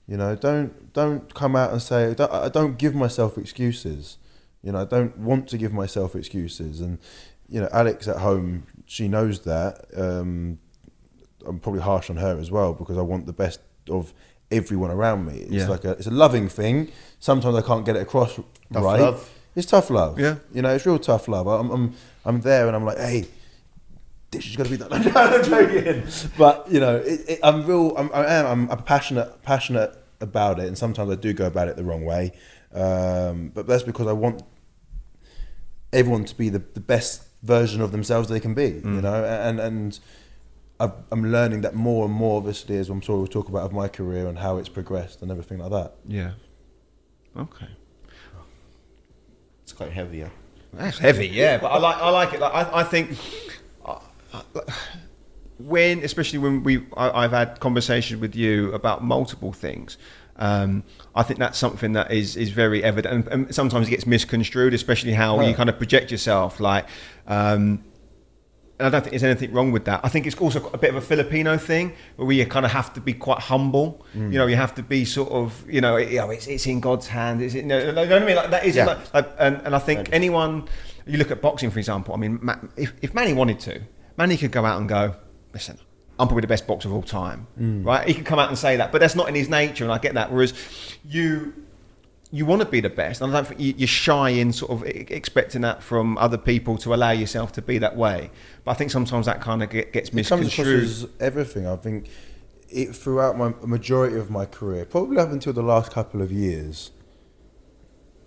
You 0.08 0.18
know, 0.18 0.36
don't 0.36 0.94
don't 0.94 1.34
come 1.34 1.56
out 1.56 1.72
and 1.72 1.82
say. 1.82 2.14
Don't, 2.14 2.32
I 2.32 2.50
don't 2.50 2.78
give 2.78 2.96
myself 2.96 3.38
excuses. 3.38 4.18
You 4.64 4.72
know, 4.74 4.82
I 4.82 4.86
don't 4.86 5.18
want 5.18 5.48
to 5.50 5.58
give 5.58 5.74
myself 5.74 6.16
excuses. 6.16 6.82
And 6.82 7.00
you 7.50 7.60
know, 7.62 7.70
Alex 7.72 8.08
at 8.08 8.18
home, 8.18 8.64
she 8.86 9.08
knows 9.08 9.42
that. 9.42 9.86
Um, 9.98 10.60
I'm 11.46 11.60
probably 11.60 11.82
harsh 11.82 12.10
on 12.10 12.18
her 12.18 12.38
as 12.40 12.52
well 12.52 12.74
because 12.74 12.98
I 12.98 13.02
want 13.02 13.26
the 13.26 13.34
best 13.34 13.60
of 13.90 14.14
everyone 14.52 14.92
around 14.92 15.26
me. 15.26 15.40
It's 15.40 15.52
Yeah. 15.52 15.68
like 15.68 15.84
a 15.86 15.92
it's 15.92 16.08
a 16.08 16.12
loving 16.12 16.48
thing. 16.50 16.92
Sometimes 17.20 17.56
I 17.56 17.62
can't 17.62 17.86
get 17.86 17.96
it 17.96 18.02
across 18.04 18.36
Tough 18.36 18.84
right. 18.84 19.00
love. 19.02 19.30
It's 19.56 19.66
tough 19.68 19.90
love. 19.90 20.20
Yeah. 20.20 20.36
You 20.54 20.62
know, 20.62 20.70
it's 20.76 20.86
real 20.86 21.00
tough 21.00 21.28
love. 21.28 21.48
I'm 21.48 21.70
I'm 21.72 21.94
I'm 22.26 22.42
there 22.42 22.68
and 22.68 22.76
I'm 22.76 22.86
like, 22.86 22.98
hey, 23.00 23.26
this 24.30 24.46
is 24.46 24.56
gonna 24.56 24.70
be 24.70 24.78
done. 24.78 24.92
I'm 25.16 25.44
joking. 25.44 26.04
But 26.38 26.72
you 26.72 26.80
know, 26.80 26.98
it, 26.98 27.22
it, 27.28 27.40
I'm 27.44 27.66
real. 27.66 27.96
I'm, 27.98 28.10
I 28.14 28.26
am. 28.28 28.46
I'm, 28.46 28.70
I'm 28.72 28.84
passionate, 28.84 29.42
passionate 29.42 29.98
about 30.22 30.60
it, 30.60 30.68
and 30.68 30.78
sometimes 30.78 31.10
I 31.12 31.16
do 31.16 31.34
go 31.34 31.48
about 31.48 31.68
it 31.68 31.76
the 31.76 31.84
wrong 31.84 32.06
way. 32.06 32.32
Um, 32.74 33.52
but 33.54 33.68
that's 33.68 33.84
because 33.84 34.08
I 34.08 34.14
want. 34.14 34.44
Everyone 35.94 36.26
to 36.26 36.36
be 36.36 36.50
the, 36.50 36.60
the 36.60 36.80
best 36.80 37.24
version 37.44 37.82
of 37.82 37.92
themselves 37.92 38.30
they 38.30 38.40
can 38.40 38.54
be. 38.54 38.68
You 38.68 38.82
mm. 38.82 39.02
know, 39.02 39.24
and 39.26 39.60
and 39.60 40.00
I've, 40.80 40.94
I'm 41.12 41.32
learning 41.32 41.62
that 41.62 41.76
more 41.76 42.06
and 42.06 42.14
more. 42.14 42.38
Obviously, 42.38 42.78
as 42.78 42.90
I'm 42.90 43.02
sure 43.02 43.18
we'll 43.18 43.28
talk 43.28 43.50
about 43.50 43.64
of 43.64 43.74
my 43.74 43.88
career 43.88 44.28
and 44.28 44.40
how 44.40 44.58
it's 44.58 44.70
progressed 44.70 45.22
and 45.22 45.32
everything 45.32 45.60
like 45.60 45.72
that. 45.72 45.96
Yeah. 46.08 46.32
Okay. 47.38 47.68
It's 49.64 49.74
quite 49.74 49.92
heavy, 49.92 50.18
yeah. 50.20 50.30
That's 50.74 50.98
heavy, 50.98 51.28
yeah, 51.28 51.58
but 51.58 51.68
I 51.68 51.78
like 51.78 51.96
I 51.98 52.10
like 52.10 52.34
it. 52.34 52.40
Like, 52.40 52.54
I 52.54 52.80
I 52.80 52.84
think 52.84 53.18
when, 55.60 56.04
especially 56.04 56.40
when 56.40 56.64
we 56.64 56.86
I, 56.98 57.24
I've 57.24 57.32
had 57.32 57.60
conversations 57.60 58.20
with 58.20 58.36
you 58.36 58.74
about 58.74 59.04
multiple 59.04 59.54
things. 59.54 59.98
Um, 60.42 60.84
I 61.16 61.22
think 61.22 61.40
that's 61.40 61.58
something 61.60 61.94
that 61.94 62.12
is 62.12 62.36
is 62.36 62.50
very 62.50 62.84
evident, 62.84 63.28
and, 63.28 63.46
and 63.46 63.56
sometimes 63.56 63.88
it 63.88 63.92
gets 63.92 64.08
misconstrued, 64.08 64.74
especially 64.74 65.14
how 65.14 65.40
you 65.42 65.54
kind 65.54 65.70
of 65.70 65.78
project 65.78 66.10
yourself. 66.12 66.60
Like, 66.60 66.88
um, 67.28 67.84
and 68.80 68.88
I 68.88 68.90
don't 68.90 69.02
think 69.02 69.12
there's 69.12 69.24
anything 69.24 69.54
wrong 69.54 69.72
with 69.72 69.86
that. 69.86 70.00
I 70.04 70.10
think 70.10 70.26
it's 70.26 70.36
also 70.38 70.68
a 70.74 70.78
bit 70.80 70.90
of 70.90 70.96
a 70.96 71.02
Filipino 71.02 71.56
thing 71.58 71.94
where 72.16 72.32
you 72.32 72.44
kind 72.48 72.66
of 72.66 72.72
have 72.72 72.92
to 72.96 73.00
be 73.02 73.14
quite 73.14 73.38
humble. 73.38 74.04
You 74.16 74.40
know, 74.40 74.48
you 74.48 74.56
have 74.56 74.74
to 74.76 74.84
be 74.84 75.06
sort 75.06 75.32
of, 75.32 75.64
you 75.70 75.80
know, 75.82 75.98
you 75.98 76.18
know 76.18 76.32
it's, 76.32 76.48
it's 76.48 76.66
in 76.66 76.80
God's 76.80 77.06
hand. 77.08 77.44
Is 77.44 77.54
it? 77.54 77.66
No, 77.66 77.78
you 77.78 77.92
know 77.92 78.06
what 78.08 78.24
I 78.24 78.26
mean? 78.26 78.36
Like 78.36 78.50
that 78.50 78.66
is 78.66 78.76
Yeah. 78.76 78.86
like, 78.88 79.14
like, 79.14 79.30
and, 79.38 79.62
and 79.64 79.76
I 79.76 79.80
think 79.80 80.10
anyone, 80.12 80.68
you 81.06 81.20
look 81.20 81.30
at 81.30 81.40
boxing, 81.44 81.70
for 81.70 81.78
example. 81.78 82.16
I 82.16 82.18
mean, 82.18 82.40
if, 82.76 82.94
if 83.04 83.14
Manny 83.14 83.34
wanted 83.34 83.60
to, 83.60 83.82
Manny 84.18 84.38
could 84.38 84.52
go 84.52 84.66
out 84.66 84.80
and 84.80 84.90
go, 84.90 85.16
listen, 85.54 85.78
I'm 86.22 86.28
probably 86.28 86.42
the 86.42 86.48
best 86.48 86.68
boxer 86.68 86.88
of 86.88 86.94
all 86.94 87.02
time, 87.02 87.48
right? 87.84 88.08
He 88.08 88.14
can 88.14 88.24
come 88.24 88.38
out 88.40 88.50
and 88.50 88.58
say 88.58 88.78
that, 88.78 88.92
but 88.92 89.02
that's 89.02 89.16
not 89.16 89.28
in 89.28 89.36
his 89.36 89.50
nature, 89.50 89.84
and 89.84 89.92
I 89.92 89.98
get 89.98 90.14
that. 90.14 90.32
Whereas 90.32 90.54
you, 91.04 91.54
you 92.32 92.46
want 92.46 92.62
to 92.62 92.68
be 92.68 92.80
the 92.80 92.92
best, 92.92 93.22
and 93.22 93.32
I 93.32 93.38
don't 93.38 93.48
think 93.48 93.60
you, 93.60 93.74
you're 93.76 93.88
shy 93.88 94.30
in 94.30 94.54
sort 94.54 94.72
of 94.72 94.84
expecting 94.86 95.62
that 95.62 95.82
from 95.82 96.18
other 96.20 96.38
people 96.38 96.78
to 96.80 96.94
allow 96.94 97.12
yourself 97.12 97.52
to 97.54 97.62
be 97.62 97.80
that 97.80 97.98
way. 97.98 98.30
But 98.64 98.72
I 98.72 98.74
think 98.76 98.92
sometimes 98.92 99.26
that 99.26 99.42
kind 99.42 99.64
of 99.64 99.70
get, 99.72 99.92
gets 99.94 100.10
It 100.10 100.12
comes 100.12 100.30
across 100.30 100.42
misconstrued. 100.44 100.84
as 100.84 101.08
everything. 101.20 101.66
I 101.68 101.76
think 101.76 102.08
it 102.70 102.96
throughout 102.96 103.38
my 103.38 103.54
majority 103.66 104.16
of 104.18 104.30
my 104.30 104.46
career, 104.46 104.86
probably 104.86 105.18
up 105.18 105.32
until 105.32 105.54
the 105.54 105.64
last 105.64 105.92
couple 105.92 106.22
of 106.22 106.32
years. 106.32 106.92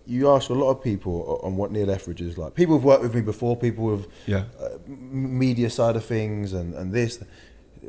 You 0.07 0.31
ask 0.31 0.51
a 0.51 0.55
lot 0.55 0.71
of 0.71 0.83
people 0.85 1.41
on 1.43 1.57
what 1.57 1.73
Neil 1.73 1.91
Etheridge 1.91 2.21
is 2.21 2.37
like. 2.37 2.55
People 2.55 2.75
who've 2.75 2.85
worked 2.85 3.03
with 3.03 3.15
me 3.15 3.23
before, 3.23 3.57
people 3.57 3.85
with 3.87 4.07
Yeah. 4.27 4.45
uh, 4.61 4.69
media 4.87 5.71
side 5.71 5.97
of 5.97 6.05
things 6.05 6.53
and, 6.53 6.75
and 6.75 6.93
this, 6.93 7.23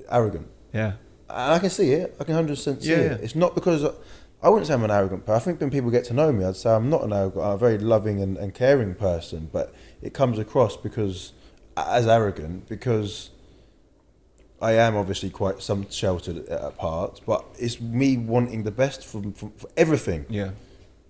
arrogant. 0.09 0.47
Yeah, 0.73 0.93
And 1.30 1.53
I 1.53 1.59
can 1.59 1.69
see 1.69 1.91
it. 1.91 2.15
I 2.19 2.23
can 2.23 2.35
hundred 2.35 2.53
percent 2.57 2.84
see 2.84 2.91
Yeah, 2.91 2.97
it. 2.97 3.22
It's 3.23 3.35
not 3.35 3.55
because 3.55 3.84
I, 3.85 3.91
I 4.43 4.49
wouldn't 4.49 4.67
say 4.67 4.73
I'm 4.73 4.84
an 4.84 4.91
arrogant 4.91 5.26
person. 5.26 5.35
I 5.35 5.39
think 5.43 5.61
when 5.61 5.72
people 5.72 5.89
get 5.89 6.03
to 6.05 6.13
know 6.13 6.31
me, 6.31 6.43
I'd 6.45 6.55
say 6.55 6.69
I'm 6.72 6.89
not 6.89 7.03
an 7.03 7.13
arrogant. 7.13 7.43
I'm 7.45 7.51
a 7.53 7.57
very 7.57 7.77
loving 7.77 8.22
and, 8.22 8.38
and 8.38 8.53
caring 8.53 8.93
person. 8.95 9.49
But 9.51 9.73
it 10.01 10.13
comes 10.13 10.38
across 10.39 10.76
because 10.77 11.34
as 11.77 12.07
arrogant 12.07 12.67
because 12.69 13.31
I 14.61 14.73
am 14.73 14.95
obviously 14.95 15.30
quite 15.30 15.61
some 15.61 15.89
sheltered 15.89 16.38
at, 16.38 16.49
at 16.49 16.77
parts. 16.77 17.19
But 17.19 17.45
it's 17.57 17.80
me 17.81 18.17
wanting 18.17 18.63
the 18.63 18.72
best 18.72 19.05
from, 19.05 19.34
from 19.34 19.51
for 19.51 19.69
everything. 19.77 20.26
yeah, 20.30 20.51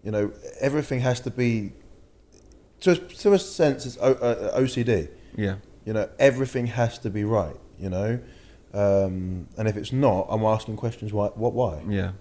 You 0.04 0.12
know, 0.12 0.32
everything 0.60 1.00
has 1.02 1.20
to 1.22 1.32
be 1.32 1.74
to 2.82 2.92
a, 2.92 2.96
to 2.96 3.34
a 3.34 3.40
sense. 3.40 3.86
It's 3.86 3.98
o, 4.00 4.14
uh, 4.14 4.60
OCD. 4.60 5.10
yeah. 5.36 5.56
You 5.86 5.94
know, 5.94 6.10
everything 6.18 6.66
has 6.68 6.98
to 7.00 7.10
be 7.12 7.24
right. 7.24 7.56
You 7.80 7.90
know, 7.92 8.20
um, 8.76 9.48
and 9.58 9.68
if 9.68 9.78
it's 9.78 9.92
not, 9.92 10.28
I'm 10.30 10.44
asking 10.44 10.76
questions. 10.76 11.14
Why? 11.14 11.28
What? 11.28 11.54
Why? 11.54 11.82
Yeah. 11.88 12.12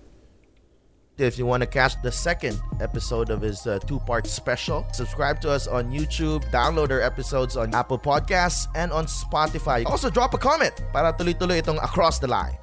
If 1.17 1.39
you 1.39 1.47
want 1.47 1.63
to 1.63 1.69
catch 1.69 1.95
the 2.03 2.11
second 2.11 2.59
episode 2.81 3.31
of 3.31 3.41
his 3.41 3.69
uh, 3.69 3.79
two-part 3.87 4.27
special, 4.27 4.85
subscribe 4.93 5.41
to 5.43 5.51
us 5.51 5.69
on 5.69 5.93
YouTube, 5.93 6.43
download 6.51 6.91
our 6.91 7.01
episodes 7.01 7.57
on 7.57 7.73
Apple 7.73 7.99
Podcasts 7.99 8.67
and 8.75 8.91
on 8.91 9.07
Spotify. 9.07 9.87
Also, 9.87 10.11
drop 10.11 10.35
a 10.35 10.39
comment 10.39 10.75
para 10.93 11.13
tuloy-tuloy 11.15 11.63
itong 11.63 11.79
Across 11.79 12.19
the 12.19 12.27
Line. 12.27 12.59